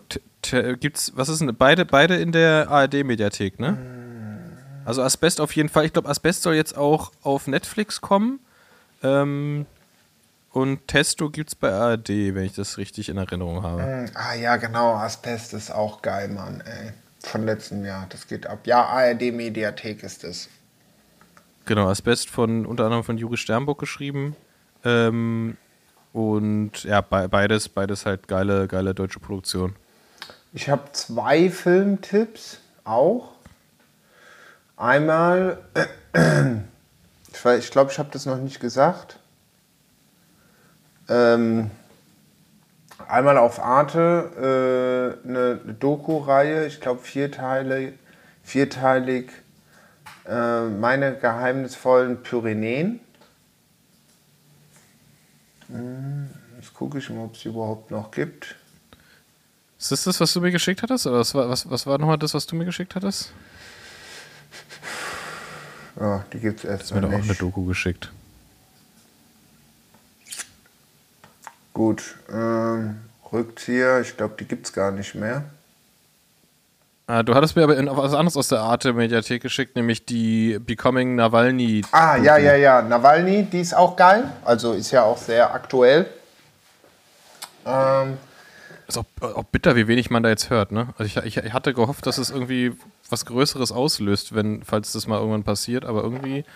Gibt's, 0.81 1.13
was 1.15 1.29
ist 1.29 1.41
denn, 1.41 1.55
beide, 1.57 1.85
beide 1.85 2.17
in 2.17 2.33
der 2.33 2.69
ARD-Mediathek, 2.71 3.61
ne? 3.61 3.77
Also 4.85 5.03
Asbest 5.03 5.41
auf 5.41 5.55
jeden 5.55 5.69
Fall. 5.69 5.85
Ich 5.85 5.93
glaube, 5.93 6.09
Asbest 6.09 6.43
soll 6.43 6.55
jetzt 6.55 6.77
auch 6.79 7.13
auf 7.23 7.49
Netflix 7.49 8.01
kommen. 8.01 8.39
Ähm, 9.03 9.67
und 10.57 10.89
Testo 10.89 11.31
gibt 11.31 11.51
es 11.51 11.55
bei 11.55 11.71
ARD, 11.71 12.09
wenn 12.09 12.45
ich 12.45 12.55
das 12.55 12.79
richtig 12.79 13.09
in 13.09 13.17
Erinnerung 13.17 13.63
habe. 13.63 13.83
Mm, 13.83 14.11
ah 14.15 14.35
ja, 14.35 14.57
genau. 14.57 14.95
Asbest 14.95 15.55
ist 15.55 15.71
auch 15.71 16.03
geil, 16.03 16.29
Mann, 16.29 16.63
ey 16.63 16.93
von 17.27 17.45
letztem 17.45 17.85
Jahr. 17.85 18.07
Das 18.09 18.27
geht 18.27 18.47
ab. 18.47 18.61
Ja, 18.65 18.85
ARD 18.85 19.33
Mediathek 19.33 20.03
ist 20.03 20.25
es. 20.25 20.49
Genau, 21.65 21.89
Asbest 21.89 22.31
von 22.31 22.65
unter 22.65 22.85
anderem 22.85 23.05
von 23.05 23.19
Juri 23.19 23.37
Sternburg 23.37 23.79
geschrieben. 23.79 24.37
Ähm, 24.85 25.57
und 26.13 26.85
ja, 26.85 27.01
be 27.01 27.29
beides, 27.29 27.69
beides 27.69 28.07
halt 28.07 28.29
geile, 28.29 28.69
geile 28.69 28.95
deutsche 28.95 29.19
Produktion. 29.19 29.75
Ich 30.53 30.71
habe 30.71 30.85
zwei 30.93 31.51
Filmtipps 31.51 32.59
auch. 32.85 33.33
Einmal, 34.77 35.59
ich 37.59 37.71
glaube, 37.71 37.91
ich, 37.91 37.99
habe 37.99 38.11
das 38.13 38.27
noch 38.27 38.39
nicht 38.39 38.61
gesagt. 38.61 39.19
Ähm, 41.09 41.71
einmal 43.09 43.39
auf 43.39 43.61
Arte 43.61 45.19
äh, 45.25 45.29
eine 45.29 45.57
Doku-Reihe, 45.57 46.67
ich 46.67 46.81
glaube 46.81 47.01
vierteilig, 47.03 47.95
vierteilig 48.43 49.31
äh, 50.27 50.65
meine 50.65 51.17
geheimnisvollen 51.17 52.23
Pyrenäen. 52.23 53.01
Hm, 55.69 56.31
jetzt 56.57 56.75
gucke 56.75 56.99
ich 56.99 57.11
mal, 57.11 57.25
ob 57.25 57.35
es 57.35 57.45
überhaupt 57.45 57.91
noch 57.91 58.11
gibt. 58.11 58.57
Ist 59.79 59.93
das 59.93 60.05
das, 60.05 60.21
was 60.21 60.33
du 60.33 60.41
mir 60.41 60.51
geschickt 60.51 60.83
hattest? 60.83 61.07
Oder 61.07 61.19
was 61.19 61.35
war, 61.35 61.49
was, 61.49 61.69
was 61.71 61.87
war 61.87 61.99
nochmal 61.99 62.19
das, 62.19 62.35
was 62.35 62.47
du 62.47 62.57
mir 62.57 62.65
geschickt 62.65 62.95
hattest? 62.95 63.33
Ja, 65.99 66.25
die 66.33 66.39
gibt 66.39 66.61
es 66.61 66.65
erst. 66.65 66.91
Du 66.91 66.95
hast 66.95 67.03
mir 67.03 67.09
doch 67.09 67.13
auch 67.13 67.23
eine 67.23 67.35
Doku 67.35 67.65
geschickt. 67.65 68.11
Gut, 71.77 72.15
ähm, 72.33 73.03
Rückzieher, 73.31 74.01
ich 74.01 74.17
glaube, 74.17 74.35
die 74.41 74.47
gibt 74.47 74.65
es 74.65 74.73
gar 74.73 74.91
nicht 74.93 75.15
mehr. 75.15 75.45
Ah, 77.07 77.23
du 77.23 77.35
hattest 77.35 77.55
mir 77.55 77.65
aber 77.65 77.77
was 77.99 78.15
anderes 78.15 78.35
aus 78.39 78.49
der 78.49 78.61
Arte-Mediathek 78.61 79.43
geschickt, 79.43 79.77
nämlich 79.77 80.07
die 80.07 80.59
Becoming 80.59 81.17
Nawalny. 81.17 81.83
Ah, 81.93 82.17
ja, 82.17 82.39
ja, 82.39 82.55
ja. 82.55 82.81
Nawalny, 82.81 83.43
die 83.43 83.61
ist 83.61 83.77
auch 83.77 83.95
geil. 83.95 84.25
Also 84.43 84.73
ist 84.73 84.91
ja 84.91 85.03
auch 85.03 85.19
sehr 85.19 85.53
aktuell. 85.53 86.07
Ähm, 87.67 88.17
ist 88.89 88.97
auch, 88.97 89.05
auch, 89.21 89.45
bitter, 89.45 89.77
wie 89.77 89.87
wenig 89.87 90.09
man 90.09 90.23
da 90.23 90.31
jetzt 90.31 90.49
hört, 90.49 90.73
ne? 90.73 90.95
Also 90.97 91.21
ich, 91.27 91.37
ich, 91.37 91.53
hatte 91.53 91.75
gehofft, 91.75 92.07
dass 92.07 92.17
es 92.17 92.31
irgendwie 92.31 92.73
was 93.11 93.27
Größeres 93.27 93.71
auslöst, 93.71 94.35
wenn, 94.35 94.63
falls 94.65 94.93
das 94.93 95.07
mal 95.07 95.19
irgendwann 95.19 95.45
passiert, 95.45 95.85
aber 95.85 96.03
irgendwie 96.03 96.47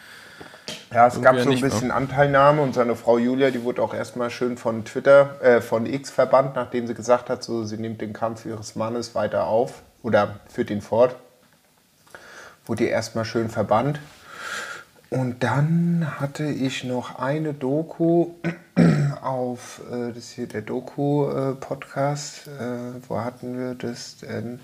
ja, 0.93 1.07
es 1.07 1.21
gab 1.21 1.39
so 1.39 1.51
ein 1.51 1.61
bisschen 1.61 1.89
mehr. 1.89 1.97
Anteilnahme 1.97 2.63
und 2.63 2.75
seine 2.75 2.97
Frau 2.97 3.19
Julia, 3.19 3.51
die 3.51 3.63
wurde 3.65 3.83
auch 3.83 3.95
erstmal 3.95 4.31
schön 4.31 4.57
von 4.57 4.85
Twitter, 4.85 5.41
äh, 5.43 5.61
von 5.61 5.87
X 5.87 6.11
verbannt, 6.11 6.57
nachdem 6.57 6.87
sie 6.87 6.95
gesagt 6.95 7.31
hat, 7.31 7.43
so, 7.43 7.65
sie 7.65 7.77
nimmt 7.77 8.01
den 8.01 8.13
Kampf 8.13 8.47
ihres 8.47 8.77
Mannes 8.77 9.15
weiter 9.15 9.47
auf 9.47 9.83
oder 10.03 10.41
führt 10.49 10.71
ihn 10.71 10.83
fort. 10.83 11.17
Wurde 12.67 12.85
die 12.85 12.91
erstmal 12.91 13.25
schön 13.25 13.49
verbannt. 13.49 14.01
Und 15.11 15.43
dann 15.43 16.07
hatte 16.21 16.45
ich 16.45 16.85
noch 16.85 17.19
eine 17.19 17.53
Doku 17.53 18.31
auf, 19.23 19.81
äh, 19.91 20.09
das 20.09 20.19
ist 20.19 20.31
hier 20.33 20.47
der 20.47 20.63
Doku-Podcast. 20.63 22.47
Äh, 22.47 23.09
wo 23.09 23.19
hatten 23.19 23.59
wir 23.59 23.75
das 23.75 24.19
denn? 24.19 24.61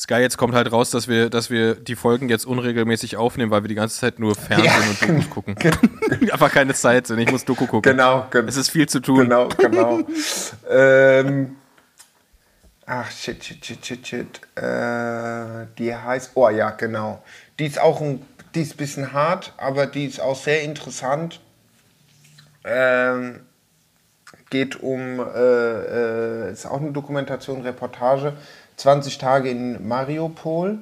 Sky, 0.00 0.14
jetzt 0.14 0.38
kommt 0.38 0.54
halt 0.54 0.72
raus, 0.72 0.90
dass 0.90 1.08
wir, 1.08 1.28
dass 1.28 1.50
wir 1.50 1.74
die 1.74 1.94
Folgen 1.94 2.30
jetzt 2.30 2.46
unregelmäßig 2.46 3.18
aufnehmen, 3.18 3.50
weil 3.50 3.62
wir 3.62 3.68
die 3.68 3.74
ganze 3.74 4.00
Zeit 4.00 4.18
nur 4.18 4.34
Fernsehen 4.34 4.64
ja, 4.64 4.88
und 4.88 5.02
Dokus 5.02 5.30
gucken. 5.30 5.56
Einfach 6.32 6.50
keine 6.50 6.72
Zeit 6.72 7.06
sind. 7.06 7.18
Ich 7.18 7.30
muss 7.30 7.44
Doku 7.44 7.66
gucken. 7.66 7.82
Genau, 7.82 8.26
genau. 8.30 8.48
Es 8.48 8.56
ist 8.56 8.70
viel 8.70 8.88
zu 8.88 9.00
tun. 9.00 9.24
Genau, 9.24 9.48
genau. 9.48 10.00
ähm, 10.70 11.56
ach, 12.86 13.10
shit, 13.10 13.44
shit, 13.44 13.62
shit, 13.62 13.84
shit, 13.84 14.06
shit. 14.06 14.40
Äh, 14.56 15.66
die 15.76 15.94
heißt, 15.94 16.30
oh 16.34 16.48
ja, 16.48 16.70
genau. 16.70 17.22
Die 17.58 17.66
ist 17.66 17.78
auch 17.78 18.00
ein, 18.00 18.24
die 18.54 18.62
ist 18.62 18.74
ein 18.74 18.78
bisschen 18.78 19.12
hart, 19.12 19.52
aber 19.58 19.86
die 19.86 20.06
ist 20.06 20.18
auch 20.18 20.36
sehr 20.36 20.62
interessant. 20.62 21.40
Ähm, 22.64 23.40
geht 24.48 24.82
um, 24.82 25.20
äh, 25.20 26.48
äh, 26.48 26.52
ist 26.52 26.64
auch 26.64 26.80
eine 26.80 26.92
Dokumentation, 26.92 27.60
Reportage 27.60 28.32
20 28.80 29.18
Tage 29.18 29.50
in 29.50 29.86
Mariupol. 29.86 30.78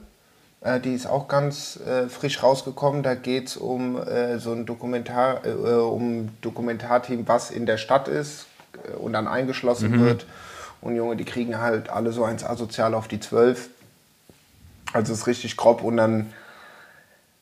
Äh, 0.60 0.78
die 0.78 0.94
ist 0.94 1.06
auch 1.06 1.26
ganz 1.26 1.80
äh, 1.80 2.08
frisch 2.08 2.42
rausgekommen. 2.42 3.02
Da 3.02 3.16
geht 3.16 3.48
es 3.48 3.56
um 3.56 4.00
äh, 4.00 4.38
so 4.38 4.52
ein 4.52 4.66
Dokumentar, 4.66 5.44
äh, 5.44 5.50
um 5.50 6.28
Dokumentarteam, 6.40 7.26
was 7.26 7.50
in 7.50 7.66
der 7.66 7.76
Stadt 7.76 8.06
ist 8.06 8.46
äh, 8.86 8.96
und 8.96 9.14
dann 9.14 9.26
eingeschlossen 9.26 9.90
mhm. 9.90 10.04
wird. 10.04 10.26
Und 10.80 10.94
Junge, 10.94 11.16
die 11.16 11.24
kriegen 11.24 11.58
halt 11.58 11.90
alle 11.90 12.12
so 12.12 12.22
eins 12.22 12.44
asozial 12.44 12.94
auf 12.94 13.08
die 13.08 13.18
12. 13.18 13.68
Also 14.92 15.12
ist 15.12 15.26
richtig 15.26 15.56
grob 15.56 15.82
und 15.82 15.96
dann 15.96 16.32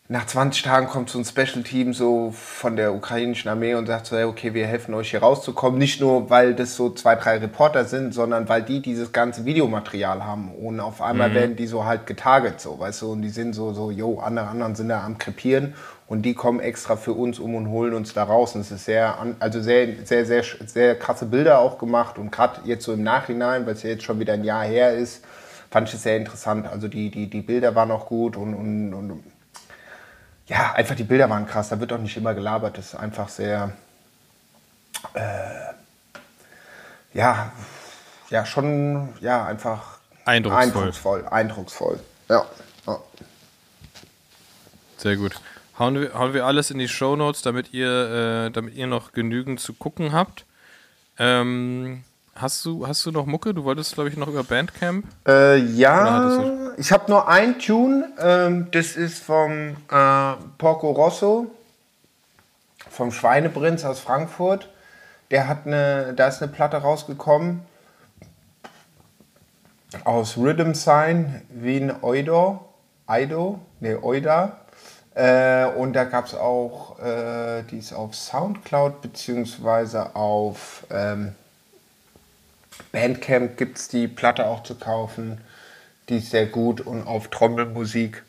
nach 0.08 0.24
20 0.24 0.62
Tagen 0.62 0.86
kommt 0.86 1.10
so 1.10 1.18
ein 1.18 1.24
Special-Team 1.24 1.92
so 1.92 2.30
von 2.30 2.76
der 2.76 2.94
ukrainischen 2.94 3.50
Armee 3.50 3.74
und 3.74 3.86
sagt 3.86 4.06
so, 4.06 4.16
hey, 4.16 4.24
okay, 4.24 4.54
wir 4.54 4.64
helfen 4.64 4.94
euch 4.94 5.10
hier 5.10 5.18
rauszukommen. 5.20 5.78
Nicht 5.80 6.00
nur, 6.00 6.30
weil 6.30 6.54
das 6.54 6.76
so 6.76 6.90
zwei, 6.90 7.16
drei 7.16 7.38
Reporter 7.38 7.84
sind, 7.84 8.14
sondern 8.14 8.48
weil 8.48 8.62
die 8.62 8.80
dieses 8.80 9.12
ganze 9.12 9.44
Videomaterial 9.44 10.24
haben. 10.24 10.52
Und 10.54 10.78
auf 10.78 11.02
einmal 11.02 11.30
mhm. 11.30 11.34
werden 11.34 11.56
die 11.56 11.66
so 11.66 11.84
halt 11.84 12.06
getarget, 12.06 12.60
so, 12.60 12.78
weißt 12.78 13.02
du, 13.02 13.12
und 13.12 13.22
die 13.22 13.30
sind 13.30 13.52
so, 13.54 13.72
so, 13.72 13.90
yo, 13.90 14.20
andere 14.20 14.46
anderen 14.46 14.76
sind 14.76 14.90
da 14.90 15.02
am 15.02 15.18
krepieren 15.18 15.74
und 16.06 16.22
die 16.22 16.34
kommen 16.34 16.60
extra 16.60 16.94
für 16.94 17.12
uns 17.12 17.40
um 17.40 17.56
und 17.56 17.68
holen 17.68 17.92
uns 17.92 18.14
da 18.14 18.22
raus. 18.22 18.54
Und 18.54 18.60
es 18.60 18.70
ist 18.70 18.84
sehr, 18.84 19.16
also 19.40 19.60
sehr, 19.60 19.88
sehr, 20.04 20.24
sehr, 20.24 20.44
sehr 20.66 20.96
krasse 20.96 21.26
Bilder 21.26 21.58
auch 21.58 21.78
gemacht 21.78 22.16
und 22.16 22.30
gerade 22.30 22.60
jetzt 22.64 22.84
so 22.84 22.92
im 22.92 23.02
Nachhinein, 23.02 23.66
weil 23.66 23.74
es 23.74 23.82
ja 23.82 23.90
jetzt 23.90 24.04
schon 24.04 24.20
wieder 24.20 24.34
ein 24.34 24.44
Jahr 24.44 24.62
her 24.62 24.92
ist, 24.92 25.24
fand 25.68 25.88
ich 25.88 25.94
es 25.94 26.04
sehr 26.04 26.16
interessant. 26.16 26.68
Also 26.68 26.86
die, 26.86 27.10
die, 27.10 27.28
die 27.28 27.40
Bilder 27.40 27.74
waren 27.74 27.90
auch 27.90 28.06
gut 28.06 28.36
und, 28.36 28.54
und, 28.54 28.94
und 28.94 29.22
ja, 30.46 30.72
einfach 30.72 30.94
die 30.94 31.04
Bilder 31.04 31.28
waren 31.28 31.46
krass. 31.46 31.68
Da 31.68 31.80
wird 31.80 31.92
auch 31.92 31.98
nicht 31.98 32.16
immer 32.16 32.34
gelabert. 32.34 32.78
Das 32.78 32.86
ist 32.86 32.94
einfach 32.94 33.28
sehr, 33.28 33.72
äh, 35.14 35.74
ja, 37.14 37.52
ja, 38.30 38.46
schon, 38.46 39.14
ja, 39.20 39.44
einfach 39.44 39.98
eindrucksvoll. 40.24 40.62
Eindrucksvoll, 40.62 41.28
eindrucksvoll. 41.28 42.00
Ja. 42.28 42.46
ja. 42.86 43.00
Sehr 44.96 45.16
gut. 45.16 45.40
Hauen 45.78 46.00
wir, 46.00 46.14
hauen 46.14 46.32
wir 46.32 46.46
alles 46.46 46.70
in 46.70 46.78
die 46.78 46.88
Show 46.88 47.16
Notes, 47.16 47.42
damit 47.42 47.72
ihr, 47.72 48.46
äh, 48.46 48.50
damit 48.50 48.74
ihr 48.74 48.86
noch 48.86 49.12
genügend 49.12 49.60
zu 49.60 49.74
gucken 49.74 50.12
habt. 50.12 50.44
Ähm, 51.18 52.04
Hast 52.38 52.66
du, 52.66 52.86
hast 52.86 53.06
du 53.06 53.12
noch 53.12 53.24
Mucke? 53.24 53.54
Du 53.54 53.64
wolltest, 53.64 53.94
glaube 53.94 54.10
ich, 54.10 54.16
noch 54.18 54.28
über 54.28 54.44
Bandcamp? 54.44 55.06
Äh, 55.26 55.56
ja, 55.56 56.74
ich 56.76 56.92
habe 56.92 57.10
nur 57.10 57.28
ein 57.28 57.58
Tune. 57.58 58.12
Ähm, 58.18 58.68
das 58.72 58.94
ist 58.96 59.22
vom 59.22 59.70
äh, 59.90 60.34
Porco 60.58 60.90
Rosso, 60.90 61.46
vom 62.90 63.10
Schweineprinz 63.10 63.86
aus 63.86 64.00
Frankfurt. 64.00 64.68
Der 65.30 65.48
hat 65.48 65.66
eine, 65.66 66.12
da 66.14 66.28
ist 66.28 66.42
eine 66.42 66.52
Platte 66.52 66.76
rausgekommen 66.76 67.62
aus 70.04 70.36
Rhythm 70.36 70.74
Sign 70.74 71.40
Wien 71.48 71.90
Oido, 72.02 72.68
Aido, 73.06 73.60
ne 73.80 73.98
Oida. 74.02 74.60
Äh, 75.14 75.64
und 75.68 75.94
da 75.94 76.04
gab 76.04 76.26
es 76.26 76.34
auch, 76.34 76.98
äh, 76.98 77.62
die 77.70 77.78
ist 77.78 77.94
auf 77.94 78.14
Soundcloud 78.14 79.00
beziehungsweise 79.00 80.14
auf 80.14 80.84
ähm, 80.90 81.34
Bandcamp 82.92 83.56
gibt 83.56 83.78
es 83.78 83.88
die 83.88 84.08
Platte 84.08 84.46
auch 84.46 84.62
zu 84.62 84.74
kaufen. 84.74 85.40
Die 86.08 86.18
ist 86.18 86.30
sehr 86.30 86.46
gut 86.46 86.80
und 86.80 87.02
auf 87.02 87.28
Trommelmusik 87.28 88.22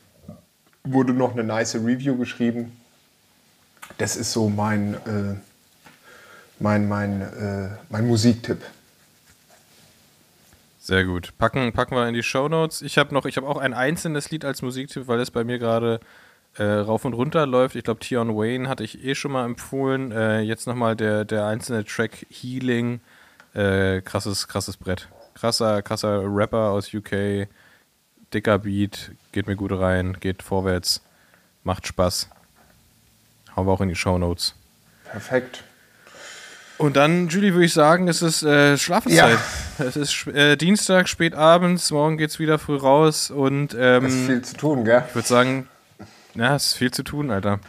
wurde 0.83 1.13
noch 1.13 1.33
eine 1.33 1.43
nice 1.43 1.75
Review 1.75 2.17
geschrieben. 2.17 2.71
Das 3.97 4.15
ist 4.15 4.31
so 4.33 4.49
mein, 4.49 4.95
äh, 4.95 5.35
mein, 6.59 6.87
mein, 6.87 7.21
äh, 7.21 7.69
mein 7.89 8.07
Musiktipp. 8.07 8.63
Sehr 10.79 11.03
gut. 11.03 11.33
Packen, 11.37 11.73
packen 11.73 11.95
wir 11.95 12.07
in 12.07 12.13
die 12.13 12.23
Show 12.23 12.47
Notes. 12.47 12.81
Ich 12.81 12.97
habe 12.97 13.13
noch, 13.13 13.25
auch 13.25 13.57
ein 13.57 13.73
einzelnes 13.73 14.31
Lied 14.31 14.45
als 14.45 14.61
Musiktipp, 14.61 15.07
weil 15.07 15.19
es 15.19 15.31
bei 15.31 15.43
mir 15.43 15.59
gerade 15.59 15.99
äh, 16.55 16.63
rauf 16.63 17.05
und 17.05 17.13
runter 17.13 17.45
läuft. 17.45 17.75
Ich 17.75 17.83
glaube, 17.83 17.99
Tion 17.99 18.35
Wayne 18.35 18.69
hatte 18.69 18.83
ich 18.83 19.03
eh 19.03 19.13
schon 19.13 19.33
mal 19.33 19.45
empfohlen. 19.45 20.11
Äh, 20.11 20.41
jetzt 20.41 20.65
nochmal 20.65 20.95
der, 20.95 21.25
der 21.25 21.45
einzelne 21.45 21.83
Track 21.83 22.25
Healing 22.29 23.01
äh, 23.57 24.01
krasses, 24.01 24.47
krasses 24.47 24.77
Brett. 24.77 25.07
Krasser, 25.33 25.81
krasser 25.81 26.23
Rapper 26.23 26.69
aus 26.69 26.93
UK, 26.93 27.47
dicker 28.33 28.59
Beat, 28.59 29.11
geht 29.31 29.47
mir 29.47 29.55
gut 29.55 29.71
rein, 29.71 30.17
geht 30.19 30.43
vorwärts, 30.43 31.01
macht 31.63 31.87
Spaß. 31.87 32.29
Hauen 33.55 33.67
wir 33.67 33.71
auch 33.71 33.81
in 33.81 33.89
die 33.89 33.95
Show 33.95 34.17
Notes. 34.17 34.55
Perfekt. 35.05 35.63
Und 36.77 36.95
dann, 36.95 37.27
Julie, 37.27 37.53
würde 37.53 37.65
ich 37.65 37.73
sagen, 37.73 38.07
es 38.07 38.21
ist 38.21 38.43
äh, 38.43 38.77
Schlafenszeit. 38.77 39.39
Ja. 39.79 39.85
Es 39.85 39.95
ist 39.95 40.27
äh, 40.27 40.55
Dienstag, 40.55 41.09
spät 41.09 41.33
abends, 41.33 41.91
morgen 41.91 42.17
geht 42.17 42.29
es 42.29 42.39
wieder 42.39 42.59
früh 42.59 42.77
raus 42.77 43.31
und 43.31 43.75
ähm, 43.79 44.05
Es 44.05 44.13
ist 44.13 44.25
viel 44.25 44.41
zu 44.43 44.57
tun, 44.57 44.85
gell? 44.85 45.03
Ich 45.07 45.15
würde 45.15 45.27
sagen, 45.27 45.67
ja, 46.35 46.55
es 46.55 46.67
ist 46.67 46.73
viel 46.73 46.91
zu 46.91 47.03
tun, 47.03 47.31
Alter. 47.31 47.59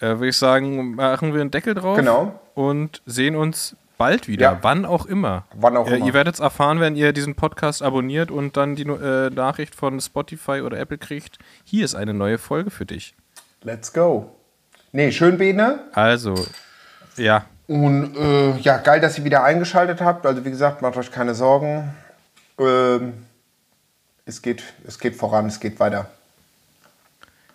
Äh, 0.00 0.06
würde 0.06 0.28
ich 0.28 0.36
sagen, 0.36 0.96
machen 0.96 1.34
wir 1.34 1.40
einen 1.40 1.50
Deckel 1.52 1.74
drauf 1.74 1.96
genau. 1.96 2.40
und 2.54 3.02
sehen 3.06 3.36
uns 3.36 3.76
bald 3.98 4.28
wieder, 4.28 4.52
ja. 4.52 4.58
wann 4.62 4.84
auch 4.84 5.04
immer. 5.04 5.44
Wann 5.54 5.76
auch 5.76 5.86
äh, 5.88 5.96
immer. 5.96 6.06
Ihr 6.06 6.14
werdet 6.14 6.34
es 6.34 6.40
erfahren, 6.40 6.80
wenn 6.80 6.96
ihr 6.96 7.12
diesen 7.12 7.34
Podcast 7.34 7.82
abonniert 7.82 8.30
und 8.30 8.56
dann 8.56 8.76
die 8.76 8.84
äh, 8.84 9.28
Nachricht 9.30 9.74
von 9.74 10.00
Spotify 10.00 10.62
oder 10.62 10.78
Apple 10.78 10.98
kriegt. 10.98 11.38
Hier 11.64 11.84
ist 11.84 11.94
eine 11.94 12.14
neue 12.14 12.38
Folge 12.38 12.70
für 12.70 12.86
dich. 12.86 13.14
Let's 13.62 13.92
go. 13.92 14.34
Nee, 14.92 15.12
schön, 15.12 15.36
Bene. 15.36 15.80
Also, 15.92 16.34
ja. 17.16 17.44
Und 17.66 18.16
äh, 18.16 18.56
ja, 18.58 18.78
geil, 18.78 19.00
dass 19.00 19.18
ihr 19.18 19.24
wieder 19.24 19.44
eingeschaltet 19.44 20.00
habt. 20.00 20.24
Also, 20.24 20.44
wie 20.44 20.50
gesagt, 20.50 20.80
macht 20.80 20.96
euch 20.96 21.10
keine 21.10 21.34
Sorgen. 21.34 21.94
Ähm, 22.58 23.26
es, 24.24 24.40
geht, 24.40 24.62
es 24.86 24.98
geht 24.98 25.16
voran, 25.16 25.46
es 25.46 25.60
geht 25.60 25.78
weiter. 25.78 26.08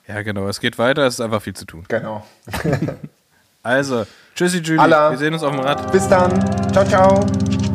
Ja, 0.07 0.21
genau, 0.21 0.47
es 0.47 0.59
geht 0.59 0.77
weiter, 0.77 1.07
es 1.07 1.15
ist 1.15 1.21
einfach 1.21 1.41
viel 1.41 1.55
zu 1.55 1.65
tun. 1.65 1.85
Genau. 1.87 2.27
also, 3.63 4.05
Tschüssi, 4.35 4.59
Julie. 4.59 4.79
Allah. 4.81 5.11
Wir 5.11 5.17
sehen 5.17 5.33
uns 5.33 5.43
auf 5.43 5.51
dem 5.51 5.59
Rad. 5.59 5.91
Bis 5.91 6.07
dann. 6.07 6.31
Ciao, 6.71 6.85
ciao. 6.85 7.25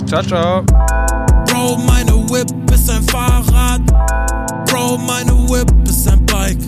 Ciao, 0.06 0.22
ciao. 0.22 0.62
Bro, 1.46 1.76
meine 1.86 2.12
Whip 2.30 2.50
ist 2.72 2.90
ein 2.90 3.02
Fahrrad. 3.04 3.80
Bro, 4.66 4.98
meine 4.98 5.32
Whip 5.48 5.70
ist 5.88 6.08
ein 6.08 6.24
Bike. 6.26 6.58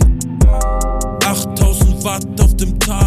8000 1.25 2.03
Watt 2.05 2.25
auf 2.39 2.55
dem 2.55 2.79
Tarmac. 2.79 3.00